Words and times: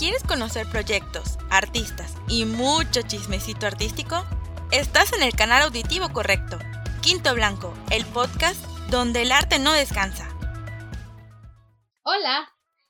¿Quieres 0.00 0.24
conocer 0.24 0.66
proyectos, 0.66 1.36
artistas 1.50 2.16
y 2.26 2.46
mucho 2.46 3.02
chismecito 3.02 3.66
artístico? 3.66 4.24
Estás 4.72 5.12
en 5.12 5.22
el 5.22 5.34
canal 5.34 5.64
auditivo 5.64 6.08
correcto. 6.10 6.58
Quinto 7.02 7.34
Blanco, 7.34 7.74
el 7.90 8.06
podcast 8.06 8.64
donde 8.90 9.20
el 9.20 9.30
arte 9.30 9.58
no 9.58 9.74
descansa. 9.74 10.26
Hola, 12.02 12.48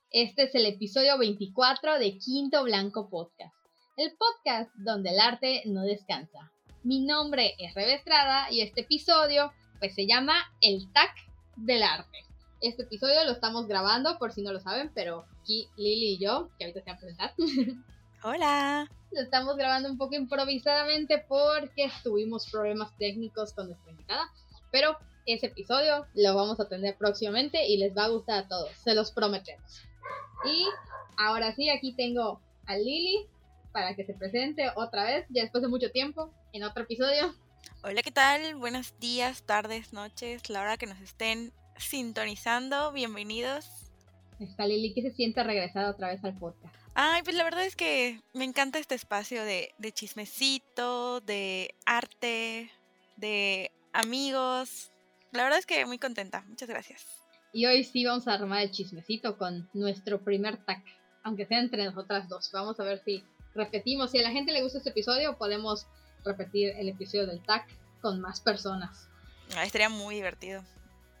este 0.09 0.43
es 0.43 0.55
el 0.55 0.65
episodio 0.65 1.17
24 1.17 1.99
de 1.99 2.17
Quinto 2.17 2.63
Blanco 2.63 3.09
Podcast, 3.09 3.53
el 3.97 4.15
podcast 4.15 4.71
donde 4.75 5.09
el 5.09 5.19
arte 5.19 5.63
no 5.65 5.81
descansa. 5.81 6.53
Mi 6.81 7.05
nombre 7.05 7.55
es 7.59 7.75
Rebe 7.75 7.95
Estrada 7.95 8.49
y 8.49 8.61
este 8.61 8.83
episodio 8.83 9.51
pues 9.79 9.93
se 9.95 10.07
llama 10.07 10.35
El 10.61 10.89
TAC 10.93 11.11
del 11.57 11.83
arte. 11.83 12.19
Este 12.61 12.83
episodio 12.83 13.25
lo 13.25 13.31
estamos 13.33 13.67
grabando, 13.67 14.17
por 14.17 14.31
si 14.31 14.41
no 14.41 14.53
lo 14.53 14.61
saben, 14.61 14.93
pero 14.95 15.25
aquí 15.41 15.67
Lili 15.75 16.13
y 16.13 16.17
yo, 16.19 16.49
que 16.57 16.65
ahorita 16.65 16.81
se 16.81 16.89
van 16.89 16.95
a 16.95 16.99
presentar. 16.99 17.33
Hola. 18.23 18.89
Lo 19.11 19.21
estamos 19.21 19.57
grabando 19.57 19.89
un 19.89 19.97
poco 19.97 20.15
improvisadamente 20.15 21.25
porque 21.27 21.91
tuvimos 22.03 22.49
problemas 22.49 22.95
técnicos 22.97 23.53
con 23.53 23.67
nuestra 23.67 23.91
invitada. 23.91 24.31
Pero 24.71 24.97
ese 25.25 25.47
episodio 25.47 26.05
lo 26.13 26.35
vamos 26.35 26.59
a 26.59 26.69
tener 26.69 26.95
próximamente 26.97 27.67
y 27.67 27.77
les 27.77 27.95
va 27.95 28.05
a 28.05 28.09
gustar 28.09 28.43
a 28.43 28.47
todos, 28.47 28.71
se 28.83 28.95
los 28.95 29.11
prometemos. 29.11 29.81
Y 30.45 30.65
ahora 31.17 31.53
sí, 31.55 31.69
aquí 31.69 31.93
tengo 31.93 32.41
a 32.65 32.77
Lili 32.77 33.27
para 33.71 33.95
que 33.95 34.05
se 34.05 34.13
presente 34.13 34.69
otra 34.75 35.03
vez, 35.05 35.25
ya 35.29 35.43
después 35.43 35.61
de 35.61 35.67
mucho 35.67 35.91
tiempo, 35.91 36.31
en 36.53 36.63
otro 36.63 36.83
episodio. 36.83 37.33
Hola, 37.83 38.01
¿qué 38.01 38.11
tal? 38.11 38.55
Buenos 38.55 38.97
días, 38.99 39.43
tardes, 39.43 39.93
noches, 39.93 40.49
la 40.49 40.61
hora 40.61 40.77
que 40.77 40.87
nos 40.87 40.99
estén 40.99 41.53
sintonizando, 41.77 42.91
bienvenidos. 42.91 43.80
Está 44.41 44.65
Lili 44.65 44.93
que 44.93 45.03
se 45.03 45.11
siente 45.11 45.43
regresada 45.43 45.91
otra 45.91 46.09
vez 46.09 46.23
al 46.23 46.35
podcast. 46.37 46.75
Ay, 46.95 47.21
pues 47.23 47.35
la 47.35 47.43
verdad 47.43 47.63
es 47.63 47.75
que 47.75 48.19
me 48.33 48.43
encanta 48.43 48.79
este 48.79 48.95
espacio 48.95 49.43
de, 49.45 49.73
de 49.77 49.91
chismecito, 49.91 51.21
de 51.21 51.75
arte, 51.85 52.71
de 53.17 53.71
amigos. 53.93 54.91
La 55.31 55.43
verdad 55.43 55.59
es 55.59 55.67
que 55.67 55.85
muy 55.85 55.99
contenta, 55.99 56.43
muchas 56.47 56.67
gracias. 56.67 57.05
Y 57.53 57.65
hoy 57.67 57.83
sí 57.83 58.03
vamos 58.03 58.27
a 58.27 58.33
armar 58.33 58.63
el 58.63 58.71
chismecito 58.71 59.37
con 59.37 59.69
nuestro 59.73 60.23
primer 60.23 60.57
tag, 60.65 60.83
aunque 61.23 61.45
sea 61.45 61.59
entre 61.59 61.85
nosotras 61.85 62.27
dos. 62.27 62.49
Vamos 62.51 62.79
a 62.79 62.83
ver 62.83 63.01
si 63.03 63.23
repetimos. 63.53 64.11
Si 64.11 64.19
a 64.19 64.23
la 64.23 64.31
gente 64.31 64.53
le 64.53 64.63
gusta 64.63 64.79
este 64.79 64.89
episodio, 64.89 65.37
podemos 65.37 65.85
repetir 66.25 66.73
el 66.77 66.89
episodio 66.89 67.27
del 67.27 67.43
tag 67.43 67.65
con 68.01 68.19
más 68.19 68.41
personas. 68.41 69.07
Ah, 69.55 69.65
estaría 69.65 69.89
muy 69.89 70.15
divertido. 70.15 70.63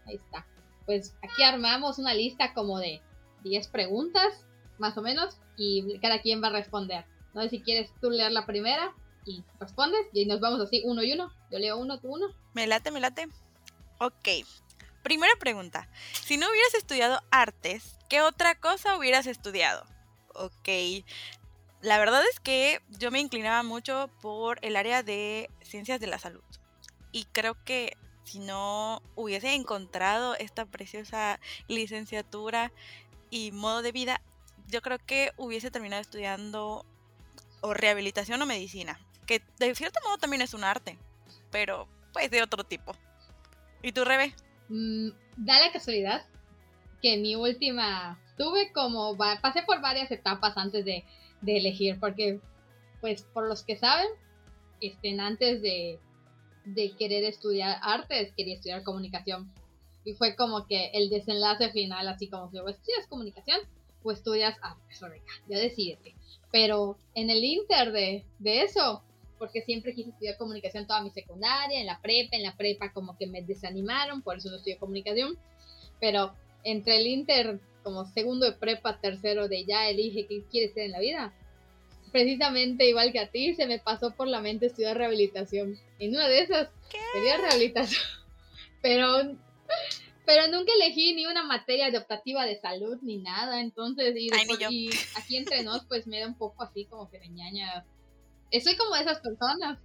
Ahí 0.07 0.15
está. 0.15 0.45
Pues 0.85 1.13
aquí 1.21 1.43
armamos 1.43 1.99
una 1.99 2.13
lista 2.13 2.53
como 2.53 2.79
de 2.79 3.01
10 3.43 3.67
preguntas, 3.67 4.45
más 4.77 4.97
o 4.97 5.01
menos, 5.01 5.37
y 5.57 5.99
cada 5.99 6.21
quien 6.21 6.41
va 6.41 6.47
a 6.47 6.51
responder. 6.51 7.05
No 7.33 7.41
sé 7.41 7.49
si 7.49 7.61
quieres 7.61 7.91
tú 8.01 8.09
leer 8.09 8.31
la 8.31 8.45
primera 8.45 8.93
y 9.25 9.43
respondes, 9.59 10.07
y 10.13 10.25
nos 10.25 10.39
vamos 10.39 10.59
así 10.59 10.81
uno 10.85 11.03
y 11.03 11.13
uno. 11.13 11.31
Yo 11.51 11.59
leo 11.59 11.77
uno, 11.77 11.99
tú 11.99 12.13
uno. 12.13 12.27
Me 12.53 12.67
late, 12.67 12.91
me 12.91 12.99
late. 12.99 13.27
Ok. 13.99 14.29
Primera 15.03 15.33
pregunta. 15.39 15.87
Si 16.13 16.37
no 16.37 16.49
hubieras 16.49 16.73
estudiado 16.75 17.21
artes, 17.31 17.97
¿qué 18.09 18.21
otra 18.21 18.55
cosa 18.55 18.97
hubieras 18.97 19.27
estudiado? 19.27 19.85
Ok. 20.33 20.69
La 21.81 21.97
verdad 21.97 22.21
es 22.31 22.39
que 22.39 22.81
yo 22.99 23.09
me 23.09 23.19
inclinaba 23.19 23.63
mucho 23.63 24.09
por 24.21 24.59
el 24.63 24.75
área 24.75 25.01
de 25.01 25.49
ciencias 25.61 25.99
de 25.99 26.07
la 26.07 26.19
salud. 26.19 26.43
Y 27.11 27.25
creo 27.25 27.57
que 27.65 27.97
si 28.23 28.39
no 28.39 29.01
hubiese 29.15 29.55
encontrado 29.55 30.35
esta 30.35 30.65
preciosa 30.65 31.39
licenciatura 31.67 32.71
y 33.31 33.51
modo 33.51 33.81
de 33.81 33.91
vida, 33.91 34.21
yo 34.67 34.81
creo 34.81 34.99
que 34.99 35.31
hubiese 35.37 35.71
terminado 35.71 36.01
estudiando 36.01 36.85
o 37.61 37.73
rehabilitación 37.73 38.41
o 38.41 38.45
medicina, 38.45 38.99
que 39.25 39.41
de 39.57 39.73
cierto 39.73 39.99
modo 40.03 40.17
también 40.17 40.43
es 40.43 40.53
un 40.53 40.63
arte, 40.63 40.99
pero 41.49 41.87
pues 42.13 42.29
de 42.29 42.43
otro 42.43 42.63
tipo. 42.63 42.93
¿Y 43.81 43.93
tú, 43.93 44.03
Rebe? 44.03 44.35
Mm, 44.69 45.09
da 45.37 45.59
la 45.59 45.71
casualidad 45.71 46.23
que 47.01 47.17
mi 47.17 47.35
última 47.35 48.19
tuve 48.37 48.71
como 48.73 49.17
pasé 49.17 49.63
por 49.63 49.81
varias 49.81 50.11
etapas 50.11 50.55
antes 50.57 50.85
de, 50.85 51.03
elegir, 51.45 51.99
porque 51.99 52.39
pues 52.99 53.23
por 53.23 53.47
los 53.47 53.63
que 53.63 53.75
saben, 53.75 54.07
estén 54.79 55.19
antes 55.19 55.61
de 55.61 55.99
querer 56.99 57.23
estudiar 57.23 57.79
artes, 57.81 58.31
quería 58.35 58.55
estudiar 58.55 58.83
comunicación. 58.83 59.51
Y 60.03 60.13
fue 60.13 60.35
como 60.35 60.65
que 60.65 60.91
el 60.93 61.09
desenlace 61.09 61.71
final, 61.71 62.07
así 62.07 62.27
como 62.27 62.49
si 62.49 62.57
estudias 62.57 63.07
comunicación 63.07 63.59
o 64.03 64.11
estudias 64.11 64.57
artes, 64.61 64.99
ya 65.47 65.59
decidete. 65.59 66.15
Pero 66.51 66.97
en 67.13 67.29
el 67.29 67.43
inter 67.43 67.91
de, 67.91 68.25
de 68.39 68.63
eso, 68.63 69.03
porque 69.37 69.61
siempre 69.61 69.93
quise 69.93 70.09
estudiar 70.09 70.37
comunicación 70.37 70.87
toda 70.87 71.01
mi 71.01 71.11
secundaria, 71.11 71.79
en 71.79 71.85
la 71.85 72.01
prepa, 72.01 72.35
en 72.35 72.43
la 72.43 72.55
prepa 72.55 72.91
como 72.93 73.17
que 73.17 73.27
me 73.27 73.41
desanimaron, 73.41 74.21
por 74.21 74.37
eso 74.37 74.49
no 74.49 74.57
estudié 74.57 74.77
comunicación. 74.77 75.37
Pero 75.99 76.33
entre 76.63 76.97
el 76.97 77.07
inter, 77.07 77.59
como 77.83 78.05
segundo 78.05 78.45
de 78.45 78.53
prepa, 78.53 78.99
tercero 78.99 79.47
de 79.47 79.65
ya 79.65 79.89
elige 79.89 80.25
qué 80.27 80.43
quieres 80.49 80.73
ser 80.73 80.83
en 80.83 80.91
la 80.91 80.99
vida, 80.99 81.33
precisamente 82.11 82.87
igual 82.87 83.11
que 83.11 83.19
a 83.19 83.31
ti, 83.31 83.55
se 83.55 83.65
me 83.65 83.79
pasó 83.79 84.11
por 84.11 84.27
la 84.27 84.41
mente 84.41 84.67
estudiar 84.67 84.97
rehabilitación. 84.97 85.77
En 85.99 86.11
una 86.11 86.27
de 86.27 86.39
esas, 86.41 86.69
sería 87.13 87.37
rehabilitación. 87.37 88.03
Pero, 88.81 89.35
pero 90.25 90.47
nunca 90.47 90.71
elegí 90.73 91.13
ni 91.13 91.25
una 91.25 91.43
materia 91.43 91.91
de 91.91 91.97
optativa 91.97 92.45
de 92.45 92.59
salud 92.59 92.97
ni 93.01 93.17
nada. 93.17 93.61
Entonces, 93.61 94.15
y, 94.15 94.29
aquí 95.15 95.37
entre 95.37 95.63
nos, 95.63 95.85
pues 95.85 96.07
me 96.07 96.19
da 96.19 96.27
un 96.27 96.37
poco 96.37 96.63
así 96.63 96.85
como 96.85 97.09
que 97.09 97.19
de 97.19 97.29
ñaña. 97.29 97.85
Soy 98.63 98.75
como 98.75 98.95
de 98.95 99.01
esas 99.01 99.19
personas. 99.19 99.79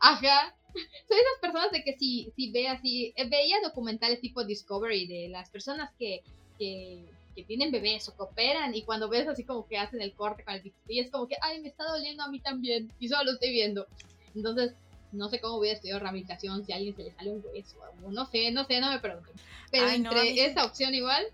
Ajá. 0.00 0.56
Soy 0.74 1.18
esas 1.18 1.40
personas 1.40 1.70
de 1.70 1.84
que 1.84 1.96
si, 1.96 2.32
si 2.36 2.50
ve 2.50 2.68
así, 2.68 3.14
veía 3.30 3.60
documentales 3.62 4.20
tipo 4.20 4.44
Discovery 4.44 5.06
de 5.06 5.28
las 5.28 5.48
personas 5.50 5.90
que, 5.98 6.22
que 6.58 7.08
que 7.34 7.44
tienen 7.44 7.70
bebés 7.70 8.08
o 8.08 8.16
cooperan 8.16 8.74
y 8.74 8.82
cuando 8.82 9.08
ves 9.08 9.26
así 9.26 9.44
como 9.44 9.66
que 9.66 9.76
hacen 9.76 10.00
el 10.00 10.14
corte 10.14 10.44
con 10.44 10.54
el 10.54 10.72
y 10.88 11.00
es 11.00 11.10
como 11.10 11.26
que, 11.26 11.36
ay, 11.42 11.60
me 11.60 11.68
está 11.68 11.84
doliendo 11.84 12.22
a 12.22 12.28
mí 12.28 12.40
también 12.40 12.92
y 12.98 13.08
solo 13.08 13.24
lo 13.24 13.32
estoy 13.32 13.50
viendo. 13.50 13.86
Entonces, 14.34 14.74
no 15.14 15.28
sé 15.28 15.40
cómo 15.40 15.58
hubiera 15.58 15.76
estudiado 15.76 16.00
rehabilitación 16.00 16.64
si 16.64 16.72
a 16.72 16.76
alguien 16.76 16.94
se 16.94 17.04
le 17.04 17.12
sale 17.12 17.30
un 17.30 17.44
hueso 17.44 17.76
o 18.02 18.10
no 18.10 18.26
sé, 18.26 18.50
no 18.50 18.64
sé, 18.64 18.80
no 18.80 18.90
me 18.90 19.00
pregunten. 19.00 19.34
Pero 19.70 19.88
entre 19.88 20.44
esa 20.44 20.64
opción 20.64 20.94
igual, 20.94 21.24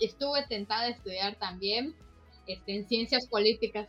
estuve 0.00 0.46
tentada 0.46 0.82
a 0.82 0.90
estudiar 0.90 1.36
también 1.36 1.94
este, 2.46 2.76
en 2.76 2.88
ciencias 2.88 3.26
políticas. 3.26 3.88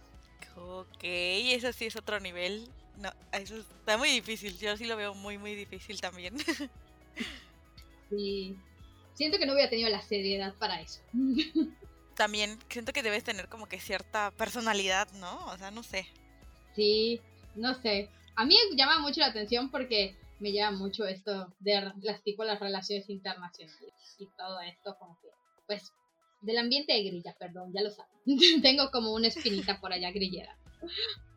Ok, 0.55 1.03
eso 1.03 1.71
sí 1.73 1.85
es 1.85 1.95
otro 1.95 2.19
nivel. 2.19 2.69
No, 2.97 3.11
eso 3.31 3.57
está 3.57 3.97
muy 3.97 4.09
difícil. 4.09 4.57
Yo 4.57 4.75
sí 4.75 4.85
lo 4.85 4.95
veo 4.95 5.13
muy, 5.13 5.37
muy 5.37 5.55
difícil 5.55 6.01
también. 6.01 6.35
sí, 8.09 8.55
siento 9.13 9.37
que 9.37 9.45
no 9.45 9.53
hubiera 9.53 9.69
tenido 9.69 9.89
la 9.89 10.01
seriedad 10.01 10.55
para 10.55 10.81
eso. 10.81 11.01
También 12.15 12.57
siento 12.67 12.93
que 12.93 13.03
debes 13.03 13.23
tener 13.23 13.47
como 13.47 13.67
que 13.67 13.79
cierta 13.79 14.31
personalidad, 14.31 15.07
¿no? 15.13 15.45
O 15.45 15.57
sea, 15.59 15.69
no 15.69 15.83
sé. 15.83 16.07
Sí, 16.75 17.21
no 17.53 17.75
sé. 17.75 18.09
A 18.37 18.45
mí 18.45 18.55
llama 18.75 18.99
mucho 18.99 19.19
la 19.19 19.27
atención 19.27 19.71
porque 19.71 20.15
me 20.39 20.53
llama 20.53 20.77
mucho 20.77 21.05
esto 21.05 21.53
de 21.59 21.91
las 22.01 22.23
tipo 22.23 22.43
las 22.43 22.59
relaciones 22.59 23.09
internacionales 23.09 24.15
y 24.19 24.27
todo 24.37 24.61
esto 24.61 24.95
como 24.99 25.19
que 25.19 25.29
pues 25.65 25.91
del 26.41 26.59
ambiente 26.59 26.93
de 26.93 27.03
grilla, 27.03 27.35
perdón, 27.39 27.73
ya 27.73 27.81
lo 27.81 27.89
saben. 27.89 28.11
Tengo 28.61 28.91
como 28.91 29.13
una 29.13 29.27
espinita 29.27 29.81
por 29.81 29.91
allá 29.91 30.11
grillera. 30.11 30.55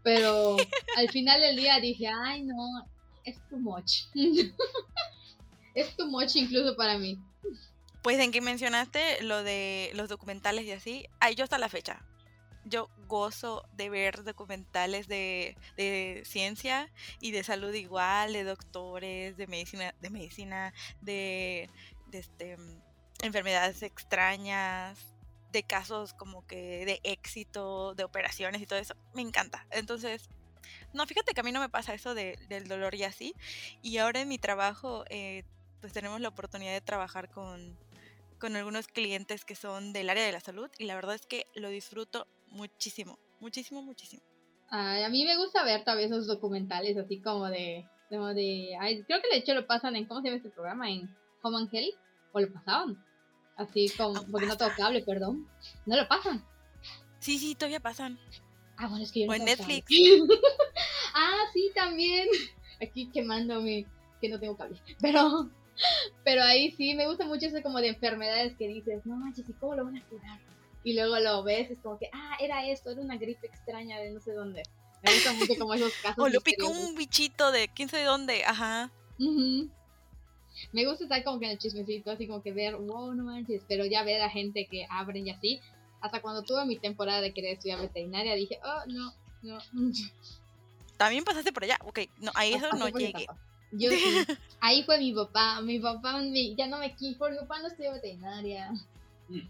Pero 0.03 0.59
al 0.97 1.09
final 1.09 1.41
del 1.41 1.57
día 1.57 1.81
dije, 1.81 2.07
ay 2.07 2.43
no, 2.43 2.87
es 3.25 3.37
too 3.49 3.59
much. 3.59 4.05
es 5.75 5.97
too 5.97 6.07
much 6.07 6.37
incluso 6.37 6.77
para 6.77 6.99
mí. 6.99 7.19
Pues 8.03 8.19
en 8.19 8.31
que 8.31 8.43
mencionaste 8.43 9.23
lo 9.23 9.43
de 9.43 9.91
los 9.95 10.11
documentales 10.11 10.67
y 10.67 10.73
así, 10.73 11.07
ahí 11.19 11.35
yo 11.35 11.45
hasta 11.45 11.57
la 11.57 11.71
fecha. 11.71 12.05
Yo 12.65 12.91
gozo 13.09 13.65
de 13.73 13.91
ver 13.91 14.23
documentales 14.25 15.09
de, 15.09 15.57
ciencia 16.25 16.91
y 17.21 17.31
de 17.31 17.43
salud 17.43 17.73
igual, 17.73 18.33
de 18.33 18.45
doctores, 18.45 19.37
de 19.37 19.47
medicina, 19.47 19.95
de 20.01 20.11
medicina, 20.11 20.75
de, 21.01 21.71
este, 22.13 22.57
enfermedades 23.23 23.83
extrañas, 23.83 24.99
de 25.53 25.63
casos 25.63 26.15
como 26.15 26.47
que 26.47 26.85
de 26.85 27.01
éxito, 27.03 27.95
de 27.95 28.05
operaciones 28.05 28.63
y 28.63 28.67
todo 28.67 28.79
eso. 28.79 28.95
Me 29.15 29.23
encanta. 29.23 29.67
Entonces, 29.71 30.29
no, 30.93 31.07
fíjate 31.07 31.33
que 31.35 31.41
a 31.41 31.45
mí 31.45 31.53
no 31.53 31.61
me 31.61 31.69
pasa 31.69 31.95
eso 31.95 32.15
de, 32.15 32.39
del 32.49 32.69
dolor 32.69 32.95
y 32.95 33.05
así. 33.05 33.35
Y 33.83 33.99
ahora 33.99 34.21
en 34.21 34.29
mi 34.29 34.39
trabajo, 34.39 35.05
eh, 35.09 35.45
pues 35.81 35.93
tenemos 35.93 36.21
la 36.21 36.29
oportunidad 36.29 36.73
de 36.73 36.81
trabajar 36.81 37.31
con 37.31 37.79
con 38.41 38.57
algunos 38.57 38.89
clientes 38.89 39.45
que 39.45 39.55
son 39.55 39.93
del 39.93 40.11
área 40.11 40.25
de 40.25 40.33
la 40.33 40.41
salud 40.41 40.71
y 40.79 40.87
la 40.87 40.97
verdad 40.97 41.15
es 41.15 41.27
que 41.27 41.47
lo 41.55 41.69
disfruto 41.69 42.27
muchísimo, 42.51 43.19
muchísimo, 43.41 43.83
muchísimo. 43.83 44.23
a 44.71 45.09
mí 45.09 45.25
me 45.25 45.37
gusta 45.37 45.65
ver 45.65 45.85
todavía 45.85 46.07
esos 46.07 46.27
documentales 46.27 46.97
así 46.97 47.21
como 47.21 47.47
de, 47.49 47.89
como 48.09 48.29
de 48.29 48.77
creo 49.07 49.23
que 49.23 49.29
de 49.31 49.39
hecho 49.39 49.55
lo 49.55 49.67
pasan 49.67 49.97
en, 49.97 50.07
¿cómo 50.07 50.21
se 50.21 50.29
llama 50.29 50.37
este 50.37 50.51
programa? 50.51 50.91
En 50.91 51.09
Home 51.43 51.59
and 51.59 51.75
Health, 51.75 51.95
o 52.33 52.41
lo 52.41 52.53
pasaban, 52.53 53.05
así 53.57 53.89
como, 53.97 54.23
porque 54.31 54.47
no 54.47 54.57
tengo 54.57 54.73
cable, 54.77 55.03
perdón, 55.03 55.49
no 55.87 55.97
lo 55.97 56.07
pasan. 56.07 56.45
Sí, 57.21 57.39
sí, 57.39 57.55
todavía 57.55 57.81
pasan. 57.81 58.19
Ah, 58.77 58.89
bueno, 58.89 59.05
es 59.05 59.13
que 59.13 59.21
yo 59.21 59.27
no 59.27 59.33
O 59.33 59.35
en 59.35 59.45
Netflix. 59.45 59.87
ah, 61.15 61.45
sí, 61.53 61.71
también. 61.75 62.29
Aquí 62.83 63.11
quemándome 63.11 63.87
que 64.21 64.29
no 64.31 64.41
tengo 64.41 64.57
cable. 64.57 64.81
Pero, 65.01 65.51
pero 66.25 66.43
ahí 66.43 66.73
sí, 66.73 66.95
me 66.95 67.07
gusta 67.07 67.25
mucho 67.25 67.47
eso 67.47 67.63
como 67.63 67.79
de 67.79 67.89
enfermedades 67.89 68.55
que 68.57 68.69
dices, 68.69 69.05
no 69.07 69.17
manches, 69.17 69.49
¿y 69.49 69.53
cómo 69.55 69.75
lo 69.75 69.85
van 69.85 69.97
a 69.97 70.05
curar? 70.09 70.39
Y 70.83 70.95
luego 70.95 71.19
lo 71.19 71.43
ves, 71.43 71.71
es 71.71 71.79
como 71.81 71.99
que, 71.99 72.09
ah, 72.13 72.37
era 72.41 72.67
esto, 72.67 72.91
era 72.91 73.01
una 73.01 73.17
gripe 73.17 73.47
extraña 73.47 73.99
de 73.99 74.11
no 74.11 74.21
sé 74.21 74.33
dónde. 74.33 74.63
Me 75.03 75.15
gusta 75.15 75.33
mucho 75.33 75.55
como 75.59 75.75
esos 75.75 75.93
casos. 76.03 76.25
O 76.25 76.29
lo 76.29 76.41
picó 76.41 76.69
un 76.69 76.95
bichito 76.95 77.53
de 77.53 77.69
quién 77.69 77.89
sabe 77.89 78.05
dónde. 78.05 78.45
Ajá. 78.45 78.91
Me 80.73 80.87
gusta 80.87 81.05
estar 81.05 81.23
como 81.25 81.39
que 81.39 81.47
en 81.47 81.53
el 81.53 81.59
chismecito, 81.59 82.11
así 82.11 82.27
como 82.27 82.43
que 82.43 82.53
ver, 82.53 82.77
wow, 82.77 83.15
no 83.15 83.25
manches, 83.25 83.63
pero 83.69 83.85
ya 83.85 84.03
ver 84.05 84.23
a 84.23 84.31
gente 84.31 84.67
que 84.67 84.87
abren 84.91 85.27
y 85.27 85.31
así. 85.31 85.61
Hasta 86.01 86.23
cuando 86.23 86.43
tuve 86.43 86.65
mi 86.65 86.79
temporada 86.79 87.21
de 87.21 87.33
querer 87.35 87.55
estudiar 87.55 87.81
veterinaria, 87.81 88.35
dije, 88.35 88.59
oh, 88.65 88.83
no, 88.87 89.13
no. 89.43 89.59
También 90.97 91.25
pasaste 91.25 91.53
por 91.53 91.65
allá. 91.65 91.79
Ok, 91.85 92.01
no, 92.19 92.31
ahí 92.35 92.53
eso 92.53 92.69
Pasé 92.71 92.79
no 92.79 92.89
llegué. 92.89 93.27
Yo 93.73 93.91
sí. 93.91 94.27
Ahí 94.61 94.83
fue 94.83 94.99
mi 94.99 95.15
papá. 95.15 95.63
Mi 95.63 95.79
papá 95.79 96.21
ya 96.57 96.67
no 96.67 96.79
me 96.79 96.95
quiso. 96.95 97.31
Mi 97.31 97.39
papá 97.39 97.61
no 97.61 97.69
estudió 97.69 97.93
veterinaria. 97.93 98.71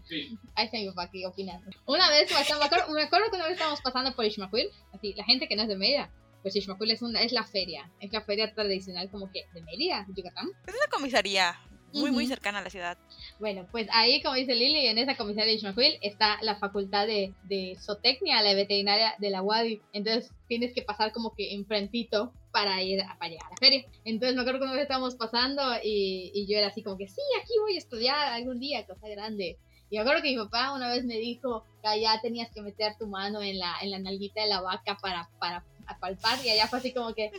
Sí. 0.07 0.37
Ahí 0.55 0.65
está 0.65 0.77
mi 0.77 0.87
papá 0.89 1.03
aquí 1.03 1.25
opinando. 1.25 1.69
Una 1.85 2.09
vez, 2.09 2.29
me 2.31 2.65
acuerdo, 2.65 2.93
me 2.93 3.03
acuerdo 3.03 3.29
que 3.29 3.35
una 3.35 3.45
vez 3.45 3.53
estábamos 3.53 3.81
pasando 3.81 4.15
por 4.15 4.25
Ishmaquil. 4.25 4.69
Así, 4.93 5.13
la 5.13 5.23
gente 5.23 5.47
que 5.47 5.55
no 5.55 5.63
es 5.63 5.67
de 5.67 5.77
Mérida. 5.77 6.11
Pues 6.41 6.55
Ishmaquil 6.55 6.91
es, 6.91 7.01
una, 7.01 7.21
es 7.21 7.31
la 7.31 7.43
feria. 7.43 7.89
Es 7.99 8.11
la 8.11 8.21
feria 8.21 8.53
tradicional 8.53 9.09
como 9.09 9.31
que 9.31 9.45
de 9.53 9.61
Mérida, 9.61 10.05
Yucatán. 10.15 10.49
Es 10.65 10.75
una 10.75 10.87
comisaría 10.89 11.59
muy, 11.93 12.11
muy 12.11 12.27
cercana 12.27 12.59
a 12.59 12.61
la 12.61 12.69
ciudad. 12.69 12.97
Bueno, 13.39 13.67
pues 13.71 13.87
ahí, 13.91 14.21
como 14.21 14.35
dice 14.35 14.55
Lili, 14.55 14.87
en 14.87 14.97
esa 14.97 15.17
comisaría 15.17 15.47
de 15.47 15.53
Ishmaquil 15.55 15.97
está 16.01 16.41
la 16.41 16.55
facultad 16.55 17.07
de, 17.07 17.33
de 17.43 17.77
zootecnia, 17.79 18.41
la 18.41 18.53
veterinaria 18.53 19.15
de 19.19 19.29
la 19.29 19.41
UADI. 19.41 19.81
Entonces 19.93 20.31
tienes 20.47 20.73
que 20.73 20.81
pasar 20.81 21.11
como 21.11 21.33
que 21.35 21.53
enfrentito 21.53 22.33
para 22.51 22.81
ir 22.81 23.01
a, 23.01 23.17
para 23.17 23.31
llegar 23.31 23.47
a 23.47 23.51
la 23.51 23.57
feria. 23.57 23.85
Entonces 24.05 24.35
me 24.35 24.41
acuerdo 24.41 24.59
que 24.59 24.65
una 24.65 24.73
vez 24.73 24.83
estábamos 24.83 25.15
pasando 25.15 25.61
y, 25.83 26.31
y 26.33 26.47
yo 26.47 26.57
era 26.57 26.67
así 26.67 26.83
como 26.83 26.97
que, 26.97 27.07
sí, 27.07 27.21
aquí 27.41 27.53
voy 27.61 27.75
a 27.75 27.79
estudiar 27.79 28.33
algún 28.33 28.59
día, 28.59 28.85
cosa 28.85 29.07
grande. 29.07 29.57
Y 29.91 29.97
me 29.97 30.01
acuerdo 30.01 30.23
que 30.23 30.29
mi 30.29 30.37
papá 30.37 30.71
una 30.71 30.87
vez 30.87 31.03
me 31.03 31.17
dijo 31.17 31.65
que 31.81 31.87
allá 31.89 32.17
tenías 32.21 32.49
que 32.51 32.61
meter 32.61 32.95
tu 32.97 33.07
mano 33.07 33.41
en 33.41 33.59
la, 33.59 33.75
en 33.81 33.91
la 33.91 33.99
nalguita 33.99 34.41
de 34.41 34.47
la 34.47 34.61
vaca 34.61 34.97
para, 35.01 35.29
para 35.37 35.65
palpar 35.99 36.39
y 36.45 36.49
allá 36.49 36.65
fue 36.67 36.79
así 36.79 36.93
como 36.93 37.13
que, 37.13 37.29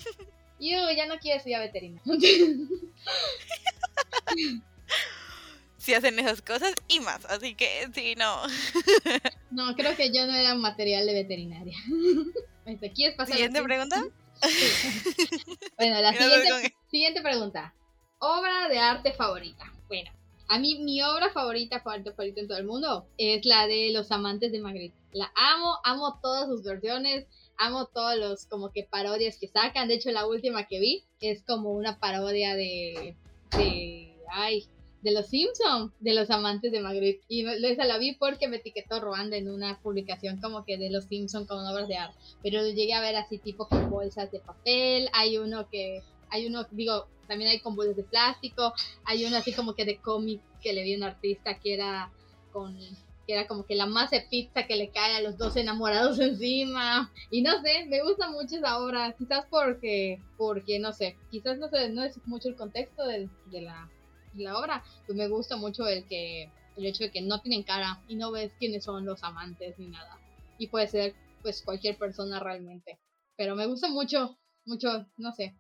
yo 0.61 0.91
ya 0.95 1.07
no 1.07 1.19
quiero 1.19 1.39
estudiar 1.39 1.61
veterinaria. 1.61 2.03
Sí 5.79 5.95
hacen 5.95 6.17
esas 6.17 6.43
cosas 6.43 6.75
y 6.87 7.01
más. 7.01 7.25
Así 7.25 7.57
que 7.57 7.89
sí, 7.93 8.15
no. 8.17 8.43
No, 9.51 9.75
creo 9.75 9.97
que 9.97 10.13
yo 10.13 10.29
no 10.29 10.33
era 10.33 10.55
material 10.55 11.07
de 11.07 11.15
veterinaria. 11.15 11.77
Este, 12.65 12.93
¿Quieres 12.93 13.17
pasar? 13.17 13.35
Siguiente 13.35 13.61
pregunta. 13.61 14.01
Sí. 14.41 15.27
Bueno, 15.77 16.01
la 16.01 16.13
siguiente, 16.13 16.77
siguiente 16.89 17.21
pregunta. 17.21 17.75
Obra 18.21 18.69
de 18.69 18.79
arte 18.79 19.13
favorita. 19.15 19.73
Bueno, 19.89 20.13
a 20.49 20.59
mí 20.59 20.83
mi 20.83 21.03
obra 21.03 21.31
favorita, 21.31 21.81
favorita, 21.81 22.13
favorita 22.13 22.41
en 22.41 22.49
todo 22.49 22.59
el 22.59 22.67
mundo 22.67 23.07
es 23.17 23.45
la 23.47 23.67
de 23.67 23.91
Los 23.93 24.11
Amantes 24.11 24.53
de 24.53 24.61
Magritte. 24.61 24.97
La 25.13 25.31
amo, 25.35 25.77
amo 25.85 26.19
todas 26.23 26.49
sus 26.49 26.63
versiones, 26.63 27.27
amo 27.59 27.87
todos 27.87 28.17
los 28.17 28.47
como 28.47 28.71
que 28.71 28.85
parodias 28.85 29.39
que 29.39 29.49
sacan. 29.49 29.89
De 29.89 29.95
hecho, 29.95 30.11
la 30.11 30.27
última 30.27 30.67
que 30.67 30.81
vi 30.81 31.05
es 31.21 31.43
como 31.45 31.73
una 31.73 31.99
parodia 31.99 32.55
de, 32.55 33.17
de, 33.57 34.17
ay, 34.31 34.67
de 35.03 35.13
los 35.13 35.27
Simpsons, 35.27 35.93
de 36.01 36.15
los 36.15 36.31
amantes 36.31 36.73
de 36.73 36.81
Magritte. 36.81 37.25
Y 37.29 37.45
esa 37.47 37.85
la 37.85 37.99
vi 37.99 38.15
porque 38.15 38.49
me 38.49 38.57
etiquetó 38.59 39.01
Ruanda 39.01 39.37
en 39.37 39.51
una 39.51 39.81
publicación 39.81 40.41
como 40.41 40.65
que 40.65 40.79
de 40.79 40.91
los 40.91 41.05
Simpsons 41.05 41.49
con 41.49 41.67
obras 41.67 41.89
de 41.89 41.97
arte. 41.97 42.17
Pero 42.43 42.67
llegué 42.67 42.95
a 42.95 43.01
ver 43.01 43.17
así 43.17 43.39
tipo 43.39 43.69
con 43.69 43.89
bolsas 43.91 44.31
de 44.31 44.41
papel. 44.41 45.09
Hay 45.13 45.39
uno 45.39 45.69
que, 45.71 46.05
hay 46.33 46.47
uno, 46.47 46.67
digo, 46.71 47.09
también 47.29 47.51
hay 47.51 47.61
con 47.61 47.77
bolsas 47.77 47.97
de 47.97 48.05
plástico. 48.05 48.73
Hay 49.05 49.25
uno 49.25 49.37
así 49.37 49.53
como 49.53 49.75
que 49.75 49.85
de 49.85 49.99
cómic 49.99 50.41
que 50.63 50.73
le 50.73 50.83
vi 50.83 50.95
a 50.95 50.97
un 50.97 51.03
artista 51.05 51.59
que 51.59 51.75
era 51.75 52.11
con 52.53 52.77
que 53.27 53.35
era 53.35 53.47
como 53.47 53.65
que 53.65 53.77
la 53.77 53.87
masa 53.87 54.17
de 54.17 54.27
pizza 54.29 54.67
que 54.67 54.75
le 54.75 54.91
cae 54.91 55.15
a 55.15 55.21
los 55.21 55.39
dos 55.39 55.57
enamorados 55.57 56.19
encima. 56.21 57.13
Y 57.31 57.43
no 57.43 57.61
sé, 57.61 57.85
me 57.87 58.03
gusta 58.03 58.31
mucho 58.31 58.57
esa 58.57 58.79
obra. 58.81 59.13
Quizás 59.13 59.47
porque, 59.51 60.21
porque 60.39 60.79
no 60.79 60.93
sé, 60.93 61.17
quizás 61.31 61.59
no 61.59 61.69
sé, 61.69 61.91
no 61.91 62.03
es 62.03 62.19
mucho 62.27 62.49
el 62.49 62.57
contexto 62.57 63.05
de, 63.07 63.29
la, 63.53 64.59
obra. 64.59 64.83
Pues 65.07 65.17
me 65.17 65.29
gusta 65.29 65.57
mucho 65.57 65.87
el 65.87 66.07
que, 66.07 66.51
el 66.77 66.87
hecho 66.87 67.05
de 67.05 67.11
que 67.11 67.21
no 67.21 67.41
tienen 67.41 67.63
cara 67.63 68.03
y 68.09 68.17
no 68.17 68.33
ves 68.33 68.53
quiénes 68.59 68.85
son 68.85 69.05
los 69.05 69.23
amantes 69.23 69.79
ni 69.79 69.89
nada. 69.89 70.19
Y 70.59 70.69
puede 70.69 70.89
ser 70.89 71.15
pues 71.43 71.63
cualquier 71.63 71.99
persona 71.99 72.41
realmente. 72.41 72.99
Pero 73.37 73.55
me 73.55 73.67
gusta 73.67 73.89
mucho, 73.89 74.39
mucho, 74.65 75.07
no 75.17 75.33
sé. 75.33 75.55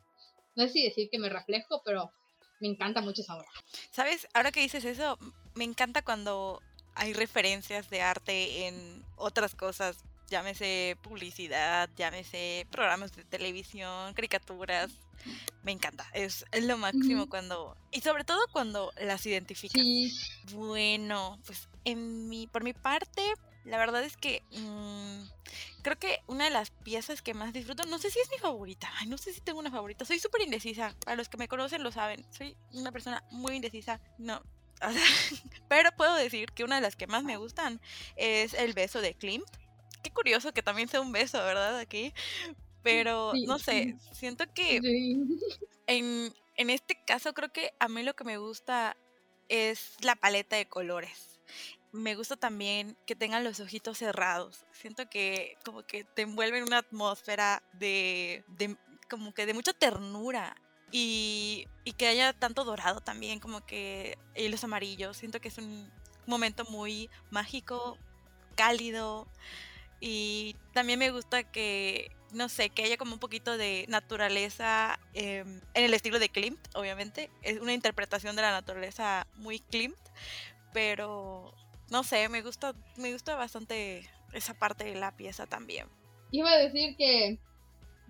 No 0.54 0.66
sé 0.66 0.72
si 0.72 0.82
decir 0.84 1.08
que 1.10 1.18
me 1.18 1.28
reflejo, 1.28 1.82
pero 1.84 2.12
me 2.60 2.68
encanta 2.68 3.00
mucho 3.00 3.22
esa 3.22 3.36
obra. 3.36 3.48
¿Sabes? 3.90 4.28
Ahora 4.34 4.52
que 4.52 4.60
dices 4.60 4.84
eso, 4.84 5.18
me 5.54 5.64
encanta 5.64 6.02
cuando 6.02 6.62
hay 6.94 7.12
referencias 7.12 7.90
de 7.90 8.02
arte 8.02 8.66
en 8.66 9.04
otras 9.16 9.54
cosas. 9.54 10.04
Llámese 10.28 10.96
publicidad, 11.02 11.90
llámese 11.96 12.66
programas 12.70 13.14
de 13.14 13.24
televisión, 13.24 14.14
caricaturas. 14.14 14.90
Me 15.62 15.72
encanta. 15.72 16.06
Es, 16.14 16.44
es 16.52 16.64
lo 16.64 16.78
máximo 16.78 17.28
cuando. 17.28 17.76
Y 17.90 18.00
sobre 18.00 18.24
todo 18.24 18.40
cuando 18.52 18.92
las 19.00 19.24
identificas. 19.26 19.82
Sí, 19.82 20.12
Bueno, 20.52 21.38
pues 21.46 21.68
en 21.84 22.28
mi, 22.28 22.46
por 22.46 22.64
mi 22.64 22.72
parte, 22.72 23.22
la 23.64 23.78
verdad 23.78 24.02
es 24.04 24.16
que 24.16 24.42
mm, 24.50 25.22
creo 25.82 25.98
que 25.98 26.20
una 26.26 26.44
de 26.44 26.50
las 26.50 26.70
piezas 26.70 27.22
que 27.22 27.34
más 27.34 27.52
disfruto, 27.52 27.84
no 27.86 27.98
sé 27.98 28.10
si 28.10 28.18
es 28.20 28.30
mi 28.30 28.38
favorita, 28.38 28.90
ay, 28.98 29.06
no 29.08 29.18
sé 29.18 29.32
si 29.32 29.40
tengo 29.40 29.58
una 29.60 29.70
favorita, 29.70 30.04
soy 30.04 30.18
súper 30.18 30.42
indecisa, 30.42 30.94
para 31.04 31.16
los 31.16 31.28
que 31.28 31.36
me 31.38 31.48
conocen 31.48 31.82
lo 31.82 31.92
saben, 31.92 32.24
soy 32.32 32.56
una 32.72 32.92
persona 32.92 33.22
muy 33.30 33.56
indecisa, 33.56 34.00
no, 34.18 34.42
o 34.82 34.90
sea, 34.92 35.02
pero 35.68 35.90
puedo 35.96 36.14
decir 36.16 36.50
que 36.52 36.64
una 36.64 36.76
de 36.76 36.82
las 36.82 36.96
que 36.96 37.06
más 37.06 37.22
me 37.22 37.36
gustan 37.36 37.80
es 38.16 38.54
el 38.54 38.72
beso 38.72 39.00
de 39.00 39.14
Klimt. 39.14 39.46
Qué 40.02 40.10
curioso 40.10 40.52
que 40.52 40.62
también 40.64 40.88
sea 40.88 41.00
un 41.00 41.12
beso, 41.12 41.38
¿verdad? 41.38 41.78
Aquí. 41.78 42.12
Pero 42.82 43.30
Sí. 43.32 43.46
no 43.46 43.60
sé, 43.60 43.94
siento 44.12 44.44
que 44.52 44.80
sí. 44.80 45.16
en, 45.86 46.34
en 46.56 46.70
este 46.70 47.00
caso 47.04 47.32
creo 47.32 47.52
que 47.52 47.72
a 47.78 47.86
mí 47.86 48.02
lo 48.02 48.14
que 48.14 48.24
me 48.24 48.38
gusta 48.38 48.96
es 49.48 49.94
la 50.00 50.16
paleta 50.16 50.56
de 50.56 50.66
colores. 50.68 51.38
Me 51.92 52.14
gusta 52.14 52.36
también 52.36 52.96
que 53.06 53.14
tengan 53.14 53.44
los 53.44 53.60
ojitos 53.60 53.98
cerrados. 53.98 54.64
Siento 54.72 55.08
que 55.10 55.56
como 55.64 55.82
que 55.82 56.04
te 56.04 56.22
envuelve 56.22 56.58
en 56.58 56.64
una 56.64 56.78
atmósfera 56.78 57.62
de, 57.74 58.44
de- 58.48 58.76
como 59.10 59.34
que 59.34 59.44
de 59.46 59.54
mucha 59.54 59.72
ternura. 59.74 60.56
Y, 60.90 61.66
y 61.84 61.92
que 61.92 62.06
haya 62.06 62.32
tanto 62.34 62.64
dorado 62.64 63.00
también, 63.00 63.40
como 63.40 63.64
que 63.64 64.18
y 64.36 64.48
los 64.48 64.64
amarillos. 64.64 65.16
Siento 65.16 65.40
que 65.40 65.48
es 65.48 65.58
un 65.58 65.90
momento 66.26 66.64
muy 66.66 67.10
mágico, 67.30 67.98
cálido. 68.56 69.26
Y 70.00 70.56
también 70.72 70.98
me 70.98 71.10
gusta 71.10 71.44
que, 71.44 72.10
no 72.32 72.48
sé, 72.48 72.70
que 72.70 72.84
haya 72.84 72.96
como 72.96 73.14
un 73.14 73.20
poquito 73.20 73.56
de 73.58 73.86
naturaleza 73.88 74.98
em, 75.14 75.60
en 75.74 75.84
el 75.84 75.94
estilo 75.94 76.18
de 76.18 76.28
Klimt, 76.30 76.58
obviamente. 76.74 77.30
Es 77.42 77.60
una 77.60 77.72
interpretación 77.74 78.36
de 78.36 78.42
la 78.42 78.50
naturaleza 78.50 79.26
muy 79.36 79.60
Klimt, 79.60 79.96
pero 80.72 81.54
no 81.92 82.02
sé, 82.02 82.26
me 82.30 82.40
gusta, 82.40 82.74
me 82.96 83.12
gusta 83.12 83.36
bastante 83.36 84.08
esa 84.32 84.54
parte 84.54 84.84
de 84.84 84.94
la 84.94 85.14
pieza 85.14 85.46
también. 85.46 85.86
Iba 86.30 86.50
a 86.50 86.56
decir 86.56 86.96
que, 86.96 87.38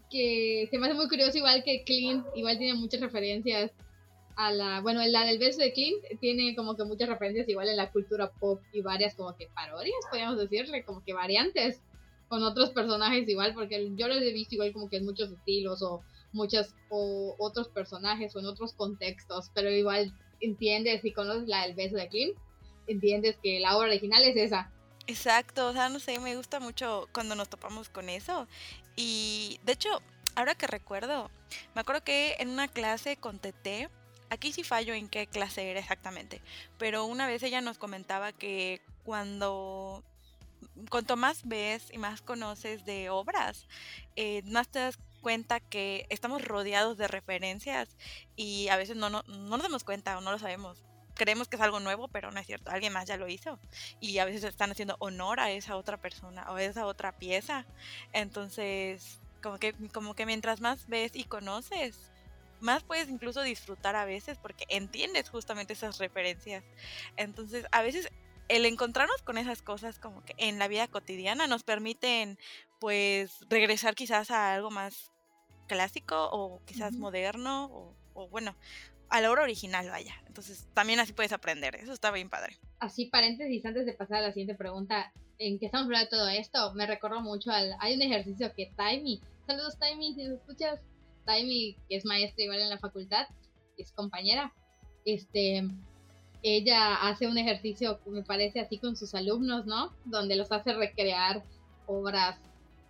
que 0.09 0.69
se 0.71 0.79
me 0.79 0.87
hace 0.87 0.95
muy 0.95 1.09
curioso 1.09 1.37
igual 1.37 1.65
que 1.65 1.83
Clint, 1.83 2.25
igual 2.37 2.59
tiene 2.59 2.79
muchas 2.79 3.01
referencias 3.01 3.73
a 4.37 4.53
la, 4.53 4.81
bueno, 4.83 5.05
la 5.05 5.25
del 5.27 5.41
beso 5.41 5.61
de 5.61 5.73
Clint 5.73 5.99
tiene 6.21 6.55
como 6.55 6.77
que 6.77 6.85
muchas 6.85 7.09
referencias 7.09 7.49
igual 7.49 7.69
en 7.69 7.77
la 7.77 7.91
cultura 7.91 8.31
pop 8.31 8.63
y 8.73 8.83
varias 8.83 9.17
como 9.17 9.35
que 9.37 9.49
parodias, 9.49 10.07
podríamos 10.09 10.39
decirle, 10.39 10.85
como 10.85 11.03
que 11.05 11.13
variantes 11.13 11.81
con 12.29 12.45
otros 12.45 12.71
personajes 12.71 13.29
igual, 13.29 13.53
porque 13.53 13.91
yo 13.97 14.07
los 14.07 14.19
he 14.19 14.33
visto 14.33 14.55
igual 14.55 14.73
como 14.73 14.89
que 14.89 14.99
en 14.99 15.05
muchos 15.05 15.33
estilos 15.33 15.83
o 15.83 16.03
muchas 16.33 16.77
o 16.89 17.35
otros 17.37 17.69
personajes 17.69 18.35
o 18.37 18.39
en 18.39 18.47
otros 18.47 18.75
contextos, 18.75 19.51
pero 19.53 19.71
igual 19.71 20.15
entiendes 20.41 21.03
si 21.03 21.13
conoces 21.13 21.49
la 21.49 21.67
del 21.67 21.75
beso 21.75 21.97
de 21.97 22.09
Clint, 22.09 22.39
entiendes 22.87 23.37
que 23.43 23.61
la 23.61 23.77
obra 23.77 23.89
original 23.89 24.23
es 24.25 24.37
esa. 24.37 24.71
Exacto, 25.07 25.69
o 25.69 25.73
sea, 25.73 25.89
no 25.89 25.99
sé, 25.99 26.19
me 26.21 26.37
gusta 26.37 26.61
mucho 26.61 27.09
cuando 27.13 27.35
nos 27.35 27.49
topamos 27.49 27.89
con 27.89 28.09
eso. 28.09 28.47
Y 28.97 29.59
de 29.65 29.73
hecho, 29.73 30.01
ahora 30.35 30.55
que 30.55 30.67
recuerdo, 30.67 31.31
me 31.75 31.81
acuerdo 31.81 32.05
que 32.05 32.37
en 32.39 32.51
una 32.51 32.69
clase 32.69 33.17
con 33.17 33.39
Tete, 33.39 33.89
aquí 34.31 34.53
sí 34.53 34.63
fallo 34.63 34.95
en 34.95 35.09
qué 35.09 35.27
clase 35.27 35.71
era 35.71 35.81
exactamente, 35.81 36.41
pero 36.79 37.05
una 37.05 37.27
vez 37.27 37.43
ella 37.43 37.61
nos 37.61 37.79
comentaba 37.79 38.33
que 38.33 38.81
cuando 39.05 40.05
cuanto 40.89 41.17
más 41.17 41.47
ves 41.47 41.89
y 41.93 41.99
más 41.99 42.23
conoces 42.23 42.85
de 42.85 43.11
obras, 43.11 43.67
eh, 44.17 44.43
más 44.45 44.69
te 44.69 44.79
das 44.79 44.99
cuenta 45.21 45.61
que 45.61 46.07
estamos 46.09 46.43
rodeados 46.45 46.97
de 46.97 47.09
referencias 47.09 47.97
y 48.37 48.69
a 48.69 48.77
veces 48.77 48.97
no, 48.97 49.11
no, 49.11 49.23
no 49.27 49.57
nos 49.57 49.63
damos 49.63 49.85
cuenta 49.85 50.17
o 50.19 50.21
no 50.21 50.33
lo 50.33 50.39
sabemos. 50.39 50.83
Creemos 51.15 51.49
que 51.49 51.57
es 51.57 51.63
algo 51.63 51.81
nuevo, 51.81 52.09
pero 52.09 52.31
no 52.31 52.41
es 52.41 52.47
cierto, 52.47 52.71
alguien 52.71 52.93
más 52.93 53.07
ya 53.07 53.17
lo 53.17 53.29
hizo. 53.29 53.59
Y 54.01 54.19
a 54.19 54.25
veces 54.25 54.45
están 54.45 54.71
haciendo 54.71 54.97
honor 54.99 55.41
a 55.41 55.51
esa 55.51 55.77
otra 55.77 55.97
persona 55.97 56.51
o 56.51 56.57
a 56.57 56.63
esa 56.63 56.87
otra 56.87 57.13
pieza. 57.13 57.67
Entonces, 58.13 59.21
como 59.43 59.59
que, 59.59 59.75
como 59.93 60.15
que 60.15 60.27
mientras 60.27 60.61
más 60.61 60.87
ves 60.87 61.13
y 61.15 61.25
conoces, 61.25 62.11
más 62.61 62.85
puedes 62.85 63.09
incluso 63.09 63.43
disfrutar 63.43 63.97
a 63.97 64.05
veces 64.05 64.39
porque 64.39 64.65
entiendes 64.69 65.29
justamente 65.29 65.73
esas 65.73 65.99
referencias. 65.99 66.65
Entonces, 67.17 67.67
a 67.73 67.83
veces 67.83 68.09
el 68.49 68.67
encontrarnos 68.67 69.23
con 69.23 69.39
esas 69.39 69.63
cosas 69.63 69.99
como 69.99 70.25
que 70.25 70.35
en 70.37 70.59
la 70.59 70.69
vida 70.69 70.89
cotidiana 70.89 71.47
nos 71.47 71.63
permiten 71.63 72.39
pues 72.81 73.39
regresar 73.49 73.95
quizás 73.95 74.31
a 74.31 74.55
algo 74.55 74.71
más 74.71 75.11
clásico 75.69 76.29
o 76.33 76.61
quizás 76.67 76.95
moderno 76.95 77.67
o, 77.67 77.95
o, 78.15 78.29
bueno, 78.29 78.55
a 79.13 79.21
la 79.21 79.31
obra 79.31 79.43
original, 79.43 79.89
vaya. 79.91 80.15
Entonces 80.27 80.67
también 80.73 80.99
así 80.99 81.13
puedes 81.13 81.33
aprender, 81.33 81.77
eso 81.77 81.93
está 81.93 82.11
bien 82.11 82.31
padre. 82.31 82.57
Así 82.81 83.07
paréntesis 83.07 83.65
antes 83.67 83.85
de 83.85 83.93
pasar 83.93 84.19
a 84.19 84.21
la 84.23 84.33
siguiente 84.33 84.55
pregunta, 84.55 85.13
en 85.39 85.59
que 85.59 85.67
estamos 85.67 85.85
hablando 85.85 86.07
de 86.07 86.11
todo 86.17 86.29
esto, 86.31 86.73
me 86.75 86.87
recuerdo 86.87 87.21
mucho 87.21 87.51
al, 87.51 87.77
hay 87.79 87.95
un 87.95 88.03
ejercicio 88.03 88.51
que 88.57 88.73
Taimi, 88.75 89.21
saludos 89.47 89.79
Taimi, 89.79 90.15
si 90.15 90.25
nos 90.25 90.39
escuchas, 90.39 90.81
Taimi, 91.27 91.77
que 91.91 91.97
es 91.97 92.07
maestra 92.07 92.43
igual 92.43 92.61
en 92.61 92.71
la 92.71 92.79
facultad, 92.79 93.27
es 93.77 93.93
compañera, 93.93 94.51
este, 95.05 95.69
ella 96.43 96.95
hace 97.07 97.27
un 97.27 97.37
ejercicio, 97.37 98.01
me 98.07 98.23
parece 98.23 98.61
así 98.61 98.79
con 98.79 98.97
sus 98.97 99.15
alumnos, 99.15 99.67
¿no? 99.67 99.93
Donde 100.07 100.37
los 100.37 100.51
hace 100.53 100.73
recrear 100.73 101.45
obras, 101.87 102.39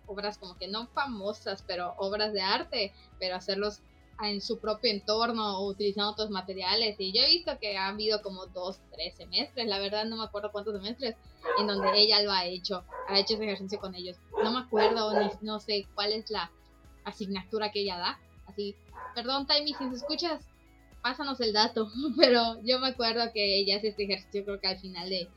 obras 0.07 0.37
como 0.37 0.57
que 0.57 0.69
no 0.69 0.87
famosas, 0.87 1.63
pero 1.67 1.95
obras 1.97 2.31
de 2.31 2.41
arte, 2.41 2.93
pero 3.19 3.35
hacerlos 3.35 3.81
en 4.21 4.41
su 4.41 4.59
propio 4.59 4.91
entorno 4.91 5.57
o 5.57 5.67
utilizando 5.67 6.11
otros 6.11 6.29
materiales. 6.29 6.95
Y 6.99 7.11
yo 7.11 7.23
he 7.23 7.29
visto 7.29 7.57
que 7.59 7.77
ha 7.77 7.87
habido 7.87 8.21
como 8.21 8.45
dos, 8.47 8.79
tres 8.91 9.15
semestres, 9.15 9.67
la 9.67 9.79
verdad 9.79 10.05
no 10.05 10.17
me 10.17 10.23
acuerdo 10.23 10.51
cuántos 10.51 10.75
semestres, 10.75 11.15
en 11.59 11.67
donde 11.67 11.89
ella 11.95 12.21
lo 12.21 12.31
ha 12.31 12.45
hecho, 12.45 12.83
ha 13.07 13.19
hecho 13.19 13.35
ese 13.35 13.43
ejercicio 13.43 13.79
con 13.79 13.95
ellos. 13.95 14.17
No 14.43 14.51
me 14.51 14.59
acuerdo, 14.59 15.19
ni 15.19 15.29
no 15.41 15.59
sé 15.59 15.87
cuál 15.95 16.11
es 16.13 16.29
la 16.29 16.51
asignatura 17.03 17.71
que 17.71 17.81
ella 17.81 17.97
da. 17.97 18.19
Así, 18.47 18.75
perdón, 19.15 19.47
Taimi, 19.47 19.73
si 19.73 19.85
nos 19.85 19.95
escuchas, 19.95 20.45
pásanos 21.01 21.39
el 21.41 21.53
dato. 21.53 21.89
Pero 22.17 22.59
yo 22.63 22.79
me 22.79 22.87
acuerdo 22.87 23.31
que 23.33 23.59
ella 23.59 23.77
hace 23.77 23.89
este 23.89 24.03
ejercicio, 24.03 24.45
creo 24.45 24.59
que 24.59 24.67
al 24.67 24.79
final 24.79 25.09
de, 25.09 25.29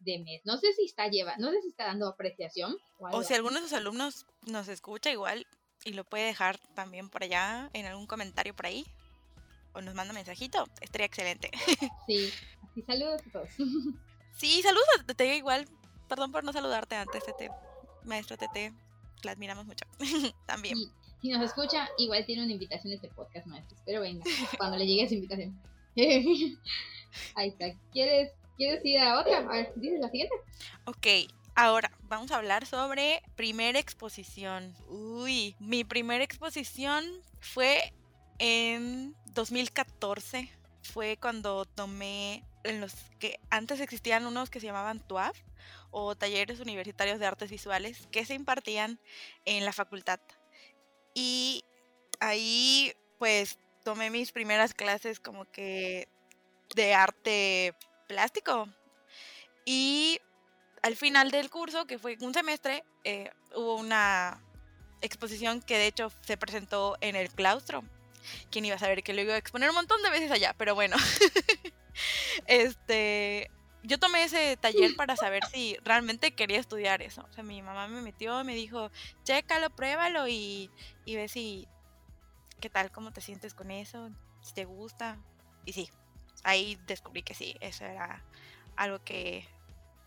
de 0.00 0.18
mes. 0.18 0.42
No 0.44 0.56
sé 0.58 0.72
si 0.74 0.84
está 0.84 1.08
lleva, 1.08 1.36
no 1.38 1.50
sé 1.50 1.62
si 1.62 1.68
está 1.68 1.86
dando 1.86 2.08
apreciación. 2.08 2.76
O, 2.98 3.22
si 3.22 3.34
alguno 3.34 3.56
de 3.56 3.62
sus 3.62 3.72
alumnos 3.72 4.26
nos 4.46 4.68
escucha 4.68 5.10
igual 5.10 5.46
y 5.84 5.92
lo 5.92 6.04
puede 6.04 6.24
dejar 6.24 6.58
también 6.74 7.08
por 7.08 7.22
allá 7.22 7.70
en 7.72 7.86
algún 7.86 8.06
comentario 8.06 8.54
por 8.54 8.66
ahí. 8.66 8.86
O 9.72 9.80
nos 9.80 9.94
manda 9.94 10.12
mensajito, 10.12 10.68
estaría 10.80 11.06
excelente. 11.06 11.50
Sí, 12.74 12.82
saludos 12.86 13.22
a 13.26 13.30
todos. 13.30 13.48
Sí, 14.36 14.62
saludos 14.62 14.86
a 14.98 15.04
Tete 15.04 15.36
igual. 15.36 15.68
Perdón 16.08 16.32
por 16.32 16.42
no 16.42 16.52
saludarte 16.52 16.96
antes, 16.96 17.24
Tete. 17.24 17.50
Maestro 18.04 18.36
Tete, 18.36 18.72
la 19.22 19.30
admiramos 19.30 19.64
mucho. 19.64 19.86
también 20.46 20.76
si 21.24 21.30
nos 21.30 21.42
escucha, 21.42 21.88
igual 21.96 22.26
tiene 22.26 22.44
una 22.44 22.52
invitación 22.52 22.92
este 22.92 23.08
podcast, 23.08 23.46
maestro. 23.46 23.78
Pero 23.86 24.02
venga, 24.02 24.22
cuando 24.58 24.76
le 24.76 24.86
llegue 24.86 25.04
esa 25.04 25.14
invitación. 25.14 25.58
Ahí 27.34 27.48
está. 27.48 27.72
¿Quieres, 27.92 28.32
¿Quieres 28.58 28.84
ir 28.84 28.98
a 28.98 29.18
otra? 29.18 29.38
A 29.38 29.40
ver, 29.40 29.72
dices 29.76 30.00
la 30.00 30.10
siguiente. 30.10 30.34
Ok, 30.84 31.32
ahora 31.54 31.90
vamos 32.02 32.30
a 32.30 32.36
hablar 32.36 32.66
sobre 32.66 33.22
primera 33.36 33.78
exposición. 33.78 34.74
Uy, 34.88 35.56
mi 35.58 35.84
primera 35.84 36.24
exposición 36.24 37.04
fue 37.40 37.92
en 38.38 39.14
2014. 39.26 40.50
Fue 40.82 41.16
cuando 41.16 41.64
tomé 41.64 42.44
en 42.62 42.80
los 42.80 42.94
que 43.18 43.38
antes 43.50 43.80
existían 43.80 44.26
unos 44.26 44.50
que 44.50 44.60
se 44.60 44.66
llamaban 44.66 45.00
TUAF 45.00 45.36
o 45.90 46.14
talleres 46.14 46.60
universitarios 46.60 47.18
de 47.18 47.26
artes 47.26 47.50
visuales 47.50 48.06
que 48.10 48.24
se 48.24 48.34
impartían 48.34 49.00
en 49.44 49.64
la 49.64 49.72
facultad 49.72 50.20
y 51.14 51.64
ahí 52.20 52.92
pues 53.18 53.58
tomé 53.84 54.10
mis 54.10 54.32
primeras 54.32 54.74
clases 54.74 55.20
como 55.20 55.44
que 55.50 56.08
de 56.74 56.94
arte 56.94 57.74
plástico. 58.08 58.68
Y 59.64 60.20
al 60.84 60.96
final 60.96 61.30
del 61.30 61.48
curso, 61.48 61.86
que 61.86 61.98
fue 61.98 62.18
un 62.20 62.34
semestre, 62.34 62.84
eh, 63.04 63.30
hubo 63.56 63.76
una 63.76 64.38
exposición 65.00 65.62
que 65.62 65.78
de 65.78 65.86
hecho 65.86 66.12
se 66.20 66.36
presentó 66.36 66.98
en 67.00 67.16
el 67.16 67.30
claustro. 67.30 67.82
¿Quién 68.50 68.66
iba 68.66 68.76
a 68.76 68.78
saber 68.78 69.02
que 69.02 69.14
lo 69.14 69.22
iba 69.22 69.32
a 69.32 69.38
exponer 69.38 69.70
un 69.70 69.76
montón 69.76 70.02
de 70.02 70.10
veces 70.10 70.30
allá? 70.30 70.54
Pero 70.58 70.74
bueno. 70.74 70.94
este, 72.46 73.50
yo 73.82 73.98
tomé 73.98 74.24
ese 74.24 74.58
taller 74.58 74.94
para 74.96 75.16
saber 75.16 75.42
si 75.50 75.78
realmente 75.84 76.34
quería 76.34 76.60
estudiar 76.60 77.00
eso. 77.00 77.26
O 77.30 77.32
sea, 77.32 77.44
mi 77.44 77.62
mamá 77.62 77.88
me 77.88 78.02
metió, 78.02 78.44
me 78.44 78.54
dijo, 78.54 78.90
chécalo, 79.22 79.70
pruébalo 79.70 80.28
y, 80.28 80.70
y 81.06 81.16
ve 81.16 81.28
si, 81.28 81.66
qué 82.60 82.68
tal, 82.68 82.92
cómo 82.92 83.10
te 83.10 83.22
sientes 83.22 83.54
con 83.54 83.70
eso, 83.70 84.10
si 84.42 84.52
te 84.52 84.66
gusta. 84.66 85.16
Y 85.64 85.72
sí, 85.72 85.88
ahí 86.42 86.78
descubrí 86.86 87.22
que 87.22 87.32
sí, 87.32 87.56
eso 87.60 87.86
era 87.86 88.22
algo 88.76 89.02
que, 89.02 89.48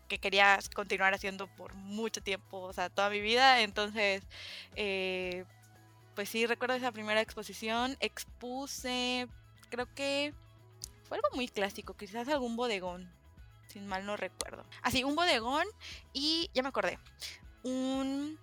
que 0.08 0.18
quería 0.18 0.58
continuar 0.74 1.14
haciendo 1.14 1.46
por 1.46 1.74
mucho 1.74 2.22
tiempo, 2.22 2.60
o 2.60 2.72
sea, 2.72 2.90
toda 2.90 3.10
mi 3.10 3.20
vida. 3.20 3.62
Entonces, 3.62 4.22
eh, 4.76 5.44
pues 6.14 6.28
sí, 6.28 6.46
recuerdo 6.46 6.74
esa 6.74 6.92
primera 6.92 7.20
exposición, 7.20 7.96
expuse, 8.00 9.28
creo 9.70 9.86
que 9.94 10.34
fue 11.04 11.18
algo 11.18 11.28
muy 11.34 11.48
clásico, 11.48 11.94
quizás 11.94 12.28
algún 12.28 12.56
bodegón 12.56 13.08
sin 13.68 13.86
mal 13.86 14.04
no 14.04 14.16
recuerdo. 14.16 14.64
Así, 14.82 15.04
un 15.04 15.14
bodegón 15.14 15.66
y 16.12 16.50
ya 16.54 16.62
me 16.62 16.70
acordé. 16.70 16.98
Un, 17.62 18.38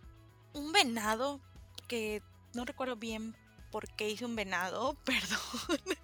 un 0.53 0.71
venado 0.71 1.41
que 1.87 2.21
no 2.53 2.65
recuerdo 2.65 2.95
bien 2.95 3.35
por 3.71 3.89
qué 3.95 4.09
hice 4.09 4.25
un 4.25 4.35
venado, 4.35 4.93
perdón. 5.03 5.97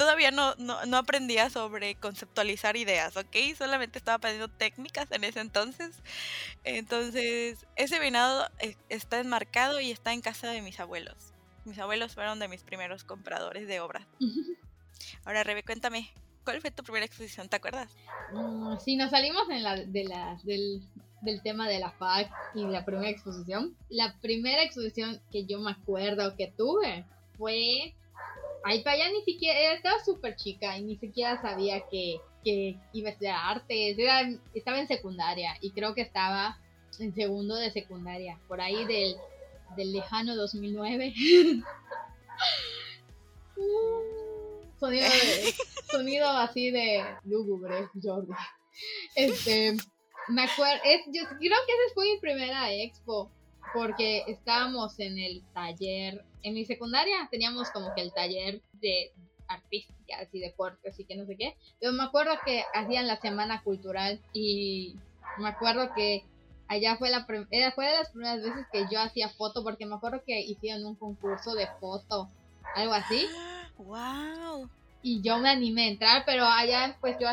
Todavía 0.00 0.30
no, 0.30 0.54
no, 0.56 0.96
aprendía 0.96 1.50
sobre 1.50 1.94
conceptualizar 1.94 2.74
ideas, 2.78 3.18
¿ok? 3.18 3.36
Solamente 3.54 3.98
estaba 3.98 4.16
aprendiendo 4.16 4.48
técnicas 4.48 5.12
en 5.12 5.24
ese 5.24 5.40
entonces. 5.40 5.94
Entonces, 6.64 7.66
ese 7.76 7.98
venado 7.98 8.48
eh, 8.60 8.76
está 8.88 9.20
enmarcado 9.20 9.78
y 9.78 9.90
está 9.90 10.14
en 10.14 10.22
casa 10.22 10.48
de 10.48 10.62
mis 10.62 10.80
abuelos. 10.80 11.34
Mis 11.66 11.78
abuelos 11.78 12.14
fueron 12.14 12.38
de 12.38 12.48
mis 12.48 12.62
primeros 12.62 13.04
compradores 13.04 13.68
de 13.68 13.80
obras. 13.80 14.06
Ahora, 15.26 15.44
Rebe, 15.44 15.64
cuéntame, 15.64 16.10
¿Cuál 16.46 16.62
fue 16.62 16.70
tu 16.70 16.82
primera 16.82 17.04
exposición? 17.04 17.50
¿Te 17.50 17.56
acuerdas? 17.56 17.94
Mm, 18.32 18.78
sí, 18.78 18.96
nos 18.96 19.10
salimos 19.10 19.50
en 19.50 19.62
la, 19.62 19.76
de 19.76 20.04
la, 20.04 20.40
del, 20.44 20.80
del 21.20 21.42
tema 21.42 21.68
de 21.68 21.78
la 21.78 21.90
FAC 21.90 22.32
y 22.54 22.62
la 22.64 22.86
primera 22.86 23.10
exposición. 23.10 23.76
La 23.90 24.18
primera 24.22 24.62
exposición 24.62 25.20
que 25.30 25.44
yo 25.44 25.60
me 25.60 25.72
acuerdo 25.72 26.36
que 26.36 26.46
tuve 26.46 27.04
fue. 27.36 27.94
Ay, 28.64 28.82
para 28.82 28.96
allá 28.96 29.10
ni 29.10 29.22
siquiera. 29.22 29.74
Estaba 29.74 30.02
súper 30.04 30.36
chica 30.36 30.76
y 30.78 30.82
ni 30.82 30.96
siquiera 30.96 31.40
sabía 31.40 31.80
que, 31.90 32.20
que 32.44 32.76
iba 32.92 33.08
a 33.08 33.12
estudiar 33.12 33.36
artes. 33.42 33.98
Era, 33.98 34.28
estaba 34.54 34.80
en 34.80 34.88
secundaria 34.88 35.56
y 35.60 35.70
creo 35.70 35.94
que 35.94 36.02
estaba 36.02 36.58
en 36.98 37.14
segundo 37.14 37.54
de 37.54 37.70
secundaria, 37.70 38.38
por 38.48 38.60
ahí 38.60 38.84
del, 38.84 39.16
del 39.76 39.92
lejano 39.92 40.36
2009. 40.36 41.14
Sonido, 44.78 45.04
de, 45.04 45.54
sonido 45.90 46.28
así 46.28 46.70
de 46.70 47.04
lúgubre, 47.24 47.88
Jordi. 48.02 48.32
Este, 49.14 49.76
me 50.28 50.44
acuerdo, 50.44 50.80
es, 50.84 51.02
yo 51.12 51.22
creo 51.28 51.38
que 51.38 51.72
esa 51.72 51.94
fue 51.94 52.14
mi 52.14 52.18
primera 52.18 52.72
expo, 52.72 53.30
porque 53.72 54.24
estábamos 54.26 54.98
en 54.98 55.18
el 55.18 55.44
taller, 55.52 56.24
en 56.42 56.54
mi 56.54 56.64
secundaria 56.64 57.28
teníamos 57.30 57.70
como 57.70 57.94
que 57.94 58.00
el 58.02 58.12
taller 58.12 58.62
de 58.72 59.12
artísticas 59.48 60.28
y 60.32 60.40
deportes 60.40 60.98
y 60.98 61.04
que 61.04 61.16
no 61.16 61.26
sé 61.26 61.36
qué, 61.36 61.56
pero 61.80 61.92
me 61.92 62.04
acuerdo 62.04 62.32
que 62.44 62.64
hacían 62.72 63.06
la 63.06 63.20
semana 63.20 63.62
cultural 63.62 64.20
y 64.32 64.96
me 65.36 65.48
acuerdo 65.48 65.92
que 65.94 66.24
allá 66.68 66.96
fue 66.96 67.10
la 67.10 67.24
fue 67.24 67.86
de 67.86 67.92
las 67.92 68.10
primeras 68.10 68.42
veces 68.42 68.66
que 68.70 68.86
yo 68.88 69.00
hacía 69.00 69.28
foto 69.28 69.64
porque 69.64 69.86
me 69.86 69.96
acuerdo 69.96 70.22
que 70.24 70.40
hicieron 70.40 70.84
un 70.86 70.96
concurso 70.96 71.54
de 71.54 71.66
foto 71.80 72.28
algo 72.74 72.92
así 72.92 73.26
¡Wow! 73.76 74.70
Y 75.02 75.22
yo 75.22 75.38
me 75.38 75.48
animé 75.48 75.84
a 75.84 75.88
entrar, 75.88 76.22
pero 76.26 76.44
allá, 76.44 76.96
pues 77.00 77.16
yo, 77.18 77.28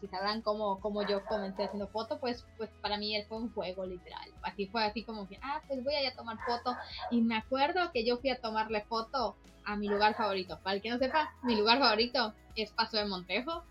si 0.00 0.06
sabrán 0.08 0.42
cómo, 0.42 0.80
cómo 0.80 1.06
yo 1.06 1.24
comencé 1.24 1.64
haciendo 1.64 1.88
fotos, 1.88 2.18
pues, 2.20 2.44
pues 2.56 2.70
para 2.80 2.98
mí 2.98 3.14
fue 3.28 3.38
un 3.38 3.52
juego 3.52 3.86
literal. 3.86 4.28
Así 4.42 4.66
fue 4.66 4.84
así 4.84 5.04
como 5.04 5.28
que, 5.28 5.38
ah, 5.42 5.60
pues 5.66 5.82
voy 5.84 5.94
a 5.94 6.02
ir 6.02 6.08
a 6.08 6.16
tomar 6.16 6.38
foto. 6.46 6.76
Y 7.10 7.22
me 7.22 7.36
acuerdo 7.36 7.90
que 7.92 8.04
yo 8.04 8.18
fui 8.18 8.30
a 8.30 8.40
tomarle 8.40 8.82
foto 8.82 9.36
a 9.64 9.76
mi 9.76 9.88
lugar 9.88 10.14
favorito. 10.14 10.58
Para 10.62 10.76
el 10.76 10.82
que 10.82 10.90
no 10.90 10.98
sepa, 10.98 11.32
mi 11.42 11.56
lugar 11.56 11.78
favorito 11.78 12.34
es 12.56 12.70
Paso 12.72 12.96
de 12.96 13.06
Montejo, 13.06 13.64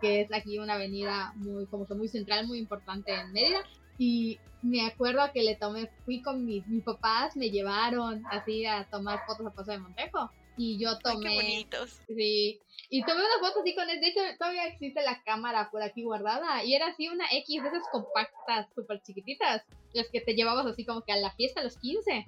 que 0.00 0.20
es 0.22 0.32
aquí 0.32 0.58
una 0.58 0.74
avenida 0.74 1.32
muy, 1.36 1.66
como 1.66 1.86
que 1.86 1.94
muy 1.94 2.08
central, 2.08 2.46
muy 2.46 2.58
importante 2.58 3.14
en 3.14 3.32
Mérida. 3.32 3.60
Y 3.98 4.38
me 4.62 4.86
acuerdo 4.86 5.22
que 5.32 5.42
le 5.42 5.56
tomé, 5.56 5.90
fui 6.04 6.22
con 6.22 6.44
mis, 6.44 6.66
mis 6.66 6.84
papás, 6.84 7.36
me 7.36 7.50
llevaron 7.50 8.24
así 8.30 8.66
a 8.66 8.84
tomar 8.84 9.24
fotos 9.26 9.46
a 9.46 9.50
Paso 9.50 9.72
de 9.72 9.78
Montejo 9.78 10.30
Y 10.56 10.78
yo 10.78 10.98
tomé. 10.98 11.28
Ay, 11.28 11.36
qué 11.36 11.42
bonitos. 11.42 12.00
Sí. 12.06 12.60
Y 12.88 13.02
tomé 13.02 13.20
una 13.20 13.46
foto 13.46 13.60
así 13.60 13.74
con 13.74 13.88
él. 13.90 14.00
De 14.00 14.08
hecho, 14.08 14.20
todavía 14.38 14.66
existe 14.66 15.02
la 15.02 15.22
cámara 15.24 15.70
por 15.70 15.82
aquí 15.82 16.02
guardada. 16.02 16.64
Y 16.64 16.74
era 16.74 16.88
así 16.88 17.08
una 17.08 17.26
X 17.30 17.62
de 17.62 17.68
esas 17.68 17.82
compactas, 17.90 18.68
súper 18.74 19.02
chiquititas. 19.02 19.62
Las 19.92 20.08
que 20.08 20.20
te 20.20 20.34
llevabas 20.34 20.66
así 20.66 20.84
como 20.84 21.02
que 21.02 21.12
a 21.12 21.16
la 21.16 21.32
fiesta 21.34 21.60
a 21.60 21.64
los 21.64 21.76
15. 21.78 22.26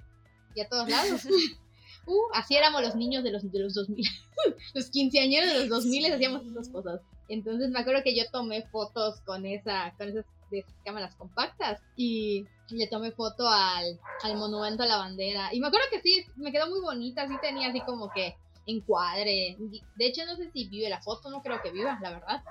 Y 0.55 0.61
a 0.61 0.67
todos 0.67 0.89
lados. 0.89 1.25
uh, 2.07 2.27
así 2.33 2.55
éramos 2.55 2.81
los 2.81 2.95
niños 2.95 3.23
de 3.23 3.31
los, 3.31 3.49
de 3.51 3.59
los 3.59 3.73
2000. 3.73 4.05
los 4.73 4.89
quinceañeros 4.89 5.51
de 5.51 5.59
los 5.59 5.69
2000 5.69 6.13
hacíamos 6.13 6.45
esas 6.45 6.69
cosas. 6.69 7.01
Entonces 7.29 7.69
me 7.69 7.79
acuerdo 7.79 8.03
que 8.03 8.15
yo 8.15 8.29
tomé 8.31 8.67
fotos 8.67 9.21
con 9.21 9.45
esa, 9.45 9.93
con 9.97 10.09
esas, 10.09 10.25
de 10.51 10.59
esas 10.59 10.75
cámaras 10.83 11.15
compactas. 11.15 11.81
Y 11.95 12.45
le 12.71 12.87
tomé 12.87 13.11
foto 13.11 13.47
al, 13.47 13.99
al 14.23 14.37
monumento 14.37 14.83
a 14.83 14.87
la 14.87 14.97
bandera. 14.97 15.53
Y 15.53 15.59
me 15.59 15.67
acuerdo 15.67 15.87
que 15.91 16.01
sí, 16.01 16.25
me 16.35 16.51
quedó 16.51 16.69
muy 16.69 16.81
bonita. 16.81 17.27
Sí 17.27 17.35
tenía 17.41 17.69
así 17.69 17.81
como 17.81 18.11
que 18.11 18.35
encuadre. 18.65 19.57
De 19.95 20.05
hecho, 20.05 20.25
no 20.25 20.35
sé 20.35 20.51
si 20.51 20.67
vive 20.67 20.89
la 20.89 21.01
foto, 21.01 21.29
no 21.29 21.41
creo 21.41 21.61
que 21.61 21.71
viva, 21.71 21.97
la 22.01 22.11
verdad. 22.11 22.43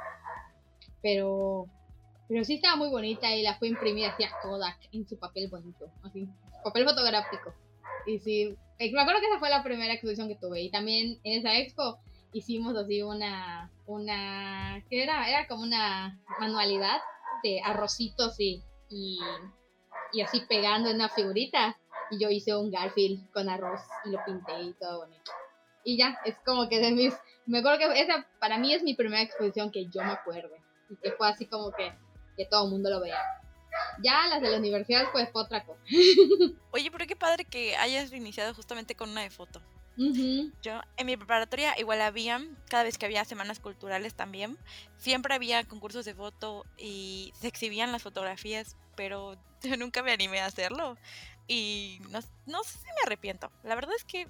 Pero, 1.03 1.67
pero 2.29 2.45
sí 2.45 2.55
estaba 2.55 2.77
muy 2.77 2.89
bonita 2.89 3.35
y 3.35 3.43
la 3.43 3.57
fue 3.59 3.69
imprimida 3.69 4.09
así 4.09 4.25
a 4.25 4.33
Kodak 4.43 4.79
en 4.93 5.07
su 5.09 5.19
papel 5.19 5.49
bonito, 5.49 5.91
así, 6.03 6.29
papel 6.65 6.85
fotográfico. 6.85 7.55
Y 8.07 8.19
sí, 8.19 8.57
me 8.79 9.01
acuerdo 9.01 9.21
que 9.21 9.27
esa 9.29 9.39
fue 9.39 9.51
la 9.51 9.63
primera 9.63 9.93
exposición 9.93 10.29
que 10.29 10.35
tuve. 10.35 10.63
Y 10.63 10.71
también 10.71 11.21
en 11.23 11.39
esa 11.39 11.57
expo 11.57 11.99
hicimos 12.33 12.77
así 12.77 13.03
una, 13.03 13.71
una, 13.87 14.83
¿qué 14.91 15.03
era? 15.03 15.29
Era 15.29 15.47
como 15.47 15.63
una 15.63 16.19
manualidad 16.41 16.99
de 17.43 17.61
arrocitos 17.65 18.39
y, 18.41 18.63
y, 18.89 19.19
y 20.13 20.23
así 20.23 20.41
pegando 20.49 20.91
en 20.91 20.97
una 20.97 21.09
figurita. 21.09 21.77
Y 22.11 22.19
yo 22.19 22.31
hice 22.31 22.57
un 22.57 22.71
Garfield 22.71 23.31
con 23.33 23.49
arroz 23.49 23.81
y 24.07 24.11
lo 24.11 24.25
pinté 24.25 24.63
y 24.63 24.73
todo 24.75 25.01
bonito 25.01 25.31
y 25.89 25.97
ya, 25.97 26.19
es 26.27 26.37
como 26.45 26.69
que 26.69 26.81
de 26.81 26.91
mis, 26.91 27.15
me 27.47 27.59
acuerdo 27.61 27.79
que 27.79 28.01
esa 28.01 28.27
para 28.39 28.59
mí 28.59 28.75
es 28.75 28.83
mi 28.83 28.95
primera 28.95 29.23
exposición 29.23 29.71
que 29.71 29.87
yo 29.87 30.03
me 30.03 30.13
acuerdo 30.13 30.55
y 30.91 30.97
que 30.97 31.13
fue 31.13 31.27
así 31.29 31.47
como 31.47 31.73
que, 31.73 31.93
que 32.37 32.45
todo 32.45 32.67
el 32.67 32.71
mundo 32.71 32.91
lo 32.91 33.01
vea. 33.01 33.19
Ya 34.03 34.27
las 34.27 34.43
de 34.43 34.51
la 34.51 34.59
universidad 34.59 35.11
pues 35.13 35.31
fue 35.33 35.43
otra 35.43 35.65
cosa. 35.65 35.81
Oye, 36.73 36.91
pero 36.91 37.07
qué 37.07 37.17
padre 37.17 37.47
que 37.47 37.75
hayas 37.77 38.13
iniciado 38.13 38.53
justamente 38.53 38.95
con 38.95 39.09
una 39.09 39.23
de 39.23 39.31
foto. 39.31 39.63
Yo 40.63 40.81
en 40.97 41.07
mi 41.07 41.17
preparatoria 41.17 41.79
igual 41.79 42.01
había, 42.01 42.41
cada 42.69 42.85
vez 42.85 42.99
que 42.99 43.07
había 43.07 43.25
semanas 43.25 43.59
culturales 43.59 44.15
también, 44.15 44.57
siempre 44.97 45.35
había 45.35 45.65
concursos 45.65 46.05
de 46.05 46.15
foto 46.15 46.65
y 46.77 47.33
se 47.39 47.49
exhibían 47.49 47.91
las 47.91 48.03
fotografías, 48.03 48.77
pero 48.97 49.37
yo 49.63 49.77
nunca 49.77 50.03
me 50.03 50.13
animé 50.13 50.41
a 50.41 50.47
hacerlo 50.47 50.97
y 51.49 52.01
no, 52.11 52.21
no 52.47 52.63
sé 52.63 52.79
si 52.79 52.85
me 52.85 53.03
arrepiento. 53.05 53.51
La 53.65 53.75
verdad 53.75 53.95
es 53.97 54.05
que 54.05 54.29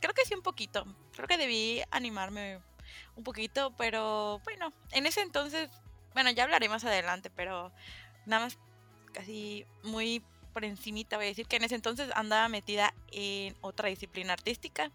creo 0.00 0.14
que 0.14 0.24
sí 0.24 0.34
un 0.34 0.42
poquito. 0.42 0.86
Creo 1.12 1.28
que 1.28 1.36
debí 1.36 1.82
animarme 1.90 2.60
un 3.16 3.24
poquito, 3.24 3.74
pero 3.76 4.40
bueno, 4.44 4.72
en 4.92 5.06
ese 5.06 5.20
entonces, 5.20 5.68
bueno, 6.14 6.30
ya 6.30 6.44
hablaré 6.44 6.68
más 6.68 6.84
adelante, 6.84 7.30
pero 7.30 7.72
nada 8.24 8.44
más 8.44 8.58
casi 9.12 9.66
muy 9.82 10.22
por 10.56 10.64
encimita 10.64 11.18
voy 11.18 11.26
a 11.26 11.28
decir 11.28 11.46
que 11.46 11.56
en 11.56 11.64
ese 11.64 11.74
entonces 11.74 12.08
andaba 12.14 12.48
metida 12.48 12.94
en 13.12 13.54
otra 13.60 13.90
disciplina 13.90 14.32
artística, 14.32 14.90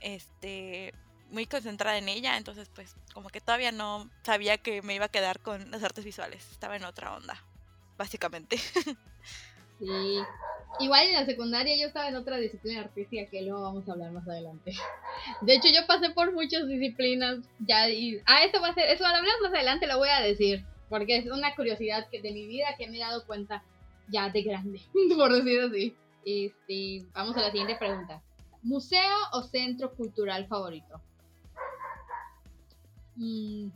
este, 0.00 0.94
muy 1.28 1.44
concentrada 1.44 1.98
en 1.98 2.08
ella, 2.08 2.38
entonces 2.38 2.70
pues 2.74 2.96
como 3.12 3.28
que 3.28 3.42
todavía 3.42 3.72
no 3.72 4.08
sabía 4.22 4.56
que 4.56 4.80
me 4.80 4.94
iba 4.94 5.04
a 5.04 5.10
quedar 5.10 5.40
con 5.40 5.70
las 5.70 5.82
artes 5.82 6.02
visuales, 6.02 6.50
estaba 6.50 6.76
en 6.76 6.84
otra 6.84 7.14
onda, 7.14 7.44
básicamente. 7.98 8.56
Sí, 9.78 10.22
Igual 10.78 11.08
en 11.08 11.14
la 11.14 11.26
secundaria 11.26 11.76
yo 11.76 11.88
estaba 11.88 12.08
en 12.08 12.16
otra 12.16 12.38
disciplina 12.38 12.80
artística 12.80 13.28
que 13.30 13.42
luego 13.42 13.60
vamos 13.60 13.86
a 13.86 13.92
hablar 13.92 14.10
más 14.12 14.26
adelante. 14.26 14.72
De 15.42 15.54
hecho, 15.54 15.68
yo 15.68 15.86
pasé 15.86 16.08
por 16.08 16.32
muchas 16.32 16.66
disciplinas 16.66 17.40
ya 17.58 17.90
y 17.90 18.22
ah, 18.24 18.42
eso 18.44 18.62
va 18.62 18.68
a 18.68 18.74
ser, 18.74 18.88
eso 18.88 19.02
lo 19.02 19.08
hablamos 19.08 19.42
más 19.42 19.52
adelante, 19.52 19.86
lo 19.86 19.98
voy 19.98 20.08
a 20.08 20.22
decir, 20.22 20.64
porque 20.88 21.18
es 21.18 21.26
una 21.26 21.54
curiosidad 21.54 22.08
que 22.10 22.22
de 22.22 22.32
mi 22.32 22.46
vida 22.46 22.68
que 22.78 22.88
me 22.88 22.96
he 22.96 23.00
dado 23.00 23.26
cuenta 23.26 23.62
ya 24.08 24.30
de 24.30 24.42
grande, 24.42 24.80
por 25.16 25.32
decirlo 25.32 25.68
así. 25.68 25.96
Este, 26.24 27.06
vamos 27.14 27.36
a 27.36 27.42
la 27.42 27.50
siguiente 27.50 27.76
pregunta. 27.76 28.22
¿Museo 28.62 29.16
o 29.32 29.42
centro 29.42 29.94
cultural 29.94 30.46
favorito? 30.48 31.00
Mm, 33.14 33.68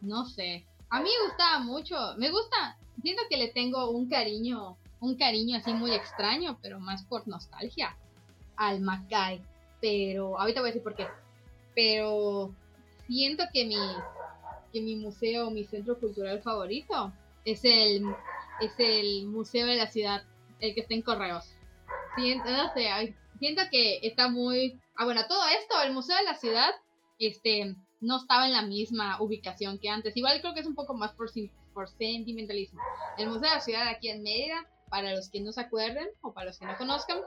no 0.00 0.24
sé. 0.26 0.66
A 0.90 1.00
mí 1.00 1.08
me 1.08 1.28
gustaba 1.28 1.60
mucho. 1.60 1.96
Me 2.18 2.30
gusta. 2.30 2.76
Siento 3.02 3.22
que 3.30 3.36
le 3.36 3.48
tengo 3.48 3.90
un 3.90 4.08
cariño 4.08 4.76
un 5.04 5.16
cariño 5.16 5.58
así 5.58 5.72
muy 5.74 5.92
extraño, 5.92 6.58
pero 6.62 6.80
más 6.80 7.04
por 7.04 7.28
nostalgia 7.28 7.96
al 8.56 8.80
Macay. 8.80 9.40
Pero 9.80 10.38
ahorita 10.38 10.60
voy 10.60 10.70
a 10.70 10.72
decir 10.72 10.82
por 10.82 10.96
qué. 10.96 11.06
Pero 11.74 12.54
siento 13.06 13.44
que 13.52 13.66
mi, 13.66 13.76
que 14.72 14.80
mi 14.80 14.96
museo, 14.96 15.50
mi 15.50 15.64
centro 15.64 15.98
cultural 15.98 16.40
favorito 16.40 17.12
es 17.44 17.60
el, 17.64 18.02
es 18.64 18.72
el 18.78 19.26
museo 19.26 19.66
de 19.66 19.76
la 19.76 19.90
ciudad, 19.90 20.24
el 20.60 20.74
que 20.74 20.80
está 20.80 20.94
en 20.94 21.02
Correos. 21.02 21.44
Siento, 22.16 22.50
no 22.50 22.72
sé, 22.72 23.14
siento 23.38 23.62
que 23.70 23.98
está 24.02 24.28
muy... 24.28 24.80
Ah, 24.96 25.04
bueno, 25.04 25.22
todo 25.28 25.42
esto, 25.48 25.82
el 25.82 25.92
museo 25.92 26.16
de 26.16 26.24
la 26.24 26.36
ciudad, 26.36 26.70
este, 27.18 27.74
no 28.00 28.18
estaba 28.18 28.46
en 28.46 28.52
la 28.52 28.62
misma 28.62 29.20
ubicación 29.20 29.78
que 29.78 29.88
antes. 29.88 30.16
Igual 30.16 30.40
creo 30.40 30.54
que 30.54 30.60
es 30.60 30.66
un 30.66 30.74
poco 30.74 30.94
más 30.94 31.12
por, 31.12 31.30
por 31.72 31.88
sentimentalismo. 31.88 32.80
El 33.18 33.28
museo 33.28 33.48
de 33.48 33.56
la 33.56 33.60
ciudad 33.60 33.88
aquí 33.88 34.08
en 34.08 34.22
Mérida 34.22 34.66
para 34.88 35.12
los 35.12 35.28
que 35.28 35.40
no 35.40 35.52
se 35.52 35.60
acuerden 35.60 36.06
o 36.22 36.32
para 36.32 36.46
los 36.46 36.58
que 36.58 36.66
no 36.66 36.76
conozcan, 36.76 37.18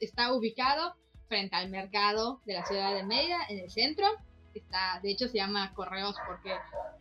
está 0.00 0.34
ubicado 0.34 0.94
frente 1.28 1.56
al 1.56 1.70
mercado 1.70 2.40
de 2.44 2.54
la 2.54 2.66
ciudad 2.66 2.94
de 2.94 3.04
Mérida, 3.04 3.38
en 3.48 3.60
el 3.60 3.70
centro. 3.70 4.06
Está, 4.56 5.00
de 5.02 5.10
hecho, 5.10 5.28
se 5.28 5.38
llama 5.38 5.72
Correos 5.74 6.16
porque 6.26 6.52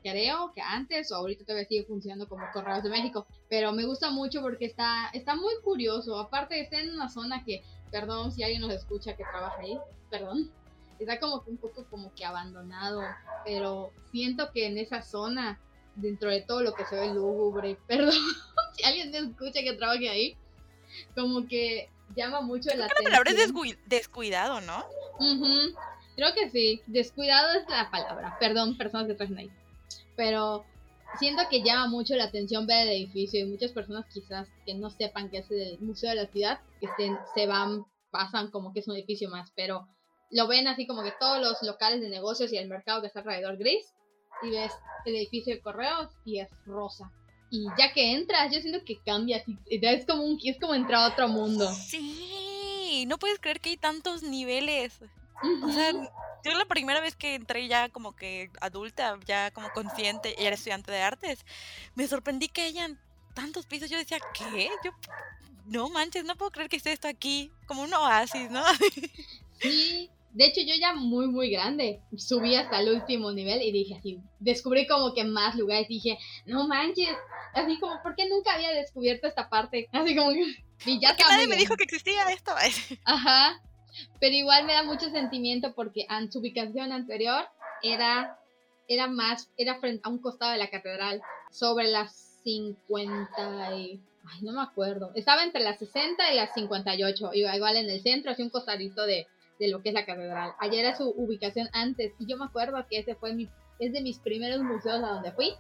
creo 0.04 0.52
que 0.54 0.62
antes 0.62 1.12
o 1.12 1.16
ahorita 1.16 1.46
todavía 1.46 1.68
sigue 1.68 1.86
funcionando 1.86 2.28
como 2.28 2.46
Correos 2.52 2.84
de 2.84 2.90
México. 2.90 3.26
Pero 3.50 3.72
me 3.72 3.86
gusta 3.86 4.12
mucho 4.12 4.42
porque 4.42 4.66
está, 4.66 5.10
está 5.14 5.36
muy 5.36 5.54
curioso. 5.64 6.20
Aparte, 6.20 6.60
está 6.60 6.80
en 6.80 6.94
una 6.94 7.10
zona 7.10 7.44
que, 7.44 7.64
perdón 7.92 8.32
si 8.32 8.44
alguien 8.44 8.62
nos 8.62 8.72
escucha 8.72 9.16
que 9.16 9.24
trabaja 9.24 9.62
ahí, 9.62 9.80
perdón. 10.10 10.52
Está 11.00 11.20
como 11.20 11.44
que 11.44 11.52
un 11.52 11.58
poco 11.58 11.86
como 11.90 12.14
que 12.14 12.24
abandonado, 12.24 13.02
pero 13.44 13.92
siento 14.12 14.52
que 14.54 14.68
en 14.68 14.78
esa 14.78 15.02
zona 15.02 15.60
dentro 15.96 16.30
de 16.30 16.42
todo 16.42 16.62
lo 16.62 16.74
que 16.74 16.86
se 16.86 16.96
ve 16.96 17.14
lúgubre, 17.14 17.78
perdón 17.88 18.16
si 18.74 18.84
alguien 18.84 19.12
me 19.12 19.20
escucha 19.20 19.62
que 19.62 19.74
trabaje 19.74 20.10
ahí, 20.10 20.38
como 21.16 21.48
que 21.48 21.90
llama 22.16 22.42
mucho 22.42 22.70
la 22.76 22.86
atención. 22.86 23.12
La 23.12 23.24
palabra 23.24 23.32
es 23.32 23.80
descuidado, 23.88 24.62
¿no? 24.62 24.86
Creo 26.16 26.34
que 26.34 26.50
sí, 26.50 26.82
descuidado 26.88 27.60
es 27.60 27.68
la 27.68 27.90
palabra, 27.92 28.38
perdón, 28.40 28.78
personas 28.78 29.08
que 29.08 29.16
trajen 29.16 29.38
ahí. 29.38 29.52
Pero 30.16 30.66
siento 31.20 31.44
que 31.50 31.62
llama 31.62 31.88
mucho 31.88 32.16
la 32.16 32.26
atención 32.26 32.68
ver 32.68 32.88
el 32.88 32.94
edificio 32.94 33.40
y 33.40 33.46
muchas 33.46 33.72
personas 33.72 34.06
quizás 34.14 34.48
que 34.66 34.74
no 34.74 34.90
sepan 34.90 35.30
que 35.30 35.40
es 35.40 35.52
el 35.52 35.80
Museo 35.80 36.10
de 36.10 36.16
la 36.16 36.28
Ciudad, 36.28 36.60
que 36.80 36.88
estén, 36.88 37.18
se 37.34 37.48
van, 37.48 37.86
pasan 38.12 38.50
como 38.52 38.74
que 38.74 38.80
es 38.80 38.88
un 38.88 38.96
edificio 38.96 39.30
más, 39.30 39.52
pero 39.56 39.88
lo 40.32 40.48
ven 40.48 40.68
así 40.68 40.88
como 40.88 41.04
que 41.04 41.14
todos 41.20 41.40
los 41.42 41.62
locales 41.64 42.02
de 42.02 42.10
negocios 42.10 42.52
y 42.52 42.58
el 42.58 42.68
mercado 42.68 43.02
que 43.02 43.08
está 43.08 43.20
alrededor 43.20 43.58
gris 43.58 43.86
y 44.42 44.52
ves 44.52 44.72
el 45.06 45.16
edificio 45.16 45.54
de 45.54 45.62
correos 45.62 46.10
y 46.26 46.40
es 46.40 46.50
rosa. 46.66 47.12
Y 47.50 47.68
ya 47.78 47.94
que 47.94 48.14
entras, 48.14 48.54
yo 48.54 48.60
siento 48.60 48.84
que 48.84 49.00
cambia, 49.06 49.44
es 49.70 50.06
como, 50.06 50.24
un, 50.24 50.40
es 50.44 50.60
como 50.60 50.74
entrar 50.74 51.04
a 51.04 51.14
otro 51.14 51.28
mundo. 51.28 51.72
Sí, 51.74 53.06
no 53.08 53.18
puedes 53.18 53.40
creer 53.40 53.60
que 53.60 53.70
hay 53.70 53.78
tantos 53.78 54.24
niveles. 54.24 55.00
O 55.64 55.72
sea, 55.72 55.92
yo 56.44 56.52
la 56.54 56.66
primera 56.66 57.02
vez 57.02 57.16
que 57.16 57.36
entré 57.36 57.68
ya 57.68 57.90
como 57.90 58.16
que 58.16 58.52
adulta, 58.62 59.18
ya 59.26 59.52
como 59.52 59.70
consciente, 59.72 60.36
y 60.38 60.46
era 60.46 60.56
estudiante 60.56 60.92
de 60.92 61.02
artes, 61.02 61.46
me 61.96 62.08
sorprendí 62.08 62.48
que 62.48 62.64
hayan 62.64 63.00
tantos 63.34 63.66
pisos. 63.66 63.90
Yo 63.90 63.98
decía, 63.98 64.20
¿qué? 64.34 64.70
Yo, 64.84 64.92
no 65.66 65.90
manches, 65.90 66.24
no 66.24 66.36
puedo 66.36 66.52
creer 66.52 66.70
que 66.70 66.78
esté 66.78 66.92
esto 66.92 67.08
aquí, 67.08 67.52
como 67.68 67.84
un 67.84 67.94
oasis, 67.94 68.50
¿no? 68.50 68.64
Sí, 69.58 70.12
de 70.36 70.48
hecho, 70.48 70.60
yo 70.60 70.74
ya 70.78 70.94
muy, 70.94 71.28
muy 71.28 71.50
grande 71.50 72.02
subí 72.18 72.56
hasta 72.56 72.82
el 72.82 72.90
último 72.90 73.32
nivel 73.32 73.62
y 73.62 73.72
dije 73.72 73.96
así, 73.96 74.20
descubrí 74.40 74.86
como 74.86 75.14
que 75.14 75.24
más 75.24 75.56
lugares. 75.56 75.88
Dije, 75.88 76.20
no 76.46 76.68
manches, 76.68 77.16
así 77.54 77.80
como, 77.80 78.04
¿por 78.04 78.16
qué 78.16 78.28
nunca 78.28 78.54
había 78.54 78.72
descubierto 78.72 79.28
esta 79.28 79.50
parte? 79.50 79.88
Así 79.94 80.16
como. 80.16 80.32
Y 80.86 81.00
ya 81.00 81.16
nadie 81.18 81.48
me 81.48 81.56
dijo 81.56 81.78
que 81.78 81.86
existía 81.86 82.30
esto. 82.32 82.52
Ajá. 83.06 83.62
Pero 84.20 84.36
igual 84.36 84.66
me 84.66 84.74
da 84.74 84.84
mucho 84.84 85.10
sentimiento 85.10 85.74
porque 85.74 86.06
en 86.10 86.32
su 86.32 86.40
ubicación 86.40 86.92
anterior 86.92 87.46
era, 87.82 88.40
era 88.88 89.08
más, 89.08 89.50
era 89.58 89.80
frente 89.80 90.02
a 90.04 90.10
un 90.10 90.20
costado 90.20 90.52
de 90.52 90.58
la 90.58 90.70
catedral, 90.70 91.22
sobre 91.52 91.88
las 91.88 92.14
50 92.44 93.76
y. 93.76 94.02
Ay, 94.28 94.42
no 94.42 94.54
me 94.54 94.62
acuerdo. 94.62 95.12
Estaba 95.14 95.44
entre 95.44 95.62
las 95.62 95.78
60 95.80 96.32
y 96.32 96.36
las 96.36 96.54
58. 96.54 97.32
Igual 97.34 97.78
en 97.78 97.90
el 97.90 98.02
centro, 98.02 98.32
así 98.32 98.42
un 98.42 98.50
costadito 98.50 99.06
de, 99.06 99.28
de 99.60 99.68
lo 99.68 99.82
que 99.82 99.90
es 99.90 99.96
la 99.96 100.06
catedral. 100.06 100.54
Allá 100.60 100.80
era 100.80 100.98
su 100.98 101.10
ubicación 101.10 101.70
antes 101.74 102.14
y 102.20 102.26
yo 102.26 102.38
me 102.38 102.46
acuerdo 102.46 102.84
que 102.90 103.00
ese 103.00 103.16
fue 103.16 103.34
mi, 103.34 103.50
es 103.80 103.94
de 103.94 104.02
mis 104.02 104.20
primeros 104.20 104.62
museos 104.62 105.04
a 105.04 105.10
donde 105.10 105.32
fui. 105.32 105.54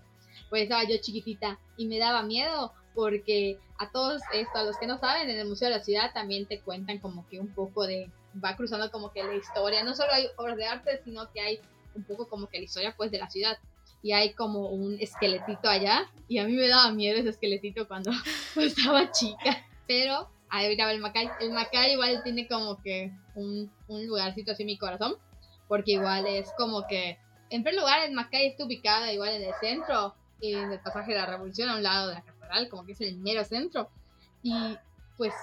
Pues 0.49 0.63
estaba 0.63 0.83
yo 0.83 0.97
chiquitita 0.97 1.59
y 1.77 1.87
me 1.87 1.99
daba 1.99 2.23
miedo 2.23 2.73
porque 2.93 3.59
a 3.77 3.91
todos 3.91 4.21
esto, 4.33 4.57
a 4.57 4.63
los 4.63 4.77
que 4.77 4.87
no 4.87 4.97
saben, 4.97 5.29
en 5.29 5.39
el 5.39 5.47
Museo 5.47 5.69
de 5.69 5.77
la 5.77 5.83
Ciudad 5.83 6.11
también 6.13 6.45
te 6.45 6.61
cuentan 6.61 6.99
como 6.99 7.27
que 7.29 7.39
un 7.39 7.53
poco 7.53 7.85
de, 7.85 8.09
va 8.43 8.55
cruzando 8.55 8.91
como 8.91 9.11
que 9.11 9.23
la 9.23 9.35
historia. 9.35 9.83
No 9.83 9.95
solo 9.95 10.11
hay 10.11 10.27
obras 10.37 10.57
de 10.57 10.65
arte, 10.65 11.01
sino 11.03 11.31
que 11.31 11.41
hay 11.41 11.59
un 11.95 12.03
poco 12.03 12.27
como 12.27 12.47
que 12.47 12.57
la 12.57 12.65
historia 12.65 12.95
pues 12.95 13.11
de 13.11 13.19
la 13.19 13.29
ciudad. 13.29 13.57
Y 14.01 14.11
hay 14.11 14.33
como 14.33 14.69
un 14.69 14.97
esqueletito 14.99 15.67
allá. 15.67 16.09
Y 16.27 16.37
a 16.37 16.45
mí 16.45 16.53
me 16.53 16.67
daba 16.67 16.91
miedo 16.91 17.17
ese 17.17 17.29
esqueletito 17.29 17.87
cuando, 17.87 18.11
estaba 18.55 19.11
chica. 19.11 19.65
Pero 19.87 20.29
ahí 20.49 20.75
va 20.77 20.91
el 20.91 20.99
Macay. 20.99 21.29
El 21.39 21.51
Macay 21.51 21.93
igual 21.93 22.21
tiene 22.23 22.47
como 22.47 22.81
que 22.81 23.11
un, 23.35 23.71
un 23.87 24.05
lugarcito 24.05 24.51
así 24.51 24.63
en 24.63 24.67
mi 24.67 24.77
corazón. 24.77 25.15
Porque 25.67 25.93
igual 25.93 26.27
es 26.27 26.51
como 26.57 26.85
que, 26.87 27.17
en 27.49 27.63
primer 27.63 27.81
lugar, 27.81 28.03
el 28.05 28.13
Macay 28.13 28.47
está 28.47 28.65
ubicado 28.65 29.11
igual 29.11 29.33
en 29.33 29.43
el 29.43 29.53
centro. 29.59 30.13
En 30.41 30.71
el 30.71 30.79
pasaje 30.79 31.13
de 31.13 31.17
la 31.17 31.25
Revolución 31.25 31.69
a 31.69 31.77
un 31.77 31.83
lado 31.83 32.09
de 32.09 32.15
la 32.15 32.21
catedral, 32.21 32.69
como 32.69 32.85
que 32.85 32.91
es 32.91 33.01
el 33.01 33.17
mero 33.17 33.43
centro. 33.43 33.89
Y 34.43 34.77
pues 35.17 35.33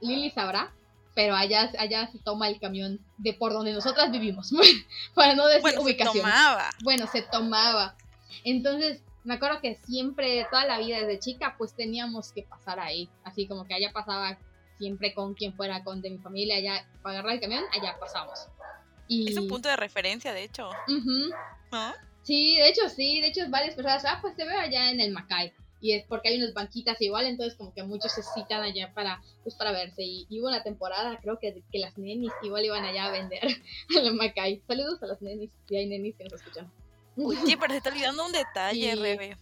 Lili 0.00 0.30
sabrá, 0.30 0.72
pero 1.14 1.34
allá, 1.34 1.70
allá 1.78 2.10
se 2.10 2.18
toma 2.18 2.48
el 2.48 2.58
camión 2.58 3.00
de 3.18 3.34
por 3.34 3.52
donde 3.52 3.72
nosotras 3.72 4.10
vivimos, 4.10 4.52
para 5.14 5.34
no 5.34 5.46
decir 5.46 5.62
bueno, 5.62 5.82
ubicación. 5.82 6.14
Se 6.14 6.20
tomaba. 6.20 6.70
Bueno, 6.82 7.06
se 7.06 7.22
tomaba. 7.22 7.96
Entonces, 8.44 9.02
me 9.24 9.34
acuerdo 9.34 9.60
que 9.60 9.74
siempre, 9.74 10.46
toda 10.50 10.66
la 10.66 10.78
vida 10.78 10.98
desde 10.98 11.18
chica, 11.18 11.54
pues 11.58 11.74
teníamos 11.74 12.32
que 12.32 12.42
pasar 12.42 12.80
ahí. 12.80 13.08
Así 13.24 13.46
como 13.46 13.64
que 13.64 13.74
allá 13.74 13.92
pasaba 13.92 14.38
siempre 14.78 15.14
con 15.14 15.34
quien 15.34 15.54
fuera, 15.54 15.84
con 15.84 16.00
de 16.00 16.10
mi 16.10 16.18
familia, 16.18 16.56
allá 16.56 16.86
para 17.02 17.18
agarrar 17.18 17.34
el 17.34 17.40
camión, 17.40 17.64
allá 17.72 17.96
pasamos. 18.00 18.48
Y... 19.06 19.30
Es 19.30 19.38
un 19.38 19.48
punto 19.48 19.68
de 19.68 19.76
referencia, 19.76 20.32
de 20.32 20.44
hecho. 20.44 20.70
¿No? 21.70 21.92
Sí, 22.22 22.56
de 22.56 22.68
hecho 22.68 22.88
sí, 22.88 23.20
de 23.20 23.28
hecho 23.28 23.42
varias 23.48 23.74
personas, 23.74 24.04
ah, 24.06 24.18
pues 24.22 24.36
te 24.36 24.44
veo 24.44 24.58
allá 24.58 24.90
en 24.90 25.00
el 25.00 25.12
Macay 25.12 25.52
y 25.82 25.94
es 25.94 26.06
porque 26.06 26.28
hay 26.28 26.38
unas 26.38 26.54
banquitas 26.54 26.98
igual, 27.02 27.26
entonces 27.26 27.58
como 27.58 27.74
que 27.74 27.82
muchos 27.82 28.12
se 28.12 28.22
citan 28.22 28.62
allá 28.62 28.92
para, 28.94 29.20
pues 29.42 29.56
para 29.56 29.72
verse. 29.72 30.02
Y, 30.02 30.26
hubo 30.38 30.46
una 30.46 30.62
temporada, 30.62 31.18
creo 31.20 31.40
que, 31.40 31.60
que 31.72 31.78
las 31.80 31.98
nenis 31.98 32.30
igual 32.42 32.64
iban 32.64 32.84
allá 32.84 33.06
a 33.06 33.10
vender 33.10 33.42
a 33.98 34.00
la 34.00 34.12
Macay. 34.12 34.62
Saludos 34.66 35.02
a 35.02 35.06
las 35.06 35.20
nenis, 35.20 35.50
si 35.68 35.76
hay 35.76 35.86
nenis 35.86 36.14
que 36.16 36.24
nos 36.24 36.34
escuchan. 36.34 36.72
Oye, 37.16 37.56
pero 37.58 37.72
se 37.72 37.78
está 37.78 37.90
olvidando 37.90 38.24
un 38.24 38.32
detalle, 38.32 38.94
Rebe. 38.94 39.36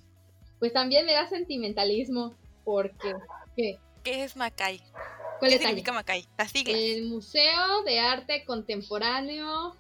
Pues 0.58 0.72
también 0.72 1.04
me 1.04 1.12
da 1.12 1.28
sentimentalismo, 1.28 2.34
porque... 2.64 3.14
¿Qué? 3.54 3.78
¿Qué 4.02 4.24
es 4.24 4.34
Macay? 4.34 4.80
¿Cuál 5.38 5.50
¿Qué 5.50 5.58
significa 5.58 5.92
Macay? 5.92 6.26
El 6.66 7.04
Museo 7.04 7.82
de 7.84 8.00
Arte 8.00 8.44
Contemporáneo 8.46 9.76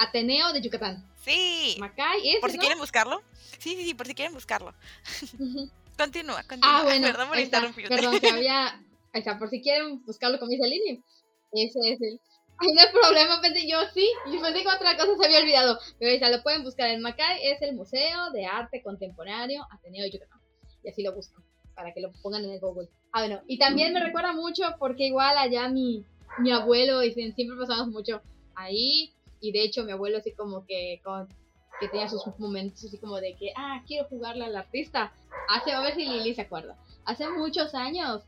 Ateneo 0.00 0.52
de 0.52 0.62
Yucatán. 0.62 1.06
Sí. 1.22 1.76
Macay, 1.78 2.40
Por 2.40 2.50
si 2.50 2.58
quieren 2.58 2.78
buscarlo. 2.78 3.22
Sí, 3.58 3.76
sí, 3.76 3.84
sí, 3.84 3.94
por 3.94 4.06
si 4.06 4.14
quieren 4.14 4.32
buscarlo. 4.32 4.74
Continúa, 6.00 6.42
continúa. 6.48 6.80
Ah, 6.80 6.82
bueno, 6.84 7.08
perdón 7.08 7.28
por. 7.28 7.88
Perdón, 7.88 8.20
que 8.20 8.28
había. 8.28 8.68
Ahí 9.12 9.20
está, 9.20 9.38
por 9.38 9.50
si 9.50 9.60
quieren 9.60 10.02
buscarlo 10.04 10.38
con 10.38 10.48
dice 10.48 10.66
Lili. 10.66 11.02
Ese 11.52 11.78
es 11.84 12.00
el. 12.00 12.18
Ay, 12.58 12.72
no 12.74 12.80
hay 12.80 12.92
problema, 12.92 13.40
pensé 13.40 13.68
yo 13.68 13.78
sí. 13.92 14.08
Y 14.26 14.38
pensé 14.38 14.62
que 14.62 14.68
otra 14.68 14.96
cosa 14.96 15.16
se 15.18 15.26
había 15.26 15.40
olvidado. 15.40 15.78
Pero 15.98 16.10
ahí 16.10 16.16
está, 16.16 16.30
lo 16.30 16.42
pueden 16.42 16.62
buscar. 16.62 16.88
El 16.88 17.00
Macay 17.00 17.40
es 17.42 17.60
el 17.62 17.74
Museo 17.74 18.30
de 18.32 18.46
Arte 18.46 18.82
Contemporáneo 18.82 19.66
Ateneo 19.70 20.06
Yucatán. 20.06 20.40
Y 20.84 20.90
así 20.90 21.02
lo 21.02 21.14
buscan, 21.14 21.42
para 21.74 21.92
que 21.92 22.00
lo 22.00 22.12
pongan 22.22 22.44
en 22.44 22.52
el 22.52 22.60
Google. 22.60 22.88
Ah, 23.12 23.26
bueno. 23.26 23.42
Y 23.46 23.58
también 23.58 23.92
me 23.92 24.00
recuerda 24.00 24.32
mucho 24.32 24.62
porque 24.78 25.06
igual 25.06 25.36
allá 25.36 25.68
mi, 25.68 26.04
mi 26.38 26.52
abuelo, 26.52 27.02
y 27.02 27.12
siempre 27.12 27.56
pasamos 27.58 27.88
mucho 27.88 28.22
ahí. 28.54 29.12
Y 29.40 29.52
de 29.52 29.64
hecho, 29.64 29.84
mi 29.84 29.92
abuelo, 29.92 30.18
así 30.18 30.32
como 30.32 30.64
que 30.66 31.00
con 31.02 31.28
que 31.80 31.88
tenía 31.88 32.08
sus 32.08 32.22
momentos 32.38 32.84
así 32.84 32.98
como 32.98 33.16
de 33.16 33.34
que, 33.34 33.52
ah, 33.56 33.82
quiero 33.86 34.06
jugarle 34.08 34.44
al 34.44 34.56
artista. 34.56 35.12
Hace, 35.48 35.72
a 35.72 35.80
ver 35.80 35.94
si 35.94 36.04
Lili 36.04 36.34
se 36.34 36.42
acuerda. 36.42 36.76
Hace 37.04 37.28
muchos 37.28 37.74
años, 37.74 38.22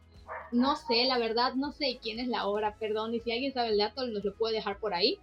no 0.51 0.77
sé, 0.77 1.05
la 1.05 1.19
verdad, 1.19 1.55
no 1.55 1.73
sé 1.73 1.99
quién 2.03 2.19
es 2.19 2.29
la 2.29 2.47
obra, 2.47 2.77
perdón, 2.79 3.15
y 3.15 3.21
si 3.21 3.31
alguien 3.31 3.53
sabe 3.53 3.69
el 3.69 3.79
dato, 3.79 4.07
nos 4.07 4.25
lo 4.25 4.35
puede 4.35 4.57
dejar 4.57 4.79
por 4.79 4.95
ahí. 4.95 5.19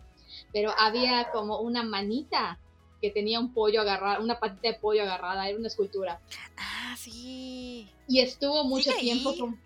Pero 0.53 0.71
había 0.77 1.31
como 1.31 1.59
una 1.59 1.83
manita 1.83 2.59
que 3.01 3.09
tenía 3.09 3.39
un 3.39 3.53
pollo 3.53 3.81
agarrado, 3.81 4.23
una 4.23 4.39
patita 4.39 4.69
de 4.69 4.73
pollo 4.75 5.03
agarrada, 5.03 5.47
era 5.47 5.57
una 5.57 5.67
escultura. 5.67 6.19
Ah, 6.57 6.95
sí. 6.97 7.89
Y 8.07 8.19
estuvo 8.19 8.63
mucho 8.65 8.91
tiempo 8.99 9.35
con... 9.37 9.59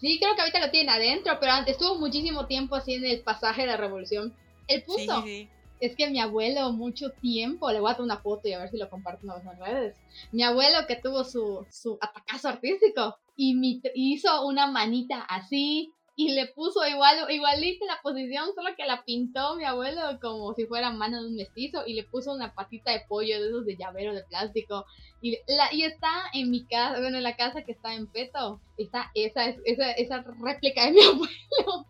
Sí, 0.00 0.18
creo 0.18 0.34
que 0.34 0.40
ahorita 0.40 0.60
lo 0.60 0.70
tienen 0.70 0.90
adentro, 0.90 1.36
pero 1.38 1.52
antes 1.52 1.72
estuvo 1.72 1.98
muchísimo 1.98 2.46
tiempo 2.46 2.74
así 2.74 2.94
en 2.94 3.04
el 3.04 3.20
pasaje 3.20 3.62
de 3.62 3.68
la 3.68 3.76
revolución. 3.76 4.34
El 4.66 4.82
punto 4.82 5.22
sí, 5.22 5.48
es 5.80 5.96
que 5.96 6.10
mi 6.10 6.20
abuelo 6.20 6.72
mucho 6.72 7.10
tiempo, 7.10 7.70
le 7.70 7.80
voy 7.80 7.90
a 7.90 7.94
dar 7.94 8.02
una 8.02 8.18
foto 8.18 8.48
y 8.48 8.52
a 8.52 8.58
ver 8.58 8.70
si 8.70 8.78
lo 8.78 8.90
comparto 8.90 9.22
en 9.22 9.28
las 9.28 9.58
redes. 9.58 9.96
Mi 10.32 10.42
abuelo 10.42 10.86
que 10.86 10.96
tuvo 10.96 11.24
su, 11.24 11.66
su 11.70 11.98
atacazo 12.00 12.48
artístico 12.48 13.16
y 13.36 13.54
mi, 13.54 13.80
hizo 13.94 14.46
una 14.46 14.66
manita 14.66 15.20
así 15.22 15.92
y 16.16 16.32
le 16.32 16.48
puso 16.48 16.84
igual, 16.84 17.30
igualita 17.30 17.86
la 17.86 18.00
posición, 18.02 18.52
solo 18.52 18.74
que 18.76 18.84
la 18.86 19.04
pintó 19.04 19.54
mi 19.54 19.64
abuelo 19.64 20.18
como 20.20 20.52
si 20.54 20.66
fuera 20.66 20.90
mano 20.90 21.22
de 21.22 21.28
un 21.28 21.36
mestizo 21.36 21.86
y 21.86 21.94
le 21.94 22.02
puso 22.02 22.32
una 22.32 22.54
patita 22.54 22.90
de 22.90 23.04
pollo 23.08 23.40
de 23.40 23.46
esos 23.46 23.64
de 23.64 23.76
llavero 23.76 24.12
de 24.12 24.24
plástico. 24.24 24.84
Y, 25.20 25.38
la, 25.46 25.72
y 25.72 25.84
está 25.84 26.10
en 26.32 26.50
mi 26.50 26.66
casa, 26.66 26.98
bueno, 26.98 27.18
en 27.18 27.22
la 27.22 27.36
casa 27.36 27.62
que 27.62 27.70
está 27.70 27.94
en 27.94 28.08
Peto, 28.08 28.60
está 28.76 29.12
esa, 29.14 29.48
esa, 29.64 29.92
esa 29.92 30.24
réplica 30.42 30.86
de 30.86 30.90
mi 30.90 31.02
abuelo. 31.04 31.86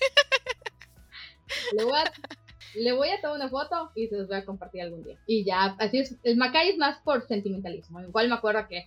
le 1.76 1.84
voy 1.84 1.98
a 1.98 2.10
le 2.74 2.92
voy 2.92 3.08
a 3.08 3.20
tomar 3.20 3.36
una 3.36 3.48
foto 3.48 3.90
y 3.94 4.08
se 4.08 4.16
los 4.16 4.28
voy 4.28 4.36
a 4.36 4.44
compartir 4.44 4.82
algún 4.82 5.02
día. 5.04 5.18
Y 5.26 5.44
ya, 5.44 5.76
así 5.78 5.98
es. 5.98 6.16
El 6.22 6.36
Macay 6.36 6.70
es 6.70 6.78
más 6.78 6.98
por 7.02 7.26
sentimentalismo. 7.26 8.00
Igual 8.00 8.28
me 8.28 8.34
acuerdo 8.34 8.66
que 8.68 8.86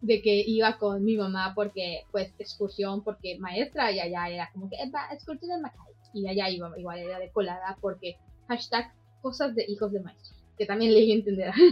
de 0.00 0.22
que 0.22 0.44
iba 0.46 0.78
con 0.78 1.04
mi 1.04 1.16
mamá 1.16 1.52
porque, 1.54 2.04
pues, 2.12 2.32
excursión, 2.38 3.02
porque 3.02 3.38
maestra, 3.38 3.90
y 3.90 3.98
allá 3.98 4.28
era 4.28 4.50
como 4.52 4.68
que, 4.68 4.76
va, 4.94 5.08
excursión 5.12 5.52
en 5.52 5.62
Macay. 5.62 5.92
Y 6.14 6.28
allá 6.28 6.48
iba, 6.48 6.70
igual 6.78 6.98
era 6.98 7.18
de 7.18 7.30
colada 7.30 7.76
porque 7.80 8.16
hashtag 8.48 8.92
cosas 9.22 9.54
de 9.54 9.64
hijos 9.68 9.92
de 9.92 10.00
maestro. 10.00 10.36
Que 10.56 10.66
también 10.66 10.92
leí 10.92 11.12
entenderá. 11.12 11.54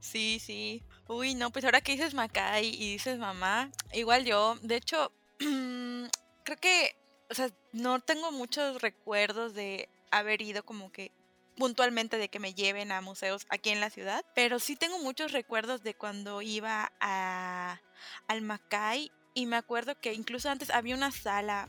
Sí, 0.00 0.38
sí. 0.38 0.82
Uy, 1.08 1.34
no, 1.34 1.50
pues 1.50 1.64
ahora 1.64 1.80
que 1.80 1.92
dices 1.92 2.14
Macay 2.14 2.68
y 2.68 2.92
dices 2.92 3.18
mamá, 3.18 3.70
igual 3.92 4.24
yo, 4.24 4.56
de 4.62 4.76
hecho, 4.76 5.12
creo 5.38 6.56
que 6.60 6.96
o 7.30 7.34
sea, 7.34 7.50
no 7.72 8.00
tengo 8.00 8.32
muchos 8.32 8.80
recuerdos 8.80 9.54
de 9.54 9.88
haber 10.10 10.42
ido 10.42 10.64
como 10.64 10.90
que 10.90 11.12
puntualmente 11.56 12.16
de 12.18 12.28
que 12.28 12.38
me 12.38 12.54
lleven 12.54 12.92
a 12.92 13.00
museos 13.00 13.46
aquí 13.50 13.70
en 13.70 13.80
la 13.80 13.90
ciudad, 13.90 14.24
pero 14.34 14.58
sí 14.60 14.76
tengo 14.76 14.98
muchos 15.00 15.32
recuerdos 15.32 15.82
de 15.82 15.94
cuando 15.94 16.40
iba 16.40 16.92
a, 17.00 17.80
al 18.28 18.42
Macay 18.42 19.10
y 19.34 19.46
me 19.46 19.56
acuerdo 19.56 20.00
que 20.00 20.14
incluso 20.14 20.48
antes 20.48 20.70
había 20.70 20.94
una 20.94 21.10
sala, 21.10 21.68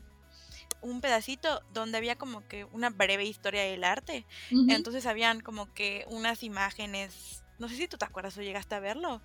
un 0.80 1.00
pedacito 1.00 1.62
donde 1.72 1.98
había 1.98 2.16
como 2.16 2.46
que 2.46 2.64
una 2.64 2.90
breve 2.90 3.24
historia 3.24 3.62
del 3.62 3.84
arte, 3.84 4.26
entonces 4.68 5.06
habían 5.06 5.40
como 5.40 5.72
que 5.74 6.04
unas 6.08 6.42
imágenes, 6.42 7.44
no 7.58 7.68
sé 7.68 7.76
si 7.76 7.88
tú 7.88 7.98
te 7.98 8.04
acuerdas 8.04 8.38
o 8.38 8.42
llegaste 8.42 8.76
a 8.76 8.80
verlo, 8.80 9.20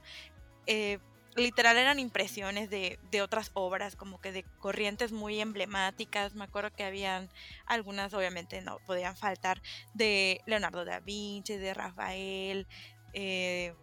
eh, 0.66 1.00
literal 1.36 1.78
eran 1.78 2.00
impresiones 2.00 2.70
de, 2.70 3.00
de, 3.12 3.22
otras 3.22 3.52
obras, 3.54 3.96
como 3.96 4.20
que 4.22 4.32
de 4.32 4.44
corrientes 4.60 5.12
muy 5.12 5.40
emblemáticas. 5.40 6.36
Me 6.36 6.46
acuerdo 6.46 6.74
que 6.74 6.84
habían 6.84 7.30
algunas, 7.66 8.14
obviamente 8.14 8.62
no 8.62 8.80
podían 8.86 9.16
faltar, 9.18 9.62
de 9.94 10.42
Leonardo 10.46 10.86
da 10.86 11.00
Vinci, 11.00 11.58
de 11.58 11.74
Rafael. 11.74 12.68
Eh, 13.14 13.74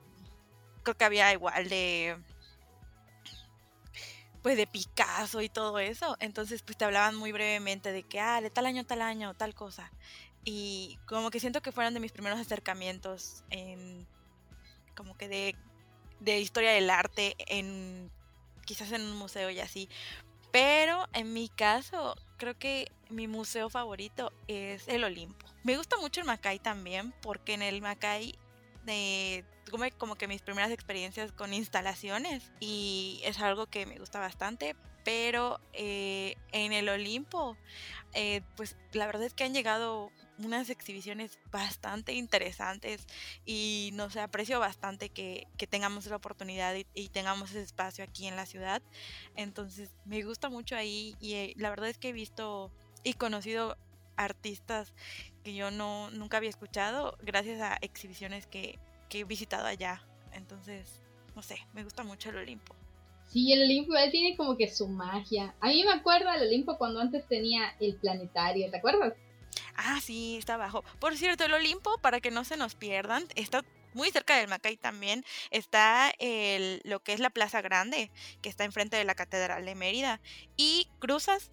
creo 0.82 0.96
que 0.96 1.04
había 1.04 1.32
igual 1.32 1.68
de 1.68 2.16
pues 4.42 4.56
de 4.56 4.66
Picasso 4.66 5.40
y 5.40 5.48
todo 5.48 5.78
eso. 5.78 6.16
Entonces, 6.20 6.62
pues 6.62 6.76
te 6.76 6.84
hablaban 6.84 7.14
muy 7.16 7.32
brevemente 7.32 7.92
de 7.92 8.02
que, 8.02 8.20
ah, 8.20 8.40
de 8.40 8.50
tal 8.50 8.66
año, 8.66 8.84
tal 8.84 9.00
año, 9.00 9.34
tal 9.34 9.54
cosa. 9.54 9.92
Y 10.44 10.98
como 11.06 11.30
que 11.30 11.38
siento 11.38 11.62
que 11.62 11.70
fueron 11.72 11.94
de 11.94 12.00
mis 12.00 12.12
primeros 12.12 12.40
acercamientos 12.40 13.44
en 13.50 14.06
como 14.96 15.16
que 15.16 15.28
de 15.28 15.56
de 16.22 16.40
historia 16.40 16.72
del 16.72 16.90
arte 16.90 17.34
en 17.38 18.10
quizás 18.64 18.92
en 18.92 19.02
un 19.02 19.16
museo 19.16 19.50
y 19.50 19.60
así. 19.60 19.88
Pero 20.50 21.08
en 21.12 21.32
mi 21.32 21.48
caso, 21.48 22.14
creo 22.36 22.58
que 22.58 22.90
mi 23.08 23.26
museo 23.26 23.70
favorito 23.70 24.32
es 24.48 24.86
el 24.88 25.04
Olimpo. 25.04 25.46
Me 25.64 25.76
gusta 25.76 25.96
mucho 25.96 26.20
el 26.20 26.26
Macay 26.26 26.58
también, 26.58 27.14
porque 27.22 27.54
en 27.54 27.62
el 27.62 27.80
Macay 27.80 28.34
de, 28.84 29.44
tuve 29.64 29.92
como 29.92 30.16
que 30.16 30.28
mis 30.28 30.42
primeras 30.42 30.70
experiencias 30.70 31.32
con 31.32 31.54
instalaciones 31.54 32.50
y 32.60 33.20
es 33.24 33.40
algo 33.40 33.66
que 33.66 33.86
me 33.86 33.98
gusta 33.98 34.18
bastante. 34.20 34.76
Pero 35.04 35.58
eh, 35.72 36.36
en 36.52 36.72
el 36.72 36.88
Olimpo, 36.88 37.56
eh, 38.12 38.42
pues 38.56 38.76
la 38.92 39.06
verdad 39.06 39.24
es 39.24 39.34
que 39.34 39.42
han 39.42 39.54
llegado 39.54 40.12
unas 40.44 40.70
exhibiciones 40.70 41.38
bastante 41.50 42.14
interesantes 42.14 43.06
y 43.44 43.90
no 43.94 44.10
sé, 44.10 44.20
aprecio 44.20 44.60
bastante 44.60 45.08
que, 45.08 45.46
tengamos 45.70 46.06
la 46.06 46.16
oportunidad 46.16 46.74
y, 46.94 47.08
tengamos 47.08 47.50
ese 47.50 47.62
espacio 47.62 48.04
aquí 48.04 48.26
en 48.26 48.36
la 48.36 48.46
ciudad. 48.46 48.82
Entonces 49.36 49.90
me 50.04 50.22
gusta 50.22 50.48
mucho 50.48 50.76
ahí 50.76 51.16
y 51.20 51.34
eh, 51.34 51.54
la 51.56 51.70
verdad 51.70 51.88
es 51.88 51.98
que 51.98 52.10
he 52.10 52.12
visto 52.12 52.70
y 53.04 53.14
conocido 53.14 53.76
artistas 54.16 54.92
que 55.42 55.54
yo 55.54 55.70
no 55.70 56.10
nunca 56.10 56.36
había 56.36 56.50
escuchado 56.50 57.16
gracias 57.22 57.60
a 57.60 57.78
exhibiciones 57.80 58.46
que, 58.46 58.78
que 59.08 59.20
he 59.20 59.24
visitado 59.24 59.66
allá. 59.66 60.02
Entonces, 60.32 61.00
no 61.34 61.42
sé, 61.42 61.56
me 61.72 61.84
gusta 61.84 62.04
mucho 62.04 62.30
el 62.30 62.36
Olimpo. 62.36 62.74
Sí, 63.32 63.50
el 63.52 63.62
Olimpo 63.62 63.96
él 63.96 64.10
tiene 64.10 64.36
como 64.36 64.56
que 64.56 64.68
su 64.68 64.88
magia. 64.88 65.54
A 65.60 65.68
mí 65.68 65.82
me 65.84 65.92
acuerdo 65.92 66.30
del 66.30 66.48
Olimpo 66.48 66.76
cuando 66.76 67.00
antes 67.00 67.26
tenía 67.28 67.74
el 67.80 67.96
planetario, 67.96 68.70
¿te 68.70 68.76
acuerdas? 68.76 69.14
Ah, 69.76 70.00
sí, 70.02 70.36
está 70.36 70.54
abajo. 70.54 70.84
Por 70.98 71.16
cierto, 71.16 71.44
el 71.44 71.54
Olimpo, 71.54 71.98
para 71.98 72.20
que 72.20 72.30
no 72.30 72.44
se 72.44 72.56
nos 72.56 72.74
pierdan, 72.74 73.24
está 73.34 73.64
muy 73.94 74.10
cerca 74.10 74.36
del 74.36 74.48
Macay 74.48 74.76
también. 74.76 75.24
Está 75.50 76.12
el, 76.18 76.80
lo 76.84 77.00
que 77.00 77.12
es 77.12 77.20
la 77.20 77.30
Plaza 77.30 77.60
Grande, 77.60 78.10
que 78.40 78.48
está 78.48 78.64
enfrente 78.64 78.96
de 78.96 79.04
la 79.04 79.14
Catedral 79.14 79.64
de 79.64 79.74
Mérida. 79.74 80.20
Y 80.56 80.88
cruzas 80.98 81.50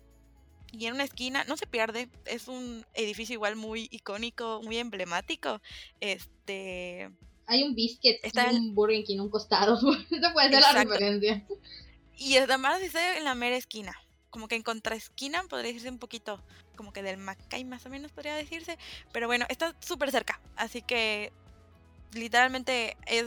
y 0.71 0.85
en 0.85 0.93
una 0.93 1.03
esquina, 1.03 1.43
no 1.45 1.57
se 1.57 1.65
pierde, 1.65 2.09
es 2.25 2.47
un 2.47 2.85
edificio 2.93 3.33
igual 3.33 3.55
muy 3.55 3.87
icónico, 3.91 4.61
muy 4.63 4.77
emblemático. 4.77 5.61
Este. 5.99 7.09
Hay 7.47 7.63
un 7.63 7.73
biscuit 7.73 8.17
está 8.21 8.51
y 8.51 8.55
un 8.55 8.75
Burger 8.75 9.03
King 9.03 9.19
un 9.19 9.29
costado. 9.29 9.75
Eso 10.11 10.33
puede 10.33 10.51
ser 10.51 10.61
la 10.61 10.71
referencia. 10.83 11.47
Y 12.17 12.37
además 12.37 12.81
está 12.81 13.17
en 13.17 13.23
la 13.23 13.33
mera 13.33 13.55
esquina. 13.55 13.95
Como 14.29 14.47
que 14.47 14.55
en 14.55 14.63
contraesquina 14.63 15.43
podría 15.43 15.71
decirse 15.71 15.89
un 15.89 15.99
poquito 15.99 16.41
como 16.75 16.93
que 16.93 17.01
del 17.01 17.17
Macay 17.17 17.65
más 17.65 17.85
o 17.85 17.89
menos 17.89 18.11
podría 18.11 18.35
decirse. 18.35 18.77
Pero 19.11 19.27
bueno, 19.27 19.45
está 19.49 19.75
súper 19.79 20.11
cerca. 20.11 20.39
Así 20.55 20.81
que 20.81 21.31
literalmente 22.13 22.97
es 23.05 23.25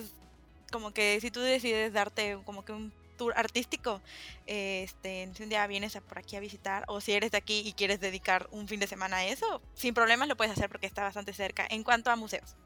como 0.71 0.93
que 0.93 1.21
si 1.21 1.31
tú 1.31 1.41
decides 1.41 1.93
darte 1.93 2.39
como 2.45 2.65
que 2.65 2.73
un 2.73 2.93
tour 3.17 3.35
artístico, 3.37 4.01
este, 4.47 5.31
si 5.35 5.43
un 5.43 5.49
día 5.49 5.67
vienes 5.67 5.95
a 5.97 6.01
por 6.01 6.19
aquí 6.19 6.37
a 6.37 6.41
visitar 6.41 6.85
o 6.89 7.01
si 7.01 7.13
eres 7.13 7.31
de 7.31 7.39
aquí 7.39 7.63
y 7.65 7.73
quieres 7.73 8.01
dedicar 8.01 8.49
un 8.51 8.67
fin 8.67 8.81
de 8.81 8.87
semana 8.87 9.19
a 9.19 9.25
eso, 9.27 9.61
sin 9.75 9.95
problemas 9.95 10.29
lo 10.29 10.37
puedes 10.37 10.53
hacer 10.53 10.69
porque 10.69 10.87
está 10.87 11.03
bastante 11.03 11.33
cerca 11.33 11.67
en 11.71 11.85
cuanto 11.85 12.11
a 12.11 12.17
museos. 12.17 12.57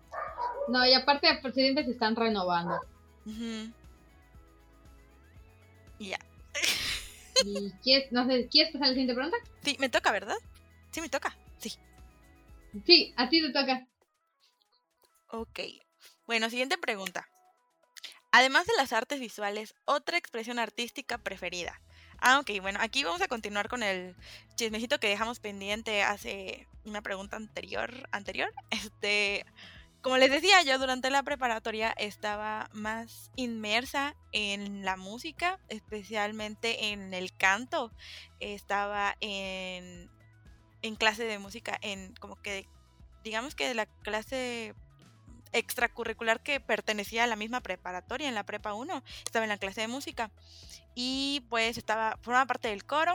No, 0.69 0.87
y 0.87 0.95
aparte 0.95 1.29
siempre 1.53 1.85
se 1.85 1.93
están 1.93 2.17
renovando. 2.17 2.81
Ya. 5.99 6.19
¿Y 7.45 7.71
quieres, 7.83 8.11
no 8.13 8.27
sé, 8.27 8.49
¿quieres 8.49 8.73
pasar 8.73 8.87
a 8.87 8.89
la 8.89 8.95
siguiente 8.95 9.15
pregunta? 9.15 9.37
Sí, 9.63 9.77
me 9.79 9.89
toca, 9.89 10.13
¿verdad? 10.13 10.37
Sí, 10.91 11.01
me 11.01 11.09
toca. 11.09 11.37
Sí. 11.59 11.73
Sí, 12.85 13.15
a 13.17 13.29
ti 13.29 13.43
te 13.43 13.53
toca. 13.53 13.87
Ok. 15.29 15.61
Bueno, 16.27 16.51
siguiente 16.51 16.79
pregunta. 16.79 17.29
Además 18.33 18.67
de 18.67 18.75
las 18.77 18.93
artes 18.93 19.21
visuales, 19.21 19.75
otra 19.85 20.19
expresión 20.19 20.59
artística 20.59 21.19
preferida. 21.19 21.81
Ah, 22.19 22.39
ok, 22.41 22.61
bueno, 22.61 22.79
aquí 22.83 23.05
vamos 23.05 23.21
a 23.21 23.29
continuar 23.29 23.69
con 23.69 23.83
el 23.83 24.17
chismecito 24.57 24.99
que 24.99 25.09
dejamos 25.09 25.41
pendiente 25.41 26.03
hace 26.03 26.67
una 26.85 27.03
pregunta 27.03 27.37
anterior. 27.37 28.09
anterior. 28.13 28.53
Este, 28.71 29.45
como 30.07 30.19
les 30.19 30.31
decía, 30.31 30.63
yo 30.63 30.79
durante 30.79 31.11
la 31.11 31.25
preparatoria 31.25 31.93
estaba 31.99 32.71
más 32.73 33.33
inmersa 33.35 34.15
en 34.31 34.85
la 34.85 34.97
música, 34.97 35.59
especialmente 35.69 36.93
en 36.93 37.13
el 37.13 37.37
canto. 37.37 37.91
Estaba 38.39 39.17
en, 39.19 40.09
en 40.83 40.95
clase 40.95 41.25
de 41.25 41.41
música, 41.41 41.77
en 41.83 42.15
como 42.21 42.41
que, 42.41 42.69
digamos 43.25 43.57
que 43.57 43.75
la 43.75 43.87
clase 43.87 44.77
extracurricular 45.51 46.41
que 46.41 46.61
pertenecía 46.61 47.25
a 47.25 47.27
la 47.27 47.35
misma 47.35 47.61
preparatoria, 47.61 48.29
en 48.29 48.37
la 48.37 48.47
prepa 48.47 48.75
1, 48.75 49.03
estaba 49.25 49.45
en 49.45 49.49
la 49.49 49.59
clase 49.59 49.81
de 49.81 49.89
música 49.89 50.31
y 50.95 51.45
pues 51.51 51.79
estaba, 51.79 52.17
formaba 52.23 52.47
parte 52.47 52.69
del 52.69 52.85
coro. 52.85 53.13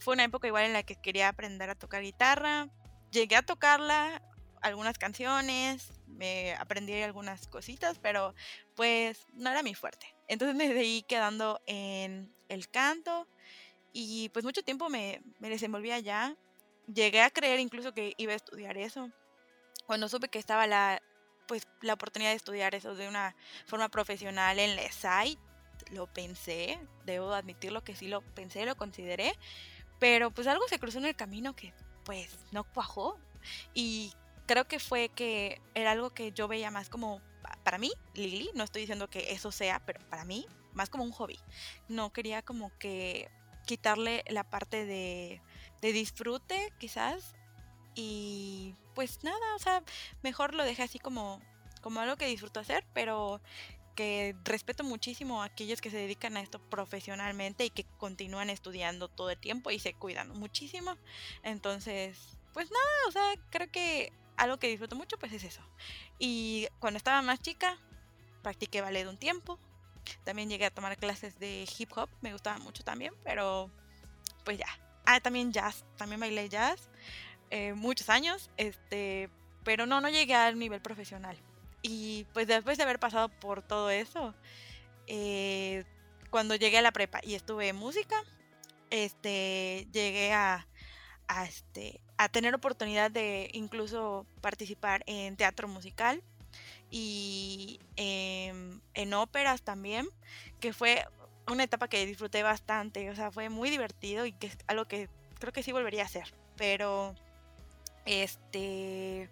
Fue 0.00 0.14
una 0.14 0.24
época 0.24 0.48
igual 0.48 0.64
en 0.64 0.72
la 0.72 0.82
que 0.82 0.96
quería 0.96 1.28
aprender 1.28 1.70
a 1.70 1.76
tocar 1.76 2.02
guitarra. 2.02 2.70
Llegué 3.12 3.36
a 3.36 3.42
tocarla, 3.42 4.20
algunas 4.60 4.98
canciones, 4.98 5.92
me 6.08 6.54
aprendí 6.54 7.00
algunas 7.02 7.46
cositas, 7.48 7.98
pero 7.98 8.34
pues 8.74 9.26
no 9.34 9.50
era 9.50 9.62
mi 9.62 9.74
fuerte. 9.74 10.06
Entonces 10.28 10.56
me 10.56 10.68
seguí 10.68 11.02
quedando 11.02 11.60
en 11.66 12.34
el 12.48 12.68
canto 12.68 13.26
y 13.92 14.28
pues 14.30 14.44
mucho 14.44 14.62
tiempo 14.62 14.88
me, 14.88 15.22
me 15.38 15.48
desenvolví 15.48 15.90
allá. 15.90 16.36
Llegué 16.92 17.22
a 17.22 17.30
creer 17.30 17.60
incluso 17.60 17.92
que 17.92 18.14
iba 18.16 18.32
a 18.32 18.36
estudiar 18.36 18.76
eso. 18.78 19.10
Cuando 19.86 20.08
supe 20.08 20.28
que 20.28 20.38
estaba 20.38 20.66
la, 20.66 21.02
pues 21.46 21.66
la 21.80 21.94
oportunidad 21.94 22.30
de 22.30 22.36
estudiar 22.36 22.74
eso 22.74 22.94
de 22.94 23.08
una 23.08 23.34
forma 23.66 23.88
profesional 23.88 24.58
en 24.58 24.76
la 24.76 24.82
SAI, 24.82 25.38
lo 25.90 26.06
pensé, 26.06 26.78
debo 27.04 27.32
admitirlo 27.32 27.82
que 27.82 27.96
sí 27.96 28.08
lo 28.08 28.20
pensé, 28.34 28.66
lo 28.66 28.76
consideré, 28.76 29.32
pero 29.98 30.30
pues 30.30 30.46
algo 30.46 30.66
se 30.68 30.78
cruzó 30.78 30.98
en 30.98 31.06
el 31.06 31.16
camino 31.16 31.54
que 31.56 31.72
pues 32.04 32.38
no 32.52 32.64
cuajó 32.64 33.18
y 33.74 34.12
creo 34.48 34.66
que 34.66 34.80
fue 34.80 35.10
que 35.10 35.60
era 35.74 35.92
algo 35.92 36.10
que 36.10 36.32
yo 36.32 36.48
veía 36.48 36.70
más 36.72 36.88
como 36.88 37.20
para 37.62 37.78
mí, 37.78 37.92
Lili, 38.14 38.50
no 38.54 38.64
estoy 38.64 38.80
diciendo 38.80 39.08
que 39.08 39.32
eso 39.32 39.52
sea, 39.52 39.80
pero 39.84 40.00
para 40.08 40.24
mí 40.24 40.46
más 40.72 40.88
como 40.88 41.04
un 41.04 41.12
hobby. 41.12 41.38
No 41.88 42.12
quería 42.12 42.42
como 42.42 42.76
que 42.78 43.30
quitarle 43.66 44.24
la 44.28 44.44
parte 44.44 44.86
de, 44.86 45.42
de 45.82 45.92
disfrute 45.92 46.72
quizás 46.78 47.34
y 47.94 48.74
pues 48.94 49.22
nada, 49.22 49.54
o 49.54 49.58
sea, 49.58 49.82
mejor 50.22 50.54
lo 50.54 50.64
dejé 50.64 50.82
así 50.82 50.98
como, 50.98 51.42
como 51.82 52.00
algo 52.00 52.16
que 52.16 52.26
disfruto 52.26 52.58
hacer, 52.58 52.86
pero 52.94 53.40
que 53.94 54.34
respeto 54.44 54.82
muchísimo 54.82 55.42
a 55.42 55.46
aquellos 55.46 55.80
que 55.80 55.90
se 55.90 55.98
dedican 55.98 56.36
a 56.36 56.40
esto 56.40 56.58
profesionalmente 56.58 57.66
y 57.66 57.70
que 57.70 57.84
continúan 57.98 58.48
estudiando 58.48 59.08
todo 59.08 59.30
el 59.30 59.38
tiempo 59.38 59.70
y 59.70 59.78
se 59.78 59.92
cuidan 59.92 60.30
muchísimo. 60.30 60.96
Entonces, 61.42 62.38
pues 62.54 62.70
nada, 62.70 63.08
o 63.08 63.12
sea, 63.12 63.34
creo 63.50 63.70
que 63.70 64.12
algo 64.38 64.58
que 64.58 64.68
disfruto 64.68 64.96
mucho 64.96 65.18
pues 65.18 65.32
es 65.32 65.44
eso. 65.44 65.62
Y 66.18 66.68
cuando 66.78 66.96
estaba 66.96 67.20
más 67.22 67.40
chica, 67.40 67.78
practiqué 68.42 68.80
ballet 68.80 69.06
un 69.06 69.18
tiempo. 69.18 69.58
También 70.24 70.48
llegué 70.48 70.64
a 70.64 70.70
tomar 70.70 70.96
clases 70.96 71.38
de 71.38 71.68
hip 71.78 71.90
hop, 71.94 72.08
me 72.22 72.32
gustaba 72.32 72.58
mucho 72.58 72.82
también, 72.82 73.12
pero 73.24 73.70
pues 74.44 74.58
ya. 74.58 74.68
Ah, 75.04 75.20
también 75.20 75.52
jazz, 75.52 75.84
también 75.96 76.20
bailé 76.20 76.48
jazz. 76.48 76.88
Eh, 77.50 77.74
muchos 77.74 78.08
años, 78.08 78.50
este, 78.56 79.30
pero 79.64 79.86
no, 79.86 80.00
no 80.00 80.08
llegué 80.08 80.34
al 80.34 80.58
nivel 80.58 80.80
profesional. 80.80 81.36
Y 81.82 82.24
pues 82.32 82.46
después 82.46 82.78
de 82.78 82.84
haber 82.84 82.98
pasado 82.98 83.28
por 83.28 83.62
todo 83.62 83.90
eso, 83.90 84.34
eh, 85.06 85.84
cuando 86.30 86.54
llegué 86.56 86.78
a 86.78 86.82
la 86.82 86.92
prepa 86.92 87.20
y 87.22 87.34
estuve 87.34 87.68
en 87.68 87.76
música, 87.76 88.16
este, 88.90 89.86
llegué 89.92 90.32
a, 90.32 90.66
a, 91.26 91.44
este, 91.44 92.00
a 92.18 92.28
tener 92.28 92.54
oportunidad 92.54 93.10
de 93.10 93.48
incluso 93.52 94.26
participar 94.40 95.02
en 95.06 95.36
teatro 95.36 95.68
musical 95.68 96.22
y 96.90 97.80
en, 97.96 98.82
en 98.94 99.14
óperas 99.14 99.62
también, 99.62 100.08
que 100.60 100.72
fue 100.72 101.06
una 101.46 101.64
etapa 101.64 101.88
que 101.88 102.04
disfruté 102.04 102.42
bastante, 102.42 103.08
o 103.10 103.14
sea, 103.14 103.30
fue 103.30 103.48
muy 103.48 103.70
divertido 103.70 104.26
y 104.26 104.32
que 104.32 104.48
es 104.48 104.58
algo 104.66 104.86
que 104.86 105.08
creo 105.38 105.52
que 105.52 105.62
sí 105.62 105.72
volvería 105.72 106.02
a 106.02 106.06
hacer, 106.06 106.34
pero 106.56 107.14
este, 108.04 109.30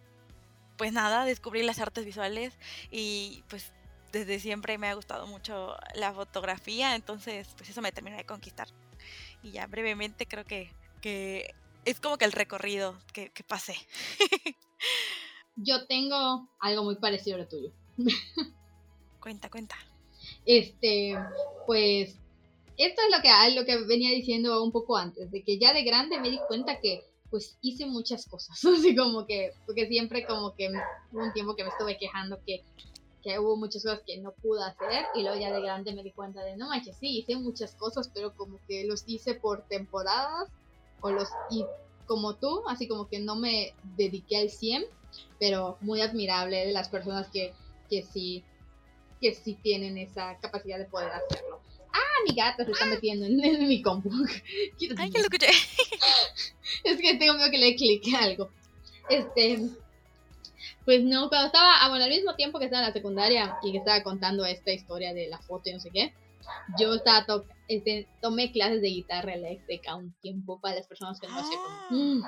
pues 0.77 0.92
nada, 0.92 1.25
descubrí 1.25 1.62
las 1.62 1.81
artes 1.81 2.05
visuales 2.05 2.57
y 2.90 3.42
pues 3.49 3.72
desde 4.12 4.38
siempre 4.38 4.79
me 4.79 4.88
ha 4.88 4.94
gustado 4.94 5.27
mucho 5.27 5.77
la 5.94 6.12
fotografía, 6.12 6.94
entonces 6.94 7.49
pues 7.57 7.68
eso 7.68 7.83
me 7.83 7.92
terminó 7.92 8.16
de 8.16 8.25
conquistar. 8.25 8.68
Y 9.42 9.51
ya 9.51 9.66
brevemente 9.66 10.27
creo 10.27 10.44
que, 10.44 10.72
que 11.01 11.55
es 11.87 12.01
como 12.01 12.18
que 12.18 12.25
el 12.25 12.33
recorrido 12.33 12.99
que, 13.14 13.31
que 13.31 13.44
pasé. 13.44 13.77
Yo 15.55 15.87
tengo 15.87 16.51
algo 16.59 16.85
muy 16.85 16.96
parecido 16.96 17.37
a 17.37 17.40
lo 17.40 17.49
tuyo. 17.49 17.70
cuenta, 19.20 19.49
cuenta. 19.49 19.77
Este, 20.44 21.16
pues, 21.64 22.16
esto 22.77 23.03
es 23.03 23.16
lo 23.16 23.22
que, 23.22 23.55
lo 23.55 23.64
que 23.64 23.87
venía 23.87 24.11
diciendo 24.11 24.62
un 24.62 24.72
poco 24.72 24.96
antes, 24.96 25.31
de 25.31 25.42
que 25.42 25.59
ya 25.59 25.72
de 25.72 25.85
grande 25.85 26.20
me 26.20 26.29
di 26.29 26.40
cuenta 26.49 26.81
que 26.81 27.05
pues 27.31 27.57
hice 27.61 27.87
muchas 27.87 28.27
cosas, 28.27 28.62
así 28.64 28.94
como 28.94 29.25
que, 29.25 29.53
porque 29.64 29.87
siempre 29.87 30.27
como 30.27 30.55
que 30.55 30.70
hubo 31.12 31.22
un 31.22 31.33
tiempo 31.33 31.55
que 31.55 31.64
me 31.64 31.70
estuve 31.70 31.99
quejando 31.99 32.38
que, 32.44 32.64
que 33.22 33.38
hubo 33.38 33.57
muchas 33.57 33.83
cosas 33.83 34.03
que 34.05 34.18
no 34.18 34.33
pude 34.33 34.62
hacer 34.64 35.07
y 35.14 35.22
luego 35.22 35.38
ya 35.38 35.53
de 35.53 35.61
grande 35.61 35.94
me 35.94 36.03
di 36.03 36.11
cuenta 36.11 36.42
de, 36.44 36.57
no 36.57 36.68
manches, 36.68 36.96
sí, 36.96 37.18
hice 37.18 37.37
muchas 37.37 37.75
cosas, 37.77 38.11
pero 38.12 38.35
como 38.35 38.59
que 38.66 38.85
los 38.85 39.05
hice 39.07 39.35
por 39.35 39.66
temporadas 39.68 40.51
o 41.01 41.11
los, 41.11 41.29
y 41.51 41.65
como 42.07 42.35
tú, 42.35 42.63
así 42.69 42.89
como 42.89 43.09
que 43.09 43.19
no 43.19 43.37
me 43.37 43.75
dediqué 43.97 44.39
al 44.39 44.51
100, 44.51 44.85
pero 45.39 45.77
muy 45.81 46.01
admirable 46.01 46.67
de 46.67 46.73
las 46.73 46.89
personas 46.89 47.29
que, 47.29 47.53
que 47.91 48.03
sí, 48.03 48.45
que 49.21 49.35
sí 49.35 49.55
tienen 49.55 49.99
esa 49.99 50.39
capacidad 50.39 50.79
de 50.79 50.87
poder 50.87 51.11
hacerlo. 51.11 51.61
Ah, 51.93 52.23
mi 52.29 52.35
gata 52.35 52.65
se 52.65 52.73
está 52.73 52.87
metiendo 52.87 53.27
en, 53.27 53.69
mi 53.69 53.83
compu. 53.83 54.11
Ay, 54.99 55.11
que 55.11 55.19
lo 55.19 55.25
escuché. 55.25 55.49
es 56.85 57.01
que 57.01 57.15
tengo 57.15 57.35
miedo 57.35 57.51
que 57.51 57.59
le 57.59 57.75
clique 57.75 58.15
algo. 58.17 58.51
Este. 59.09 59.61
Pues 60.85 61.03
no, 61.03 61.29
cuando 61.29 61.47
estaba, 61.47 61.83
ah, 61.83 61.89
bueno, 61.89 62.05
al 62.05 62.11
mismo 62.11 62.37
tiempo 62.37 62.59
que 62.59 62.67
estaba 62.67 62.83
en 62.83 62.89
la 62.89 62.93
secundaria 62.93 63.59
y 63.63 63.73
que 63.73 63.79
estaba 63.79 64.05
contando 64.05 64.45
esta 64.45 64.73
historia 64.73 65.13
de 65.15 65.27
la 65.27 65.39
foto 65.39 65.69
y 65.69 65.73
no 65.73 65.81
sé 65.81 65.91
qué, 65.91 66.15
yo 66.79 66.95
estaba 66.95 67.25
este, 67.69 68.09
tomé 68.21 68.53
clases 68.53 68.81
de 68.81 68.89
guitarra 68.89 69.35
eléctrica 69.35 69.97
un 69.97 70.15
tiempo 70.21 70.61
para 70.61 70.77
las 70.77 70.87
personas 70.87 71.21
que 71.21 71.27
no 71.29 71.39
hacían 71.39 71.61
como. 71.61 72.03
Mm. 72.03 72.23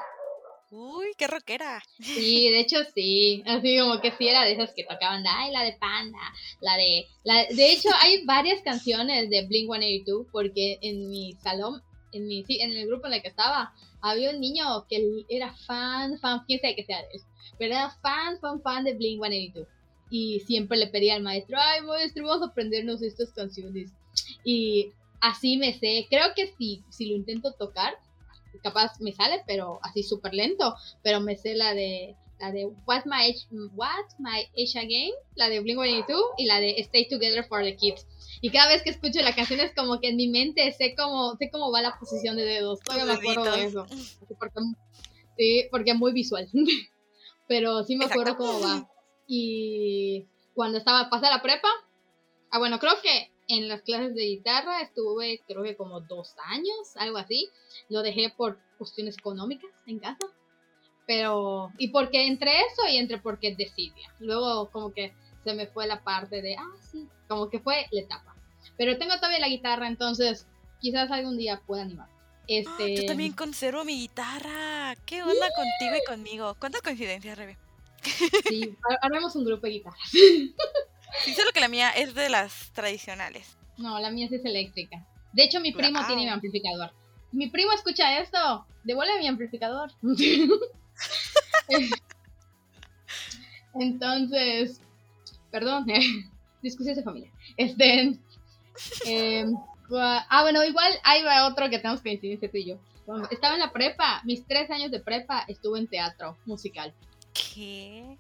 Uy, 0.71 1.07
qué 1.17 1.27
rockera. 1.27 1.83
Sí, 1.99 2.51
de 2.51 2.61
hecho 2.61 2.77
sí. 2.95 3.43
Así 3.47 3.79
como 3.79 4.01
que 4.01 4.13
sí 4.13 4.29
era 4.29 4.45
de 4.45 4.53
esas 4.53 4.75
que 4.75 4.85
tocaban, 4.85 5.25
ay, 5.27 5.51
la 5.51 5.63
de 5.63 5.73
Panda, 5.75 6.19
la 6.61 6.77
de... 6.77 7.07
La, 7.25 7.47
de 7.47 7.73
hecho, 7.73 7.89
hay 8.01 8.25
varias 8.27 8.61
canciones 8.63 9.31
de 9.31 9.47
Blink 9.47 9.71
182 9.73 10.27
porque 10.31 10.79
en 10.83 11.09
mi 11.09 11.33
salón, 11.43 11.83
en, 12.13 12.27
mi, 12.27 12.45
en 12.49 12.73
el 12.73 12.87
grupo 12.87 13.07
en 13.07 13.15
el 13.15 13.23
que 13.23 13.29
estaba, 13.29 13.73
había 14.03 14.31
un 14.31 14.41
niño 14.41 14.87
que 14.89 15.25
era 15.31 15.55
fan, 15.67 16.19
fan, 16.19 16.43
quién 16.47 16.61
sabe 16.61 16.77
que 16.77 16.85
sea 16.85 16.99
de 16.99 17.09
él, 17.15 17.23
pero 17.59 17.75
era 17.75 17.91
fan, 18.03 18.39
fan, 18.39 18.61
fan 18.61 18.85
de 18.85 18.95
Blink 18.95 19.23
182. 19.23 19.67
Y 20.11 20.41
siempre 20.41 20.79
le 20.79 20.87
pedía 20.87 21.15
al 21.15 21.23
maestro, 21.23 21.59
ay, 21.59 21.83
maestro, 21.83 22.27
vamos 22.27 22.47
a 22.47 22.51
aprendernos 22.51 23.03
estas 23.03 23.33
canciones. 23.33 23.93
Y 24.45 24.93
así 25.21 25.57
me 25.57 25.73
sé, 25.73 26.07
creo 26.09 26.35
que 26.35 26.47
si, 26.47 26.83
si 26.91 27.07
lo 27.07 27.17
intento 27.17 27.53
tocar, 27.53 27.95
capaz 28.63 29.01
me 29.01 29.13
sale, 29.13 29.43
pero 29.47 29.79
así 29.83 30.03
súper 30.03 30.35
lento, 30.35 30.75
pero 31.03 31.21
me 31.21 31.37
sé 31.37 31.55
la 31.55 31.75
de 31.75 32.17
la 32.39 32.53
de 32.53 32.67
What's 32.87 33.05
My 33.05 33.31
Age, 33.31 33.47
What's 33.75 34.15
My 34.19 34.47
Age 34.57 34.79
Again, 34.79 35.13
la 35.35 35.49
de 35.49 35.61
Blink-182 35.61 36.21
y 36.39 36.47
la 36.47 36.61
de 36.61 36.77
Stay 36.79 37.09
Together 37.09 37.45
for 37.45 37.63
the 37.63 37.77
Kids. 37.77 38.07
Y 38.41 38.51
cada 38.51 38.69
vez 38.69 38.83
que 38.83 38.91
escucho 38.91 39.21
la 39.23 39.35
canción 39.35 39.61
es 39.61 39.75
como 39.75 39.99
que 40.01 40.11
en 40.11 40.17
mi 40.17 40.29
mente 40.29 40.71
sé 40.73 40.95
cómo, 40.97 41.35
sé 41.37 41.51
cómo 41.51 41.73
va 41.73 41.83
la 41.83 41.99
posición 41.99 42.37
de 42.37 42.45
dedos. 42.45 42.81
Todavía 42.81 43.07
me 43.07 43.15
acuerdo 43.15 43.57
de 43.57 43.65
eso. 43.65 43.87
Porque, 44.39 44.61
sí, 45.37 45.65
porque 45.71 45.91
es 45.91 45.97
muy 45.97 46.13
visual. 46.13 46.49
Pero 47.49 47.83
sí 47.83 47.97
me 47.97 48.05
acuerdo 48.05 48.37
cómo 48.37 48.61
va. 48.61 48.89
Y 49.27 50.27
cuando 50.55 50.79
estaba, 50.79 51.11
pasé 51.11 51.27
la 51.27 51.43
prepa. 51.43 51.69
Ah, 52.51 52.59
bueno, 52.59 52.79
creo 52.79 52.93
que 53.03 53.33
en 53.49 53.67
las 53.67 53.83
clases 53.83 54.15
de 54.15 54.27
guitarra 54.27 54.83
estuve 54.83 55.43
creo 55.47 55.63
que 55.63 55.77
como 55.77 56.01
dos 56.01 56.35
años, 56.45 56.97
algo 56.97 57.17
así. 57.17 57.49
Lo 57.89 58.03
dejé 58.03 58.33
por 58.37 58.59
cuestiones 58.77 59.17
económicas 59.19 59.71
en 59.87 59.99
casa. 59.99 60.27
Pero, 61.07 61.73
y 61.79 61.89
porque 61.89 62.27
entre 62.27 62.51
eso 62.51 62.87
y 62.87 62.99
entre 62.99 63.19
porque 63.19 63.57
decidia. 63.57 64.15
Luego 64.21 64.71
como 64.71 64.93
que 64.93 65.15
se 65.43 65.55
me 65.55 65.67
fue 65.67 65.87
la 65.87 66.05
parte 66.05 66.43
de, 66.43 66.57
ah, 66.57 66.77
sí, 66.93 67.09
como 67.27 67.49
que 67.49 67.59
fue 67.59 67.87
la 67.91 68.03
etapa. 68.03 68.37
Pero 68.77 68.99
tengo 68.99 69.17
todavía 69.17 69.41
la 69.41 69.49
guitarra, 69.49 69.89
entonces 69.89 70.47
quizás 70.81 71.11
algún 71.11 71.39
día 71.39 71.63
pueda 71.67 71.83
animar. 71.83 72.09
Este... 72.47 72.97
yo 72.97 73.07
también 73.07 73.33
conservo 73.33 73.85
mi 73.85 73.99
guitarra. 73.99 74.95
¿Qué 75.07 75.23
onda 75.23 75.49
contigo 75.57 75.97
y 75.97 76.07
conmigo? 76.07 76.55
¿Cuántas 76.59 76.83
coincidencias, 76.83 77.39
Rebe? 77.39 77.57
Sí, 78.47 78.77
haremos 79.03 79.35
un 79.35 79.45
grupo 79.45 79.67
de 79.67 79.73
guitarras. 79.73 80.13
Sí, 81.25 81.35
solo 81.35 81.51
que 81.53 81.61
la 81.61 81.69
mía 81.69 81.91
es 81.91 82.15
de 82.15 82.29
las 82.29 82.73
tradicionales. 82.73 83.57
No, 83.77 83.99
la 83.99 84.11
mía 84.11 84.29
sí 84.29 84.37
es 84.37 84.45
eléctrica. 84.45 85.07
De 85.33 85.45
hecho, 85.45 85.61
mi 85.61 85.73
primo 85.73 86.05
tiene 86.07 86.23
mi 86.23 86.29
amplificador. 86.29 86.93
Mi 87.33 87.49
primo 87.49 87.73
escucha 87.73 88.19
esto. 88.21 88.67
Devuelve 88.85 89.19
mi 89.19 89.29
amplificador. 89.29 89.91
Entonces, 93.75 94.81
perdón, 95.51 95.87
discusiones 96.63 96.97
de 96.97 97.05
familia. 97.05 97.31
Este, 97.57 98.19
em, 99.05 99.55
ah, 99.93 100.43
bueno, 100.43 100.65
igual 100.65 100.93
hay 101.05 101.23
otro 101.45 101.69
que 101.69 101.79
tenemos 101.79 102.01
que 102.01 102.11
decidir 102.11 102.41
tú 102.41 102.57
y 102.57 102.67
yo. 102.67 102.79
Estaba 103.31 103.55
en 103.55 103.61
la 103.61 103.73
prepa, 103.73 104.21
mis 104.25 104.47
tres 104.47 104.71
años 104.71 104.91
de 104.91 105.01
prepa 105.01 105.45
estuve 105.49 105.79
en 105.79 105.87
teatro 105.87 106.37
musical. 106.45 106.93
¿Qué? 107.33 108.19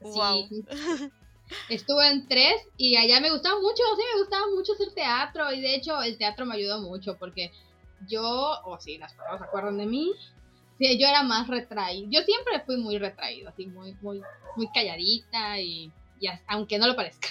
Wow. 0.00 0.48
Estuve 1.68 2.08
en 2.10 2.26
tres 2.26 2.54
y 2.76 2.96
allá 2.96 3.20
me 3.20 3.30
gustaba 3.30 3.60
mucho, 3.60 3.82
sí, 3.96 4.02
me 4.14 4.20
gustaba 4.20 4.46
mucho 4.54 4.72
hacer 4.72 4.92
teatro 4.94 5.52
y 5.52 5.60
de 5.60 5.74
hecho 5.74 6.02
el 6.02 6.16
teatro 6.16 6.46
me 6.46 6.54
ayudó 6.54 6.80
mucho 6.80 7.16
porque 7.18 7.52
yo, 8.06 8.60
o 8.64 8.78
si 8.80 8.98
las 8.98 9.12
personas 9.14 9.40
se 9.40 9.46
acuerdan 9.46 9.78
de 9.78 9.86
mí, 9.86 10.12
sí, 10.78 10.98
yo 10.98 11.06
era 11.06 11.22
más 11.22 11.48
retraído. 11.48 12.08
Yo 12.10 12.22
siempre 12.22 12.60
fui 12.64 12.76
muy 12.76 12.98
retraído, 12.98 13.48
así 13.48 13.66
muy, 13.66 13.94
muy, 14.00 14.22
muy 14.56 14.68
calladita 14.72 15.60
y, 15.60 15.92
aunque 16.46 16.78
no 16.78 16.86
lo 16.86 16.96
parezca. 16.96 17.28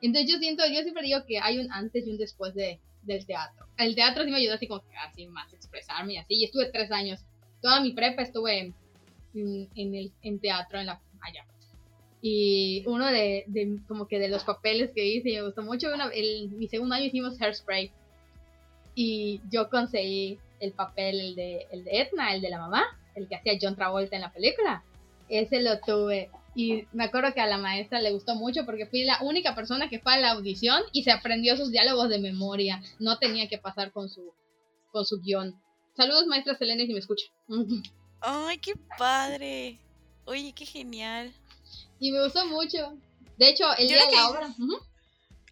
Entonces 0.00 0.30
yo 0.30 0.38
siento, 0.38 0.64
yo 0.66 0.82
siempre 0.82 1.02
digo 1.02 1.24
que 1.26 1.38
hay 1.38 1.58
un 1.58 1.72
antes 1.72 2.06
y 2.06 2.10
un 2.10 2.18
después 2.18 2.54
de, 2.54 2.80
del 3.02 3.26
teatro. 3.26 3.66
El 3.76 3.94
teatro 3.94 4.24
sí 4.24 4.30
me 4.30 4.36
ayudó 4.36 4.54
así 4.54 4.68
como 4.68 4.80
que 4.80 4.96
así 4.96 5.26
más 5.26 5.52
expresarme 5.52 6.14
y 6.14 6.16
así. 6.18 6.34
Y 6.34 6.44
estuve 6.44 6.70
tres 6.70 6.90
años. 6.92 7.20
Toda 7.60 7.80
mi 7.80 7.92
prepa 7.92 8.22
estuve 8.22 8.74
en, 9.34 10.12
en 10.22 10.40
teatro 10.40 10.80
en 10.80 10.88
allá. 10.88 11.46
Y 12.20 12.82
uno 12.86 13.06
de, 13.06 13.44
de, 13.46 13.78
como 13.86 14.08
que 14.08 14.18
de 14.18 14.28
los 14.28 14.44
papeles 14.44 14.90
que 14.94 15.06
hice, 15.06 15.30
me 15.30 15.42
gustó 15.42 15.62
mucho, 15.62 15.88
el, 16.12 16.50
mi 16.50 16.68
segundo 16.68 16.94
año 16.94 17.04
hicimos 17.04 17.40
Hairspray. 17.40 17.92
Y 18.94 19.40
yo 19.50 19.70
conseguí 19.70 20.38
el 20.60 20.72
papel, 20.72 21.20
el 21.20 21.34
de, 21.36 21.66
el 21.70 21.84
de 21.84 22.00
Edna, 22.00 22.34
el 22.34 22.40
de 22.40 22.50
la 22.50 22.58
mamá, 22.58 22.84
el 23.14 23.28
que 23.28 23.36
hacía 23.36 23.58
John 23.60 23.76
Travolta 23.76 24.16
en 24.16 24.22
la 24.22 24.32
película. 24.32 24.82
Ese 25.28 25.62
lo 25.62 25.78
tuve. 25.80 26.30
Y 26.54 26.86
me 26.92 27.04
acuerdo 27.04 27.32
que 27.32 27.40
a 27.40 27.46
la 27.46 27.58
maestra 27.58 28.00
le 28.00 28.10
gustó 28.10 28.34
mucho 28.34 28.64
porque 28.64 28.86
fui 28.86 29.04
la 29.04 29.18
única 29.22 29.54
persona 29.54 29.88
que 29.88 30.00
fue 30.00 30.14
a 30.14 30.18
la 30.18 30.32
audición 30.32 30.82
y 30.92 31.04
se 31.04 31.12
aprendió 31.12 31.56
sus 31.56 31.70
diálogos 31.70 32.08
de 32.08 32.18
memoria. 32.18 32.82
No 32.98 33.18
tenía 33.18 33.48
que 33.48 33.58
pasar 33.58 33.92
con 33.92 34.08
su, 34.08 34.32
con 34.90 35.06
su 35.06 35.20
guion. 35.20 35.54
Saludos, 35.96 36.26
maestra 36.26 36.56
Selene, 36.56 36.86
si 36.86 36.92
me 36.92 36.98
escucha. 36.98 37.26
¡Ay, 38.20 38.58
qué 38.58 38.72
padre! 38.98 39.78
Oye, 40.24 40.52
qué 40.52 40.66
genial. 40.66 41.32
Y 42.00 42.12
me 42.12 42.22
gustó 42.22 42.46
mucho. 42.46 42.96
De 43.36 43.48
hecho, 43.48 43.64
el 43.76 43.88
día 43.88 44.04
de 44.06 44.16
la 44.16 44.28
obra. 44.30 44.54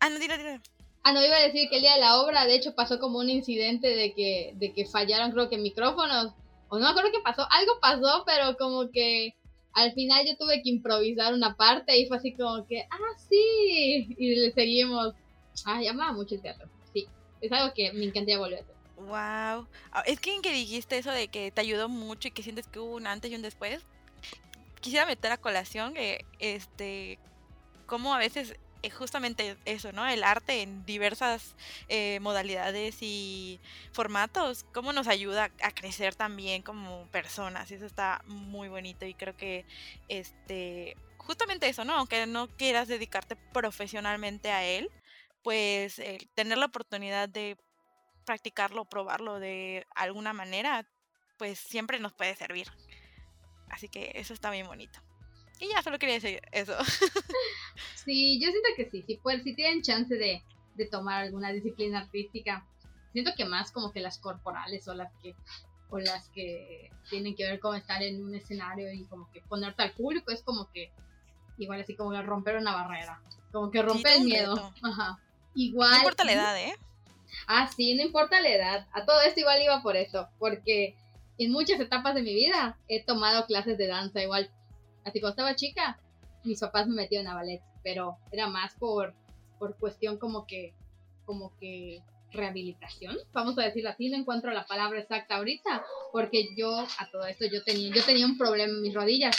Ah, 0.01 0.11
no, 0.11 0.19
dilo, 0.19 0.37
dilo. 0.37 0.61
Ah, 1.03 1.13
no, 1.13 1.25
iba 1.25 1.37
a 1.37 1.43
decir 1.43 1.69
que 1.69 1.77
el 1.77 1.83
día 1.83 1.95
de 1.95 2.01
la 2.01 2.21
obra, 2.21 2.47
de 2.47 2.57
hecho, 2.57 2.75
pasó 2.75 2.99
como 2.99 3.19
un 3.19 3.31
incidente 3.31 3.89
de 3.89 4.13
que, 4.13 4.53
de 4.57 4.73
que 4.73 4.87
fallaron, 4.87 5.31
creo 5.31 5.49
que 5.49 5.57
micrófonos. 5.57 6.33
O 6.69 6.79
no 6.79 6.85
me 6.85 6.91
acuerdo 6.91 7.13
qué 7.13 7.21
pasó. 7.23 7.47
Algo 7.51 7.79
pasó, 7.81 8.25
pero 8.27 8.57
como 8.57 8.91
que 8.91 9.35
al 9.73 9.93
final 9.93 10.27
yo 10.27 10.37
tuve 10.37 10.63
que 10.63 10.71
improvisar 10.71 11.33
una 11.33 11.55
parte 11.57 11.97
y 11.97 12.07
fue 12.09 12.17
así 12.17 12.35
como 12.35 12.67
que, 12.67 12.87
ah, 12.91 13.19
sí. 13.29 14.15
Y 14.19 14.35
le 14.35 14.53
seguimos. 14.53 15.15
Ah, 15.65 15.81
llamaba 15.81 16.13
mucho 16.13 16.35
el 16.35 16.43
teatro. 16.43 16.69
Sí. 16.93 17.07
Es 17.41 17.53
algo 17.53 17.73
que 17.73 17.93
me 17.93 18.05
encantaría 18.05 18.39
volver 18.39 18.59
a 18.59 18.63
hacer. 18.63 18.75
Wow. 18.97 19.69
Ah, 19.93 20.03
es 20.07 20.19
que 20.19 20.35
en 20.35 20.43
que 20.43 20.53
dijiste 20.53 20.99
eso 20.99 21.13
de 21.13 21.29
que 21.29 21.51
te 21.51 21.61
ayudó 21.61 21.89
mucho 21.89 22.29
y 22.29 22.31
que 22.33 22.43
sientes 22.43 22.67
que 22.67 22.81
hubo 22.81 22.97
un 22.97 23.07
antes 23.07 23.31
y 23.31 23.37
un 23.37 23.43
después 23.43 23.85
quisiera 24.87 25.05
meter 25.05 25.33
a 25.33 25.37
colación 25.37 25.95
que 25.95 26.25
este 26.39 27.19
como 27.87 28.15
a 28.15 28.19
veces 28.19 28.55
es 28.83 28.95
justamente 28.95 29.57
eso, 29.65 29.91
¿no? 29.91 30.07
El 30.07 30.23
arte 30.23 30.63
en 30.63 30.87
diversas 30.87 31.57
eh, 31.89 32.21
modalidades 32.21 32.99
y 33.01 33.61
formatos, 33.91 34.65
cómo 34.73 34.93
nos 34.93 35.09
ayuda 35.09 35.51
a 35.61 35.73
crecer 35.73 36.15
también 36.15 36.63
como 36.63 37.09
personas. 37.11 37.73
Eso 37.73 37.85
está 37.85 38.23
muy 38.27 38.69
bonito 38.69 39.05
y 39.07 39.15
creo 39.15 39.37
que 39.37 39.67
este 40.07 40.97
justamente 41.17 41.69
eso, 41.69 41.85
¿no? 41.85 41.95
Aunque 41.95 42.25
no 42.29 42.47
quieras 42.47 42.87
dedicarte 42.87 43.35
profesionalmente 43.35 44.53
a 44.53 44.65
él, 44.65 44.89
pues 45.43 46.01
tener 46.37 46.59
la 46.59 46.67
oportunidad 46.67 47.29
de 47.29 47.57
practicarlo, 48.25 48.85
probarlo 48.85 49.41
de 49.41 49.85
alguna 49.97 50.33
manera, 50.33 50.87
pues 51.39 51.59
siempre 51.59 51.99
nos 51.99 52.13
puede 52.13 52.37
servir. 52.37 52.69
Así 53.69 53.89
que 53.89 54.13
eso 54.15 54.35
está 54.35 54.51
bien 54.51 54.67
bonito. 54.67 55.01
Y 55.59 55.69
ya 55.69 55.83
solo 55.83 55.99
quería 55.99 56.17
decir 56.17 56.41
eso. 56.53 56.77
sí, 57.95 58.39
yo 58.41 58.51
siento 58.51 58.69
que 58.77 58.91
sí, 58.91 59.03
si, 59.07 59.17
pues, 59.17 59.43
si 59.43 59.55
tienen 59.55 59.83
chance 59.83 60.15
de, 60.15 60.43
de 60.75 60.87
tomar 60.87 61.23
alguna 61.23 61.53
disciplina 61.53 62.01
artística, 62.01 62.67
siento 63.13 63.33
que 63.37 63.47
más 63.47 63.73
como 63.73 63.93
que 63.93 64.01
las 64.01 64.19
corporales 64.19 64.87
o 64.89 64.95
las 64.95 65.13
que 65.23 65.35
o 65.89 65.99
las 65.99 66.29
que 66.31 66.91
tienen 67.09 67.35
que 67.37 67.45
ver 67.45 67.61
con 67.61 67.77
estar 67.77 68.03
en 68.03 68.23
un 68.23 68.35
escenario 68.35 68.93
y 68.93 69.05
como 69.05 69.31
que 69.31 69.41
ponerte 69.43 69.85
al 69.85 69.93
público 69.93 70.33
es 70.33 70.43
como 70.43 70.69
que 70.73 70.91
igual 71.59 71.81
así 71.81 71.95
como 71.95 72.11
que 72.11 72.23
romper 72.23 72.57
una 72.57 72.75
barrera, 72.75 73.21
como 73.53 73.71
que 73.71 73.83
romper 73.83 74.19
el 74.19 74.25
miedo. 74.25 74.73
Ajá. 74.83 75.19
Igual. 75.55 75.91
No 75.91 75.97
importa 75.99 76.25
la 76.25 76.33
edad, 76.33 76.59
¿eh? 76.61 76.77
Ah, 77.47 77.71
sí, 77.75 77.95
no 77.95 78.03
importa 78.03 78.41
la 78.41 78.49
edad. 78.51 78.87
A 78.93 79.05
todo 79.05 79.21
esto 79.23 79.41
igual 79.41 79.63
iba 79.63 79.83
por 79.83 79.97
eso, 79.97 80.29
porque 80.39 80.97
en 81.39 81.53
muchas 81.53 81.81
etapas 81.81 82.15
de 82.15 82.23
mi 82.23 82.35
vida 82.35 82.79
he 82.89 83.05
tomado 83.05 83.47
clases 83.47 83.79
de 83.79 83.87
danza 83.87 84.23
igual. 84.23 84.51
Así 85.05 85.21
cuando 85.21 85.33
estaba 85.33 85.57
chica, 85.57 85.99
mis 86.45 86.61
papás 86.61 86.87
me 86.87 86.95
metieron 86.95 87.29
a 87.29 87.35
ballet, 87.35 87.61
pero 87.83 88.17
era 88.33 88.49
más 88.49 88.75
por, 88.75 89.15
por 89.59 89.77
cuestión 89.77 90.19
como 90.19 90.47
que, 90.47 90.75
como 91.25 91.57
que 91.59 92.03
rehabilitación, 92.33 93.17
vamos 93.33 93.59
a 93.59 93.63
decirlo 93.63 93.91
así, 93.91 94.11
no 94.11 94.17
encuentro 94.17 94.51
la 94.51 94.67
palabra 94.67 95.01
exacta 95.01 95.37
ahorita, 95.37 95.85
porque 96.13 96.55
yo 96.57 96.77
a 96.79 97.11
todo 97.11 97.25
esto 97.27 97.47
yo 97.47 97.63
tenía, 97.63 97.95
yo 97.95 98.05
tenía 98.05 98.27
un 98.27 98.37
problema 98.37 98.73
en 98.73 98.83
mis 98.83 98.95
rodillas 98.95 99.37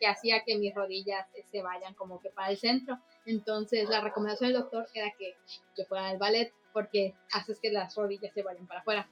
que 0.00 0.06
hacía 0.06 0.42
que 0.44 0.56
mis 0.56 0.74
rodillas 0.74 1.26
se 1.50 1.62
vayan 1.62 1.94
como 1.94 2.20
que 2.20 2.30
para 2.30 2.50
el 2.50 2.56
centro. 2.56 2.98
Entonces 3.26 3.88
la 3.88 4.00
recomendación 4.00 4.52
del 4.52 4.62
doctor 4.62 4.86
era 4.94 5.12
que 5.18 5.34
yo 5.76 5.84
fuera 5.86 6.08
al 6.08 6.18
ballet 6.18 6.52
porque 6.72 7.14
haces 7.32 7.58
que 7.60 7.70
las 7.70 7.94
rodillas 7.96 8.32
se 8.32 8.42
vayan 8.42 8.66
para 8.66 8.80
afuera 8.80 9.08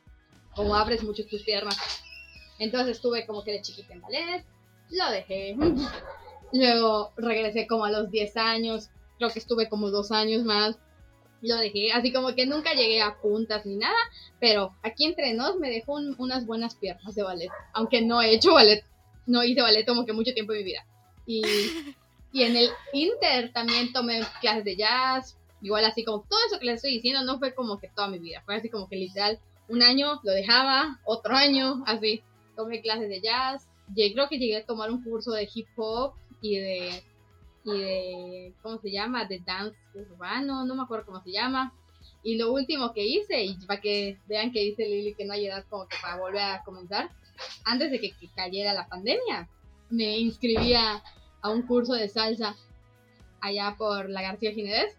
como 0.57 0.75
abres 0.75 1.05
mucho 1.05 1.25
tus 1.27 1.43
piernas. 1.43 1.77
Entonces 2.59 2.97
estuve 2.97 3.27
como 3.27 3.45
que 3.45 3.53
de 3.53 3.63
chiquita 3.63 3.93
en 3.93 4.01
ballet, 4.01 4.45
lo 4.91 5.11
dejé. 5.11 5.57
Luego 6.53 7.13
regresé 7.17 7.67
como 7.67 7.85
a 7.85 7.91
los 7.91 8.11
10 8.11 8.37
años, 8.37 8.91
creo 9.19 9.31
que 9.31 9.39
estuve 9.39 9.69
como 9.69 9.91
dos 9.91 10.13
años 10.13 10.45
más, 10.45 10.79
lo 11.43 11.57
dejé. 11.57 11.93
Así 11.93 12.13
como 12.13 12.35
que 12.35 12.47
nunca 12.47 12.75
llegué 12.75 13.03
a 13.03 13.19
puntas 13.21 13.67
ni 13.67 13.77
nada, 13.77 13.97
pero 14.41 14.75
aquí 14.83 15.05
entre 15.05 15.35
nos 15.35 15.57
me 15.57 15.71
dejó 15.71 15.95
unas 15.95 16.47
buenas 16.47 16.77
piernas 16.77 17.15
de 17.15 17.23
ballet, 17.23 17.51
aunque 17.73 18.03
no 18.03 18.23
he 18.23 18.35
hecho 18.35 18.55
ballet. 18.55 18.85
no 19.27 19.43
hice 19.43 19.61
ballet 19.61 19.87
como 19.87 20.07
que 20.07 20.13
mucho 20.13 20.33
tiempo 20.35 20.53
en 20.53 20.59
mi 20.59 20.65
vida. 20.65 20.87
Y, 21.27 21.43
y 22.33 22.43
en 22.43 22.57
el 22.57 22.71
Inter 22.93 23.53
también 23.53 23.93
tomé 23.93 24.23
clases 24.41 24.65
de 24.65 24.77
jazz, 24.77 25.37
igual 25.61 25.85
así 25.85 26.05
como 26.05 26.23
todo 26.23 26.39
eso 26.47 26.59
que 26.59 26.67
les 26.67 26.77
estoy 26.77 26.93
diciendo 26.93 27.25
no 27.25 27.39
fue 27.39 27.55
como 27.55 27.79
que 27.79 27.89
toda 27.89 28.09
mi 28.09 28.19
vida, 28.19 28.43
fue 28.45 28.57
así 28.57 28.69
como 28.71 28.89
que 28.89 28.97
literal 28.97 29.41
un 29.69 29.83
año 29.83 30.21
lo 30.23 30.33
dejaba, 30.33 31.01
otro 31.05 31.35
año, 31.35 31.83
así, 31.87 32.23
tomé 32.57 32.81
clases 32.81 33.09
de 33.09 33.21
jazz, 33.21 33.69
Llegué, 33.95 34.15
creo 34.15 34.29
que 34.29 34.39
llegué 34.39 34.57
a 34.57 34.67
tomar 34.67 34.91
un 34.91 35.03
curso 35.03 35.33
de 35.33 35.49
hip 35.53 35.69
hop 35.77 36.15
y 36.41 36.59
de, 36.59 37.03
y 37.65 37.71
de, 37.71 38.55
¿cómo 38.63 38.79
se 38.79 38.91
llama? 38.91 39.27
De 39.27 39.39
dance 39.39 39.77
urbano, 39.95 40.65
no 40.65 40.75
me 40.75 40.83
acuerdo 40.83 41.07
cómo 41.07 41.23
se 41.23 41.31
llama. 41.31 41.73
Y 42.23 42.37
lo 42.37 42.53
último 42.53 42.93
que 42.93 43.07
hice, 43.07 43.45
y 43.45 43.55
para 43.67 43.81
que 43.81 44.19
vean 44.27 44.51
que 44.53 44.61
dice 44.61 44.89
Lili 44.89 45.15
que 45.15 45.25
no 45.25 45.35
hay 45.35 45.47
edad 45.47 45.65
como 45.71 45.87
que 45.87 45.97
para 46.03 46.17
volver 46.17 46.43
a 46.43 46.65
comenzar, 46.65 47.11
antes 47.65 47.91
de 47.91 48.01
que, 48.01 48.13
cayera 48.35 48.75
la 48.75 48.89
pandemia, 48.89 49.49
me 49.91 50.19
inscribía 50.19 51.03
a 51.43 51.51
un 51.51 51.63
curso 51.63 51.93
de 51.93 52.09
salsa 52.09 52.57
allá 53.41 53.77
por 53.79 54.11
la 54.11 54.23
García 54.23 54.53
Ginebres. 54.53 54.97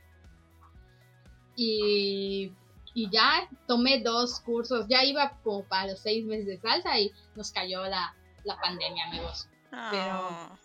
Y, 1.57 2.51
y 2.97 3.11
ya 3.11 3.47
tomé 3.67 3.99
dos 4.01 4.39
cursos, 4.39 4.87
ya 4.89 5.05
iba 5.05 5.37
como 5.43 5.63
para 5.65 5.91
los 5.91 5.99
seis 5.99 6.25
meses 6.25 6.47
de 6.47 6.57
salsa 6.57 6.99
y 6.99 7.11
nos 7.35 7.51
cayó 7.51 7.85
la, 7.85 8.15
la 8.43 8.59
pandemia, 8.59 9.05
amigos. 9.05 9.47
Pero, 9.69 10.01
ah. 10.01 10.57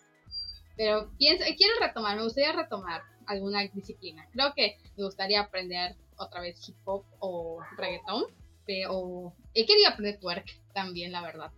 pero 0.74 1.10
pienso, 1.18 1.44
quiero 1.58 1.74
retomar, 1.78 2.16
me 2.16 2.22
gustaría 2.22 2.52
retomar 2.52 3.02
alguna 3.26 3.60
disciplina. 3.74 4.26
Creo 4.32 4.54
que 4.54 4.78
me 4.96 5.04
gustaría 5.04 5.42
aprender 5.42 5.94
otra 6.16 6.40
vez 6.40 6.66
hip 6.66 6.76
hop 6.86 7.04
o 7.18 7.60
reggaetón. 7.76 8.24
Pero 8.64 9.34
he 9.52 9.66
querido 9.66 9.90
aprender 9.90 10.18
twerk 10.18 10.46
también, 10.72 11.12
la 11.12 11.20
verdad. 11.20 11.50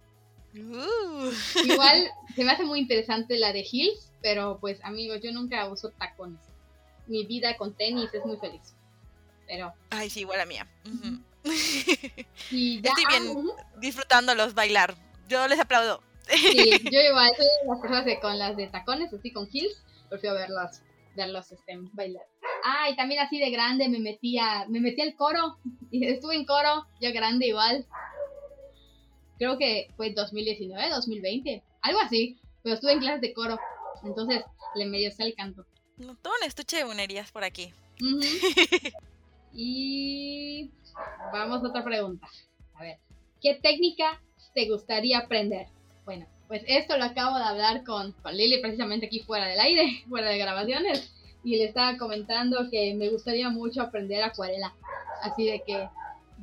Uh. 0.55 1.31
Igual 1.66 2.11
se 2.35 2.43
me 2.43 2.51
hace 2.51 2.64
muy 2.64 2.81
interesante 2.81 3.39
la 3.39 3.53
de 3.53 3.61
heels, 3.61 4.12
pero 4.22 4.59
pues 4.61 4.83
amigos, 4.83 5.20
yo 5.22 5.31
nunca 5.31 5.68
uso 5.68 5.91
tacones. 5.91 6.41
Mi 7.07 7.25
vida 7.25 7.57
con 7.57 7.75
tenis 7.75 8.12
es 8.12 8.27
muy 8.27 8.39
feliz. 8.39 8.75
Pero. 9.47 9.73
Ay, 9.91 10.11
sí, 10.11 10.21
igual 10.21 10.39
la 10.39 10.47
mía. 10.47 10.67
y 12.51 12.81
ya, 12.81 12.91
Estoy 12.91 13.05
bien 13.09 13.47
disfrutándolos 13.79 14.55
bailar. 14.55 14.95
Yo 15.29 15.47
les 15.49 15.59
aplaudo. 15.59 16.03
Sí, 16.29 16.71
yo 16.93 17.01
igual 17.01 17.31
soy 17.37 17.47
de 17.47 17.69
las 17.69 17.81
personas 17.81 18.05
que 18.05 18.21
con 18.21 18.39
las 18.39 18.57
de 18.57 18.67
tacones, 18.69 19.13
así 19.13 19.33
con 19.33 19.49
heels, 19.53 19.83
prefiero 20.09 20.35
verlos, 20.35 20.81
verlos 21.15 21.53
este, 21.53 21.79
bailar. 21.93 22.25
Ah, 22.65 22.89
y 22.91 22.97
también 22.97 23.21
así 23.21 23.39
de 23.39 23.51
grande 23.51 23.89
me 23.89 23.99
metía, 23.99 24.67
me 24.69 24.81
metí 24.81 25.03
al 25.03 25.15
coro, 25.17 25.59
estuve 25.91 26.37
en 26.37 26.47
coro, 26.47 26.87
yo 27.01 27.13
grande 27.13 27.47
igual. 27.47 27.87
Creo 29.39 29.59
que 29.59 29.89
fue 29.97 30.13
2019, 30.13 30.89
2020, 30.91 31.63
algo 31.83 32.01
así, 32.01 32.39
pero 32.63 32.77
estuve 32.77 32.93
en 32.93 33.01
clases 33.01 33.21
de 33.21 33.35
coro, 33.35 33.59
entonces 34.05 34.43
le 34.77 34.87
medio 34.87 35.11
sé 35.11 35.25
el 35.25 35.35
canto. 35.35 35.67
Todo 36.23 36.33
un 36.41 36.47
estuche 36.47 36.79
de 36.79 36.85
bunerías 36.85 37.31
por 37.31 37.45
aquí. 37.45 37.73
y 39.55 40.71
vamos 41.33 41.63
a 41.63 41.69
otra 41.69 41.85
pregunta. 41.85 42.27
A 42.75 42.83
ver, 42.83 42.99
¿qué 43.41 43.55
técnica 43.55 44.21
te 44.53 44.69
gustaría 44.69 45.19
aprender? 45.19 45.69
Bueno, 46.05 46.27
pues 46.49 46.63
esto 46.67 46.99
lo 46.99 47.05
acabo 47.05 47.39
de 47.39 47.45
hablar 47.45 47.85
con, 47.85 48.13
con 48.13 48.37
Lili 48.37 48.61
precisamente 48.61 49.07
aquí 49.07 49.21
fuera 49.21 49.47
del 49.47 49.61
aire, 49.61 50.05
fuera 50.09 50.29
de 50.29 50.39
grabaciones, 50.39 51.13
y 51.43 51.57
le 51.57 51.65
estaba 51.65 51.97
comentando 51.97 52.69
que 52.71 52.95
me 52.95 53.09
gustaría 53.09 53.49
mucho 53.51 53.83
aprender 53.83 54.23
acuarela. 54.23 54.75
Así 55.23 55.47
de 55.47 55.63
que 55.63 55.89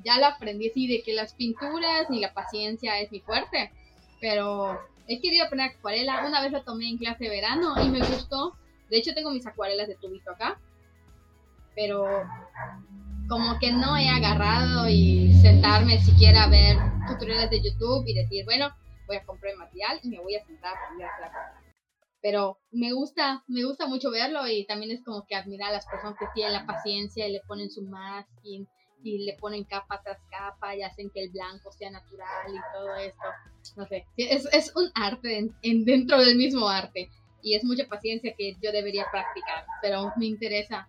ya 0.03 0.18
lo 0.18 0.26
aprendí, 0.26 0.70
así 0.70 0.88
de 0.88 1.03
que 1.03 1.14
las 1.14 1.34
pinturas 1.34 2.09
ni 2.09 2.20
la 2.20 2.34
paciencia 2.34 2.99
es 2.99 3.12
mi 3.12 3.20
fuerte, 3.20 3.72
pero 4.20 4.80
he 5.07 5.20
querido 5.20 5.45
aprender 5.45 5.72
acuarela. 5.72 6.26
Una 6.26 6.41
vez 6.41 6.51
la 6.51 6.64
tomé 6.64 6.88
en 6.88 6.97
clase 6.97 7.26
de 7.26 7.30
verano 7.30 7.76
y 7.84 7.89
me 7.89 7.99
gustó. 7.99 8.55
De 8.89 8.97
hecho, 8.97 9.14
tengo 9.14 9.32
mis 9.32 9.45
acuarelas 9.45 9.88
de 9.88 9.95
tubito 9.95 10.32
acá, 10.32 10.59
pero 11.76 12.05
como 13.28 13.59
que 13.59 13.72
no 13.72 13.97
he 13.97 14.09
agarrado 14.09 14.89
y 14.89 15.34
sentarme 15.41 15.99
siquiera 15.99 16.43
a 16.43 16.49
ver 16.49 16.78
tutoriales 17.07 17.49
de 17.49 17.61
YouTube 17.61 18.05
y 18.07 18.13
decir, 18.13 18.45
bueno, 18.45 18.69
voy 19.07 19.17
a 19.17 19.26
comprar 19.26 19.53
el 19.53 19.59
material 19.59 19.99
y 20.03 20.09
me 20.09 20.19
voy 20.19 20.36
a 20.36 20.45
sentar 20.45 20.76
aprender 20.76 21.07
a 21.07 21.26
hacer 21.26 21.32
Pero 22.22 22.59
me 22.72 22.93
gusta, 22.93 23.43
me 23.47 23.63
gusta 23.63 23.88
mucho 23.88 24.11
verlo 24.11 24.47
y 24.47 24.65
también 24.65 24.91
es 24.91 25.03
como 25.03 25.26
que 25.26 25.36
admirar 25.36 25.69
a 25.69 25.74
las 25.74 25.86
personas 25.86 26.15
que 26.19 26.28
tienen 26.34 26.53
la 26.53 26.65
paciencia 26.65 27.28
y 27.28 27.32
le 27.32 27.41
ponen 27.47 27.69
su 27.69 27.84
masking 27.84 28.67
y 29.03 29.26
le 29.26 29.34
ponen 29.34 29.63
capa 29.63 30.01
tras 30.03 30.19
capa 30.30 30.76
y 30.76 30.84
hacen 30.84 31.09
que 31.09 31.24
el 31.24 31.32
blanco 31.32 31.72
sea 31.72 31.89
natural 31.89 32.53
y 32.53 32.59
todo 32.74 32.95
esto. 32.95 33.28
No 33.76 33.86
sé, 33.88 34.05
es, 34.17 34.47
es 34.53 34.76
un 34.76 34.91
arte 34.95 35.49
en, 35.61 35.86
dentro 35.86 36.19
del 36.19 36.36
mismo 36.36 36.67
arte 36.69 37.09
y 37.41 37.55
es 37.55 37.63
mucha 37.63 37.88
paciencia 37.88 38.34
que 38.38 38.55
yo 38.61 38.72
debería 38.72 39.05
practicar, 39.11 39.65
pero 39.82 40.11
me 40.15 40.28
interesa 40.28 40.88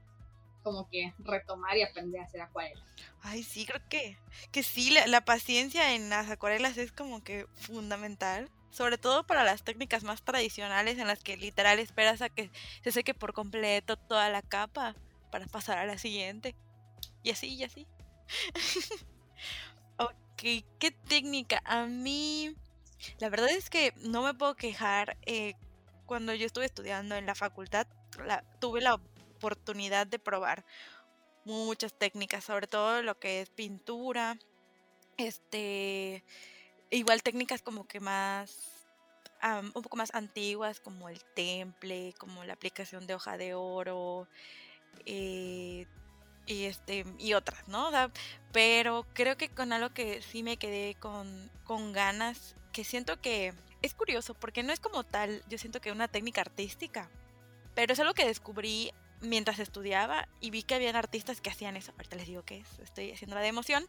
como 0.62 0.88
que 0.88 1.12
retomar 1.18 1.76
y 1.76 1.82
aprender 1.82 2.20
a 2.20 2.24
hacer 2.24 2.40
acuarelas. 2.40 2.82
Ay, 3.22 3.42
sí, 3.42 3.66
creo 3.66 3.80
que, 3.88 4.16
que 4.50 4.62
sí, 4.62 4.90
la, 5.06 5.24
paciencia 5.24 5.94
en 5.94 6.10
las 6.10 6.28
acuarelas 6.30 6.76
es 6.76 6.92
como 6.92 7.22
que 7.22 7.46
fundamental. 7.54 8.50
Sobre 8.70 8.96
todo 8.96 9.26
para 9.26 9.44
las 9.44 9.64
técnicas 9.64 10.02
más 10.02 10.22
tradicionales 10.22 10.98
en 10.98 11.06
las 11.06 11.22
que 11.22 11.36
literal 11.36 11.78
esperas 11.78 12.22
a 12.22 12.30
que 12.30 12.50
se 12.82 12.90
seque 12.90 13.12
por 13.12 13.34
completo 13.34 13.98
toda 13.98 14.30
la 14.30 14.40
capa 14.40 14.94
para 15.30 15.46
pasar 15.46 15.76
a 15.76 15.84
la 15.84 15.98
siguiente. 15.98 16.54
Y 17.22 17.30
así, 17.30 17.54
y 17.54 17.64
así. 17.64 17.86
ok, 19.98 20.64
¿qué 20.78 20.90
técnica? 21.06 21.60
A 21.66 21.84
mí, 21.84 22.56
la 23.18 23.28
verdad 23.28 23.50
es 23.50 23.68
que 23.68 23.92
no 23.98 24.22
me 24.22 24.32
puedo 24.32 24.56
quejar. 24.56 25.18
Eh, 25.26 25.54
cuando 26.06 26.34
yo 26.34 26.46
estuve 26.46 26.64
estudiando 26.64 27.14
en 27.14 27.26
la 27.26 27.34
facultad, 27.34 27.86
tuve 28.58 28.80
la 28.80 29.00
oportunidad 29.42 30.06
de 30.06 30.20
probar 30.20 30.64
muchas 31.44 31.92
técnicas, 31.92 32.44
sobre 32.44 32.68
todo 32.68 33.02
lo 33.02 33.18
que 33.18 33.40
es 33.40 33.50
pintura, 33.50 34.38
este, 35.16 36.22
igual 36.90 37.24
técnicas 37.24 37.60
como 37.60 37.88
que 37.88 37.98
más, 37.98 38.56
un 39.74 39.82
poco 39.82 39.96
más 39.96 40.14
antiguas, 40.14 40.78
como 40.78 41.08
el 41.08 41.20
temple, 41.34 42.14
como 42.18 42.44
la 42.44 42.52
aplicación 42.52 43.08
de 43.08 43.14
hoja 43.14 43.36
de 43.36 43.54
oro, 43.54 44.28
eh, 45.06 45.86
y 46.46 46.64
este 46.64 47.04
y 47.18 47.34
otras, 47.34 47.66
¿no? 47.68 47.90
pero 48.52 49.06
creo 49.14 49.36
que 49.36 49.48
con 49.48 49.72
algo 49.72 49.90
que 49.90 50.22
sí 50.22 50.42
me 50.42 50.56
quedé 50.56 50.94
con, 50.96 51.50
con 51.64 51.92
ganas, 51.92 52.54
que 52.72 52.84
siento 52.84 53.20
que 53.20 53.54
es 53.80 53.94
curioso, 53.94 54.34
porque 54.34 54.62
no 54.62 54.72
es 54.72 54.78
como 54.78 55.02
tal, 55.02 55.42
yo 55.48 55.58
siento 55.58 55.80
que 55.80 55.90
una 55.90 56.08
técnica 56.08 56.42
artística, 56.42 57.10
pero 57.74 57.92
es 57.92 58.00
algo 58.00 58.14
que 58.14 58.26
descubrí 58.26 58.92
mientras 59.22 59.58
estudiaba 59.58 60.28
y 60.40 60.50
vi 60.50 60.62
que 60.62 60.74
habían 60.74 60.96
artistas 60.96 61.40
que 61.40 61.50
hacían 61.50 61.76
eso. 61.76 61.92
Ahorita 61.92 62.16
les 62.16 62.26
digo 62.26 62.44
que 62.44 62.58
es, 62.58 62.78
estoy 62.80 63.12
haciendo 63.12 63.34
la 63.34 63.42
de 63.42 63.48
emoción. 63.48 63.86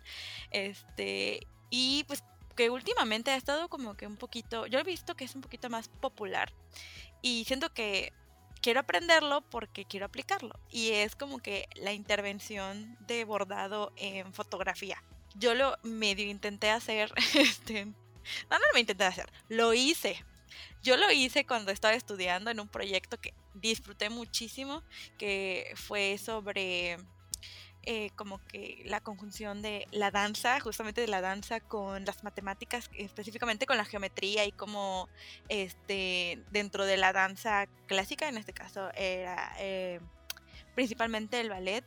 Este, 0.52 1.48
y 1.70 2.06
pues 2.06 2.24
que 2.56 2.70
últimamente 2.70 3.32
ha 3.32 3.36
estado 3.36 3.68
como 3.68 3.96
que 3.96 4.08
un 4.08 4.18
poquito, 4.18 4.68
yo 4.68 4.80
he 4.80 4.84
visto 4.84 5.16
que 5.16 5.26
es 5.26 5.36
un 5.36 5.42
poquito 5.42 5.70
más 5.70 5.88
popular 5.88 6.54
y 7.22 7.46
siento 7.46 7.74
que 7.74 8.14
quiero 8.62 8.82
aprenderlo 8.82 9.42
porque 9.42 9.86
quiero 9.86 10.06
aplicarlo 10.06 10.60
y 10.70 10.92
es 10.92 11.16
como 11.16 11.40
que 11.40 11.68
la 11.76 11.94
intervención 11.94 12.96
de 13.08 13.26
bordado 13.26 13.92
en 13.96 14.34
fotografía. 14.34 15.04
Yo 15.36 15.56
lo 15.56 15.78
medio 15.82 16.28
intenté 16.28 16.70
hacer, 16.70 17.12
este, 17.36 17.86
no, 17.86 17.94
no 18.50 18.66
lo 18.72 18.80
intenté 18.80 19.04
hacer, 19.04 19.32
lo 19.50 19.74
hice. 19.74 20.24
Yo 20.84 20.98
lo 20.98 21.12
hice 21.12 21.46
cuando 21.46 21.72
estaba 21.72 21.96
estudiando 21.96 22.52
en 22.52 22.60
un 22.60 22.68
proyecto 22.68 23.20
que 23.20 23.34
disfruté 23.54 24.10
muchísimo, 24.10 24.84
que 25.18 25.74
fue 25.76 26.18
sobre 26.18 26.97
eh, 27.86 28.12
como 28.16 28.39
que 28.47 28.82
la 28.86 29.01
conjunción 29.01 29.62
de 29.62 29.88
la 29.91 30.10
danza, 30.10 30.60
justamente 30.62 31.01
de 31.01 31.08
la 31.08 31.20
danza 31.20 31.60
con 31.60 32.06
las 32.06 32.24
matemáticas, 32.24 32.89
específicamente 32.97 33.66
con 33.66 33.76
la 33.76 33.84
geometría 33.84 34.45
y 34.45 34.54
como 34.54 35.10
este, 35.49 36.41
dentro 36.51 36.86
de 36.86 36.95
la 36.95 37.12
danza 37.12 37.68
clásica, 37.88 38.30
en 38.30 38.38
este 38.38 38.54
caso 38.54 38.89
era 38.95 39.54
eh, 39.60 39.99
principalmente 40.76 41.41
el 41.41 41.49
ballet, 41.49 41.84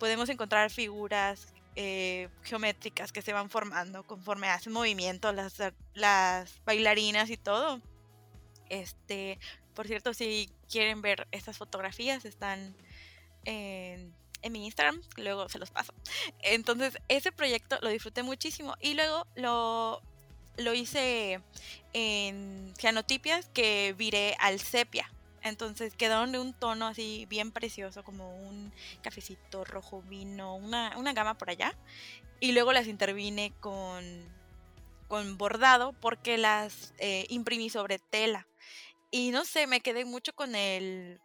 podemos 0.00 0.28
encontrar 0.30 0.70
figuras 0.70 1.52
eh, 1.76 2.28
geométricas 2.42 3.12
que 3.12 3.22
se 3.22 3.32
van 3.32 3.48
formando 3.48 4.04
conforme 4.04 4.48
hacen 4.48 4.72
movimiento 4.72 5.32
las, 5.32 5.62
las 5.94 6.60
bailarinas 6.64 7.30
y 7.30 7.36
todo. 7.36 7.80
Este, 8.68 9.38
por 9.76 9.86
cierto, 9.86 10.14
si 10.14 10.50
quieren 10.70 11.02
ver 11.02 11.28
estas 11.30 11.58
fotografías, 11.58 12.24
están 12.24 12.74
en, 13.44 14.12
mi 14.50 14.64
Instagram, 14.64 15.00
luego 15.16 15.48
se 15.48 15.58
los 15.58 15.70
paso. 15.70 15.92
Entonces, 16.40 16.98
ese 17.08 17.30
proyecto 17.30 17.78
lo 17.82 17.90
disfruté 17.90 18.22
muchísimo 18.22 18.74
y 18.80 18.94
luego 18.94 19.26
lo, 19.36 20.00
lo 20.56 20.72
hice 20.72 21.40
en 21.92 22.72
cianotipias 22.78 23.48
que 23.52 23.94
viré 23.96 24.34
al 24.40 24.60
sepia. 24.60 25.12
Entonces 25.42 25.94
quedaron 25.94 26.32
de 26.32 26.40
un 26.40 26.54
tono 26.54 26.86
así 26.86 27.26
bien 27.28 27.52
precioso, 27.52 28.02
como 28.02 28.34
un 28.34 28.72
cafecito 29.02 29.64
rojo 29.64 30.02
vino, 30.02 30.56
una, 30.56 30.96
una 30.96 31.12
gama 31.12 31.34
por 31.34 31.50
allá. 31.50 31.76
Y 32.40 32.52
luego 32.52 32.72
las 32.72 32.86
intervine 32.86 33.52
con 33.60 34.26
con 35.08 35.38
bordado 35.38 35.92
porque 35.92 36.38
las 36.38 36.92
eh, 36.98 37.26
imprimí 37.28 37.70
sobre 37.70 37.98
tela. 37.98 38.46
Y 39.10 39.30
no 39.30 39.44
sé, 39.44 39.66
me 39.66 39.80
quedé 39.80 40.04
mucho 40.04 40.34
con 40.34 40.54
el 40.54 41.20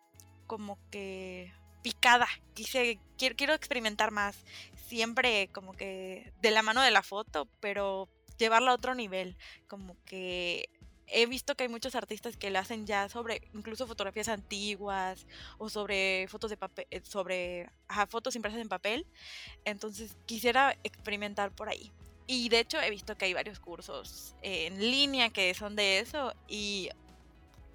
como 0.47 0.77
que 0.91 1.53
picada. 1.81 2.27
Quise, 2.53 2.99
quiero, 3.17 3.35
quiero 3.35 3.53
experimentar 3.53 4.11
más. 4.11 4.37
Siempre 4.87 5.49
como 5.51 5.73
que 5.73 6.33
de 6.41 6.51
la 6.51 6.61
mano 6.61 6.81
de 6.81 6.91
la 6.91 7.03
foto, 7.03 7.47
pero 7.59 8.09
llevarla 8.37 8.71
a 8.71 8.75
otro 8.75 8.95
nivel. 8.95 9.37
Como 9.67 9.95
que 10.05 10.69
he 11.07 11.25
visto 11.25 11.55
que 11.55 11.63
hay 11.63 11.69
muchos 11.69 11.95
artistas 11.95 12.37
que 12.37 12.49
lo 12.49 12.59
hacen 12.59 12.85
ya 12.85 13.09
sobre 13.09 13.41
incluso 13.53 13.87
fotografías 13.87 14.29
antiguas 14.29 15.27
o 15.57 15.69
sobre 15.69 16.27
fotos 16.29 16.49
de 16.49 16.57
papel, 16.57 16.87
eh, 16.89 17.01
sobre 17.03 17.69
fotos 18.09 18.35
impresas 18.35 18.59
en 18.59 18.69
papel. 18.69 19.05
Entonces 19.65 20.15
quisiera 20.25 20.77
experimentar 20.83 21.51
por 21.51 21.69
ahí. 21.69 21.91
Y 22.27 22.49
de 22.49 22.59
hecho 22.59 22.79
he 22.81 22.89
visto 22.89 23.17
que 23.17 23.25
hay 23.25 23.33
varios 23.33 23.59
cursos 23.59 24.35
en 24.41 24.79
línea 24.79 25.29
que 25.31 25.53
son 25.53 25.75
de 25.75 25.99
eso 25.99 26.33
y 26.47 26.89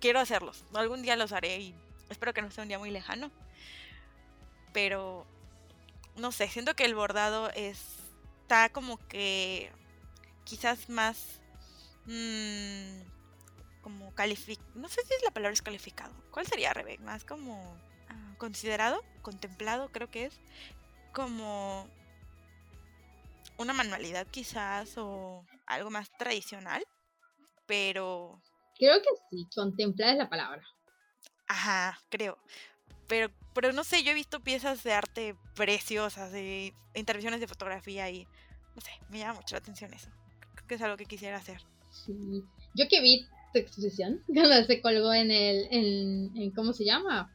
quiero 0.00 0.20
hacerlos. 0.20 0.64
Algún 0.74 1.02
día 1.02 1.16
los 1.16 1.32
haré 1.32 1.58
y 1.58 1.74
espero 2.08 2.32
que 2.32 2.42
no 2.42 2.50
sea 2.50 2.62
un 2.62 2.68
día 2.68 2.78
muy 2.78 2.90
lejano. 2.90 3.30
Pero 4.72 5.26
no 6.16 6.32
sé, 6.32 6.48
siento 6.48 6.74
que 6.74 6.84
el 6.84 6.94
bordado 6.94 7.50
está 7.50 8.68
como 8.70 8.98
que 9.08 9.70
quizás 10.44 10.88
más 10.88 11.40
mmm, 12.06 13.00
como 13.82 14.14
calificado, 14.14 14.68
no 14.74 14.88
sé 14.88 15.02
si 15.06 15.14
es 15.14 15.22
la 15.24 15.30
palabra 15.30 15.52
es 15.52 15.62
calificado. 15.62 16.12
¿Cuál 16.30 16.46
sería, 16.46 16.72
Rebeca? 16.72 17.02
Más 17.02 17.24
como 17.24 17.76
ah, 18.08 18.34
considerado, 18.38 19.02
contemplado, 19.22 19.90
creo 19.90 20.10
que 20.10 20.26
es 20.26 20.40
como 21.12 21.88
una 23.58 23.72
manualidad 23.72 24.26
quizás 24.26 24.96
o 24.98 25.44
algo 25.66 25.90
más 25.90 26.10
tradicional, 26.18 26.84
pero... 27.66 28.40
Creo 28.78 29.00
que 29.00 29.08
sí, 29.30 29.46
contemplar 29.54 30.10
es 30.10 30.18
la 30.18 30.28
palabra. 30.28 30.62
Ajá, 31.48 31.98
creo. 32.08 32.38
Pero, 33.08 33.30
pero 33.54 33.72
no 33.72 33.84
sé, 33.84 34.02
yo 34.02 34.10
he 34.10 34.14
visto 34.14 34.40
piezas 34.40 34.82
de 34.82 34.92
arte 34.92 35.36
preciosas, 35.54 36.32
de 36.32 36.74
intervenciones 36.94 37.40
de 37.40 37.46
fotografía 37.46 38.10
y 38.10 38.26
no 38.74 38.80
sé, 38.80 38.90
me 39.10 39.18
llama 39.18 39.34
mucho 39.34 39.54
la 39.54 39.60
atención 39.60 39.92
eso. 39.94 40.10
Creo 40.54 40.66
que 40.66 40.74
es 40.74 40.82
algo 40.82 40.96
que 40.96 41.06
quisiera 41.06 41.36
hacer. 41.36 41.60
Sí. 41.90 42.44
Yo 42.74 42.88
que 42.88 43.00
vi 43.00 43.26
tu 43.52 43.58
exposición, 43.58 44.22
cuando 44.26 44.64
se 44.64 44.80
colgó 44.80 45.12
en 45.14 45.30
el, 45.30 45.68
en, 45.70 46.50
¿cómo 46.52 46.72
se 46.72 46.84
llama? 46.84 47.32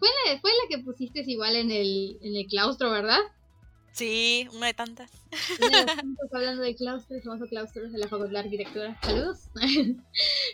fue 0.00 0.08
la, 0.26 0.40
fue 0.40 0.50
la 0.50 0.76
que 0.76 0.82
pusiste 0.82 1.22
igual 1.26 1.54
en 1.54 1.70
el, 1.70 2.18
en 2.20 2.34
el 2.34 2.46
claustro, 2.46 2.90
¿verdad? 2.90 3.20
Sí, 3.96 4.46
una 4.52 4.66
de 4.66 4.74
tantas. 4.74 5.10
hablando 6.32 6.62
de 6.62 6.74
claustros, 6.76 7.24
famoso 7.24 7.46
claustro 7.46 7.88
de 7.88 7.96
la 7.96 8.08
Facultad 8.08 8.32
de 8.32 8.38
Arquitectura. 8.40 9.00
Saludos. 9.02 9.48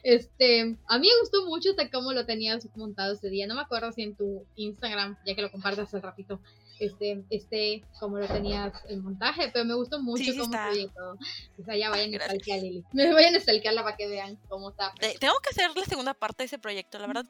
este, 0.05 0.78
a 0.86 0.99
mí 1.01 1.09
me 1.09 1.20
gustó 1.20 1.45
mucho 1.47 1.70
hasta 1.70 1.90
cómo 1.90 2.12
lo 2.12 2.24
tenías 2.24 2.68
montado 2.76 3.14
ese 3.14 3.30
día. 3.30 3.49
No 3.49 3.57
me 3.57 3.62
acuerdo 3.62 3.90
si 3.90 4.03
en 4.03 4.14
tu 4.14 4.47
Instagram, 4.55 5.18
ya 5.26 5.34
que 5.34 5.43
lo 5.43 5.51
compartas 5.51 5.88
hace 5.88 6.01
ratito, 6.01 6.40
este, 6.78 7.24
este, 7.30 7.84
como 7.99 8.18
lo 8.18 8.28
tenías 8.28 8.74
el 8.88 9.03
montaje, 9.03 9.51
pero 9.53 9.64
me 9.64 9.74
gustó 9.74 10.01
mucho 10.01 10.30
cómo 10.30 10.45
está. 10.45 10.68
proyecto. 10.68 11.18
O 11.59 11.64
sea, 11.64 11.76
ya 11.76 11.90
vayan 11.90 12.14
a 12.14 12.24
stalkear 12.24 12.61
Lili. 12.61 12.84
Me 12.93 13.12
vayan 13.12 13.34
a 13.34 13.40
stalkearla 13.40 13.82
para 13.82 13.97
que 13.97 14.07
vean 14.07 14.38
cómo 14.49 14.70
está. 14.70 14.95
tengo 15.18 15.34
que 15.43 15.51
hacer 15.51 15.76
la 15.76 15.84
segunda 15.84 16.14
parte 16.14 16.45
de 16.45 16.47
ese 16.47 16.61
proyecto, 16.61 17.01
la 17.01 17.09
verdad. 17.09 17.26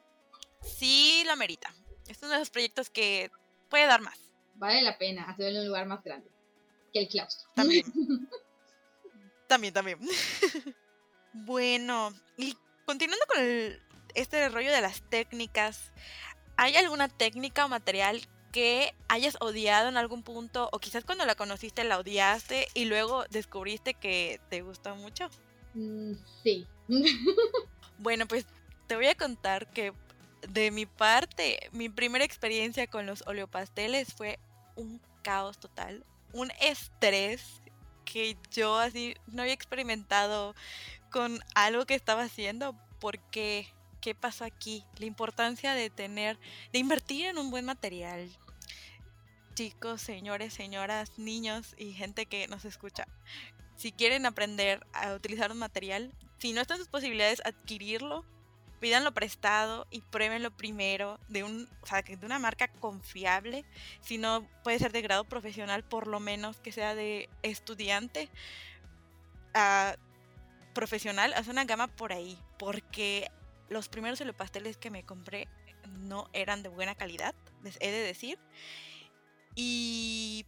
Sí 0.61 1.23
lo 1.25 1.31
amerita. 1.31 1.73
Es 2.07 2.19
uno 2.21 2.33
de 2.33 2.39
los 2.39 2.51
proyectos 2.51 2.91
que 2.91 3.31
puede 3.67 3.87
dar 3.87 4.01
más 4.01 4.22
vale 4.55 4.81
la 4.81 4.97
pena 4.97 5.29
hacerlo 5.29 5.59
en 5.59 5.61
un 5.61 5.67
lugar 5.67 5.85
más 5.85 6.03
grande 6.03 6.29
que 6.93 6.99
el 6.99 7.07
claustro. 7.07 7.49
También. 7.55 7.85
también, 9.47 9.73
también. 9.73 9.99
bueno, 11.33 12.13
y 12.37 12.55
continuando 12.85 13.25
con 13.27 13.43
este 14.13 14.49
rollo 14.49 14.71
de 14.71 14.81
las 14.81 15.01
técnicas, 15.09 15.91
¿hay 16.55 16.75
alguna 16.75 17.09
técnica 17.09 17.65
o 17.65 17.69
material 17.69 18.21
que 18.51 18.93
hayas 19.07 19.37
odiado 19.41 19.89
en 19.89 19.97
algún 19.97 20.21
punto 20.21 20.69
o 20.71 20.79
quizás 20.79 21.03
cuando 21.03 21.25
la 21.25 21.35
conociste 21.35 21.83
la 21.83 21.97
odiaste 21.97 22.67
y 22.75 22.85
luego 22.85 23.25
descubriste 23.31 23.95
que 23.95 24.39
te 24.49 24.61
gustó 24.61 24.95
mucho? 24.95 25.27
Mm, 25.73 26.13
sí. 26.43 26.67
bueno, 27.97 28.27
pues 28.27 28.45
te 28.87 28.95
voy 28.95 29.07
a 29.07 29.15
contar 29.15 29.67
que 29.71 29.91
de 30.49 30.71
mi 30.71 30.85
parte, 30.85 31.69
mi 31.71 31.89
primera 31.89 32.25
experiencia 32.25 32.87
con 32.87 33.05
los 33.05 33.23
oleopasteles 33.27 34.13
fue 34.13 34.39
un 34.75 35.01
caos 35.21 35.57
total, 35.57 36.05
un 36.33 36.51
estrés 36.61 37.61
que 38.05 38.37
yo 38.51 38.77
así 38.77 39.15
no 39.27 39.41
había 39.41 39.53
experimentado 39.53 40.55
con 41.11 41.39
algo 41.55 41.85
que 41.85 41.95
estaba 41.95 42.23
haciendo 42.23 42.75
porque 42.99 43.67
¿qué 44.03 44.13
pasó 44.15 44.43
aquí? 44.43 44.83
La 44.97 45.05
importancia 45.05 45.73
de 45.73 45.89
tener, 45.89 46.37
de 46.73 46.79
invertir 46.79 47.25
en 47.27 47.37
un 47.37 47.51
buen 47.51 47.63
material. 47.63 48.29
Chicos, 49.55 50.01
señores, 50.01 50.53
señoras, 50.53 51.17
niños 51.17 51.73
y 51.77 51.93
gente 51.93 52.25
que 52.25 52.47
nos 52.49 52.65
escucha. 52.65 53.07
Si 53.77 53.93
quieren 53.93 54.25
aprender 54.25 54.85
a 54.93 55.13
utilizar 55.13 55.51
un 55.51 55.59
material, 55.59 56.11
si 56.37 56.51
no 56.51 56.59
están 56.59 56.79
sus 56.79 56.89
posibilidades 56.89 57.41
adquirirlo, 57.45 58.25
pídanlo 58.83 59.13
prestado 59.13 59.87
y 59.91 60.01
pruébenlo 60.01 60.51
primero 60.51 61.17
de, 61.29 61.45
un, 61.45 61.69
de 61.69 62.25
una 62.25 62.37
marca 62.37 62.67
confiable. 62.67 63.63
Si 64.01 64.17
no 64.17 64.45
puede 64.61 64.77
ser 64.77 64.91
de 64.91 65.01
grado 65.01 65.23
profesional, 65.23 65.85
por 65.85 66.05
lo 66.05 66.19
menos 66.19 66.59
que 66.59 66.73
sea 66.73 66.93
de 66.93 67.29
estudiante 67.43 68.29
a 69.53 69.95
profesional. 70.73 71.31
Haz 71.33 71.47
una 71.47 71.63
gama 71.63 71.87
por 71.87 72.11
ahí, 72.11 72.37
porque 72.59 73.31
los 73.69 73.87
primeros 73.87 74.21
pasteles 74.35 74.75
que 74.75 74.89
me 74.89 75.05
compré 75.05 75.47
no 76.01 76.29
eran 76.33 76.61
de 76.61 76.67
buena 76.67 76.93
calidad, 76.93 77.33
les 77.63 77.77
he 77.79 77.89
de 77.89 78.01
decir. 78.01 78.37
Y 79.55 80.45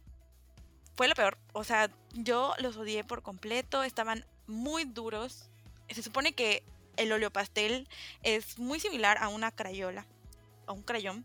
fue 0.94 1.08
lo 1.08 1.14
peor. 1.14 1.38
O 1.54 1.64
sea, 1.64 1.90
yo 2.12 2.52
los 2.58 2.76
odié 2.76 3.02
por 3.02 3.22
completo. 3.22 3.82
Estaban 3.82 4.26
muy 4.46 4.84
duros. 4.84 5.48
Se 5.88 6.02
supone 6.02 6.34
que 6.34 6.64
el 6.96 7.12
oleopastel 7.12 7.88
es 8.22 8.58
muy 8.58 8.80
similar 8.80 9.18
a 9.18 9.28
una 9.28 9.50
crayola, 9.50 10.06
a 10.66 10.72
un 10.72 10.82
crayón, 10.82 11.24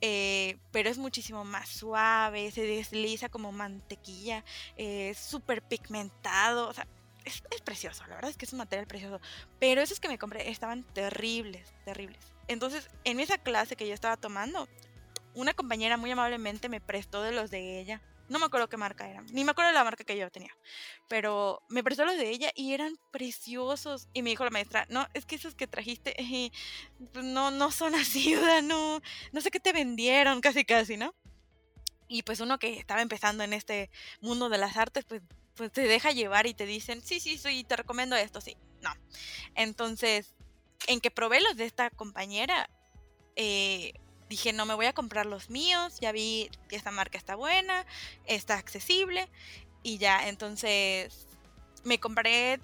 eh, 0.00 0.58
pero 0.72 0.90
es 0.90 0.98
muchísimo 0.98 1.44
más 1.44 1.68
suave, 1.68 2.50
se 2.50 2.62
desliza 2.62 3.28
como 3.28 3.52
mantequilla, 3.52 4.44
es 4.76 5.18
súper 5.18 5.62
pigmentado, 5.62 6.68
o 6.68 6.72
sea, 6.72 6.86
es, 7.24 7.42
es, 7.50 7.60
precioso, 7.60 8.04
la 8.08 8.16
verdad 8.16 8.30
es 8.30 8.36
que 8.36 8.44
es 8.44 8.52
un 8.52 8.58
material 8.58 8.86
precioso, 8.88 9.20
pero 9.60 9.80
esos 9.80 10.00
que 10.00 10.08
me 10.08 10.18
compré 10.18 10.50
estaban 10.50 10.82
terribles, 10.82 11.72
terribles. 11.84 12.18
Entonces, 12.48 12.90
en 13.04 13.20
esa 13.20 13.38
clase 13.38 13.76
que 13.76 13.86
yo 13.86 13.94
estaba 13.94 14.16
tomando, 14.16 14.68
una 15.34 15.54
compañera 15.54 15.96
muy 15.96 16.10
amablemente 16.10 16.68
me 16.68 16.80
prestó 16.80 17.22
de 17.22 17.32
los 17.32 17.50
de 17.50 17.80
ella 17.80 18.02
no 18.28 18.38
me 18.38 18.46
acuerdo 18.46 18.68
qué 18.68 18.76
marca 18.76 19.08
eran, 19.08 19.26
ni 19.32 19.44
me 19.44 19.50
acuerdo 19.50 19.72
la 19.72 19.84
marca 19.84 20.04
que 20.04 20.16
yo 20.16 20.30
tenía, 20.30 20.56
pero 21.08 21.62
me 21.68 21.82
prestó 21.84 22.04
los 22.04 22.16
de 22.16 22.30
ella 22.30 22.50
y 22.54 22.72
eran 22.72 22.96
preciosos. 23.10 24.08
Y 24.12 24.22
me 24.22 24.30
dijo 24.30 24.44
la 24.44 24.50
maestra, 24.50 24.86
no, 24.88 25.06
es 25.14 25.26
que 25.26 25.36
esos 25.36 25.54
que 25.54 25.66
trajiste 25.66 26.14
eh, 26.20 26.50
no, 27.22 27.50
no 27.50 27.70
son 27.70 27.94
así, 27.94 28.34
no, 28.64 29.00
no 29.32 29.40
sé 29.40 29.50
qué 29.50 29.60
te 29.60 29.72
vendieron, 29.72 30.40
casi 30.40 30.64
casi, 30.64 30.96
¿no? 30.96 31.14
Y 32.08 32.22
pues 32.22 32.40
uno 32.40 32.58
que 32.58 32.78
estaba 32.78 33.02
empezando 33.02 33.42
en 33.42 33.52
este 33.52 33.90
mundo 34.20 34.48
de 34.48 34.58
las 34.58 34.76
artes, 34.76 35.04
pues, 35.04 35.22
pues 35.54 35.72
te 35.72 35.82
deja 35.82 36.10
llevar 36.10 36.46
y 36.46 36.54
te 36.54 36.66
dicen, 36.66 37.00
sí, 37.02 37.20
sí, 37.20 37.38
sí, 37.38 37.64
te 37.64 37.76
recomiendo 37.76 38.16
esto, 38.16 38.40
sí. 38.40 38.56
No. 38.82 38.90
Entonces, 39.54 40.34
en 40.88 41.00
que 41.00 41.10
probé 41.10 41.40
los 41.40 41.56
de 41.56 41.64
esta 41.64 41.90
compañera, 41.90 42.68
eh, 43.36 43.94
dije, 44.32 44.52
no 44.52 44.64
me 44.64 44.74
voy 44.74 44.86
a 44.86 44.94
comprar 44.94 45.26
los 45.26 45.50
míos, 45.50 45.98
ya 46.00 46.10
vi 46.10 46.50
que 46.68 46.76
esta 46.76 46.90
marca 46.90 47.18
está 47.18 47.36
buena, 47.36 47.86
está 48.24 48.54
accesible 48.54 49.28
y 49.82 49.98
ya, 49.98 50.28
entonces 50.28 51.26
me 51.84 52.00
compré 52.00 52.60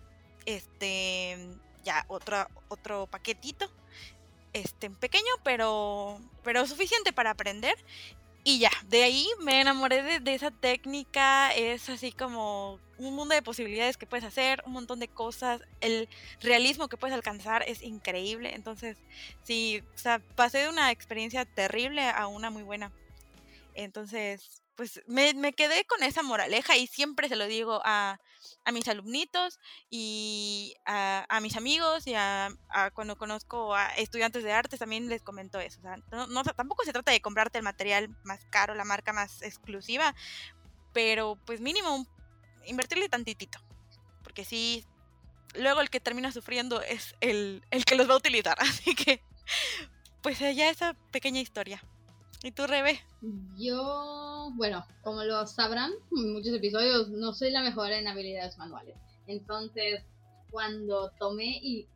este 0.46 1.36
ya 1.84 2.04
otro 2.08 2.46
otro 2.68 3.06
paquetito 3.06 3.70
este 4.52 4.88
pequeño 4.88 5.32
pero 5.44 6.20
pero 6.42 6.66
suficiente 6.66 7.12
para 7.12 7.30
aprender 7.30 7.76
y 8.48 8.60
ya, 8.60 8.70
de 8.86 9.02
ahí 9.02 9.28
me 9.42 9.60
enamoré 9.60 10.20
de, 10.20 10.34
esa 10.34 10.50
técnica, 10.50 11.52
es 11.52 11.90
así 11.90 12.12
como 12.12 12.80
un 12.96 13.14
mundo 13.14 13.34
de 13.34 13.42
posibilidades 13.42 13.98
que 13.98 14.06
puedes 14.06 14.24
hacer, 14.24 14.62
un 14.64 14.72
montón 14.72 15.00
de 15.00 15.08
cosas, 15.08 15.60
el 15.82 16.08
realismo 16.40 16.88
que 16.88 16.96
puedes 16.96 17.14
alcanzar 17.14 17.62
es 17.68 17.82
increíble, 17.82 18.54
entonces 18.54 18.96
sí, 19.42 19.82
o 19.94 19.98
sea, 19.98 20.20
pasé 20.34 20.60
de 20.60 20.70
una 20.70 20.90
experiencia 20.90 21.44
terrible 21.44 22.08
a 22.08 22.26
una 22.26 22.48
muy 22.48 22.62
buena. 22.62 22.90
Entonces, 23.74 24.62
pues 24.78 25.02
me, 25.08 25.52
quedé 25.54 25.84
con 25.86 26.04
esa 26.04 26.22
moraleja 26.22 26.76
y 26.76 26.86
siempre 26.86 27.28
se 27.28 27.34
lo 27.34 27.46
digo 27.46 27.82
a, 27.84 28.20
a 28.64 28.70
mis 28.70 28.86
alumnitos 28.86 29.58
y 29.90 30.76
a, 30.86 31.26
mis 31.42 31.56
amigos 31.56 32.06
y 32.06 32.14
a, 32.14 32.48
cuando 32.94 33.18
conozco 33.18 33.74
a 33.74 33.88
estudiantes 33.96 34.44
de 34.44 34.52
artes 34.52 34.78
también 34.78 35.08
les 35.08 35.20
comento 35.20 35.58
eso. 35.58 35.80
O 35.80 35.82
sea, 35.82 35.96
no, 36.28 36.44
tampoco 36.44 36.84
se 36.84 36.92
trata 36.92 37.10
de 37.10 37.20
comprarte 37.20 37.58
el 37.58 37.64
material 37.64 38.08
más 38.22 38.44
caro, 38.50 38.76
la 38.76 38.84
marca 38.84 39.12
más 39.12 39.42
exclusiva, 39.42 40.14
pero 40.92 41.36
pues 41.44 41.60
mínimo 41.60 42.06
invertirle 42.64 43.08
tantitito 43.08 43.58
porque 44.22 44.44
sí, 44.44 44.84
luego 45.54 45.80
el 45.80 45.90
que 45.90 45.98
termina 45.98 46.30
sufriendo 46.30 46.82
es 46.82 47.16
el, 47.20 47.64
el 47.72 47.84
que 47.84 47.96
los 47.96 48.08
va 48.08 48.14
a 48.14 48.18
utilizar. 48.18 48.56
Así 48.60 48.94
que, 48.94 49.22
pues 50.22 50.40
allá 50.40 50.70
esa 50.70 50.94
pequeña 51.10 51.40
historia. 51.40 51.82
¿Y 52.42 52.52
tú, 52.52 52.66
Rebe? 52.66 53.00
Yo, 53.56 54.50
bueno, 54.54 54.86
como 55.02 55.24
lo 55.24 55.44
sabrán, 55.46 55.90
muchos 56.10 56.54
episodios 56.54 57.08
no 57.08 57.32
soy 57.32 57.50
la 57.50 57.62
mejor 57.62 57.90
en 57.90 58.06
habilidades 58.06 58.56
manuales. 58.58 58.96
Entonces, 59.26 60.04
cuando 60.50 61.10
tomé 61.18 61.58
y, 61.60 61.88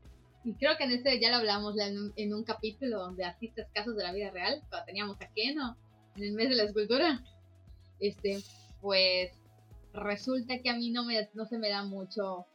creo 0.58 0.76
que 0.76 0.84
en 0.84 0.90
este 0.90 1.20
ya 1.20 1.30
lo 1.30 1.36
hablamos 1.36 1.76
en, 1.78 2.34
un 2.34 2.42
capítulo 2.42 3.12
de 3.12 3.24
artistas 3.24 3.68
casos 3.72 3.96
de 3.96 4.02
la 4.02 4.12
vida 4.12 4.30
real, 4.30 4.62
cuando 4.68 4.86
teníamos 4.86 5.20
a 5.20 5.32
Keno 5.32 5.76
en 6.16 6.24
el 6.24 6.32
mes 6.32 6.48
de 6.48 6.56
la 6.56 6.64
escultura, 6.64 7.22
este, 8.00 8.42
pues 8.80 9.30
resulta 9.94 10.58
que 10.58 10.70
a 10.70 10.74
mí 10.74 10.90
no, 10.90 11.04
me, 11.04 11.28
no 11.34 11.46
se 11.46 11.58
me 11.58 11.68
da 11.68 11.84
mucho, 11.84 12.46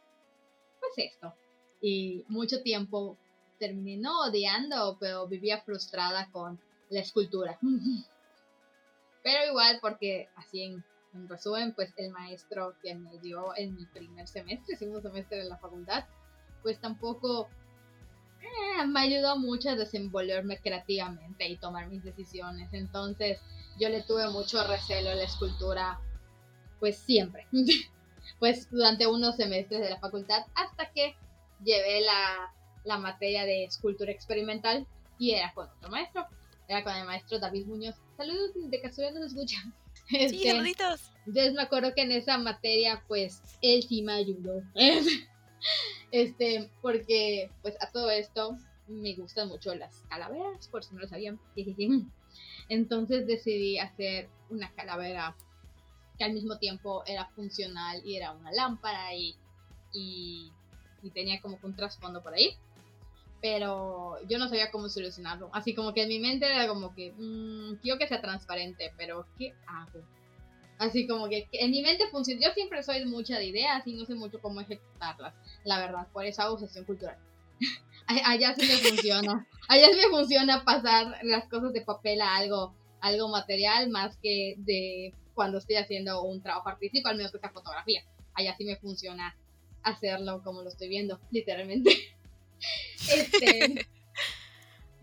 pues 0.78 0.92
esto. 1.12 1.34
Y 1.80 2.24
mucho 2.28 2.62
tiempo 2.62 3.16
terminé 3.58 3.96
no 3.96 4.20
odiando, 4.20 4.98
pero 5.00 5.26
vivía 5.26 5.62
frustrada 5.62 6.30
con 6.30 6.60
la 6.90 7.00
escultura. 7.00 7.58
Pero 9.22 9.46
igual, 9.46 9.78
porque 9.80 10.28
así 10.36 10.62
en, 10.62 10.84
resumen, 11.28 11.72
pues 11.74 11.92
el 11.96 12.10
maestro 12.10 12.74
que 12.82 12.94
me 12.94 13.18
dio 13.18 13.56
en 13.56 13.74
mi 13.74 13.86
primer 13.86 14.28
semestre, 14.28 14.76
segundo 14.76 15.02
semestre 15.02 15.38
de 15.38 15.44
la 15.44 15.58
facultad, 15.58 16.04
pues 16.62 16.80
tampoco 16.80 17.48
eh, 18.40 18.86
me 18.86 19.00
ayudó 19.00 19.38
mucho 19.38 19.70
a 19.70 19.74
desenvolverme 19.74 20.58
creativamente 20.58 21.48
y 21.48 21.56
tomar 21.56 21.88
mis 21.88 22.04
decisiones. 22.04 22.72
Entonces 22.72 23.38
yo 23.80 23.88
le 23.88 24.02
tuve 24.02 24.28
mucho 24.30 24.64
recelo 24.66 25.10
a 25.10 25.14
la 25.14 25.24
escultura, 25.24 26.00
pues 26.78 26.98
siempre. 26.98 27.46
pues 28.38 28.70
durante 28.70 29.06
unos 29.06 29.36
semestres 29.36 29.80
de 29.80 29.90
la 29.90 29.98
facultad 29.98 30.44
hasta 30.54 30.90
que 30.92 31.16
llevé 31.64 32.02
la, 32.02 32.54
la 32.84 32.98
materia 32.98 33.44
de 33.44 33.64
escultura 33.64 34.12
experimental 34.12 34.86
y 35.18 35.32
era 35.32 35.52
con 35.54 35.68
otro 35.68 35.90
maestro 35.90 36.26
era 36.68 36.84
con 36.84 36.94
el 36.94 37.06
maestro 37.06 37.38
David 37.38 37.66
Muñoz. 37.66 37.96
Saludos, 38.16 38.50
de 38.54 38.80
casualidad 38.80 39.14
no 39.14 39.20
nos 39.20 39.32
escucha. 39.32 39.56
sí, 40.08 40.16
este, 40.16 40.50
saluditos. 40.50 41.10
Entonces 41.26 41.54
me 41.54 41.62
acuerdo 41.62 41.94
que 41.94 42.02
en 42.02 42.12
esa 42.12 42.36
materia, 42.38 43.02
pues, 43.08 43.42
él 43.62 43.82
sí 43.82 44.02
me 44.02 44.12
ayudó. 44.12 44.62
este, 46.12 46.70
porque, 46.82 47.50
pues, 47.62 47.74
a 47.80 47.90
todo 47.90 48.10
esto 48.10 48.56
me 48.86 49.14
gustan 49.14 49.48
mucho 49.48 49.74
las 49.74 50.02
calaveras, 50.08 50.68
por 50.68 50.84
si 50.84 50.94
no 50.94 51.00
lo 51.00 51.08
sabían. 51.08 51.40
Entonces 52.68 53.26
decidí 53.26 53.78
hacer 53.78 54.28
una 54.50 54.72
calavera 54.74 55.36
que 56.18 56.24
al 56.24 56.32
mismo 56.32 56.58
tiempo 56.58 57.02
era 57.06 57.26
funcional 57.30 58.02
y 58.04 58.16
era 58.16 58.32
una 58.32 58.52
lámpara 58.52 59.14
y, 59.14 59.36
y, 59.92 60.52
y 61.02 61.10
tenía 61.10 61.40
como 61.40 61.58
un 61.62 61.76
trasfondo 61.76 62.22
por 62.22 62.34
ahí 62.34 62.56
pero 63.40 64.16
yo 64.28 64.38
no 64.38 64.48
sabía 64.48 64.70
cómo 64.70 64.88
solucionarlo. 64.88 65.50
Así 65.52 65.74
como 65.74 65.94
que 65.94 66.02
en 66.02 66.08
mi 66.08 66.18
mente 66.18 66.46
era 66.46 66.66
como 66.66 66.94
que, 66.94 67.12
mmm, 67.16 67.76
quiero 67.82 67.98
que 67.98 68.08
sea 68.08 68.20
transparente, 68.20 68.92
pero 68.96 69.26
¿qué 69.38 69.54
hago? 69.66 70.02
Así 70.78 71.06
como 71.06 71.28
que 71.28 71.48
en 71.52 71.70
mi 71.70 71.82
mente 71.82 72.04
funciona. 72.10 72.40
Yo 72.40 72.52
siempre 72.52 72.82
soy 72.82 73.04
mucha 73.04 73.38
de 73.38 73.46
ideas 73.46 73.86
y 73.86 73.94
no 73.94 74.04
sé 74.04 74.14
mucho 74.14 74.40
cómo 74.40 74.60
ejecutarlas, 74.60 75.34
la 75.64 75.78
verdad. 75.80 76.06
Por 76.12 76.24
eso 76.24 76.42
hago 76.42 76.58
gestión 76.58 76.84
cultural. 76.84 77.18
Allá 78.06 78.54
sí 78.54 78.66
me 78.66 78.76
funciona. 78.76 79.46
Allá 79.68 79.88
sí 79.88 79.96
me 79.96 80.08
funciona 80.08 80.64
pasar 80.64 81.18
las 81.22 81.48
cosas 81.48 81.72
de 81.72 81.82
papel 81.82 82.20
a 82.20 82.36
algo, 82.36 82.74
algo 83.00 83.28
material 83.28 83.90
más 83.90 84.16
que 84.22 84.54
de 84.58 85.14
cuando 85.34 85.58
estoy 85.58 85.76
haciendo 85.76 86.22
un 86.22 86.42
trabajo 86.42 86.68
artístico, 86.68 87.08
al 87.08 87.16
menos 87.16 87.32
que 87.32 87.38
sea 87.38 87.50
fotografía. 87.50 88.02
Allá 88.34 88.54
sí 88.56 88.64
me 88.64 88.76
funciona 88.76 89.36
hacerlo 89.82 90.42
como 90.42 90.62
lo 90.62 90.68
estoy 90.68 90.88
viendo, 90.88 91.20
literalmente. 91.30 91.90
Este, 93.10 93.86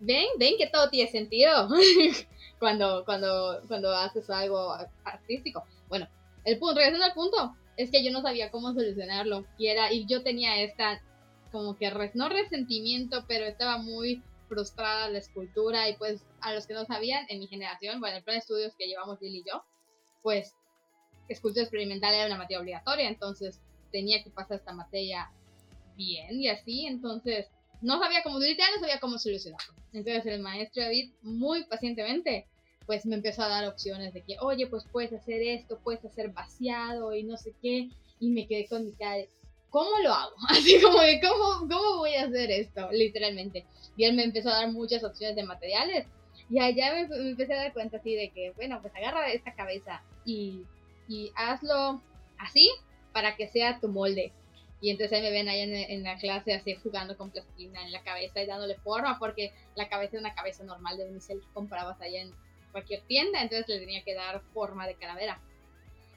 ven, 0.00 0.26
ven 0.38 0.54
que 0.58 0.68
todo 0.68 0.90
tiene 0.90 1.10
sentido 1.10 1.68
cuando, 2.58 3.04
cuando, 3.04 3.62
cuando 3.66 3.92
haces 3.92 4.28
algo 4.30 4.74
artístico. 5.04 5.64
Bueno, 5.88 6.08
el 6.44 6.58
punto, 6.58 6.76
regresando 6.76 7.06
al 7.06 7.14
punto, 7.14 7.56
es 7.76 7.90
que 7.90 8.04
yo 8.04 8.10
no 8.12 8.22
sabía 8.22 8.50
cómo 8.50 8.72
solucionarlo. 8.72 9.44
Y 9.58 9.68
era, 9.68 9.92
y 9.92 10.06
yo 10.06 10.22
tenía 10.22 10.62
esta, 10.62 11.02
como 11.52 11.76
que 11.76 11.90
no 12.14 12.28
resentimiento, 12.28 13.24
pero 13.26 13.44
estaba 13.44 13.78
muy 13.78 14.22
frustrada 14.48 15.08
la 15.08 15.18
escultura. 15.18 15.88
Y 15.88 15.96
pues, 15.96 16.24
a 16.40 16.54
los 16.54 16.66
que 16.66 16.74
no 16.74 16.84
sabían, 16.84 17.26
en 17.28 17.40
mi 17.40 17.46
generación, 17.46 18.00
bueno, 18.00 18.18
el 18.18 18.22
plan 18.22 18.36
de 18.36 18.40
estudios 18.40 18.74
que 18.76 18.86
llevamos 18.86 19.20
Lili 19.20 19.38
y 19.38 19.50
yo, 19.50 19.64
pues, 20.22 20.54
escultura 21.28 21.62
experimental 21.62 22.14
era 22.14 22.26
una 22.26 22.38
materia 22.38 22.60
obligatoria, 22.60 23.08
entonces 23.08 23.60
tenía 23.90 24.22
que 24.22 24.30
pasar 24.30 24.58
esta 24.58 24.72
materia 24.72 25.30
bien 25.96 26.40
y 26.40 26.48
así, 26.48 26.86
entonces 26.86 27.46
no 27.82 27.98
sabía 27.98 28.22
cómo, 28.22 28.38
literal 28.38 28.70
no 28.74 28.80
sabía 28.80 29.00
cómo 29.00 29.18
solucionarlo. 29.18 29.74
Entonces 29.92 30.26
el 30.26 30.40
maestro 30.40 30.82
David 30.82 31.12
muy 31.22 31.64
pacientemente 31.64 32.46
pues 32.86 33.04
me 33.04 33.16
empezó 33.16 33.42
a 33.42 33.48
dar 33.48 33.66
opciones 33.66 34.14
de 34.14 34.22
que, 34.22 34.36
oye, 34.40 34.68
pues 34.68 34.84
puedes 34.92 35.12
hacer 35.12 35.42
esto, 35.42 35.80
puedes 35.82 36.04
hacer 36.04 36.30
vaciado 36.30 37.12
y 37.14 37.24
no 37.24 37.36
sé 37.36 37.52
qué, 37.60 37.90
y 38.20 38.30
me 38.30 38.46
quedé 38.46 38.68
con 38.68 38.84
mi 38.84 38.92
cara 38.92 39.24
¿cómo 39.70 39.90
lo 40.02 40.12
hago? 40.12 40.34
Así 40.48 40.80
como 40.80 41.00
de, 41.00 41.20
¿cómo, 41.20 41.68
¿cómo 41.68 41.98
voy 41.98 42.14
a 42.14 42.24
hacer 42.24 42.50
esto? 42.50 42.88
Literalmente. 42.92 43.66
Y 43.96 44.04
él 44.04 44.14
me 44.14 44.24
empezó 44.24 44.48
a 44.48 44.60
dar 44.60 44.72
muchas 44.72 45.04
opciones 45.04 45.36
de 45.36 45.44
materiales. 45.44 46.06
Y 46.48 46.60
allá 46.60 46.94
me, 46.94 47.08
me 47.08 47.30
empecé 47.30 47.54
a 47.54 47.58
dar 47.58 47.72
cuenta 47.72 47.96
así 47.98 48.14
de 48.14 48.30
que, 48.30 48.52
bueno, 48.52 48.80
pues 48.80 48.94
agarra 48.94 49.30
esta 49.32 49.54
cabeza 49.54 50.02
y, 50.24 50.62
y 51.08 51.30
hazlo 51.34 52.00
así 52.38 52.70
para 53.12 53.36
que 53.36 53.48
sea 53.48 53.78
tu 53.80 53.88
molde. 53.88 54.32
Y 54.80 54.90
entonces 54.90 55.16
ahí 55.16 55.22
me 55.22 55.30
ven 55.30 55.48
ahí 55.48 55.60
en, 55.60 56.02
la 56.02 56.16
clase 56.18 56.52
así 56.52 56.74
jugando 56.74 57.16
con 57.16 57.30
plastilina 57.30 57.82
en 57.82 57.92
la 57.92 58.02
cabeza 58.02 58.42
y 58.42 58.46
dándole 58.46 58.76
forma, 58.76 59.18
porque 59.18 59.52
la 59.74 59.88
cabeza 59.88 60.16
es 60.16 60.20
una 60.20 60.34
cabeza 60.34 60.64
normal 60.64 60.98
de 60.98 61.08
unicel 61.08 61.40
que 61.40 61.52
comprabas 61.54 62.00
allá 62.00 62.20
en 62.20 62.34
cualquier 62.72 63.00
tienda, 63.02 63.40
entonces 63.40 63.68
le 63.68 63.78
tenía 63.78 64.04
que 64.04 64.14
dar 64.14 64.42
forma 64.52 64.86
de 64.86 64.96
calavera. 64.96 65.40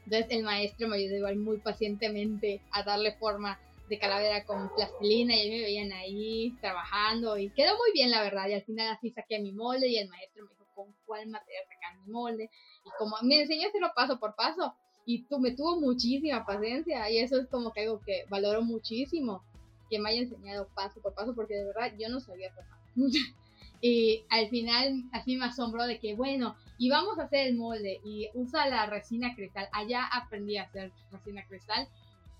Entonces 0.05 0.28
el 0.32 0.43
maestro 0.43 0.88
me 0.88 0.97
ayudó 0.97 1.18
igual 1.18 1.38
muy 1.38 1.57
pacientemente 1.57 2.62
a 2.72 2.84
darle 2.84 3.14
forma 3.14 3.60
de 3.89 3.97
calavera 3.97 4.45
con 4.45 4.70
plastilina 4.76 5.36
y 5.36 5.39
ahí 5.39 5.49
me 5.49 5.62
veían 5.62 5.91
ahí 5.93 6.57
trabajando 6.62 7.38
y 7.38 7.49
quedó 7.49 7.76
muy 7.78 7.91
bien 7.91 8.12
la 8.12 8.22
verdad 8.22 8.47
y 8.47 8.53
al 8.53 8.62
final 8.62 8.88
así 8.89 9.10
saqué 9.10 9.39
mi 9.39 9.51
molde 9.51 9.88
y 9.88 9.97
el 9.97 10.07
maestro 10.07 10.43
me 10.43 10.51
dijo 10.51 10.66
con 10.76 10.93
cuál 11.05 11.28
material 11.28 11.64
sacar 11.68 11.97
mi 11.97 12.12
molde 12.12 12.49
y 12.86 12.89
como 12.97 13.18
me 13.24 13.41
enseñó 13.41 13.68
hacerlo 13.68 13.91
paso 13.95 14.20
por 14.20 14.36
paso 14.36 14.76
y 15.10 15.24
tú, 15.24 15.39
me 15.39 15.49
tuvo 15.49 15.82
muchísima 15.82 16.45
paciencia 16.45 17.10
y 17.10 17.18
eso 17.18 17.39
es 17.39 17.47
como 17.47 17.74
que 17.74 17.82
algo 17.82 17.99
que 17.99 18.26
valoro 18.30 18.62
muchísimo, 18.62 19.43
que 19.89 19.97
me 19.97 20.12
haya 20.12 20.22
enseñado 20.22 20.68
paso 20.76 21.01
por 21.01 21.16
paso, 21.16 21.34
porque 21.34 21.55
de 21.55 21.66
verdad 21.66 21.91
yo 21.97 22.10
no 22.10 22.20
sabía 22.20 22.51
hacer 22.51 22.64
y 23.82 24.24
al 24.30 24.49
final 24.49 25.05
así 25.12 25.36
me 25.36 25.45
asombró 25.45 25.88
de 25.88 25.99
que, 25.99 26.14
bueno, 26.14 26.55
y 26.78 26.91
vamos 26.91 27.18
a 27.18 27.24
hacer 27.24 27.47
el 27.47 27.55
molde 27.55 27.99
y 28.05 28.30
usa 28.36 28.68
la 28.68 28.86
resina 28.86 29.34
cristal. 29.34 29.68
Allá 29.72 30.05
aprendí 30.05 30.57
a 30.57 30.66
hacer 30.66 30.91
resina 31.12 31.43
cristal, 31.47 31.88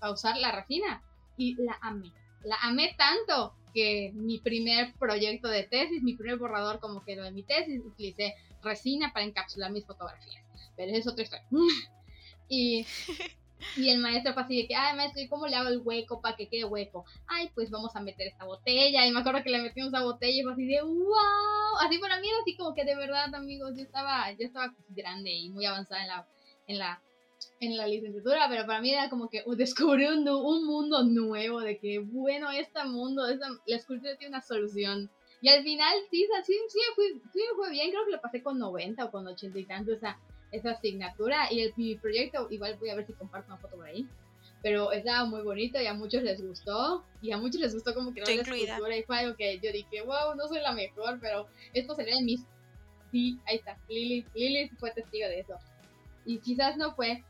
a 0.00 0.12
usar 0.12 0.36
la 0.36 0.52
resina 0.52 1.02
y 1.36 1.56
la 1.56 1.76
amé. 1.82 2.12
La 2.44 2.54
amé 2.62 2.94
tanto 2.96 3.52
que 3.74 4.12
mi 4.14 4.38
primer 4.38 4.94
proyecto 4.94 5.48
de 5.48 5.64
tesis, 5.64 6.04
mi 6.04 6.14
primer 6.14 6.38
borrador 6.38 6.78
como 6.78 7.04
que 7.04 7.16
lo 7.16 7.24
de 7.24 7.32
mi 7.32 7.42
tesis, 7.42 7.82
utilicé 7.84 8.36
resina 8.62 9.12
para 9.12 9.26
encapsular 9.26 9.72
mis 9.72 9.84
fotografías. 9.84 10.44
Pero 10.76 10.92
es 10.92 11.08
otra 11.08 11.24
historia. 11.24 11.48
Y, 12.50 12.84
y 13.76 13.88
el 13.88 13.98
maestro 13.98 14.34
fue 14.34 14.42
así 14.42 14.56
de 14.60 14.68
que, 14.68 14.74
ay, 14.74 14.96
maestro, 14.96 15.22
¿y 15.22 15.28
cómo 15.28 15.46
le 15.46 15.56
hago 15.56 15.68
el 15.68 15.78
hueco 15.78 16.20
para 16.20 16.36
que 16.36 16.48
quede 16.48 16.64
hueco? 16.64 17.06
Ay, 17.26 17.50
pues 17.54 17.70
vamos 17.70 17.94
a 17.96 18.00
meter 18.00 18.26
esta 18.26 18.44
botella. 18.44 19.06
Y 19.06 19.12
me 19.12 19.20
acuerdo 19.20 19.42
que 19.42 19.50
le 19.50 19.62
metimos 19.62 19.94
esa 19.94 20.02
botella 20.02 20.40
y 20.40 20.42
fue 20.42 20.52
así 20.52 20.66
de, 20.66 20.82
wow. 20.82 21.78
Así 21.80 21.98
para 21.98 22.20
mí 22.20 22.28
era 22.28 22.38
así 22.42 22.56
como 22.56 22.74
que 22.74 22.84
de 22.84 22.96
verdad, 22.96 23.34
amigos, 23.34 23.76
yo 23.76 23.84
estaba, 23.84 24.30
yo 24.32 24.46
estaba 24.46 24.74
grande 24.90 25.30
y 25.30 25.48
muy 25.48 25.64
avanzada 25.64 26.02
en 26.02 26.08
la, 26.08 26.26
en 26.66 26.78
la, 26.78 27.02
en 27.60 27.76
la 27.76 27.86
licenciatura, 27.86 28.48
pero 28.48 28.66
para 28.66 28.80
mí 28.80 28.92
era 28.92 29.08
como 29.08 29.28
que 29.28 29.44
descubrí 29.56 30.06
un, 30.06 30.28
un 30.28 30.66
mundo 30.66 31.04
nuevo 31.04 31.60
de 31.60 31.78
que, 31.78 32.00
bueno, 32.00 32.50
este 32.50 32.84
mundo, 32.84 33.28
esta, 33.28 33.48
la 33.66 33.76
escultura 33.76 34.16
tiene 34.16 34.34
una 34.34 34.42
solución. 34.42 35.08
Y 35.42 35.48
al 35.48 35.62
final, 35.62 35.94
sí, 36.10 36.26
sí, 36.44 36.54
sí, 36.68 36.78
fue, 36.94 37.04
sí 37.32 37.40
me 37.48 37.56
fue 37.56 37.70
bien, 37.70 37.90
creo 37.90 38.04
que 38.04 38.10
lo 38.10 38.20
pasé 38.20 38.42
con 38.42 38.58
90 38.58 39.04
o 39.04 39.10
con 39.10 39.26
80 39.26 39.58
y 39.58 39.64
tanto, 39.64 39.92
o 39.92 39.98
sea, 39.98 40.18
esa 40.52 40.72
asignatura 40.72 41.52
y 41.52 41.60
el, 41.60 41.72
mi 41.76 41.96
proyecto, 41.96 42.48
igual 42.50 42.76
voy 42.78 42.90
a 42.90 42.96
ver 42.96 43.06
si 43.06 43.12
comparto 43.12 43.48
una 43.48 43.58
foto 43.58 43.76
por 43.76 43.86
ahí, 43.86 44.06
pero 44.62 44.92
estaba 44.92 45.24
muy 45.24 45.42
bonito 45.42 45.80
y 45.80 45.86
a 45.86 45.94
muchos 45.94 46.22
les 46.22 46.44
gustó 46.46 47.04
y 47.22 47.32
a 47.32 47.38
muchos 47.38 47.60
les 47.60 47.74
gustó 47.74 47.94
como 47.94 48.12
que 48.12 48.20
la 48.20 48.30
escultura 48.30 48.96
y 48.96 49.02
fue 49.04 49.18
algo 49.18 49.36
que 49.36 49.58
yo 49.60 49.72
dije, 49.72 50.02
wow, 50.02 50.34
no 50.36 50.48
soy 50.48 50.60
la 50.60 50.72
mejor, 50.72 51.18
pero 51.20 51.46
esto 51.72 51.94
sería 51.94 52.18
en 52.18 52.24
mis... 52.24 52.42
Sí, 53.10 53.38
ahí 53.46 53.56
está, 53.56 53.76
Lili, 53.88 54.24
Lili 54.34 54.68
fue 54.78 54.92
testigo 54.92 55.28
de 55.28 55.40
eso. 55.40 55.54
Y 56.24 56.38
quizás 56.38 56.76
no 56.76 56.94
fue, 56.94 57.24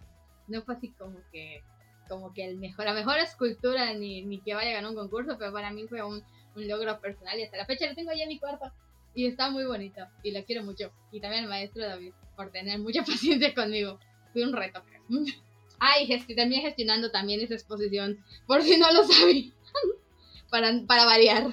no 0.47 0.63
fue 0.63 0.75
así 0.75 0.89
como 0.91 1.19
que 1.33 1.63
como 2.07 2.35
que 2.35 2.45
el 2.45 2.59
mejor, 2.59 2.87
la 2.87 2.93
mejor 2.93 3.19
escultura 3.19 3.95
ni, 3.95 4.23
ni 4.23 4.41
que 4.41 4.53
vaya 4.53 4.71
a 4.71 4.75
ganar 4.75 4.91
un 4.91 4.97
concurso, 4.97 5.37
pero 5.39 5.53
para 5.53 5.71
mí 5.71 5.87
fue 5.87 6.03
un, 6.03 6.25
un 6.57 6.69
logro 6.69 7.01
personal 7.01 7.39
y 7.39 7.45
hasta 7.45 7.57
la 7.57 7.67
fecha 7.67 7.87
lo 7.87 7.95
tengo 7.95 8.11
ahí 8.11 8.21
en 8.21 8.29
mi 8.29 8.39
cuarto 8.41 8.73
y 9.15 9.27
está 9.27 9.51
muy 9.51 9.65
bonito 9.65 10.07
y 10.23 10.33
lo 10.33 10.45
quiero 10.45 10.63
mucho. 10.63 10.93
Y 11.13 11.21
también 11.21 11.45
el 11.45 11.51
maestro 11.51 11.83
David 11.83 12.13
por 12.37 12.51
tener 12.51 12.79
mucha 12.79 13.03
paciencia 13.05 13.55
conmigo. 13.55 13.99
Fue 14.33 14.43
un 14.43 14.53
reto, 14.53 14.83
Ah, 15.83 15.99
y 15.99 16.09
terminé 16.35 16.61
gestionando 16.61 17.11
también 17.11 17.41
esa 17.41 17.55
exposición, 17.55 18.23
por 18.47 18.63
si 18.63 18.77
no 18.77 18.93
lo 18.93 19.03
sabía, 19.03 19.51
para, 20.51 20.71
para 20.87 21.07
variar. 21.07 21.47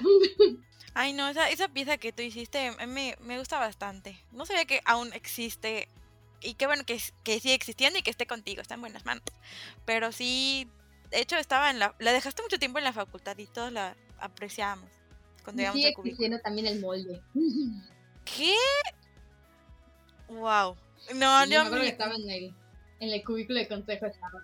Ay, 0.92 1.14
no, 1.14 1.30
esa, 1.30 1.48
esa 1.48 1.68
pieza 1.68 1.96
que 1.96 2.12
tú 2.12 2.20
hiciste 2.20 2.72
me, 2.86 3.16
me 3.20 3.38
gusta 3.38 3.58
bastante. 3.58 4.18
No 4.30 4.44
sabía 4.44 4.66
que 4.66 4.82
aún 4.84 5.14
existe 5.14 5.88
y 6.42 6.54
qué 6.54 6.66
bueno 6.66 6.84
que, 6.84 7.00
que 7.24 7.40
sigue 7.40 7.54
existiendo 7.54 7.98
y 7.98 8.02
que 8.02 8.10
esté 8.10 8.26
contigo, 8.26 8.60
está 8.60 8.74
en 8.74 8.82
buenas 8.82 9.06
manos. 9.06 9.24
Pero 9.86 10.12
sí, 10.12 10.68
de 11.10 11.20
hecho 11.20 11.36
estaba 11.36 11.70
en 11.70 11.78
la... 11.78 11.94
La 11.98 12.12
dejaste 12.12 12.42
mucho 12.42 12.58
tiempo 12.58 12.76
en 12.76 12.84
la 12.84 12.92
facultad 12.92 13.38
y 13.38 13.46
todos 13.46 13.72
la 13.72 13.96
apreciamos 14.20 14.90
cuando 15.44 15.62
íbamos 15.62 15.80
sigue 15.80 15.94
existiendo 15.96 16.38
también 16.40 16.66
el 16.66 16.80
molde. 16.80 17.22
¿Qué? 18.24 18.54
Wow. 20.28 20.76
No, 21.14 21.44
yo... 21.46 21.64
Me 21.70 21.88
estaba 21.88 22.14
en 22.14 22.30
el, 22.30 22.54
en 23.00 23.10
el 23.10 23.24
cubículo 23.24 23.58
de 23.58 23.68
consejo 23.68 24.06
estaba. 24.06 24.42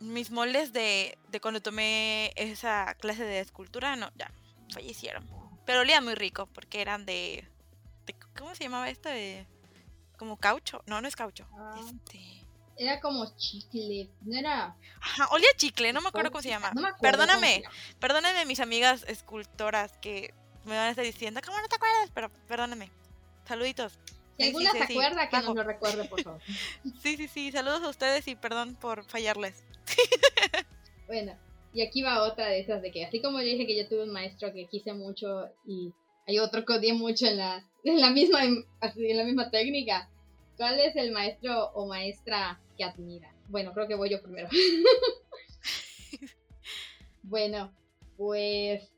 Mis 0.00 0.30
moldes 0.30 0.72
de, 0.72 1.16
de 1.30 1.40
cuando 1.40 1.62
tomé 1.62 2.32
esa 2.36 2.94
clase 2.94 3.24
de 3.24 3.40
escultura, 3.40 3.94
no, 3.94 4.10
ya, 4.16 4.32
fallecieron. 4.72 5.28
Pero 5.64 5.80
olía 5.80 6.00
muy 6.00 6.14
rico 6.14 6.46
porque 6.46 6.80
eran 6.80 7.06
de, 7.06 7.48
de 8.06 8.14
¿cómo 8.36 8.54
se 8.54 8.64
llamaba 8.64 8.90
esto? 8.90 9.08
De 9.08 9.46
como 10.16 10.36
caucho. 10.36 10.82
No, 10.86 11.00
no 11.00 11.06
es 11.06 11.14
caucho. 11.14 11.46
Ah, 11.52 11.76
este... 11.78 12.41
Era 12.76 13.00
como 13.00 13.36
chicle, 13.36 14.08
no 14.22 14.38
era. 14.38 14.76
Ajá, 15.00 15.28
olía 15.30 15.48
chicle, 15.56 15.92
no 15.92 16.00
me 16.00 16.08
acuerdo 16.08 16.30
cómo 16.30 16.42
se 16.42 16.48
llama. 16.48 16.72
perdóname, 17.00 17.62
perdóname 18.00 18.46
mis 18.46 18.60
amigas 18.60 19.04
escultoras 19.08 19.92
que 19.98 20.34
me 20.64 20.76
van 20.76 20.86
a 20.86 20.90
estar 20.90 21.04
diciendo, 21.04 21.40
¿cómo 21.44 21.60
no 21.60 21.68
te 21.68 21.76
acuerdas? 21.76 22.10
Pero 22.14 22.30
perdóname. 22.48 22.90
Saluditos. 23.46 23.98
Si 24.38 24.44
alguna 24.44 24.72
se 24.72 24.82
acuerda, 24.84 25.28
que 25.28 25.36
nos 25.40 25.54
lo 25.54 25.62
recuerde, 25.62 26.04
por 26.04 26.22
favor. 26.22 26.40
sí, 27.02 27.16
sí, 27.16 27.28
sí. 27.28 27.52
Saludos 27.52 27.82
a 27.82 27.88
ustedes 27.88 28.26
y 28.28 28.34
perdón 28.34 28.74
por 28.76 29.04
fallarles. 29.04 29.62
bueno, 31.06 31.36
y 31.74 31.82
aquí 31.82 32.02
va 32.02 32.22
otra 32.22 32.46
de 32.46 32.60
esas 32.60 32.82
de 32.82 32.90
que, 32.90 33.04
así 33.04 33.20
como 33.20 33.40
yo 33.40 33.46
dije 33.46 33.66
que 33.66 33.76
yo 33.76 33.88
tuve 33.88 34.04
un 34.04 34.12
maestro 34.12 34.52
que 34.52 34.66
quise 34.68 34.92
mucho 34.94 35.48
y 35.66 35.92
hay 36.26 36.38
otro 36.38 36.64
que 36.64 36.74
odié 36.74 36.94
mucho 36.94 37.26
en 37.26 37.38
la, 37.38 37.64
en 37.84 38.00
la 38.00 38.10
misma 38.10 38.44
en 38.44 38.64
la 39.16 39.24
misma 39.24 39.50
técnica. 39.50 40.08
¿Cuál 40.62 40.78
es 40.78 40.94
el 40.94 41.10
maestro 41.10 41.72
o 41.74 41.88
maestra 41.88 42.60
que 42.78 42.84
admira? 42.84 43.34
Bueno, 43.48 43.72
creo 43.72 43.88
que 43.88 43.96
voy 43.96 44.10
yo 44.10 44.22
primero. 44.22 44.48
bueno, 47.24 47.74
pues 48.16 48.88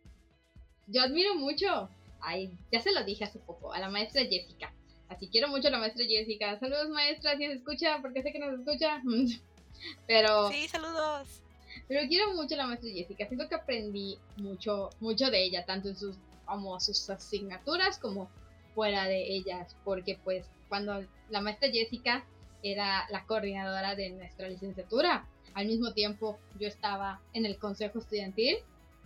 yo 0.87 1.01
admiro 1.01 1.37
mucho, 1.37 1.89
ay, 2.21 2.55
ya 2.71 2.83
se 2.83 2.93
lo 2.93 3.03
dije 3.03 3.25
hace 3.25 3.39
poco, 3.39 3.73
a 3.73 3.79
la 3.79 3.89
maestra 3.89 4.27
Jessica. 4.27 4.75
Así 5.09 5.29
quiero 5.29 5.49
mucho 5.49 5.69
a 5.69 5.71
la 5.71 5.79
maestra 5.79 6.05
Jessica. 6.05 6.61
Saludos 6.61 6.91
maestra, 6.91 7.39
si 7.39 7.47
se 7.47 7.55
escucha, 7.55 7.99
porque 8.03 8.23
sé 8.23 8.31
que 8.31 8.41
nos 8.41 8.59
escucha. 8.59 9.01
Pero... 10.07 10.51
Sí, 10.51 10.69
saludos. 10.69 11.41
Pero 11.89 12.07
quiero 12.09 12.35
mucho 12.35 12.57
a 12.57 12.59
la 12.59 12.67
maestra 12.67 12.91
Jessica. 12.91 13.27
Siento 13.27 13.49
que 13.49 13.55
aprendí 13.55 14.19
mucho, 14.37 14.91
mucho 15.01 15.31
de 15.31 15.43
ella, 15.43 15.65
tanto 15.65 15.89
en 15.89 15.97
sus 15.97 16.17
como 16.45 16.79
sus 16.79 17.09
asignaturas 17.09 17.99
como 17.99 18.29
fuera 18.75 19.07
de 19.07 19.35
ellas, 19.35 19.75
porque 19.83 20.19
pues 20.23 20.45
cuando 20.69 21.05
la 21.31 21.41
maestra 21.41 21.71
Jessica 21.71 22.25
era 22.63 23.07
la 23.11 23.25
coordinadora 23.27 23.95
de 23.95 24.11
nuestra 24.11 24.49
licenciatura, 24.49 25.27
al 25.55 25.67
mismo 25.67 25.93
tiempo 25.93 26.39
yo 26.59 26.67
estaba 26.67 27.21
en 27.33 27.47
el 27.47 27.59
consejo 27.59 27.99
estudiantil 27.99 28.57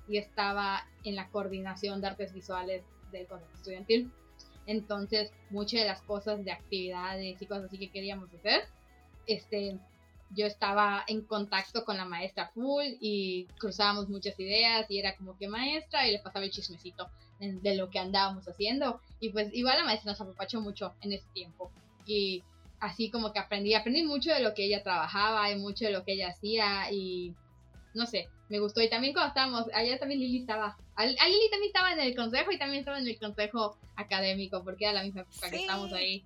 y 0.08 0.16
estaba 0.16 0.86
en 1.04 1.16
la 1.16 1.28
coordinación 1.28 2.00
de 2.00 2.06
artes 2.06 2.32
visuales 2.32 2.82
del 3.12 3.26
consejo 3.26 3.52
estudiantil. 3.54 4.10
Entonces, 4.66 5.32
muchas 5.50 5.80
de 5.80 5.86
las 5.86 6.02
cosas 6.02 6.44
de 6.44 6.52
actividades 6.52 7.40
y 7.40 7.46
cosas 7.46 7.64
así 7.64 7.78
que 7.78 7.90
queríamos 7.90 8.32
hacer, 8.34 8.64
este, 9.26 9.78
yo 10.30 10.46
estaba 10.46 11.04
en 11.06 11.22
contacto 11.22 11.84
con 11.84 11.96
la 11.96 12.04
maestra 12.04 12.48
full 12.54 12.84
y 13.00 13.46
cruzábamos 13.58 14.08
muchas 14.08 14.38
ideas 14.38 14.86
y 14.90 14.98
era 14.98 15.16
como 15.16 15.36
que 15.36 15.48
maestra 15.48 16.06
y 16.06 16.12
le 16.12 16.18
pasaba 16.18 16.44
el 16.44 16.50
chismecito 16.50 17.08
de 17.40 17.76
lo 17.76 17.90
que 17.90 17.98
andábamos 17.98 18.46
haciendo. 18.48 19.00
Y 19.20 19.30
pues 19.30 19.52
igual 19.52 19.78
la 19.78 19.84
maestra 19.84 20.12
nos 20.12 20.20
apapachó 20.20 20.60
mucho 20.60 20.94
en 21.00 21.12
ese 21.12 21.26
tiempo. 21.32 21.70
Y 22.06 22.42
así 22.80 23.10
como 23.10 23.32
que 23.32 23.38
aprendí, 23.38 23.74
aprendí 23.74 24.02
mucho 24.02 24.32
de 24.32 24.40
lo 24.40 24.54
que 24.54 24.64
ella 24.64 24.82
trabajaba 24.82 25.50
y 25.50 25.58
mucho 25.58 25.84
de 25.84 25.92
lo 25.92 26.04
que 26.04 26.12
ella 26.12 26.28
hacía 26.28 26.90
y 26.90 27.34
no 27.94 28.06
sé, 28.06 28.28
me 28.48 28.60
gustó. 28.60 28.80
Y 28.80 28.88
también 28.88 29.12
cuando 29.12 29.28
estábamos, 29.28 29.66
allá 29.74 29.98
también 29.98 30.20
Lili 30.20 30.38
estaba, 30.38 30.76
a 30.94 31.06
Lili 31.06 31.50
también 31.50 31.68
estaba 31.68 31.92
en 31.92 32.00
el 32.00 32.16
consejo 32.16 32.52
y 32.52 32.58
también 32.58 32.80
estaba 32.80 32.98
en 32.98 33.08
el 33.08 33.18
consejo 33.18 33.76
académico 33.96 34.62
porque 34.62 34.84
era 34.84 34.94
la 34.94 35.02
misma 35.02 35.22
época 35.22 35.50
que 35.50 35.56
estábamos 35.56 35.92
ahí. 35.92 36.24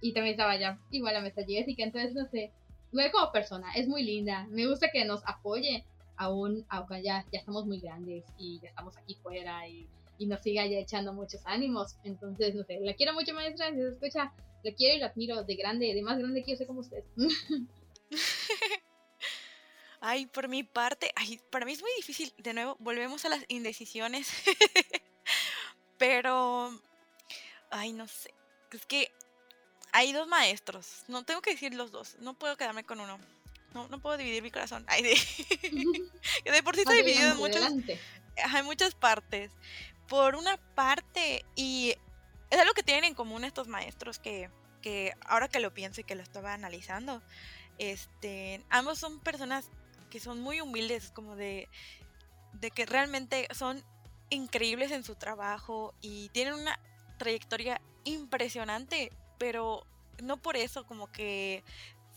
Y 0.00 0.12
también 0.12 0.34
estaba 0.34 0.52
allá, 0.52 0.78
igual 0.90 1.14
la 1.14 1.20
maestra 1.20 1.44
Jessica, 1.46 1.82
entonces 1.82 2.14
no 2.14 2.26
sé, 2.26 2.52
ve 2.92 3.10
como 3.10 3.32
persona, 3.32 3.72
es 3.74 3.88
muy 3.88 4.02
linda, 4.02 4.46
me 4.50 4.66
gusta 4.66 4.90
que 4.92 5.04
nos 5.04 5.22
apoye 5.26 5.84
aún, 6.16 6.64
aunque 6.68 7.02
ya, 7.02 7.24
ya 7.32 7.38
estamos 7.38 7.64
muy 7.64 7.80
grandes 7.80 8.24
y 8.38 8.60
ya 8.60 8.68
estamos 8.68 8.96
aquí 8.98 9.14
fuera 9.22 9.66
y 9.66 9.86
y 10.18 10.26
nos 10.26 10.42
siga 10.42 10.66
ya 10.66 10.78
echando 10.78 11.12
muchos 11.12 11.40
ánimos. 11.44 11.96
Entonces, 12.04 12.54
no 12.54 12.64
sé, 12.64 12.80
la 12.80 12.94
quiero 12.94 13.14
mucho, 13.14 13.34
maestra. 13.34 13.70
Si 13.70 13.76
se 13.76 13.88
escucha, 13.88 14.32
la 14.62 14.72
quiero 14.72 14.96
y 14.96 14.98
la 14.98 15.06
admiro 15.06 15.42
de 15.44 15.54
grande, 15.56 15.94
de 15.94 16.02
más 16.02 16.18
grande 16.18 16.42
que 16.42 16.52
yo 16.52 16.56
sé 16.56 16.66
como 16.66 16.80
usted. 16.80 17.04
ay, 20.00 20.26
por 20.26 20.48
mi 20.48 20.62
parte, 20.62 21.10
ay, 21.16 21.40
para 21.50 21.66
mí 21.66 21.72
es 21.72 21.82
muy 21.82 21.90
difícil. 21.96 22.32
De 22.38 22.54
nuevo, 22.54 22.76
volvemos 22.80 23.24
a 23.24 23.28
las 23.28 23.44
indecisiones. 23.48 24.28
Pero, 25.98 26.70
ay, 27.70 27.92
no 27.92 28.08
sé. 28.08 28.32
Es 28.72 28.86
que 28.86 29.12
hay 29.92 30.12
dos 30.12 30.26
maestros. 30.26 31.04
No 31.08 31.24
tengo 31.24 31.40
que 31.40 31.50
decir 31.52 31.74
los 31.74 31.92
dos. 31.92 32.16
No 32.20 32.34
puedo 32.34 32.56
quedarme 32.56 32.84
con 32.84 33.00
uno. 33.00 33.18
No, 33.72 33.88
no 33.88 34.00
puedo 34.00 34.16
dividir 34.16 34.42
mi 34.42 34.50
corazón. 34.50 34.84
Ay, 34.88 35.02
de... 35.02 35.10
de 36.50 36.62
por 36.62 36.74
sí 36.74 36.82
está 36.82 36.94
dividido 36.94 37.32
en 37.32 37.36
muchas, 37.38 37.72
hay 38.36 38.62
muchas 38.62 38.94
partes 38.94 39.50
por 40.08 40.36
una 40.36 40.56
parte, 40.74 41.44
y 41.56 41.94
es 42.50 42.60
algo 42.60 42.74
que 42.74 42.82
tienen 42.82 43.04
en 43.04 43.14
común 43.14 43.44
estos 43.44 43.68
maestros 43.68 44.18
que, 44.18 44.50
que 44.82 45.14
ahora 45.26 45.48
que 45.48 45.60
lo 45.60 45.72
pienso 45.72 46.00
y 46.00 46.04
que 46.04 46.14
lo 46.14 46.22
estaba 46.22 46.52
analizando, 46.52 47.22
este, 47.78 48.62
ambos 48.70 48.98
son 48.98 49.20
personas 49.20 49.70
que 50.10 50.20
son 50.20 50.40
muy 50.40 50.60
humildes, 50.60 51.10
como 51.10 51.36
de, 51.36 51.68
de 52.52 52.70
que 52.70 52.86
realmente 52.86 53.48
son 53.52 53.82
increíbles 54.30 54.90
en 54.90 55.04
su 55.04 55.16
trabajo 55.16 55.94
y 56.00 56.28
tienen 56.30 56.54
una 56.54 56.78
trayectoria 57.18 57.80
impresionante, 58.04 59.12
pero 59.38 59.86
no 60.22 60.36
por 60.36 60.56
eso 60.56 60.86
como 60.86 61.10
que 61.10 61.64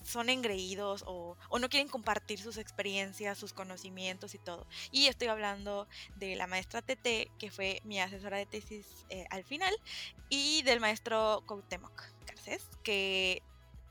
son 0.08 0.30
engreídos 0.30 1.04
o, 1.06 1.38
no 1.60 1.70
quieren 1.70 1.90
compartir 1.90 2.40
sus 2.40 2.58
experiencias, 2.58 3.38
sus 3.38 3.54
conocimientos 3.54 4.34
y 4.34 4.40
todo. 4.40 4.66
Y 4.92 5.08
estoy 5.08 5.28
hablando 5.28 5.88
de 6.16 6.36
la 6.36 6.48
maestra 6.48 6.82
TT, 6.82 7.30
que 7.38 7.52
fue 7.52 7.82
mi 7.84 8.00
asesora 8.00 8.38
de 8.38 8.46
tesis 8.46 9.06
eh, 9.10 9.26
al 9.30 9.44
final, 9.44 9.76
y 10.30 10.62
del 10.64 10.80
maestro 10.80 11.44
Coutemoc 11.46 12.04
Garcés, 12.26 12.66
que, 12.84 13.42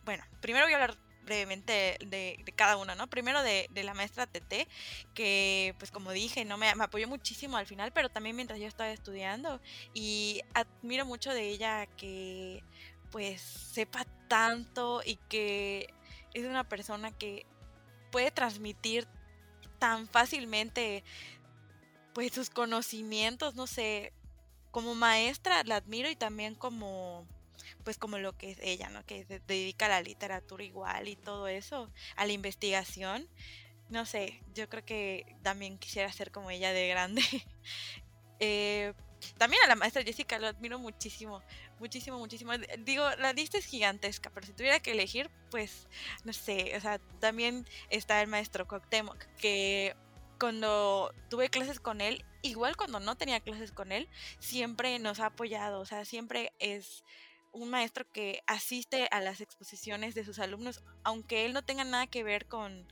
bueno, 0.05 0.25
primero 0.41 0.65
voy 0.67 0.73
a 0.73 0.77
hablar 0.77 0.99
brevemente 1.27 1.99
de, 2.07 2.43
cada 2.55 2.77
uno, 2.79 2.95
¿no? 2.95 3.09
Primero 3.09 3.43
de, 3.43 3.69
la 3.75 3.93
maestra 3.93 4.27
TT, 4.27 4.69
que 5.13 5.75
pues 5.79 5.91
como 5.91 6.13
dije, 6.13 6.45
no 6.45 6.57
me, 6.57 6.69
apoyó 6.69 7.09
muchísimo 7.09 7.59
al 7.59 7.67
final, 7.67 7.93
pero 7.93 8.09
también 8.09 8.37
mientras 8.37 8.59
yo 8.59 8.67
estaba 8.67 8.91
estudiando 8.91 9.61
y 9.93 10.41
admiro 10.55 11.05
mucho 11.05 11.35
de 11.35 11.49
ella 11.51 11.87
que 11.87 12.63
pues 13.11 13.41
sepa 13.41 14.05
tanto 14.29 15.03
y 15.05 15.17
que 15.29 15.93
es 16.41 16.47
una 16.47 16.65
persona 16.65 17.11
que 17.11 17.47
puede 18.11 18.31
transmitir 18.31 19.07
tan 19.79 20.07
fácilmente 20.07 21.03
pues 22.13 22.33
sus 22.33 22.51
conocimientos, 22.51 23.55
no 23.55 23.67
sé, 23.67 24.13
como 24.71 24.95
maestra 24.95 25.65
la 25.65 25.77
admiro 25.77 26.11
y 26.11 26.17
también 26.17 26.55
como 26.55 27.27
pues 27.85 27.99
como 27.99 28.19
lo 28.19 28.37
que 28.37 28.51
es 28.51 28.59
ella, 28.61 28.91
¿no? 28.91 29.05
Que 29.07 29.25
se 29.25 29.41
dedica 29.41 29.87
a 29.87 29.91
la 29.91 30.03
literatura 30.03 30.63
igual 30.63 31.09
y 31.09 31.17
todo 31.17 31.49
eso, 31.49 31.91
a 32.17 32.27
la 32.27 32.33
investigación. 32.33 33.29
No 33.89 34.05
sé, 34.05 34.43
yo 34.55 34.69
creo 34.69 34.85
que 34.85 35.37
también 35.43 35.79
quisiera 35.79 36.13
ser 36.13 36.31
como 36.33 36.51
ella 36.51 36.73
de 36.73 36.89
grande. 36.89 37.23
eh, 38.41 38.93
también 39.39 39.63
a 39.65 39.69
la 39.69 39.77
maestra 39.77 40.03
Jessica 40.03 40.39
lo 40.39 40.47
admiro 40.47 40.79
muchísimo, 40.79 41.43
muchísimo, 41.79 42.19
muchísimo. 42.19 42.53
Digo, 42.81 43.09
la 43.19 43.33
lista 43.33 43.59
es 43.59 43.67
gigantesca, 43.67 44.31
pero 44.31 44.47
si 44.47 44.53
tuviera 44.53 44.81
que 44.81 44.93
elegir, 44.93 45.31
pues, 45.51 45.89
no 46.25 46.33
sé, 46.33 46.77
o 46.77 46.81
sea, 46.81 46.99
también 47.21 47.67
está 47.91 48.21
el 48.23 48.29
maestro 48.29 48.67
Coctemoc, 48.67 49.25
que 49.39 49.95
cuando 50.39 51.13
tuve 51.31 51.49
clases 51.49 51.81
con 51.81 52.01
él, 52.01 52.25
igual 52.43 52.77
cuando 52.77 53.01
no 53.01 53.17
tenía 53.17 53.41
clases 53.41 53.73
con 53.73 53.93
él, 53.93 54.09
siempre 54.39 54.99
nos 54.99 55.21
ha 55.21 55.27
apoyado, 55.27 55.81
o 55.81 55.87
sea, 55.87 56.05
siempre 56.05 56.53
es 56.59 57.05
un 57.53 57.71
maestro 57.71 58.05
que 58.13 58.43
asiste 58.47 59.09
a 59.11 59.21
las 59.21 59.41
exposiciones 59.41 60.15
de 60.15 60.25
sus 60.25 60.39
alumnos, 60.39 60.83
aunque 61.05 61.47
él 61.47 61.55
no 61.55 61.65
tenga 61.65 61.85
nada 61.85 62.07
que 62.07 62.23
ver 62.23 62.47
con, 62.47 62.87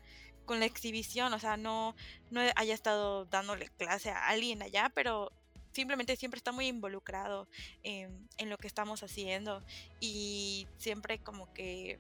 con 0.47 0.61
la 0.61 0.66
exhibición, 0.66 1.32
o 1.35 1.39
sea, 1.39 1.57
no, 1.57 1.95
no 2.30 2.41
haya 2.57 2.74
estado 2.74 3.26
dándole 3.26 3.68
clase 3.68 4.11
a 4.11 4.28
alguien 4.28 4.62
allá, 4.62 4.91
pero 4.95 5.32
simplemente 5.75 6.16
siempre 6.16 6.39
está 6.39 6.53
muy 6.53 6.68
involucrado 6.68 7.49
en, 7.83 8.29
lo 8.39 8.57
que 8.59 8.66
estamos 8.66 9.03
haciendo 9.03 9.62
y 10.01 10.68
siempre 10.79 11.18
como 11.18 11.53
que 11.53 11.99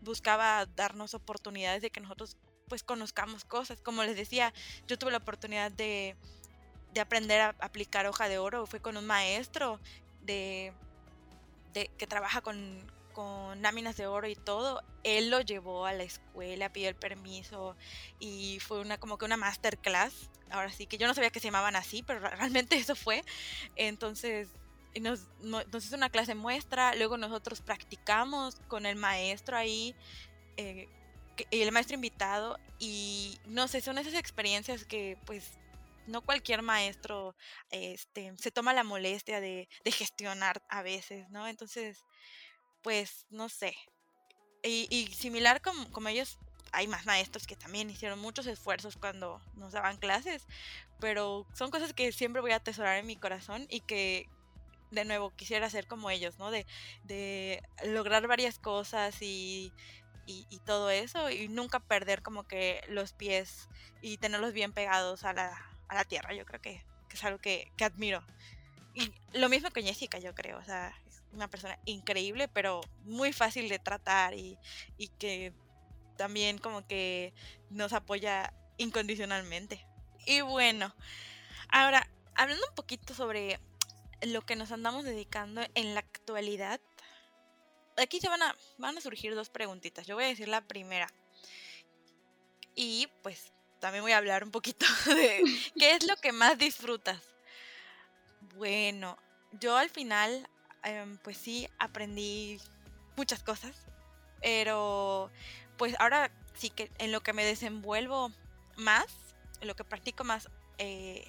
buscaba 0.00 0.66
darnos 0.66 1.14
oportunidades 1.14 1.82
de 1.82 1.90
que 1.90 2.00
nosotros 2.00 2.36
pues 2.68 2.82
conozcamos 2.82 3.44
cosas. 3.44 3.80
Como 3.80 4.02
les 4.04 4.16
decía, 4.16 4.54
yo 4.86 4.98
tuve 4.98 5.10
la 5.10 5.18
oportunidad 5.18 5.70
de, 5.70 6.16
de 6.94 7.00
aprender 7.00 7.40
a 7.40 7.56
aplicar 7.60 8.06
hoja 8.06 8.28
de 8.28 8.38
oro, 8.38 8.66
fue 8.66 8.80
con 8.80 8.96
un 8.96 9.06
maestro 9.06 9.80
de, 10.22 10.72
de 11.74 11.88
que 11.98 12.06
trabaja 12.06 12.40
con, 12.40 12.90
con 13.12 13.60
láminas 13.60 13.96
de 13.96 14.06
oro 14.06 14.28
y 14.28 14.36
todo, 14.36 14.82
él 15.02 15.30
lo 15.30 15.40
llevó 15.40 15.86
a 15.86 15.92
la 15.92 16.04
escuela, 16.04 16.72
pidió 16.72 16.88
el 16.88 16.94
permiso 16.94 17.76
y 18.18 18.58
fue 18.60 18.80
una 18.80 18.98
como 18.98 19.18
que 19.18 19.24
una 19.24 19.36
masterclass. 19.36 20.30
Ahora 20.50 20.70
sí 20.70 20.86
que 20.86 20.98
yo 20.98 21.06
no 21.06 21.14
sabía 21.14 21.30
que 21.30 21.40
se 21.40 21.48
llamaban 21.48 21.76
así, 21.76 22.02
pero 22.02 22.20
realmente 22.20 22.76
eso 22.76 22.94
fue. 22.94 23.24
Entonces 23.76 24.48
nos, 25.00 25.26
hizo 25.84 25.96
una 25.96 26.10
clase 26.10 26.34
muestra, 26.34 26.94
luego 26.96 27.16
nosotros 27.16 27.60
practicamos 27.60 28.56
con 28.68 28.86
el 28.86 28.96
maestro 28.96 29.56
ahí, 29.56 29.94
eh, 30.56 30.88
el 31.50 31.72
maestro 31.72 31.94
invitado 31.94 32.58
y 32.78 33.38
no 33.46 33.68
sé, 33.68 33.80
son 33.80 33.98
esas 33.98 34.14
experiencias 34.14 34.84
que 34.84 35.16
pues 35.26 35.58
no 36.06 36.22
cualquier 36.22 36.62
maestro 36.62 37.36
este, 37.70 38.34
se 38.36 38.50
toma 38.50 38.74
la 38.74 38.84
molestia 38.84 39.40
de, 39.40 39.68
de 39.84 39.92
gestionar 39.92 40.60
a 40.68 40.82
veces, 40.82 41.30
¿no? 41.30 41.46
Entonces 41.46 42.04
pues 42.82 43.26
no 43.30 43.48
sé. 43.48 43.74
Y, 44.62 45.06
similar 45.14 45.62
como, 45.62 46.08
ellos, 46.08 46.38
hay 46.72 46.86
más 46.86 47.06
maestros 47.06 47.46
que 47.46 47.56
también 47.56 47.90
hicieron 47.90 48.18
muchos 48.18 48.46
esfuerzos 48.46 48.96
cuando 48.96 49.40
nos 49.54 49.72
daban 49.72 49.96
clases, 49.96 50.46
pero 50.98 51.46
son 51.54 51.70
cosas 51.70 51.92
que 51.92 52.12
siempre 52.12 52.40
voy 52.42 52.52
a 52.52 52.56
atesorar 52.56 52.98
en 52.98 53.06
mi 53.06 53.16
corazón 53.16 53.66
y 53.68 53.80
que 53.80 54.28
de 54.90 55.04
nuevo 55.04 55.34
quisiera 55.36 55.66
hacer 55.66 55.86
como 55.86 56.10
ellos, 56.10 56.38
¿no? 56.38 56.50
De, 56.50 56.66
de 57.04 57.62
lograr 57.84 58.26
varias 58.26 58.58
cosas 58.58 59.20
y, 59.20 59.72
y, 60.26 60.60
todo 60.60 60.90
eso 60.90 61.30
y 61.30 61.48
nunca 61.48 61.80
perder 61.80 62.22
como 62.22 62.44
que 62.44 62.82
los 62.88 63.12
pies 63.12 63.68
y 64.00 64.16
tenerlos 64.18 64.52
bien 64.52 64.72
pegados 64.72 65.24
a 65.24 65.32
la, 65.32 65.52
a 65.88 65.94
la 65.94 66.04
tierra. 66.04 66.34
Yo 66.34 66.44
creo 66.46 66.60
que, 66.60 66.84
que 67.08 67.16
es 67.16 67.24
algo 67.24 67.38
que, 67.38 67.72
que 67.76 67.84
admiro. 67.84 68.22
Y 68.94 69.12
lo 69.32 69.48
mismo 69.48 69.70
con 69.70 69.82
Jessica, 69.82 70.18
yo 70.18 70.34
creo. 70.34 70.58
O 70.58 70.64
sea, 70.64 70.94
una 71.32 71.48
persona 71.48 71.78
increíble, 71.84 72.48
pero 72.48 72.80
muy 73.04 73.32
fácil 73.32 73.68
de 73.68 73.78
tratar 73.78 74.34
y, 74.34 74.58
que 75.18 75.52
también 76.20 76.58
como 76.58 76.86
que 76.86 77.32
nos 77.70 77.94
apoya 77.94 78.52
incondicionalmente. 78.76 79.82
Y 80.26 80.42
bueno, 80.42 80.94
ahora, 81.70 82.06
hablando 82.34 82.66
un 82.68 82.74
poquito 82.74 83.14
sobre 83.14 83.58
lo 84.20 84.42
que 84.42 84.54
nos 84.54 84.70
andamos 84.70 85.04
dedicando 85.04 85.62
en 85.74 85.94
la 85.94 86.00
actualidad, 86.00 86.78
aquí 87.96 88.20
se 88.20 88.28
van 88.28 88.42
a, 88.42 88.54
van 88.76 88.98
a 88.98 89.00
surgir 89.00 89.34
dos 89.34 89.48
preguntitas. 89.48 90.06
Yo 90.06 90.14
voy 90.14 90.24
a 90.24 90.28
decir 90.28 90.48
la 90.48 90.60
primera. 90.60 91.10
Y 92.74 93.08
pues 93.22 93.52
también 93.80 94.04
voy 94.04 94.12
a 94.12 94.18
hablar 94.18 94.44
un 94.44 94.50
poquito 94.50 94.84
de 95.06 95.42
qué 95.78 95.92
es 95.92 96.04
lo 96.06 96.16
que 96.16 96.32
más 96.32 96.58
disfrutas. 96.58 97.22
Bueno, 98.58 99.16
yo 99.52 99.74
al 99.78 99.88
final 99.88 100.46
Em, 100.82 101.18
pues 101.18 101.36
sí, 101.36 101.68
aprendí 101.78 102.58
muchas 103.16 103.42
cosas, 103.42 103.76
pero 104.40 105.30
pues 105.80 105.96
ahora 105.98 106.30
sí 106.52 106.68
que 106.68 106.90
en 106.98 107.10
lo 107.10 107.22
que 107.22 107.32
me 107.32 107.42
desenvuelvo 107.42 108.30
más, 108.76 109.06
en 109.62 109.68
lo 109.68 109.74
que 109.74 109.82
practico 109.82 110.24
más 110.24 110.50
eh, 110.76 111.26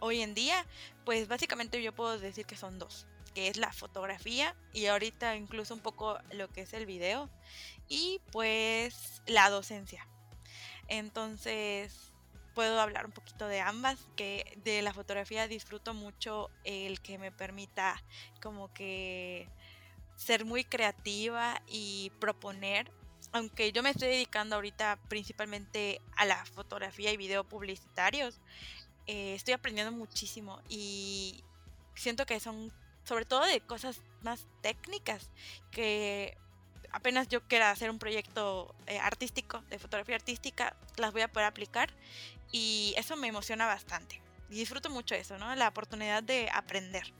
hoy 0.00 0.20
en 0.20 0.34
día, 0.34 0.66
pues 1.04 1.28
básicamente 1.28 1.80
yo 1.80 1.94
puedo 1.94 2.18
decir 2.18 2.44
que 2.44 2.56
son 2.56 2.80
dos, 2.80 3.06
que 3.36 3.46
es 3.46 3.56
la 3.56 3.72
fotografía 3.72 4.56
y 4.72 4.86
ahorita 4.86 5.36
incluso 5.36 5.74
un 5.74 5.80
poco 5.80 6.18
lo 6.32 6.48
que 6.48 6.62
es 6.62 6.72
el 6.72 6.86
video 6.86 7.30
y 7.88 8.20
pues 8.32 9.22
la 9.26 9.48
docencia. 9.48 10.08
Entonces, 10.88 12.10
puedo 12.52 12.80
hablar 12.80 13.06
un 13.06 13.12
poquito 13.12 13.46
de 13.46 13.60
ambas, 13.60 14.00
que 14.16 14.58
de 14.64 14.82
la 14.82 14.92
fotografía 14.92 15.46
disfruto 15.46 15.94
mucho 15.94 16.50
el 16.64 17.00
que 17.00 17.16
me 17.16 17.30
permita 17.30 18.02
como 18.42 18.74
que 18.74 19.48
ser 20.16 20.44
muy 20.44 20.64
creativa 20.64 21.62
y 21.68 22.10
proponer, 22.18 22.90
aunque 23.34 23.72
yo 23.72 23.82
me 23.82 23.90
estoy 23.90 24.08
dedicando 24.08 24.54
ahorita 24.54 24.96
principalmente 25.08 26.00
a 26.16 26.24
la 26.24 26.46
fotografía 26.46 27.10
y 27.10 27.16
video 27.16 27.42
publicitarios, 27.42 28.40
eh, 29.08 29.34
estoy 29.34 29.54
aprendiendo 29.54 29.90
muchísimo 29.90 30.60
y 30.68 31.42
siento 31.96 32.26
que 32.26 32.38
son 32.38 32.72
sobre 33.02 33.24
todo 33.24 33.44
de 33.44 33.60
cosas 33.60 34.02
más 34.22 34.46
técnicas 34.62 35.30
que 35.72 36.38
apenas 36.92 37.26
yo 37.26 37.42
quiera 37.42 37.72
hacer 37.72 37.90
un 37.90 37.98
proyecto 37.98 38.72
eh, 38.86 39.00
artístico, 39.00 39.62
de 39.68 39.80
fotografía 39.80 40.14
artística, 40.14 40.76
las 40.96 41.12
voy 41.12 41.22
a 41.22 41.28
poder 41.32 41.48
aplicar 41.48 41.92
y 42.52 42.94
eso 42.96 43.16
me 43.16 43.26
emociona 43.26 43.66
bastante. 43.66 44.22
Y 44.48 44.54
disfruto 44.54 44.90
mucho 44.90 45.16
eso, 45.16 45.38
¿no? 45.38 45.52
La 45.56 45.66
oportunidad 45.66 46.22
de 46.22 46.48
aprender. 46.54 47.12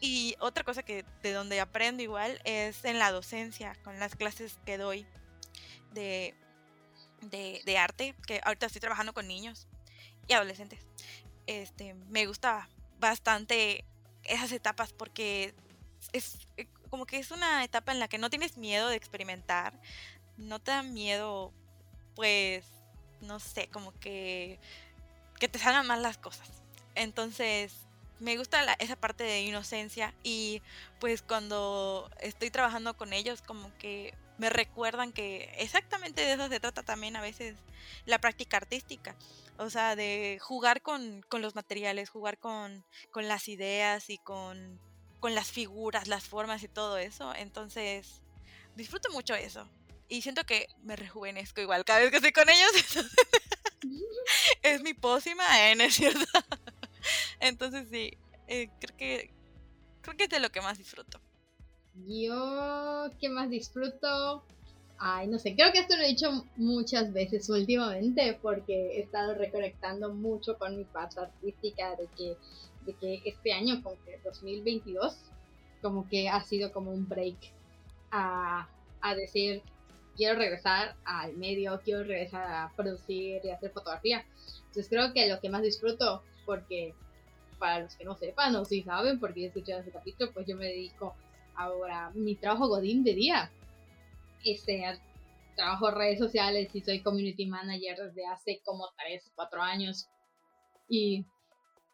Y 0.00 0.34
otra 0.40 0.64
cosa 0.64 0.82
que 0.82 1.04
de 1.22 1.32
donde 1.32 1.60
aprendo 1.60 2.02
igual 2.02 2.40
es 2.42 2.84
en 2.84 2.98
la 2.98 3.12
docencia, 3.12 3.76
con 3.84 4.00
las 4.00 4.16
clases 4.16 4.58
que 4.66 4.76
doy 4.76 5.06
de, 5.92 6.34
de, 7.22 7.78
arte, 7.78 8.14
que 8.26 8.40
ahorita 8.44 8.66
estoy 8.66 8.80
trabajando 8.80 9.12
con 9.12 9.26
niños 9.26 9.66
y 10.28 10.32
adolescentes. 10.32 10.80
Este, 11.46 11.94
me 11.94 12.26
gusta 12.26 12.68
bastante 12.98 13.84
esas 14.24 14.52
etapas 14.52 14.92
porque 14.92 15.54
es 16.12 16.38
eh, 16.56 16.66
como 16.90 17.06
que 17.06 17.18
es 17.18 17.30
una 17.30 17.64
etapa 17.64 17.92
en 17.92 18.00
la 18.00 18.08
que 18.08 18.18
no 18.18 18.30
tienes 18.30 18.56
miedo 18.56 18.88
de 18.88 18.96
experimentar, 18.96 19.80
no 20.36 20.58
te 20.58 20.70
da 20.70 20.82
miedo 20.82 21.52
pues 22.14 22.64
no 23.20 23.38
sé, 23.38 23.68
como 23.68 23.92
que, 24.00 24.58
que 25.38 25.48
te 25.48 25.58
salgan 25.58 25.86
mal 25.86 26.02
las 26.02 26.18
cosas. 26.18 26.48
Entonces, 26.94 27.74
me 28.18 28.36
gusta 28.36 28.64
esa 28.78 28.96
parte 28.96 29.24
de 29.24 29.42
inocencia 29.42 30.14
y 30.22 30.62
pues 30.98 31.22
cuando 31.22 32.10
estoy 32.20 32.50
trabajando 32.50 32.96
con 32.96 33.12
ellos 33.12 33.42
como 33.42 33.76
que 33.76 34.14
me 34.38 34.50
recuerdan 34.50 35.12
que 35.12 35.52
exactamente 35.58 36.22
de 36.22 36.34
eso 36.34 36.48
se 36.48 36.60
trata 36.60 36.82
también 36.82 37.16
a 37.16 37.20
veces 37.20 37.56
la 38.04 38.18
práctica 38.18 38.56
artística. 38.56 39.16
O 39.58 39.70
sea, 39.70 39.96
de 39.96 40.38
jugar 40.40 40.82
con, 40.82 41.24
los 41.30 41.54
materiales, 41.54 42.10
jugar 42.10 42.38
con, 42.38 42.84
con 43.10 43.26
las 43.26 43.48
ideas 43.48 44.10
y 44.10 44.18
con, 44.18 44.78
con 45.20 45.34
las 45.34 45.50
figuras, 45.50 46.08
las 46.08 46.24
formas 46.24 46.62
y 46.62 46.68
todo 46.68 46.98
eso. 46.98 47.34
Entonces, 47.34 48.20
disfruto 48.74 49.10
mucho 49.10 49.34
eso 49.34 49.66
y 50.08 50.22
siento 50.22 50.44
que 50.44 50.68
me 50.82 50.96
rejuvenezco 50.96 51.60
igual 51.60 51.84
cada 51.84 52.00
vez 52.00 52.10
que 52.10 52.16
estoy 52.16 52.32
con 52.32 52.48
ellos. 52.48 52.70
es 54.62 54.82
mi 54.82 54.94
pócima, 54.94 55.44
¿eh? 55.68 55.74
¿No 55.74 55.84
es 55.84 55.94
cierto? 55.94 56.24
Entonces 57.40 57.88
sí, 57.90 58.16
eh, 58.46 58.68
creo 58.80 58.96
que 58.96 59.30
creo 60.02 60.16
que 60.16 60.24
es 60.24 60.30
de 60.30 60.40
lo 60.40 60.50
que 60.50 60.60
más 60.60 60.78
disfruto. 60.78 61.20
Yo, 62.04 63.10
¿qué 63.20 63.28
más 63.28 63.48
disfruto? 63.48 64.42
Ay, 64.98 65.28
no 65.28 65.38
sé, 65.38 65.54
creo 65.54 65.72
que 65.72 65.80
esto 65.80 65.96
lo 65.96 66.02
he 66.02 66.08
dicho 66.08 66.44
muchas 66.56 67.12
veces 67.12 67.48
últimamente 67.48 68.38
porque 68.40 68.96
he 68.96 69.00
estado 69.00 69.34
reconectando 69.34 70.12
mucho 70.12 70.58
con 70.58 70.76
mi 70.76 70.84
parte 70.84 71.20
artística 71.20 71.96
de 71.96 72.08
que, 72.16 72.36
de 72.86 72.94
que 72.94 73.22
este 73.24 73.52
año, 73.52 73.82
como 73.82 73.96
que 74.04 74.18
2022, 74.24 75.16
como 75.82 76.08
que 76.08 76.28
ha 76.28 76.42
sido 76.42 76.72
como 76.72 76.92
un 76.92 77.08
break 77.08 77.36
a, 78.10 78.68
a 79.00 79.14
decir, 79.14 79.62
quiero 80.16 80.38
regresar 80.38 80.96
al 81.04 81.36
medio, 81.36 81.80
quiero 81.84 82.04
regresar 82.04 82.50
a 82.50 82.72
producir 82.74 83.40
y 83.44 83.50
hacer 83.50 83.70
fotografía. 83.70 84.24
Entonces 84.58 84.88
creo 84.88 85.12
que 85.12 85.28
lo 85.28 85.40
que 85.40 85.50
más 85.50 85.62
disfruto, 85.62 86.22
porque 86.44 86.94
para 87.58 87.80
los 87.80 87.94
que 87.96 88.04
no 88.04 88.16
sepan 88.16 88.54
o 88.56 88.64
si 88.64 88.82
saben, 88.82 89.18
porque 89.20 89.42
ya 89.42 89.46
escuchado 89.48 89.80
ese 89.80 89.90
capítulo, 89.90 90.32
pues 90.32 90.46
yo 90.46 90.56
me 90.56 90.66
dedico 90.66 91.14
ahora 91.56 92.10
mi 92.14 92.36
trabajo 92.36 92.68
godín 92.68 93.04
de 93.04 93.14
día. 93.14 93.50
Este, 94.44 94.84
trabajo 95.56 95.90
redes 95.90 96.18
sociales 96.18 96.68
y 96.74 96.80
soy 96.82 97.00
community 97.00 97.46
manager 97.46 97.96
desde 97.96 98.26
hace 98.26 98.60
como 98.64 98.88
3 98.98 99.26
o 99.28 99.32
4 99.34 99.62
años. 99.62 100.08
Y, 100.88 101.26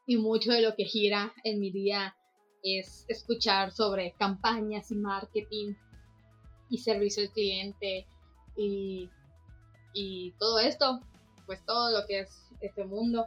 y 0.06 0.16
mucho 0.18 0.52
de 0.52 0.60
lo 0.60 0.74
que 0.74 0.84
gira 0.84 1.32
en 1.44 1.60
mi 1.60 1.70
día 1.70 2.14
es 2.62 3.06
escuchar 3.08 3.72
sobre 3.72 4.12
campañas 4.18 4.90
y 4.90 4.96
marketing 4.96 5.74
y 6.68 6.78
servicio 6.78 7.22
al 7.22 7.30
cliente 7.30 8.06
y, 8.56 9.08
y 9.94 10.32
todo 10.38 10.58
esto, 10.58 11.00
pues 11.46 11.64
todo 11.64 11.90
lo 11.90 12.06
que 12.06 12.20
es 12.20 12.50
este 12.60 12.84
mundo. 12.84 13.26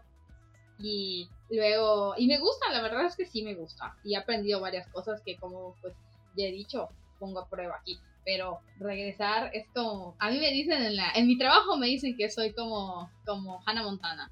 Y 0.78 1.30
luego, 1.50 2.16
y 2.18 2.28
me 2.28 2.40
gusta, 2.40 2.72
la 2.72 2.82
verdad 2.82 3.06
es 3.06 3.16
que 3.16 3.26
sí 3.26 3.44
me 3.44 3.56
gusta. 3.56 3.98
Y 4.04 4.14
he 4.14 4.18
aprendido 4.18 4.60
varias 4.60 4.88
cosas 4.90 5.22
que 5.22 5.38
como 5.38 5.76
pues 5.82 5.96
ya 6.36 6.46
he 6.46 6.52
dicho, 6.52 6.90
pongo 7.20 7.40
a 7.40 7.50
prueba 7.50 7.78
aquí. 7.80 7.98
Pero 8.24 8.60
regresar 8.80 9.52
es 9.54 9.68
como, 9.74 10.16
a 10.20 10.32
mí 10.32 10.40
me 10.40 10.52
dicen 10.52 10.82
en 10.84 10.96
la, 10.96 11.12
en 11.14 11.28
mi 11.28 11.38
trabajo 11.38 11.78
me 11.78 11.88
dicen 11.88 12.16
que 12.18 12.30
soy 12.30 12.54
como, 12.54 13.10
como 13.26 13.62
Hannah 13.66 13.84
Montana. 13.84 14.32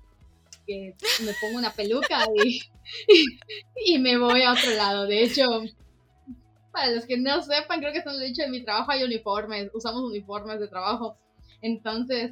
Que 0.66 0.96
me 1.24 1.34
pongo 1.42 1.58
una 1.58 1.74
peluca 1.74 2.26
y, 2.44 2.62
y 3.86 4.00
me 4.00 4.18
voy 4.18 4.44
a 4.44 4.54
otro 4.54 4.72
lado. 4.72 5.06
De 5.06 5.24
hecho, 5.24 5.44
para 6.72 6.92
los 6.92 7.06
que 7.06 7.18
no 7.18 7.42
sepan, 7.42 7.80
creo 7.80 7.94
que 7.94 8.02
son 8.02 8.18
lo 8.18 8.26
dicho 8.26 8.42
en 8.42 8.52
mi 8.52 8.64
trabajo 8.64 8.92
hay 8.92 9.04
uniformes, 9.04 9.70
usamos 9.74 10.02
uniformes 10.02 10.60
de 10.60 10.68
trabajo. 10.68 11.18
Entonces, 11.62 12.32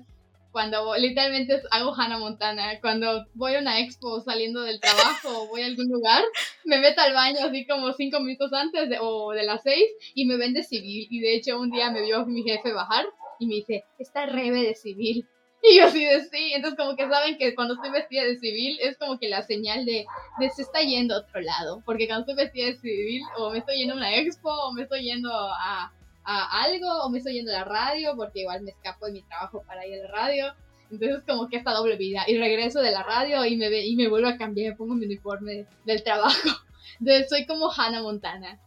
cuando 0.52 0.96
literalmente 0.98 1.62
hago 1.72 1.94
Hannah 1.94 2.20
Montana, 2.20 2.80
cuando 2.82 3.26
voy 3.34 3.56
a 3.56 3.60
una 3.60 3.80
expo 3.80 4.22
saliendo 4.22 4.62
del 4.62 4.80
trabajo 4.80 5.44
o 5.44 5.48
voy 5.48 5.62
a 5.62 5.66
algún 5.66 5.90
lugar, 5.90 6.24
me 6.66 6.80
meto 6.80 7.02
al 7.02 7.14
baño 7.14 7.40
así 7.46 7.66
como 7.66 7.94
cinco 7.94 8.20
minutos 8.20 8.52
antes 8.54 8.90
de, 8.90 8.98
o 9.00 9.32
de 9.32 9.44
las 9.44 9.64
seis 9.64 9.86
y 10.14 10.26
me 10.26 10.38
ven 10.38 10.54
de 10.54 10.64
civil. 10.64 11.08
Y 11.10 11.22
de 11.22 11.36
hecho 11.36 11.60
un 11.60 11.72
día 11.72 11.92
me 11.92 12.02
vio 12.02 12.26
mi 12.26 12.44
jefe 12.44 12.74
bajar 12.74 13.06
y 13.40 13.48
me 13.48 13.56
dice, 13.56 13.86
está 13.98 14.26
rebe 14.26 14.62
de 14.64 14.76
civil. 14.76 15.28
Y 15.64 15.78
yo 15.78 15.86
así 15.86 16.04
de 16.04 16.22
sí, 16.22 16.54
entonces 16.56 16.76
como 16.76 16.96
que 16.96 17.08
saben 17.08 17.38
que 17.38 17.54
cuando 17.54 17.76
estoy 17.76 17.92
vestida 17.92 18.24
de 18.24 18.36
civil 18.40 18.80
es 18.82 18.98
como 18.98 19.20
que 19.20 19.30
la 19.30 19.44
señal 19.44 19.86
de, 19.86 20.08
de 20.40 20.50
se 20.50 20.64
está 20.64 20.82
yendo 20.82 21.14
a 21.14 21.20
otro 21.20 21.40
lado, 21.40 21.84
porque 21.86 22.08
cuando 22.08 22.22
estoy 22.22 22.44
vestida 22.44 22.66
de 22.66 22.78
civil 22.78 23.22
o 23.38 23.52
me 23.52 23.60
estoy 23.60 23.78
yendo 23.78 23.94
a 23.94 23.98
una 23.98 24.16
expo 24.16 24.50
o 24.50 24.74
me 24.74 24.82
estoy 24.82 25.04
yendo 25.04 25.30
a, 25.32 25.94
a 26.24 26.64
algo 26.64 26.88
o 27.04 27.10
me 27.10 27.18
estoy 27.18 27.34
yendo 27.34 27.52
a 27.52 27.60
la 27.60 27.64
radio 27.64 28.16
porque 28.16 28.42
igual 28.42 28.62
me 28.62 28.72
escapo 28.72 29.06
de 29.08 29.14
mi 29.14 29.22
trabajo 29.24 29.64
para 29.66 29.86
ir 29.86 30.00
a 30.00 30.04
la 30.04 30.12
radio. 30.12 30.56
Entonces 30.92 31.24
como 31.26 31.48
que 31.50 31.58
esta 31.58 31.72
doble 31.72 31.96
vida. 31.96 32.24
Y 32.28 32.38
regreso 32.38 32.82
de 32.82 32.92
la 32.92 33.04
radio 33.04 33.46
y 33.46 33.56
me, 33.56 33.70
y 33.70 33.96
me 33.96 34.08
vuelvo 34.08 34.28
a 34.28 34.38
cambiar, 34.38 34.72
me 34.72 34.78
pongo 34.78 34.96
mi 34.96 35.06
uniforme 35.06 35.66
del 35.86 36.04
trabajo. 36.04 36.50
Entonces 37.00 37.30
soy 37.30 37.46
como 37.46 37.72
Hannah 37.72 38.02
Montana. 38.02 38.60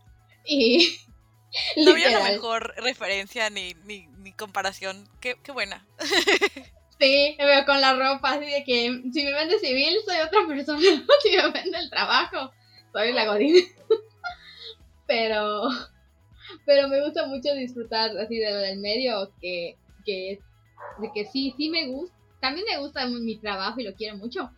Y... 0.45 0.99
No 1.77 1.93
había 1.93 2.11
la 2.11 2.25
mejor 2.25 2.75
referencia 2.79 3.49
ni, 3.49 3.75
ni, 3.85 4.09
ni 4.19 4.33
comparación. 4.33 5.09
Qué, 5.21 5.37
qué 5.41 5.53
buena. 5.53 5.87
Sí, 7.01 7.35
me 7.39 7.45
veo 7.45 7.65
con 7.67 7.81
la 7.81 7.93
ropa 7.95 8.35
así 8.35 8.47
de 8.47 8.63
que 8.63 9.03
si 9.13 9.25
me 9.25 9.33
vende 9.33 9.59
civil 9.59 9.97
soy 10.07 10.17
otra 10.21 10.47
persona. 10.47 10.81
si 11.23 11.37
me 11.37 11.51
vende 11.51 11.79
el 11.79 11.91
trabajo, 11.91 12.53
soy 12.93 13.13
la 13.13 13.27
godina. 13.27 13.61
Pero 15.07 15.71
pero 16.65 16.89
me 16.89 17.03
gusta 17.03 17.27
mucho 17.27 17.53
disfrutar 17.55 18.17
así 18.19 18.39
de 18.39 18.51
lo 18.51 18.59
del 18.59 18.79
medio, 18.79 19.31
que, 19.41 19.77
que, 20.05 20.41
de 20.99 21.13
que 21.13 21.25
sí, 21.27 21.55
sí 21.57 21.69
me 21.71 21.89
gusta. 21.89 22.15
También 22.41 22.67
me 22.71 22.79
gusta 22.79 23.07
mi 23.07 23.37
trabajo 23.37 23.81
y 23.81 23.85
lo 23.85 23.95
quiero 23.95 24.17
mucho, 24.17 24.51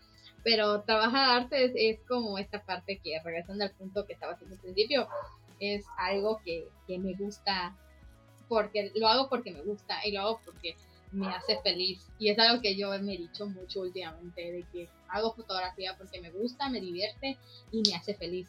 pero 0.43 0.83
trabajar 0.83 1.43
arte 1.43 1.91
es, 1.91 2.01
como 2.09 2.39
esta 2.39 2.65
parte 2.65 2.99
que, 3.03 3.21
regresando 3.25 3.65
al 3.65 3.71
punto 3.73 4.07
que 4.07 4.13
estaba 4.13 4.33
haciendo 4.33 4.57
al 4.57 4.63
principio, 4.63 5.09
es 5.61 5.85
algo 5.97 6.41
que, 6.45 6.69
que 6.87 6.99
me 6.99 7.15
gusta 7.15 7.77
porque 8.49 8.93
lo 8.95 9.09
hago 9.09 9.29
porque 9.29 9.53
me 9.53 9.63
gusta 9.63 10.07
y 10.07 10.13
lo 10.13 10.21
hago 10.21 10.41
porque 10.45 10.77
me 11.13 11.27
hace 11.29 11.59
feliz. 11.63 12.07
Y 12.19 12.31
es 12.31 12.39
algo 12.39 12.61
que 12.61 12.77
yo 12.77 12.91
me 13.01 13.15
he 13.15 13.19
dicho 13.19 13.47
mucho 13.47 13.81
últimamente, 13.81 14.53
de 14.53 14.65
que 14.73 14.89
hago 15.09 15.33
fotografía 15.35 15.97
porque 15.97 16.21
me 16.21 16.31
gusta, 16.31 16.69
me 16.69 16.81
divierte 16.81 17.39
y 17.73 17.83
me 17.89 17.97
hace 17.97 18.15
feliz. 18.15 18.49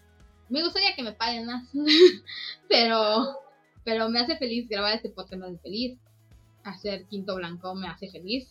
Me 0.49 0.63
gustaría 0.63 0.95
que 0.95 1.03
me 1.03 1.13
paguen 1.13 1.45
más, 1.45 1.67
pero, 2.69 3.39
pero 3.88 4.09
me 4.09 4.19
hace 4.19 4.35
feliz 4.35 4.67
grabar 4.67 4.95
este 4.95 5.07
podcast, 5.07 5.39
me 5.39 5.47
hace 5.47 5.59
feliz. 5.59 5.97
Hacer 6.65 7.05
Quinto 7.05 7.35
Blanco 7.35 7.73
me 7.73 7.88
hace 7.88 8.11
feliz. 8.11 8.45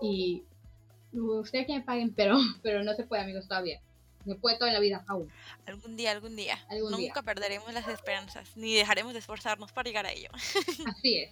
Y 0.00 0.42
me 1.12 1.20
gustaría 1.20 1.66
que 1.66 1.74
me 1.74 1.82
paguen, 1.82 2.14
pero, 2.16 2.38
pero 2.62 2.82
no 2.82 2.94
se 2.94 3.04
puede, 3.04 3.24
amigos, 3.24 3.46
todavía. 3.46 3.82
No 4.24 4.38
puede 4.38 4.56
toda 4.56 4.72
la 4.72 4.80
vida 4.80 5.04
aún. 5.06 5.30
Algún 5.66 5.98
día, 5.98 6.12
algún 6.12 6.34
día. 6.34 6.58
Nunca 6.90 7.20
perderemos 7.20 7.74
las 7.74 7.86
esperanzas, 7.88 8.56
ni 8.56 8.74
dejaremos 8.74 9.12
de 9.12 9.18
esforzarnos 9.18 9.70
para 9.70 9.86
llegar 9.86 10.06
a 10.06 10.12
ello. 10.12 10.30
Así 10.86 11.18
es. 11.18 11.30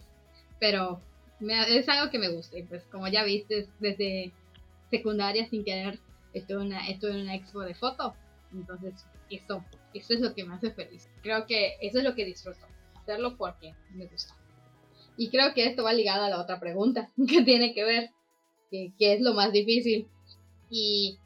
Pero 0.60 1.00
es 1.40 1.88
algo 1.88 2.10
que 2.10 2.18
me 2.18 2.28
gusta. 2.28 2.58
Y 2.58 2.64
pues 2.64 2.82
como 2.92 3.08
ya 3.08 3.24
viste, 3.24 3.66
desde 3.80 4.30
secundaria 4.90 5.48
sin 5.48 5.64
querer 5.64 5.98
estuve, 6.34 6.58
una, 6.58 6.86
estuve 6.86 7.12
en 7.12 7.22
una 7.22 7.34
expo 7.34 7.60
de 7.62 7.74
foto. 7.74 8.14
Entonces 8.52 8.92
eso, 9.30 9.64
eso 9.94 10.12
es 10.12 10.20
lo 10.20 10.34
que 10.34 10.44
me 10.44 10.54
hace 10.54 10.70
feliz. 10.72 11.08
Creo 11.22 11.46
que 11.46 11.78
eso 11.80 11.96
es 11.96 12.04
lo 12.04 12.14
que 12.14 12.26
disfruto, 12.26 12.66
hacerlo 13.02 13.36
porque 13.36 13.74
me 13.94 14.06
gusta. 14.06 14.34
Y 15.16 15.28
creo 15.28 15.52
que 15.54 15.66
esto 15.66 15.84
va 15.84 15.92
ligado 15.92 16.24
a 16.24 16.30
la 16.30 16.40
otra 16.40 16.58
pregunta 16.58 17.10
que 17.28 17.42
tiene 17.42 17.74
que 17.74 17.84
ver, 17.84 18.10
que, 18.70 18.92
es 18.98 19.20
lo 19.20 19.34
más 19.34 19.52
difícil. 19.52 20.08
Y 20.70 21.18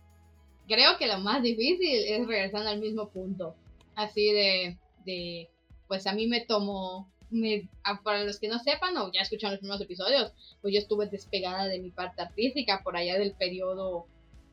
creo 0.66 0.98
que 0.98 1.06
lo 1.06 1.18
más 1.18 1.42
difícil 1.42 2.04
es 2.06 2.26
regresando 2.26 2.68
al 2.68 2.80
mismo 2.80 3.10
punto. 3.10 3.54
Así 3.94 4.32
de, 4.32 4.78
de 5.04 5.48
pues 5.86 6.06
a 6.06 6.12
mí 6.12 6.26
me 6.26 6.44
tomó, 6.44 7.10
me, 7.30 7.68
para 8.02 8.24
los 8.24 8.38
que 8.38 8.48
no 8.48 8.58
sepan 8.58 8.96
o 8.96 9.10
ya 9.12 9.20
escucharon 9.20 9.52
los 9.52 9.60
primeros 9.60 9.80
episodios, 9.80 10.32
pues 10.60 10.74
yo 10.74 10.80
estuve 10.80 11.06
despegada 11.06 11.66
de 11.66 11.78
mi 11.78 11.90
parte 11.90 12.22
artística 12.22 12.82
por 12.82 12.96
allá 12.96 13.18
del 13.18 13.32
periodo 13.34 14.06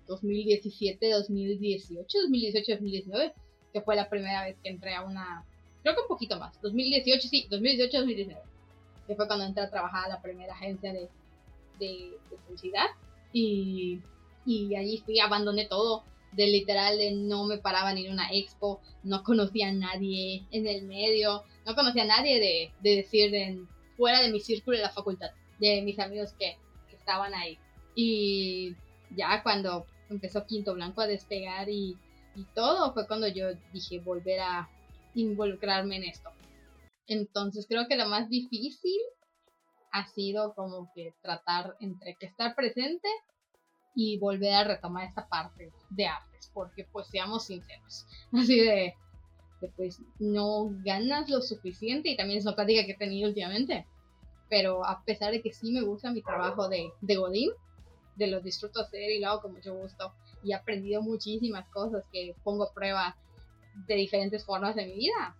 2017, 0.07 1.09
2018, 1.09 2.17
2018, 2.19 2.71
2019, 2.74 3.34
que 3.74 3.82
fue 3.82 3.95
la 3.95 4.09
primera 4.09 4.45
vez 4.45 4.57
que 4.61 4.69
entré 4.69 4.93
a 4.93 5.01
una, 5.01 5.45
creo 5.84 5.96
que 5.96 6.02
un 6.02 6.08
poquito 6.08 6.40
más, 6.40 6.60
2018, 6.62 7.28
sí, 7.28 7.48
2018, 7.50 7.98
2019, 7.98 8.42
que 9.08 9.16
fue 9.16 9.28
cuando 9.28 9.46
entré 9.46 9.64
a 9.64 9.70
trabajar 9.70 10.06
a 10.06 10.16
la 10.16 10.22
primera 10.22 10.54
agencia 10.54 10.94
de, 10.94 11.10
de, 11.80 12.18
publicidad. 12.30 12.88
Y, 13.32 14.00
y 14.46 14.76
allí 14.76 14.98
fui, 15.00 15.20
abandoné 15.20 15.66
todo, 15.66 16.04
de 16.32 16.48
literal 16.48 16.98
de 16.98 17.12
no 17.12 17.46
me 17.46 17.58
paraba 17.58 17.94
ni 17.94 18.06
en 18.06 18.14
una 18.14 18.32
expo, 18.32 18.82
no 19.04 19.24
conocía 19.24 19.70
a 19.70 19.74
nadie 19.74 20.44
en 20.52 20.68
el 20.68 20.84
medio, 20.84 21.44
no 21.66 21.76
conocía 21.76 22.04
a 22.04 22.08
nadie 22.08 22.40
de, 22.40 22.72
de 22.82 22.96
decir 22.98 23.68
fuera 23.98 24.22
de 24.22 24.32
mi 24.32 24.40
círculo 24.40 24.78
de 24.78 24.84
la 24.84 24.90
facultad, 24.90 25.32
de 25.60 25.82
mis 25.82 26.00
amigos 26.00 26.34
que, 26.34 26.58
que 26.90 26.96
estaban 26.96 27.34
ahí. 27.34 27.60
Y 27.96 28.76
ya 29.16 29.44
cuando 29.44 29.86
empezó 30.10 30.46
Quinto 30.46 30.74
Blanco 30.74 31.02
a 31.02 31.08
despegar 31.08 31.70
y, 31.70 31.98
todo, 32.56 32.92
fue 32.94 33.06
cuando 33.06 33.28
yo 33.28 33.50
dije 33.72 34.00
volver 34.00 34.40
a 34.40 34.68
involucrarme 35.16 35.97
en 35.97 36.03
esto. 36.03 36.30
Entonces 37.07 37.66
creo 37.68 37.88
que 37.88 37.95
lo 37.95 38.07
más 38.07 38.30
difícil 38.30 38.99
ha 39.91 40.07
sido 40.07 40.53
como 40.55 40.91
que 40.95 41.14
tratar 41.22 41.76
entre 41.80 42.16
que 42.16 42.26
estar 42.26 42.55
presente 42.55 43.07
y 43.95 44.18
volver 44.18 44.53
a 44.53 44.64
retomar 44.64 45.07
esta 45.07 45.28
parte 45.28 45.72
de 45.89 46.07
artes, 46.07 46.49
porque 46.53 46.88
pues 46.91 47.07
seamos 47.07 47.45
sinceros, 47.45 48.07
así 48.34 48.59
de, 48.59 48.95
pues 49.76 50.01
no 50.20 50.70
ganas 50.84 51.30
lo 51.30 51.41
suficiente 51.41 52.09
y 52.09 52.18
también 52.18 52.39
es 52.39 52.45
una 52.45 52.55
práctica 52.55 52.86
que 52.86 52.93
he 52.93 52.97
tenido 52.97 53.30
últimamente, 53.30 53.86
pero 54.49 54.86
a 54.86 55.03
pesar 55.03 55.32
de 55.32 55.41
que 55.41 55.53
sí 55.53 55.72
me 55.72 55.82
gusta 55.82 56.11
mi 56.11 56.24
trabajo 56.24 56.70
de, 56.70 56.91
de 57.01 57.16
Godín, 57.16 57.51
de 58.16 58.28
los 58.28 58.43
disfruto 58.43 58.82
hacer 58.82 59.11
y 59.11 59.20
lo 59.20 59.30
hago 59.30 59.41
con 59.43 59.53
mucho 59.53 59.74
gusto. 59.76 60.14
Y 60.43 60.51
he 60.51 60.55
aprendido 60.55 61.01
muchísimas 61.01 61.68
cosas 61.70 62.03
que 62.11 62.36
pongo 62.43 62.66
a 62.66 62.74
prueba 62.74 63.16
de 63.88 63.95
diferentes 63.95 64.45
formas 64.45 64.76
de 64.76 64.86
mi 64.86 64.95
vida. 64.95 65.36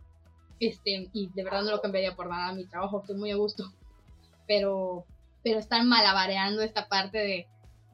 Este, 0.60 1.10
y 1.14 1.30
de 1.34 1.44
verdad 1.44 1.64
no 1.64 1.72
lo 1.72 1.82
cambiaría 1.82 2.16
por 2.16 2.30
nada 2.30 2.54
mi 2.54 2.66
trabajo, 2.66 3.02
estoy 3.02 3.16
muy 3.16 3.32
a 3.32 3.36
gusto. 3.36 3.72
Pero, 4.48 5.06
pero 5.44 5.60
están 5.60 5.88
malabareando 5.88 6.62
esta 6.62 6.88
parte 6.88 7.18
de, 7.18 7.48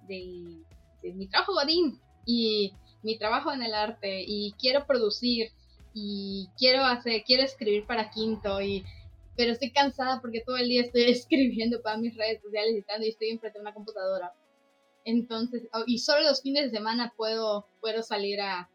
de, 0.07 1.13
mi 1.13 1.27
trabajo 1.27 1.53
Godín 1.53 1.99
y 2.25 2.73
mi 3.03 3.17
trabajo 3.17 3.51
en 3.51 3.63
el 3.63 3.73
arte 3.73 4.23
y 4.25 4.53
quiero 4.59 4.85
producir 4.85 5.51
y 5.93 6.49
quiero 6.57 6.83
hacer, 6.83 7.23
quiero 7.25 7.43
escribir 7.43 7.85
para 7.85 8.09
Quinto 8.09 8.61
y 8.61 8.83
pero 9.35 9.53
estoy 9.53 9.71
cansada 9.71 10.19
porque 10.19 10.41
todo 10.41 10.57
el 10.57 10.67
día 10.67 10.81
estoy 10.81 11.03
escribiendo 11.09 11.81
para 11.81 11.97
mis 11.97 12.15
redes 12.15 12.41
sociales 12.41 12.73
y, 12.73 13.05
y 13.05 13.07
estoy 13.07 13.29
enfrente 13.29 13.57
de 13.57 13.61
una 13.61 13.73
computadora. 13.73 14.33
Entonces, 15.05 15.63
oh, 15.73 15.83
y 15.87 15.99
solo 15.99 16.23
los 16.23 16.41
fines 16.41 16.65
de 16.65 16.77
semana 16.77 17.13
puedo, 17.15 17.65
puedo 17.79 18.03
salir 18.03 18.41
a, 18.41 18.69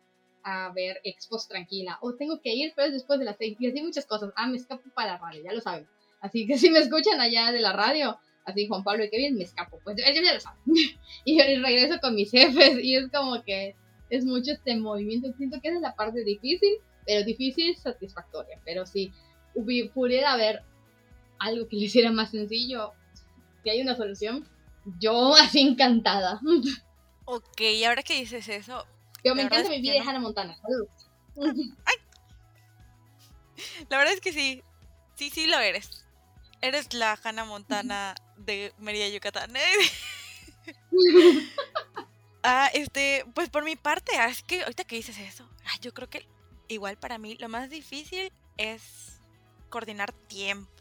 a 0.44 0.70
ver 0.72 1.00
expos 1.04 1.48
tranquila. 1.48 1.98
O 2.02 2.14
tengo 2.14 2.40
que 2.40 2.54
ir, 2.54 2.72
pero 2.76 2.88
es 2.88 2.92
después 2.92 3.18
de 3.18 3.24
las 3.24 3.36
seis. 3.36 3.56
Y 3.58 3.68
así 3.68 3.82
muchas 3.82 4.06
cosas. 4.06 4.32
Ah, 4.36 4.46
me 4.46 4.56
escapo 4.56 4.88
para 4.94 5.12
la 5.12 5.18
radio, 5.18 5.42
ya 5.42 5.52
lo 5.52 5.60
saben. 5.60 5.88
Así 6.20 6.46
que 6.46 6.58
si 6.58 6.70
me 6.70 6.78
escuchan 6.78 7.20
allá 7.20 7.50
de 7.50 7.60
la 7.60 7.72
radio, 7.72 8.18
así 8.44 8.68
Juan 8.68 8.84
Pablo 8.84 9.04
y 9.04 9.10
Kevin, 9.10 9.36
me 9.36 9.44
escapo. 9.44 9.80
Pues 9.82 9.96
ellos 10.04 10.24
ya 10.24 10.34
lo 10.34 10.40
saben. 10.40 10.60
y 11.24 11.40
regreso 11.40 11.98
con 12.00 12.14
mis 12.14 12.30
jefes. 12.30 12.78
Y 12.82 12.96
es 12.96 13.10
como 13.10 13.42
que 13.42 13.74
es 14.10 14.24
mucho 14.24 14.52
este 14.52 14.76
movimiento. 14.76 15.32
Siento 15.36 15.60
que 15.60 15.68
esa 15.68 15.78
es 15.78 15.82
la 15.82 15.96
parte 15.96 16.22
difícil, 16.22 16.74
pero 17.06 17.24
difícil 17.24 17.76
satisfactoria. 17.76 18.60
Pero 18.64 18.86
si 18.86 19.12
pudiera 19.94 20.32
haber 20.32 20.62
algo 21.38 21.68
que 21.68 21.76
le 21.76 21.84
hiciera 21.84 22.12
más 22.12 22.30
sencillo, 22.30 22.92
si 23.62 23.70
hay 23.70 23.80
una 23.80 23.96
solución, 23.96 24.46
yo 25.00 25.34
así 25.34 25.60
encantada. 25.60 26.40
Ok, 27.26 27.62
ahora 27.86 28.02
que 28.02 28.20
dices 28.20 28.50
eso. 28.50 28.84
Yo 29.24 29.34
me 29.34 29.42
encanta 29.42 29.70
mi 29.70 29.80
vida 29.80 29.94
de 29.94 30.00
Hannah 30.00 30.20
Montana. 30.20 30.56
La 33.88 33.98
verdad 33.98 34.14
es 34.14 34.20
que 34.20 34.32
sí. 34.32 34.62
Sí, 35.16 35.30
sí 35.30 35.46
lo 35.46 35.58
eres. 35.58 36.04
Eres 36.60 36.92
la 36.94 37.18
Hannah 37.22 37.44
Montana 37.44 38.14
de 38.36 38.72
Mérida, 38.78 39.08
Yucatán. 39.08 39.52
ah, 42.42 42.70
este, 42.74 43.24
pues 43.34 43.50
por 43.50 43.64
mi 43.64 43.76
parte, 43.76 44.16
ah, 44.16 44.28
es 44.28 44.42
que 44.42 44.62
ahorita 44.62 44.84
que 44.84 44.96
dices 44.96 45.18
eso, 45.18 45.48
yo 45.80 45.94
creo 45.94 46.08
que 46.08 46.26
igual 46.68 46.96
para 46.96 47.18
mí 47.18 47.36
lo 47.36 47.48
más 47.48 47.70
difícil 47.70 48.32
es 48.56 49.20
coordinar 49.68 50.12
tiempo 50.12 50.74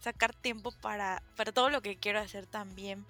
sacar 0.00 0.34
tiempo 0.34 0.72
para, 0.80 1.22
para 1.36 1.52
todo 1.52 1.70
lo 1.70 1.82
que 1.82 1.96
quiero 1.96 2.20
hacer 2.20 2.46
también. 2.46 3.06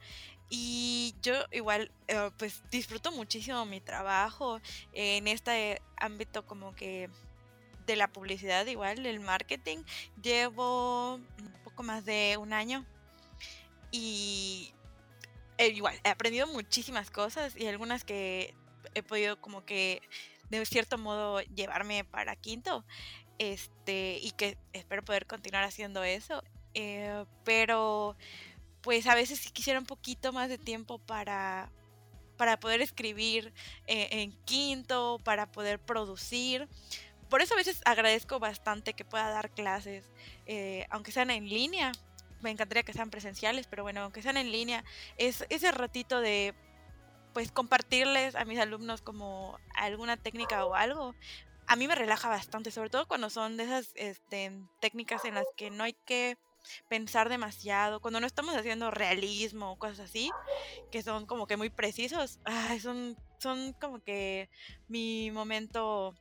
Y 0.51 1.15
yo 1.23 1.35
igual, 1.53 1.91
eh, 2.09 2.31
pues 2.39 2.63
disfruto 2.71 3.13
muchísimo 3.13 3.67
mi 3.67 3.81
trabajo 3.81 4.61
en 4.93 5.29
este 5.29 5.83
ámbito 5.97 6.47
como 6.47 6.75
que 6.75 7.11
de 7.87 7.97
la 7.97 8.09
publicidad, 8.09 8.67
igual, 8.67 9.03
del 9.03 9.21
marketing. 9.21 9.79
Llevo 10.23 11.15
un 11.17 11.53
poco 11.65 11.83
más 11.83 12.05
de 12.05 12.37
un 12.39 12.53
año 12.53 12.87
y 13.91 14.73
eh, 15.59 15.69
igual, 15.69 15.99
he 16.05 16.11
aprendido 16.11 16.47
muchísimas 16.47 17.11
cosas 17.11 17.57
y 17.57 17.67
algunas 17.67 18.05
que 18.05 18.55
he 18.95 19.03
podido 19.03 19.41
como 19.41 19.65
que 19.65 20.03
de 20.51 20.65
cierto 20.65 20.99
modo 20.99 21.41
llevarme 21.41 22.05
para 22.05 22.37
quinto. 22.37 22.85
Este, 23.39 24.19
y 24.21 24.33
que 24.33 24.59
espero 24.73 25.05
poder 25.05 25.27
continuar 25.27 25.65
haciendo 25.65 26.03
eso. 26.05 26.43
Eh, 26.75 27.25
pero 27.45 28.17
pues 28.89 29.07
a 29.07 29.15
veces 29.15 29.39
sí 29.39 29.51
quisiera 29.51 29.79
un 29.79 29.85
poquito 29.85 30.33
más 30.33 30.49
de 30.49 30.57
tiempo 30.57 30.99
para, 30.99 31.71
para 32.39 32.59
poder 32.59 32.81
escribir 32.81 33.53
eh, 33.87 34.09
en 34.13 34.33
quinto, 34.47 35.21
para 35.25 35.53
poder 35.53 35.79
producir. 35.79 36.67
Por 37.29 37.43
eso 37.43 37.53
a 37.53 37.59
veces 37.59 37.83
agradezco 37.85 38.39
bastante 38.39 38.95
que 38.95 39.05
pueda 39.05 39.29
dar 39.29 39.51
clases, 39.51 40.11
eh, 40.47 40.87
aunque 40.89 41.13
sean 41.13 41.31
en 41.31 41.51
línea. 41.51 41.93
Me 42.41 42.49
encantaría 42.51 42.83
que 42.83 42.95
sean 42.95 43.11
presenciales, 43.11 43.67
pero 43.67 43.83
bueno, 43.83 44.01
aunque 44.01 44.23
sean 44.23 44.39
en 44.39 44.51
línea, 44.51 44.83
es 45.19 45.45
ese 45.51 45.71
ratito 45.71 46.23
de 46.23 46.55
pues 47.35 47.53
compartirles 47.53 48.37
a 48.37 48.47
mis 48.47 48.59
alumnos 48.59 49.03
como 49.03 49.59
alguna 49.75 50.17
técnica 50.17 50.65
o 50.65 50.75
algo, 50.75 51.15
a 51.67 51.77
mí 51.77 51.87
me 51.87 51.95
relaja 51.95 52.31
bastante, 52.31 52.71
sobre 52.71 52.89
todo 52.89 53.07
cuando 53.07 53.29
son 53.29 53.59
de 53.59 53.65
esas 53.65 53.93
este, 53.97 54.51
técnicas 54.81 55.27
en 55.27 55.35
las 55.35 55.45
que 55.59 55.69
no 55.69 55.85
hay 55.85 55.93
que 55.93 56.39
pensar 56.89 57.29
demasiado, 57.29 58.01
cuando 58.01 58.21
no 58.21 58.27
estamos 58.27 58.57
haciendo 58.57 58.91
realismo 58.91 59.73
o 59.73 59.79
cosas 59.79 60.01
así, 60.01 60.31
que 60.91 61.03
son 61.03 61.27
como 61.27 61.47
que 61.47 61.57
muy 61.57 61.71
precisos, 61.71 62.41
son, 62.83 63.17
son 63.39 63.73
como 63.75 64.03
que 64.03 64.49
mi 64.89 65.31
momento 65.31 66.15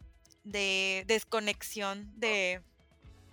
de 0.43 1.03
desconexión 1.07 2.11
de, 2.19 2.61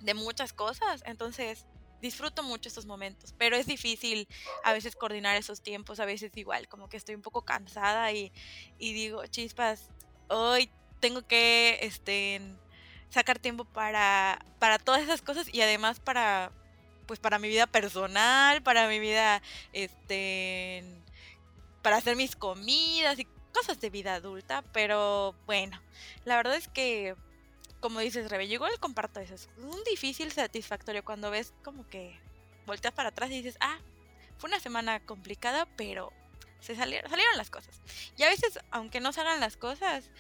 de 0.00 0.14
muchas 0.14 0.52
cosas. 0.52 1.02
Entonces, 1.06 1.66
disfruto 2.04 2.42
mucho 2.42 2.68
estos 2.68 2.86
momentos, 2.86 3.34
pero 3.38 3.56
es 3.56 3.66
difícil 3.66 4.28
a 4.62 4.72
veces 4.72 4.94
coordinar 4.94 5.36
esos 5.36 5.62
tiempos, 5.62 6.00
a 6.00 6.04
veces 6.04 6.32
igual, 6.36 6.68
como 6.68 6.88
que 6.88 6.98
estoy 6.98 7.14
un 7.14 7.22
poco 7.22 7.42
cansada 7.42 8.12
y, 8.12 8.30
y 8.78 8.92
digo, 8.92 9.26
chispas, 9.26 9.88
hoy 10.28 10.70
tengo 11.00 11.26
que 11.26 11.78
este, 11.80 12.42
sacar 13.08 13.38
tiempo 13.38 13.64
para, 13.64 14.44
para 14.58 14.78
todas 14.78 15.02
esas 15.02 15.22
cosas 15.22 15.52
y 15.52 15.62
además 15.62 15.98
para, 15.98 16.52
pues 17.06 17.20
para 17.20 17.38
mi 17.38 17.48
vida 17.48 17.66
personal, 17.66 18.62
para 18.62 18.88
mi 18.88 18.98
vida, 18.98 19.42
este, 19.72 20.84
para 21.82 21.96
hacer 21.96 22.16
mis 22.16 22.36
comidas 22.36 23.18
y 23.18 23.26
cosas 23.52 23.80
de 23.80 23.90
vida 23.90 24.14
adulta, 24.14 24.62
pero 24.72 25.34
bueno, 25.46 25.80
la 26.24 26.36
verdad 26.36 26.56
es 26.56 26.68
que, 26.68 27.14
como 27.80 28.00
dices, 28.00 28.30
Rebe, 28.30 28.48
yo 28.48 28.54
igual 28.54 28.78
comparto 28.80 29.20
eso, 29.20 29.34
es 29.34 29.48
un 29.58 29.82
difícil 29.84 30.32
satisfactorio 30.32 31.04
cuando 31.04 31.30
ves 31.30 31.54
como 31.62 31.86
que 31.88 32.18
volteas 32.66 32.94
para 32.94 33.10
atrás 33.10 33.30
y 33.30 33.36
dices, 33.36 33.56
ah, 33.60 33.78
fue 34.38 34.48
una 34.48 34.60
semana 34.60 35.04
complicada, 35.04 35.66
pero 35.76 36.12
se 36.60 36.74
salieron, 36.74 37.10
salieron 37.10 37.36
las 37.36 37.50
cosas. 37.50 37.80
Y 38.16 38.22
a 38.22 38.28
veces, 38.28 38.58
aunque 38.70 39.00
no 39.00 39.12
salgan 39.12 39.40
las 39.40 39.56
cosas, 39.56 40.10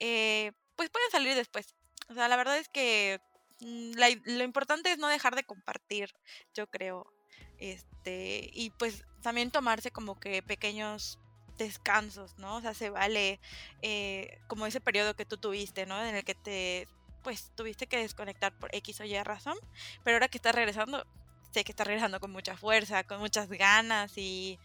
eh, 0.00 0.52
pues 0.76 0.90
pueden 0.90 1.10
salir 1.10 1.34
después. 1.34 1.74
O 2.08 2.14
sea, 2.14 2.28
la 2.28 2.36
verdad 2.36 2.58
es 2.58 2.68
que 2.68 3.20
Mm, 3.60 3.92
lo 4.24 4.44
importante 4.44 4.92
es 4.92 4.98
no 4.98 5.08
dejar 5.08 5.34
de 5.34 5.44
compartir, 5.44 6.12
yo 6.54 6.66
creo. 6.68 7.12
Este, 7.58 8.50
y 8.52 8.70
pues 8.70 9.04
también 9.22 9.50
tomarse 9.50 9.90
como 9.90 10.18
que 10.18 10.42
pequeños 10.42 11.18
descansos, 11.58 12.36
¿no? 12.38 12.56
O 12.56 12.60
sea, 12.60 12.74
se 12.74 12.90
vale 12.90 13.40
eh, 13.82 14.40
como 14.48 14.66
ese 14.66 14.80
periodo 14.80 15.14
que 15.14 15.24
tú 15.24 15.36
tuviste, 15.36 15.86
¿no? 15.86 16.02
En 16.04 16.16
el 16.16 16.24
que 16.24 16.34
te, 16.34 16.88
pues, 17.22 17.52
tuviste 17.54 17.86
que 17.86 17.98
desconectar 17.98 18.52
por 18.58 18.74
X 18.74 19.00
o 19.00 19.04
Y 19.04 19.20
razón, 19.22 19.56
pero 20.02 20.16
ahora 20.16 20.28
que 20.28 20.38
estás 20.38 20.54
regresando, 20.54 21.06
sé 21.52 21.64
que 21.64 21.72
estás 21.72 21.86
regresando 21.86 22.20
con 22.20 22.32
mucha 22.32 22.56
fuerza, 22.56 23.04
con 23.04 23.20
muchas 23.20 23.48
ganas 23.48 24.16
y 24.16 24.58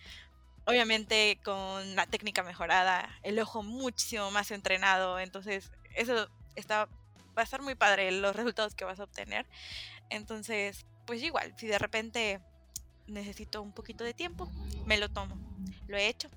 obviamente 0.66 1.40
con 1.44 1.96
la 1.96 2.08
técnica 2.08 2.44
mejorada, 2.44 3.10
el 3.24 3.40
ojo 3.40 3.64
muchísimo 3.64 4.32
más 4.32 4.52
entrenado, 4.52 5.20
entonces 5.20 5.72
eso 5.96 6.30
está 6.56 6.90
va 7.38 7.42
a 7.42 7.44
estar 7.44 7.62
muy 7.62 7.76
padre 7.76 8.12
los 8.12 8.36
resultados 8.36 8.74
que 8.76 8.86
vas 8.86 9.00
a 9.00 9.04
obtener. 9.04 9.46
Entonces, 10.10 10.86
pues 11.06 11.22
igual, 11.22 11.54
si 11.58 11.68
de 11.68 11.78
repente 11.78 12.42
necesito 13.08 13.62
un 13.62 13.74
poquito 13.74 14.04
de 14.04 14.14
tiempo, 14.14 14.52
me 14.86 14.98
lo 14.98 15.10
tomo. 15.10 15.38
Lo 15.88 15.98
he 15.98 16.08
hecho. 16.08 16.30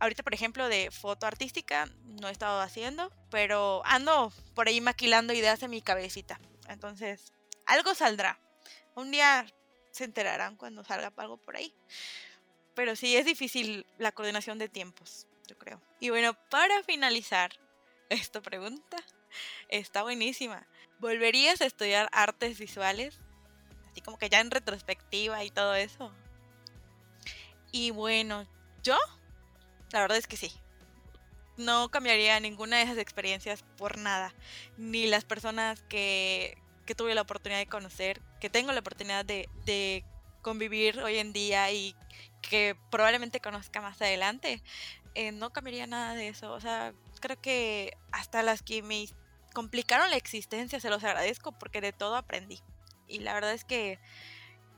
Ahorita, 0.00 0.22
por 0.22 0.34
ejemplo, 0.34 0.68
de 0.68 0.90
foto 0.90 1.26
artística 1.26 1.88
no 2.20 2.28
he 2.28 2.32
estado 2.32 2.60
haciendo, 2.60 3.12
pero 3.30 3.82
ando 3.86 4.32
por 4.54 4.68
ahí 4.68 4.80
maquilando 4.80 5.32
ideas 5.32 5.62
en 5.62 5.70
mi 5.70 5.80
cabecita. 5.80 6.40
Entonces, 6.68 7.32
algo 7.64 7.94
saldrá. 7.94 8.38
Un 8.96 9.10
día 9.10 9.46
se 9.92 10.04
enterarán 10.04 10.56
cuando 10.56 10.84
salga 10.84 11.12
algo 11.16 11.38
por 11.38 11.56
ahí. 11.56 11.72
Pero 12.74 12.96
sí 12.96 13.16
es 13.16 13.24
difícil 13.24 13.86
la 13.98 14.12
coordinación 14.12 14.58
de 14.58 14.68
tiempos, 14.68 15.26
yo 15.46 15.56
creo. 15.56 15.80
Y 16.00 16.10
bueno, 16.10 16.34
para 16.50 16.82
finalizar 16.82 17.52
esta 18.08 18.42
pregunta, 18.42 18.96
Está 19.68 20.02
buenísima. 20.02 20.66
¿Volverías 20.98 21.60
a 21.60 21.66
estudiar 21.66 22.08
artes 22.12 22.58
visuales? 22.58 23.20
Así 23.90 24.00
como 24.00 24.18
que 24.18 24.28
ya 24.28 24.40
en 24.40 24.50
retrospectiva 24.50 25.44
y 25.44 25.50
todo 25.50 25.74
eso. 25.74 26.12
Y 27.72 27.90
bueno, 27.90 28.46
yo, 28.82 28.96
la 29.92 30.00
verdad 30.00 30.18
es 30.18 30.26
que 30.26 30.36
sí. 30.36 30.52
No 31.56 31.90
cambiaría 31.90 32.38
ninguna 32.40 32.78
de 32.78 32.82
esas 32.84 32.98
experiencias 32.98 33.64
por 33.76 33.98
nada. 33.98 34.34
Ni 34.76 35.06
las 35.06 35.24
personas 35.24 35.82
que, 35.82 36.58
que 36.86 36.94
tuve 36.94 37.14
la 37.14 37.22
oportunidad 37.22 37.60
de 37.60 37.66
conocer, 37.66 38.20
que 38.40 38.50
tengo 38.50 38.72
la 38.72 38.80
oportunidad 38.80 39.24
de, 39.24 39.48
de 39.64 40.04
convivir 40.42 41.00
hoy 41.00 41.18
en 41.18 41.32
día 41.32 41.70
y 41.72 41.96
que 42.42 42.76
probablemente 42.90 43.40
conozca 43.40 43.80
más 43.80 44.00
adelante. 44.00 44.62
Eh, 45.14 45.32
no 45.32 45.52
cambiaría 45.52 45.86
nada 45.86 46.14
de 46.14 46.28
eso. 46.28 46.52
O 46.52 46.60
sea, 46.60 46.92
creo 47.20 47.40
que 47.40 47.96
hasta 48.12 48.42
las 48.42 48.62
que 48.62 48.82
me 48.82 49.08
complicaron 49.54 50.10
la 50.10 50.16
existencia, 50.16 50.80
se 50.80 50.90
los 50.90 51.02
agradezco 51.02 51.52
porque 51.52 51.80
de 51.80 51.94
todo 51.94 52.16
aprendí. 52.16 52.60
Y 53.08 53.20
la 53.20 53.32
verdad 53.32 53.54
es 53.54 53.64
que, 53.64 53.98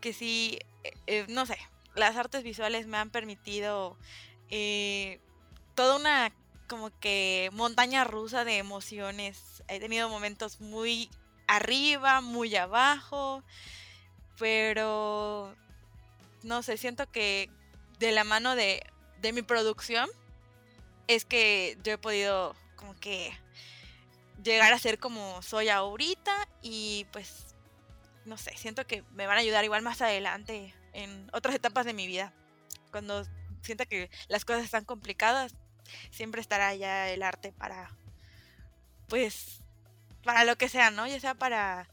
que 0.01 0.13
sí, 0.13 0.61
eh, 0.85 0.93
eh, 1.09 1.27
no 1.29 1.47
sé, 1.47 1.59
las 1.97 2.17
artes 2.17 2.45
visuales 2.45 2.87
me 2.87 2.99
han 2.99 3.11
permitido 3.11 3.97
eh, 4.51 5.21
toda 5.75 5.97
una 5.97 6.33
como 6.69 6.97
que 7.01 7.51
montaña 7.53 8.05
rusa 8.05 8.45
de 8.45 8.59
emociones. 8.59 9.65
He 9.69 9.81
tenido 9.81 10.09
momentos 10.09 10.61
muy 10.61 11.11
arriba, 11.49 12.21
muy 12.21 12.55
abajo, 12.55 13.43
pero 14.39 15.55
no 16.43 16.63
sé, 16.63 16.77
siento 16.77 17.11
que 17.11 17.51
de 17.99 18.13
la 18.13 18.25
mano 18.25 18.57
de, 18.57 18.85
de 19.21 19.33
mi 19.33 19.43
producción 19.43 20.09
es 21.09 21.25
que 21.25 21.79
yo 21.83 21.93
he 21.93 21.99
podido 21.99 22.55
como 22.77 22.95
que 22.99 23.33
llegar 24.53 24.73
a 24.73 24.79
ser 24.79 24.99
como 24.99 25.43
soy 25.43 25.69
ahorita 25.69 26.49
y 26.63 27.07
pues 27.13 27.55
no 28.25 28.37
sé, 28.37 28.57
siento 28.57 28.87
que 28.87 29.03
me 29.13 29.27
van 29.27 29.39
a 29.39 29.41
ayudar 29.41 29.65
igual 29.65 29.83
más 29.83 30.03
adelante 30.03 30.75
en 30.93 31.31
otras 31.33 31.55
etapas 31.55 31.87
de 31.87 31.95
mi 31.95 32.07
vida. 32.07 32.33
Cuando 32.91 33.25
sienta 33.63 33.87
que 33.87 34.11
las 34.29 34.45
cosas 34.45 34.65
están 34.65 34.85
complicadas, 34.85 35.55
siempre 36.11 36.41
estará 36.41 36.75
ya 36.75 37.09
el 37.11 37.23
arte 37.23 37.53
para 37.53 37.91
pues 39.09 39.63
para 40.25 40.45
lo 40.45 40.57
que 40.57 40.69
sea, 40.69 40.91
¿no? 40.91 41.07
Ya 41.07 41.21
sea 41.21 41.35
para 41.35 41.89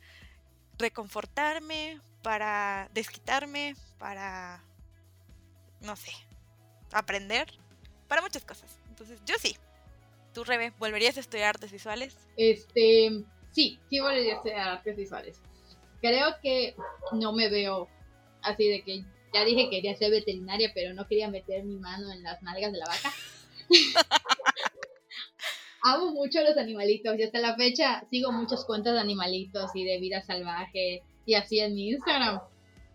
reconfortarme, 0.80 2.02
para 2.24 2.90
desquitarme, 2.94 3.76
para 4.00 4.64
no 5.82 5.96
sé, 5.96 6.12
aprender, 6.92 7.48
para 8.08 8.22
muchas 8.22 8.44
cosas. 8.44 8.80
Entonces, 8.90 9.20
yo 9.26 9.36
sí, 9.40 9.58
¿Tú, 10.34 10.44
Rebe, 10.44 10.74
volverías 10.80 11.18
a 11.18 11.20
estudiar 11.20 11.50
artes 11.50 11.72
visuales? 11.72 12.18
Este, 12.38 13.24
sí, 13.52 13.80
sí 13.90 14.00
volvería 14.00 14.34
a 14.34 14.38
estudiar 14.38 14.68
artes 14.70 14.98
visuales. 14.98 15.40
Creo 16.02 16.36
que 16.42 16.76
no 17.12 17.34
me 17.34 17.50
veo 17.50 17.88
así 18.42 18.68
de 18.68 18.84
que 18.84 19.04
ya 19.34 19.46
dije 19.46 19.66
que 19.66 19.78
quería 19.78 19.96
ser 19.96 20.12
veterinaria, 20.12 20.72
pero 20.74 20.94
no 20.94 21.08
quería 21.08 21.30
meter 21.30 21.64
mi 21.64 21.78
mano 21.78 22.12
en 22.12 22.24
las 22.24 22.42
nalgas 22.42 22.72
de 22.72 22.78
la 22.80 22.86
vaca. 22.86 23.14
Amo 25.84 26.12
mucho 26.12 26.40
a 26.40 26.44
los 26.44 26.58
animalitos 26.58 27.18
y 27.20 27.24
hasta 27.24 27.40
la 27.40 27.56
fecha 27.56 28.06
sigo 28.10 28.32
muchas 28.32 28.64
cuentas 28.66 28.94
de 28.94 29.02
animalitos 29.02 29.72
y 29.76 29.84
de 29.84 30.00
vida 30.00 30.22
salvaje 30.22 31.04
y 31.26 31.34
así 31.36 31.60
en 31.60 31.76
mi 31.76 31.90
Instagram. 31.90 32.42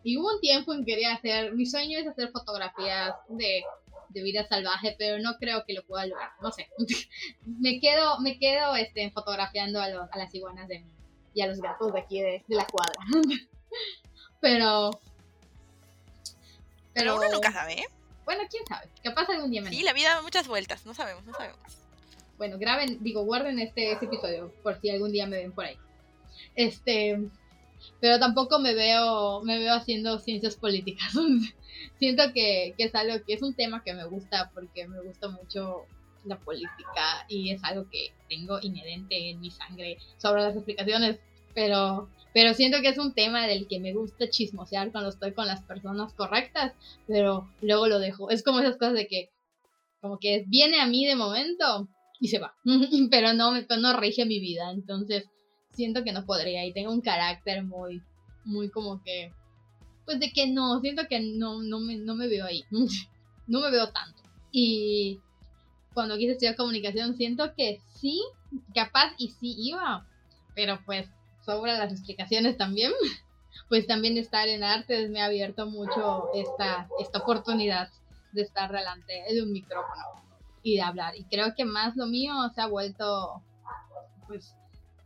Y 0.02 0.16
hubo 0.16 0.35
un 0.35 0.40
tiempo 0.40 0.73
en 0.73 0.85
que 0.85 0.93
quería 0.93 1.15
hacer, 1.15 1.55
mi 1.55 1.66
sueño 1.66 1.98
es 1.98 2.06
hacer 2.06 2.31
fotografías 2.31 3.15
de 3.28 3.62
de 4.10 4.22
vida 4.22 4.47
salvaje, 4.48 4.94
pero 4.98 5.18
no 5.18 5.36
creo 5.39 5.64
que 5.66 5.74
lo 5.74 5.85
pueda 5.85 6.06
lograr, 6.06 6.30
no 6.40 6.51
sé. 6.51 6.68
me 7.47 7.80
quedo, 7.80 8.18
me 8.20 8.39
quedo 8.39 8.76
este, 8.76 9.10
fotografiando 9.10 9.80
a, 9.80 9.85
a 9.85 10.18
las 10.18 10.35
iguanas 10.35 10.68
de 10.68 10.80
mí 10.80 10.90
y 11.35 11.43
a 11.43 11.47
los 11.47 11.60
gatos 11.60 11.93
de 11.93 12.01
aquí 12.01 12.20
de, 12.20 12.43
la 12.48 12.66
cuadra. 12.66 13.01
pero, 14.40 14.90
pero... 16.94 17.16
uno 17.16 17.28
nunca 17.32 17.52
sabe, 17.52 17.80
¿eh? 17.80 17.86
Bueno, 18.24 18.43
quién 18.51 18.66
sabe. 18.66 18.89
Capaz 19.02 19.28
algún 19.30 19.51
día 19.51 19.62
me 19.62 19.70
Sí, 19.70 19.82
la 19.82 19.93
vida 19.93 20.16
da 20.16 20.22
muchas 20.22 20.48
vueltas, 20.48 20.85
no 20.85 20.94
sabemos, 20.94 21.24
no 21.24 21.32
sabemos. 21.32 21.78
Bueno, 22.36 22.59
graben, 22.59 23.02
digo, 23.02 23.24
guarden 23.24 23.59
este, 23.59 23.93
este 23.93 24.06
episodio 24.06 24.52
por 24.62 24.80
si 24.80 24.90
algún 24.90 25.12
día 25.12 25.26
me 25.26 25.39
ven 25.39 25.52
por 25.52 25.64
ahí. 25.64 25.76
Este, 26.55 27.18
pero 28.01 28.18
tampoco 28.18 28.59
me 28.59 28.74
veo, 28.74 29.43
me 29.43 29.59
veo 29.59 29.74
haciendo 29.74 30.18
ciencias 30.18 30.56
políticas. 30.56 31.12
Siento 31.98 32.32
que, 32.32 32.74
que 32.76 32.84
es 32.84 32.94
algo 32.94 33.24
que 33.24 33.34
es 33.34 33.42
un 33.42 33.55
tema 33.55 33.82
que 33.82 33.94
me 33.94 34.05
gusta 34.05 34.50
porque 34.55 34.86
me 34.86 35.00
gusta 35.02 35.28
mucho 35.28 35.86
la 36.24 36.38
política 36.38 37.24
y 37.28 37.50
es 37.50 37.62
algo 37.64 37.88
que 37.90 38.12
tengo 38.28 38.59
inherente 38.60 39.30
en 39.30 39.40
mi 39.40 39.50
sangre 39.50 39.98
sobre 40.18 40.42
las 40.42 40.55
explicaciones, 40.55 41.18
pero 41.55 42.09
pero 42.34 42.55
siento 42.55 42.80
que 42.82 42.88
es 42.88 42.98
un 42.98 43.14
tema 43.14 43.46
del 43.46 43.66
que 43.66 43.80
me 43.80 43.94
gusta 43.94 44.28
chismosear 44.28 44.92
cuando 44.92 45.10
estoy 45.10 45.32
con 45.32 45.46
las 45.46 45.62
personas 45.62 46.12
correctas, 46.12 46.74
pero 47.06 47.48
luego 47.62 47.88
lo 47.88 47.98
dejo. 47.98 48.30
Es 48.30 48.42
como 48.42 48.60
esas 48.60 48.76
cosas 48.76 48.94
de 48.94 49.09
que 49.09 49.30
como 50.00 50.18
que 50.18 50.44
viene 50.46 50.80
a 50.80 50.86
mí 50.86 51.06
de 51.06 51.16
momento 51.16 51.88
y 52.20 52.28
se 52.28 52.38
va, 52.38 52.55
pero 53.10 53.32
no 53.32 53.52
me 53.52 53.66
no 53.80 53.98
rige 53.98 54.24
mi 54.24 54.40
vida, 54.40 54.70
entonces 54.70 55.24
siento 55.72 56.05
que 56.05 56.12
no 56.12 56.26
podría 56.26 56.64
y 56.64 56.72
tengo 56.72 56.92
un 56.92 57.00
carácter 57.00 57.64
muy 57.64 58.02
muy 58.44 58.70
como 58.70 59.02
que 59.02 59.32
pues 60.09 60.20
de 60.20 60.32
que 60.32 60.47
no, 60.47 60.80
siento 60.80 61.06
que 61.06 61.20
no 61.20 61.60
no 61.60 61.80
me 61.80 61.97
no 61.97 62.14
me 62.14 62.28
veo 62.28 62.47
ahí. 62.47 62.64
no 63.47 63.60
me 63.60 63.70
veo 63.70 63.90
tanto. 63.90 64.22
Y 64.51 65.20
cuando 65.93 66.16
quise 66.16 66.32
estudiar 66.32 66.56
comunicación, 66.56 67.14
siento 67.14 67.52
que 67.55 67.82
sí, 68.01 68.18
capaz 68.74 69.12
y 69.18 69.28
sí 69.28 69.55
iba, 69.59 70.06
pero 70.55 70.80
pues 70.86 71.06
sobra 71.44 71.76
las 71.76 71.93
explicaciones 71.93 72.56
también. 72.56 72.93
Pues 73.68 73.86
también 73.86 74.16
estar 74.16 74.48
en 74.48 74.62
artes 74.62 75.10
me 75.10 75.20
ha 75.20 75.26
abierto 75.26 75.66
mucho 75.66 76.28
esta, 76.32 76.89
esta 77.01 77.18
oportunidad 77.18 77.90
de 78.32 78.43
estar 78.43 78.72
delante 78.72 79.24
de 79.30 79.43
un 79.43 79.52
micrófono 79.52 80.05
y 80.62 80.76
de 80.76 80.82
hablar. 80.82 81.16
Y 81.16 81.24
creo 81.24 81.55
que 81.55 81.66
más 81.66 81.94
lo 81.97 82.06
mío 82.06 82.32
se 82.55 82.62
ha 82.62 82.66
vuelto 82.66 83.43
pues 84.26 84.55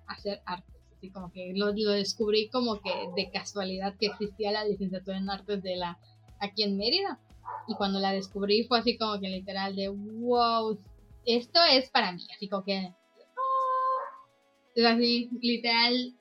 hacer 0.06 0.42
artes. 0.44 0.71
Así 1.02 1.10
como 1.10 1.32
que 1.32 1.52
lo, 1.56 1.72
lo 1.72 1.90
descubrí 1.90 2.48
como 2.48 2.80
que 2.80 2.92
de 3.16 3.28
casualidad 3.32 3.96
que 3.98 4.06
existía 4.06 4.52
la 4.52 4.64
licenciatura 4.64 5.18
en 5.18 5.28
artes 5.28 5.60
de 5.60 5.74
la 5.74 5.98
aquí 6.38 6.62
en 6.62 6.76
Mérida 6.76 7.18
y 7.66 7.74
cuando 7.74 7.98
la 7.98 8.12
descubrí 8.12 8.62
fue 8.68 8.78
así 8.78 8.96
como 8.96 9.18
que 9.18 9.28
literal 9.28 9.74
de, 9.74 9.88
wow, 9.88 10.78
esto 11.26 11.58
es 11.72 11.90
para 11.90 12.12
mí. 12.12 12.24
Así 12.32 12.48
como 12.48 12.64
que, 12.64 12.94
oh". 13.36 14.86
así, 14.86 15.28
literal, 15.40 16.14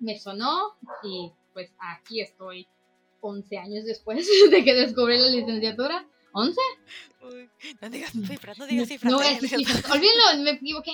me 0.00 0.18
sonó 0.18 0.74
y 1.04 1.30
pues 1.52 1.70
aquí 1.78 2.20
estoy 2.20 2.66
11 3.20 3.56
años 3.56 3.84
después 3.84 4.26
de 4.50 4.64
que 4.64 4.74
descubrí 4.74 5.16
la 5.16 5.28
licenciatura. 5.28 6.08
¿11? 6.32 6.56
no 7.80 7.88
digas 7.88 8.10
cifras, 8.10 8.58
no 8.58 8.66
digas 8.66 8.88
cifras. 8.88 9.12
No, 9.12 9.20
no 9.20 9.24
Olvídenlo, 9.94 10.42
me 10.42 10.50
equivoqué. 10.50 10.90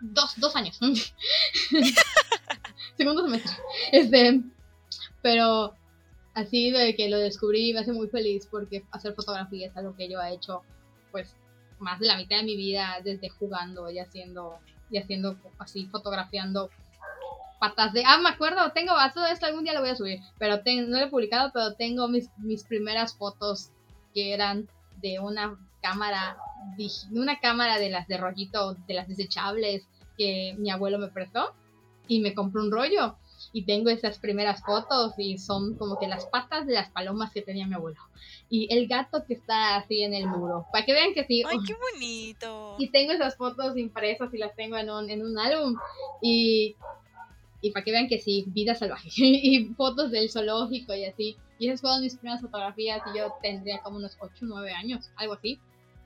Dos, 0.00 0.32
dos 0.38 0.56
años. 0.56 0.80
Segundo 3.00 3.22
semestre. 3.22 3.56
Este, 3.92 4.42
pero 5.22 5.74
así 6.34 6.70
de 6.70 6.94
que 6.94 7.08
lo 7.08 7.16
descubrí 7.16 7.72
me 7.72 7.80
hace 7.80 7.94
muy 7.94 8.08
feliz 8.08 8.46
porque 8.46 8.84
hacer 8.90 9.14
fotografía 9.14 9.68
es 9.68 9.76
algo 9.78 9.96
que 9.96 10.06
yo 10.06 10.20
he 10.20 10.34
hecho 10.34 10.60
pues 11.10 11.34
más 11.78 11.98
de 11.98 12.06
la 12.06 12.18
mitad 12.18 12.36
de 12.36 12.42
mi 12.42 12.56
vida 12.56 12.98
desde 13.02 13.30
jugando 13.30 13.90
y 13.90 14.00
haciendo 14.00 14.58
y 14.90 14.98
haciendo 14.98 15.38
así 15.58 15.86
fotografiando 15.86 16.68
patas 17.58 17.94
de 17.94 18.04
ah 18.04 18.18
me 18.18 18.28
acuerdo 18.28 18.70
tengo 18.72 18.92
a 18.92 19.10
todo 19.14 19.24
esto 19.26 19.46
algún 19.46 19.64
día 19.64 19.72
lo 19.72 19.80
voy 19.80 19.90
a 19.90 19.96
subir 19.96 20.20
pero 20.38 20.56
no 20.58 20.98
lo 20.98 21.06
he 21.06 21.10
publicado 21.10 21.50
pero 21.54 21.72
tengo 21.76 22.06
mis, 22.06 22.28
mis 22.36 22.64
primeras 22.64 23.14
fotos 23.14 23.70
que 24.12 24.34
eran 24.34 24.68
de 25.00 25.20
una 25.20 25.58
cámara 25.80 26.36
de 26.76 26.86
una 27.18 27.40
cámara 27.40 27.78
de 27.78 27.88
las 27.88 28.06
de 28.08 28.18
rollito 28.18 28.74
de 28.74 28.92
las 28.92 29.08
desechables 29.08 29.88
que 30.18 30.54
mi 30.58 30.70
abuelo 30.70 30.98
me 30.98 31.08
prestó 31.08 31.54
y 32.10 32.20
me 32.20 32.34
compró 32.34 32.62
un 32.62 32.72
rollo. 32.72 33.14
Y 33.52 33.64
tengo 33.64 33.88
esas 33.88 34.18
primeras 34.18 34.62
fotos 34.62 35.14
y 35.16 35.38
son 35.38 35.76
como 35.76 35.98
que 35.98 36.08
las 36.08 36.26
patas 36.26 36.66
de 36.66 36.74
las 36.74 36.90
palomas 36.90 37.32
que 37.32 37.40
tenía 37.40 37.66
mi 37.66 37.74
abuelo. 37.74 38.00
Y 38.50 38.66
el 38.74 38.88
gato 38.88 39.24
que 39.24 39.34
está 39.34 39.76
así 39.76 40.02
en 40.02 40.12
el 40.12 40.26
muro. 40.26 40.66
Para 40.72 40.84
que 40.84 40.92
vean 40.92 41.14
que 41.14 41.24
sí. 41.24 41.44
Ay 41.46 41.58
qué 41.66 41.74
bonito. 41.74 42.76
Y 42.78 42.90
tengo 42.90 43.12
esas 43.12 43.36
fotos 43.36 43.76
impresas 43.76 44.34
y 44.34 44.38
las 44.38 44.54
tengo 44.56 44.76
en 44.76 44.90
un, 44.90 45.08
en 45.08 45.24
un 45.24 45.38
álbum. 45.38 45.76
Y 46.20 46.76
y 47.62 47.70
para 47.70 47.84
que 47.84 47.92
vean 47.92 48.08
que 48.08 48.18
sí 48.18 48.44
vida 48.48 48.74
salvaje. 48.74 49.08
Y 49.16 49.66
fotos 49.76 50.10
del 50.10 50.30
zoológico 50.30 50.94
y 50.94 51.04
así. 51.04 51.36
Y 51.58 51.68
esas 51.68 51.80
fueron 51.80 52.00
mis 52.00 52.16
primeras 52.16 52.40
fotografías 52.40 53.02
y 53.12 53.18
yo 53.18 53.32
tendría 53.40 53.78
como 53.82 53.98
unos 53.98 54.16
8 54.18 54.32
o 54.42 54.48
9 54.48 54.72
años 54.72 55.10
algo 55.16 55.34
así 55.34 55.60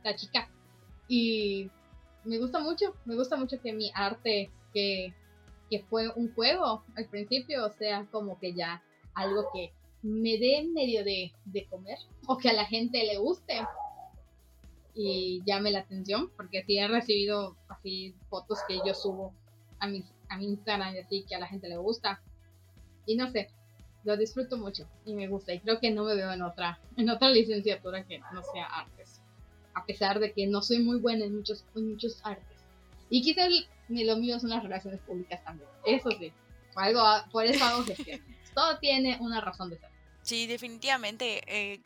la 0.05 0.15
chica. 0.15 0.49
Y 1.09 1.71
me 2.25 2.39
gusta 2.39 2.61
mucho 2.61 2.95
me 3.07 3.17
gusta 3.17 3.37
mucho 3.37 3.61
que 3.61 3.73
mi 3.73 3.91
arte 3.95 4.51
que 4.73 5.15
que 5.71 5.81
fue 5.85 6.09
un 6.15 6.33
juego 6.35 6.85
al 6.97 7.07
principio, 7.07 7.67
o 7.67 7.71
sea, 7.71 8.07
como 8.11 8.39
que 8.39 8.55
ya 8.55 8.83
algo 9.15 9.47
que 9.53 9.73
me 10.03 10.37
dé 10.39 10.69
medio 10.73 11.05
de, 11.05 11.33
comer 11.71 11.99
o 12.27 12.37
que 12.37 12.51
a 12.51 12.53
la 12.53 12.67
gente 12.67 13.05
le 13.05 13.19
guste 13.19 13.61
y 14.95 15.43
llame 15.45 15.73
la 15.73 15.81
atención, 15.81 16.31
porque 16.37 16.63
sí 16.65 16.79
he 16.79 16.87
recibido 16.87 17.57
así 17.69 18.15
fotos 18.29 18.61
que 18.69 18.79
yo 18.87 18.95
subo 18.95 19.33
a 19.81 19.89
mi, 19.89 20.05
a 20.29 20.37
mi 20.37 20.47
Instagram 20.47 20.95
y 20.95 20.99
así 20.99 21.25
que 21.29 21.35
a 21.35 21.41
la 21.41 21.49
gente 21.49 21.69
le 21.69 21.77
gusta. 21.79 22.23
Y 23.05 23.17
no 23.17 23.29
sé, 23.29 23.51
lo 24.05 24.17
disfruto 24.17 24.57
mucho 24.57 24.87
y 25.05 25.15
me 25.15 25.27
gusta 25.27 25.53
y 25.53 25.61
creo 25.61 25.81
que 25.81 25.91
no 25.91 26.05
me 26.05 26.15
veo 26.15 26.31
en 26.31 26.43
otra, 26.43 26.79
en 26.97 27.11
otra 27.11 27.31
licenciatura 27.31 28.05
que 28.05 28.21
no 28.33 28.43
sea 28.53 28.67
artes. 28.67 29.21
A 29.75 29.85
pesar 29.85 30.21
de 30.21 30.33
que 30.33 30.47
no 30.47 30.63
soy 30.63 30.79
muy 30.79 31.01
buena 31.01 31.25
en 31.25 31.35
muchos, 31.35 31.65
en 31.75 31.91
muchos 31.91 32.21
artes. 32.25 32.59
Y 33.11 33.23
quizás 33.23 33.49
lo 33.89 34.17
mío 34.17 34.39
son 34.41 34.51
las 34.51 34.63
relaciones 34.63 35.01
públicas 35.01 35.43
también. 35.45 35.69
Eso 35.85 36.11
sí. 36.13 36.33
Por, 36.73 36.83
algo, 36.83 37.03
por 37.31 37.45
eso 37.45 37.65
hago 37.65 37.85
gestión. 37.85 38.21
Todo 38.55 38.79
tiene 38.79 39.19
una 39.21 39.41
razón 39.41 39.71
de 39.71 39.79
ser. 39.79 39.91
Sí, 40.23 40.47
definitivamente. 40.47 41.43
Eh, 41.47 41.83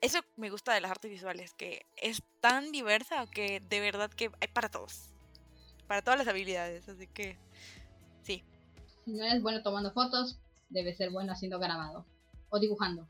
eso 0.00 0.20
me 0.36 0.50
gusta 0.50 0.72
de 0.72 0.80
las 0.80 0.90
artes 0.90 1.10
visuales, 1.10 1.52
que 1.54 1.84
es 1.96 2.22
tan 2.40 2.72
diversa 2.72 3.26
que 3.26 3.60
de 3.60 3.80
verdad 3.80 4.10
que 4.10 4.30
hay 4.40 4.48
para 4.48 4.70
todos. 4.70 5.10
Para 5.86 6.02
todas 6.02 6.18
las 6.18 6.28
habilidades. 6.28 6.88
Así 6.88 7.06
que, 7.08 7.36
sí. 8.22 8.42
Si 9.04 9.12
no 9.12 9.24
eres 9.24 9.42
bueno 9.42 9.62
tomando 9.62 9.92
fotos, 9.92 10.38
debe 10.70 10.94
ser 10.94 11.10
bueno 11.10 11.32
haciendo 11.32 11.58
grabado. 11.58 12.06
O 12.48 12.58
dibujando. 12.58 13.06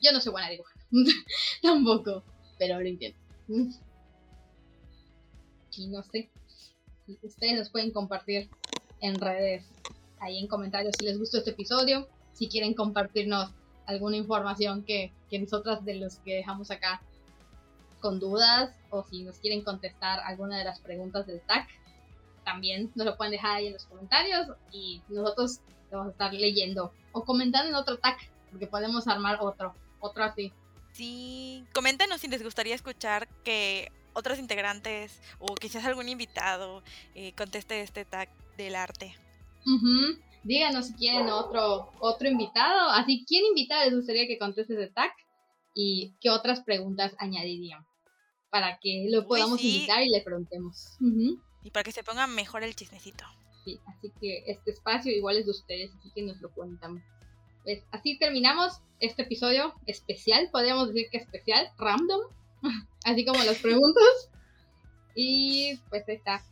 Yo 0.00 0.12
no 0.12 0.20
soy 0.20 0.32
buena 0.32 0.48
dibujando. 0.48 0.84
Tampoco. 1.62 2.24
Pero 2.58 2.80
lo 2.80 2.88
intento. 2.88 3.18
Y 5.72 5.88
no 5.88 6.02
sé 6.02 6.30
ustedes 7.22 7.58
nos 7.58 7.70
pueden 7.70 7.90
compartir 7.90 8.48
en 9.00 9.16
redes, 9.16 9.64
ahí 10.18 10.38
en 10.38 10.46
comentarios 10.46 10.94
si 10.98 11.04
les 11.04 11.18
gustó 11.18 11.38
este 11.38 11.50
episodio, 11.50 12.08
si 12.32 12.48
quieren 12.48 12.74
compartirnos 12.74 13.50
alguna 13.86 14.16
información 14.16 14.82
que, 14.82 15.12
que 15.30 15.38
nosotras 15.38 15.84
de 15.84 15.96
los 15.96 16.16
que 16.16 16.34
dejamos 16.34 16.70
acá 16.70 17.00
con 18.00 18.20
dudas 18.20 18.74
o 18.90 19.04
si 19.04 19.22
nos 19.22 19.38
quieren 19.38 19.62
contestar 19.62 20.20
alguna 20.20 20.58
de 20.58 20.64
las 20.64 20.80
preguntas 20.80 21.26
del 21.26 21.40
tag, 21.40 21.66
también 22.44 22.90
nos 22.94 23.06
lo 23.06 23.16
pueden 23.16 23.32
dejar 23.32 23.56
ahí 23.56 23.66
en 23.68 23.72
los 23.74 23.86
comentarios 23.86 24.48
y 24.72 25.02
nosotros 25.08 25.60
lo 25.90 25.98
vamos 25.98 26.10
a 26.10 26.12
estar 26.12 26.34
leyendo 26.34 26.92
o 27.12 27.24
comentando 27.24 27.70
en 27.70 27.74
otro 27.74 27.98
tag, 27.98 28.16
porque 28.50 28.66
podemos 28.66 29.08
armar 29.08 29.38
otro, 29.40 29.74
otro 30.00 30.24
así. 30.24 30.52
Sí, 30.92 31.64
coméntanos 31.74 32.20
si 32.20 32.28
les 32.28 32.42
gustaría 32.42 32.74
escuchar 32.74 33.28
que 33.44 33.92
otros 34.16 34.38
integrantes 34.38 35.20
o 35.38 35.54
quizás 35.54 35.84
algún 35.84 36.08
invitado 36.08 36.82
eh, 37.14 37.32
conteste 37.36 37.82
este 37.82 38.04
tag 38.04 38.28
del 38.56 38.74
arte. 38.74 39.14
Díganos 40.42 40.86
si 40.86 40.94
quieren 40.94 41.28
otro, 41.28 41.92
otro 42.00 42.28
invitado. 42.28 42.90
Así, 42.90 43.24
¿quién 43.28 43.44
invitado 43.44 43.84
les 43.84 43.94
gustaría 43.94 44.26
que 44.26 44.38
conteste 44.38 44.74
ese 44.74 44.88
tag? 44.88 45.12
Y 45.74 46.14
qué 46.20 46.30
otras 46.30 46.62
preguntas 46.62 47.14
añadirían 47.18 47.84
para 48.48 48.78
que 48.80 49.08
lo 49.10 49.26
podamos 49.26 49.62
invitar 49.62 50.02
y 50.02 50.08
le 50.08 50.22
preguntemos. 50.22 50.96
Y 51.62 51.70
para 51.70 51.84
que 51.84 51.92
se 51.92 52.02
ponga 52.02 52.26
mejor 52.26 52.62
el 52.62 52.74
chismecito. 52.74 53.24
Sí, 53.64 53.78
así 53.86 54.10
que 54.20 54.44
este 54.46 54.70
espacio 54.70 55.12
igual 55.12 55.36
es 55.36 55.44
de 55.44 55.50
ustedes, 55.50 55.90
así 55.98 56.10
que 56.14 56.22
nos 56.22 56.40
lo 56.40 56.50
cuentan. 56.52 57.04
Pues 57.64 57.82
así 57.90 58.16
terminamos 58.18 58.80
este 59.00 59.22
episodio 59.22 59.74
especial, 59.86 60.48
podríamos 60.52 60.88
decir 60.88 61.08
que 61.10 61.18
especial, 61.18 61.68
random, 61.76 62.20
así 63.04 63.24
como 63.24 63.42
las 63.44 63.58
preguntas. 63.58 64.30
Y 65.14 65.76
pues 65.88 66.08
está. 66.08 66.44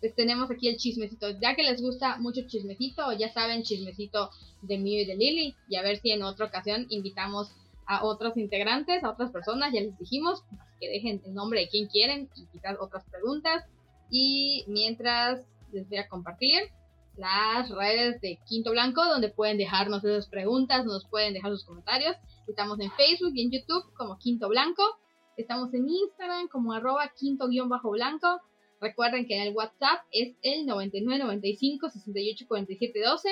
Pues 0.00 0.14
tenemos 0.14 0.50
aquí 0.50 0.68
el 0.68 0.76
chismecito. 0.76 1.30
Ya 1.40 1.54
que 1.54 1.62
les 1.62 1.80
gusta 1.80 2.18
mucho 2.18 2.42
chismecito, 2.46 3.12
ya 3.12 3.32
saben, 3.32 3.62
chismecito 3.62 4.30
de 4.62 4.78
mí 4.78 5.00
y 5.00 5.06
de 5.06 5.16
Lily. 5.16 5.56
Y 5.68 5.76
a 5.76 5.82
ver 5.82 5.98
si 5.98 6.10
en 6.10 6.22
otra 6.22 6.46
ocasión 6.46 6.86
invitamos 6.90 7.50
a 7.86 8.04
otros 8.04 8.36
integrantes, 8.36 9.02
a 9.04 9.10
otras 9.10 9.30
personas, 9.30 9.72
ya 9.72 9.80
les 9.80 9.98
dijimos, 9.98 10.42
que 10.80 10.88
dejen 10.88 11.22
el 11.24 11.34
nombre 11.34 11.60
de 11.60 11.68
quien 11.68 11.86
quieren 11.86 12.30
y 12.34 12.46
quizás 12.46 12.76
otras 12.80 13.04
preguntas. 13.10 13.64
Y 14.10 14.64
mientras 14.68 15.42
les 15.72 15.88
voy 15.88 15.98
a 15.98 16.08
compartir 16.08 16.70
las 17.16 17.70
redes 17.70 18.20
de 18.20 18.38
Quinto 18.46 18.72
Blanco, 18.72 19.04
donde 19.04 19.28
pueden 19.28 19.58
dejarnos 19.58 20.04
esas 20.04 20.28
preguntas, 20.28 20.84
nos 20.84 21.06
pueden 21.06 21.34
dejar 21.34 21.52
sus 21.52 21.64
comentarios. 21.64 22.16
Estamos 22.46 22.78
en 22.80 22.90
Facebook 22.92 23.32
y 23.34 23.42
en 23.42 23.50
YouTube 23.50 23.92
como 23.94 24.18
Quinto 24.18 24.48
Blanco. 24.48 24.82
Estamos 25.36 25.74
en 25.74 25.88
Instagram 25.88 26.48
como 26.48 26.72
arroba 26.72 27.12
quinto-blanco. 27.16 28.40
Recuerden 28.80 29.26
que 29.26 29.36
en 29.36 29.42
el 29.42 29.54
WhatsApp 29.54 30.04
es 30.12 30.36
el 30.42 30.66
9995 30.66 31.90
68 31.90 32.46
12. 32.48 33.28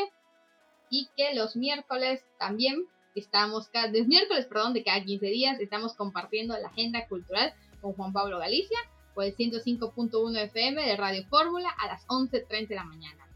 y 0.91 1.09
que 1.17 1.35
los 1.35 1.57
miércoles 1.57 2.25
también 2.39 2.87
estamos, 3.15 3.69
cada, 3.69 3.89
los 3.89 4.07
miércoles, 4.07 4.47
perdón, 4.47 4.73
de 4.73 4.83
cada 4.83 5.05
15 5.05 5.27
días 5.27 5.61
estamos 5.61 5.95
compartiendo 5.95 6.59
la 6.59 6.69
agenda 6.69 7.07
cultural 7.07 7.55
con 7.81 7.93
Juan 7.93 8.13
Pablo 8.13 8.39
Galicia 8.39 8.79
por 9.15 9.25
el 9.25 9.37
105.1 9.37 10.37
FM 10.39 10.85
de 10.85 10.97
Radio 10.97 11.25
Fórmula 11.29 11.69
a 11.79 11.87
las 11.87 12.07
11.30 12.09 12.69
de 12.69 12.75
la 12.75 12.85
mañana. 12.85 13.29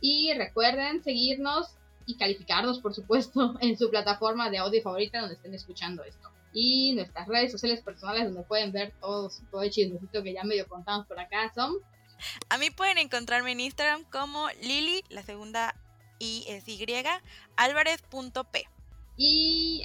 Y 0.00 0.32
recuerden 0.34 1.02
seguirnos 1.02 1.76
y 2.06 2.16
calificarnos, 2.16 2.80
por 2.80 2.94
supuesto, 2.94 3.54
en 3.60 3.76
su 3.76 3.90
plataforma 3.90 4.50
de 4.50 4.58
audio 4.58 4.82
favorita 4.82 5.20
donde 5.20 5.34
estén 5.34 5.54
escuchando 5.54 6.02
esto. 6.02 6.30
Y 6.52 6.94
nuestras 6.94 7.28
redes 7.28 7.52
sociales 7.52 7.82
personales 7.82 8.24
donde 8.24 8.42
pueden 8.42 8.72
ver 8.72 8.92
todos, 9.00 9.40
todo 9.50 9.62
el 9.62 9.70
chismecito 9.70 10.22
que 10.22 10.32
ya 10.32 10.44
medio 10.44 10.66
contamos 10.66 11.06
por 11.06 11.20
acá 11.20 11.52
son. 11.54 11.74
A 12.48 12.58
mí 12.58 12.70
pueden 12.70 12.98
encontrarme 12.98 13.52
en 13.52 13.60
Instagram 13.60 14.04
como 14.04 14.48
Lili, 14.62 15.04
la 15.08 15.22
segunda 15.22 15.76
I 16.18 16.44
es 16.48 16.66
Y, 16.68 16.86
álvarez.p. 17.56 18.68
Y, 19.16 19.82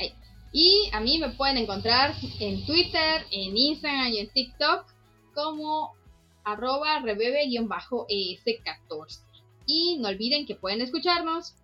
y 0.51 0.89
a 0.93 0.99
mí 0.99 1.19
me 1.19 1.29
pueden 1.29 1.57
encontrar 1.57 2.15
en 2.39 2.65
Twitter, 2.65 3.25
en 3.31 3.57
Instagram 3.57 4.07
y 4.07 4.19
en 4.19 4.29
TikTok 4.31 4.85
como 5.33 5.95
arroba 6.43 6.99
rebebe-es14. 7.01 9.19
Y 9.65 9.97
no 9.99 10.09
olviden 10.09 10.45
que 10.45 10.55
pueden 10.55 10.81
escucharnos 10.81 11.55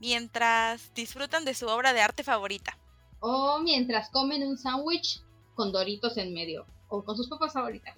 mientras 0.00 0.92
disfrutan 0.94 1.44
de 1.44 1.54
su 1.54 1.66
obra 1.66 1.92
de 1.92 2.00
arte 2.00 2.24
favorita. 2.24 2.78
O 3.20 3.60
mientras 3.60 4.10
comen 4.10 4.42
un 4.42 4.58
sándwich 4.58 5.22
con 5.54 5.72
doritos 5.72 6.16
en 6.16 6.34
medio. 6.34 6.66
O 6.88 7.04
con 7.04 7.16
sus 7.16 7.28
papas 7.28 7.52
favoritas. 7.52 7.96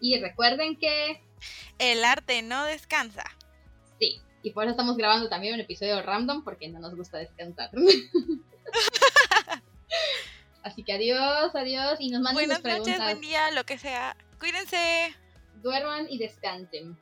Y 0.00 0.18
recuerden 0.20 0.76
que... 0.76 1.22
El 1.78 2.04
arte 2.04 2.42
no 2.42 2.64
descansa. 2.64 3.24
Sí. 3.98 4.20
Y 4.42 4.50
por 4.50 4.64
eso 4.64 4.72
estamos 4.72 4.96
grabando 4.96 5.28
también 5.28 5.54
un 5.54 5.60
episodio 5.60 6.02
random 6.02 6.42
porque 6.42 6.68
no 6.68 6.80
nos 6.80 6.96
gusta 6.96 7.18
descansar. 7.18 7.70
Así 10.62 10.84
que 10.84 10.92
adiós, 10.92 11.54
adiós 11.54 11.96
y 12.00 12.10
nos 12.10 12.22
manden 12.22 12.34
Buenas 12.34 12.56
sus 12.58 12.62
preguntas. 12.62 12.98
noches, 12.98 13.04
buen 13.04 13.20
día, 13.20 13.50
lo 13.52 13.64
que 13.64 13.78
sea. 13.78 14.16
Cuídense. 14.38 15.14
Duerman 15.62 16.06
y 16.08 16.18
descansen. 16.18 16.96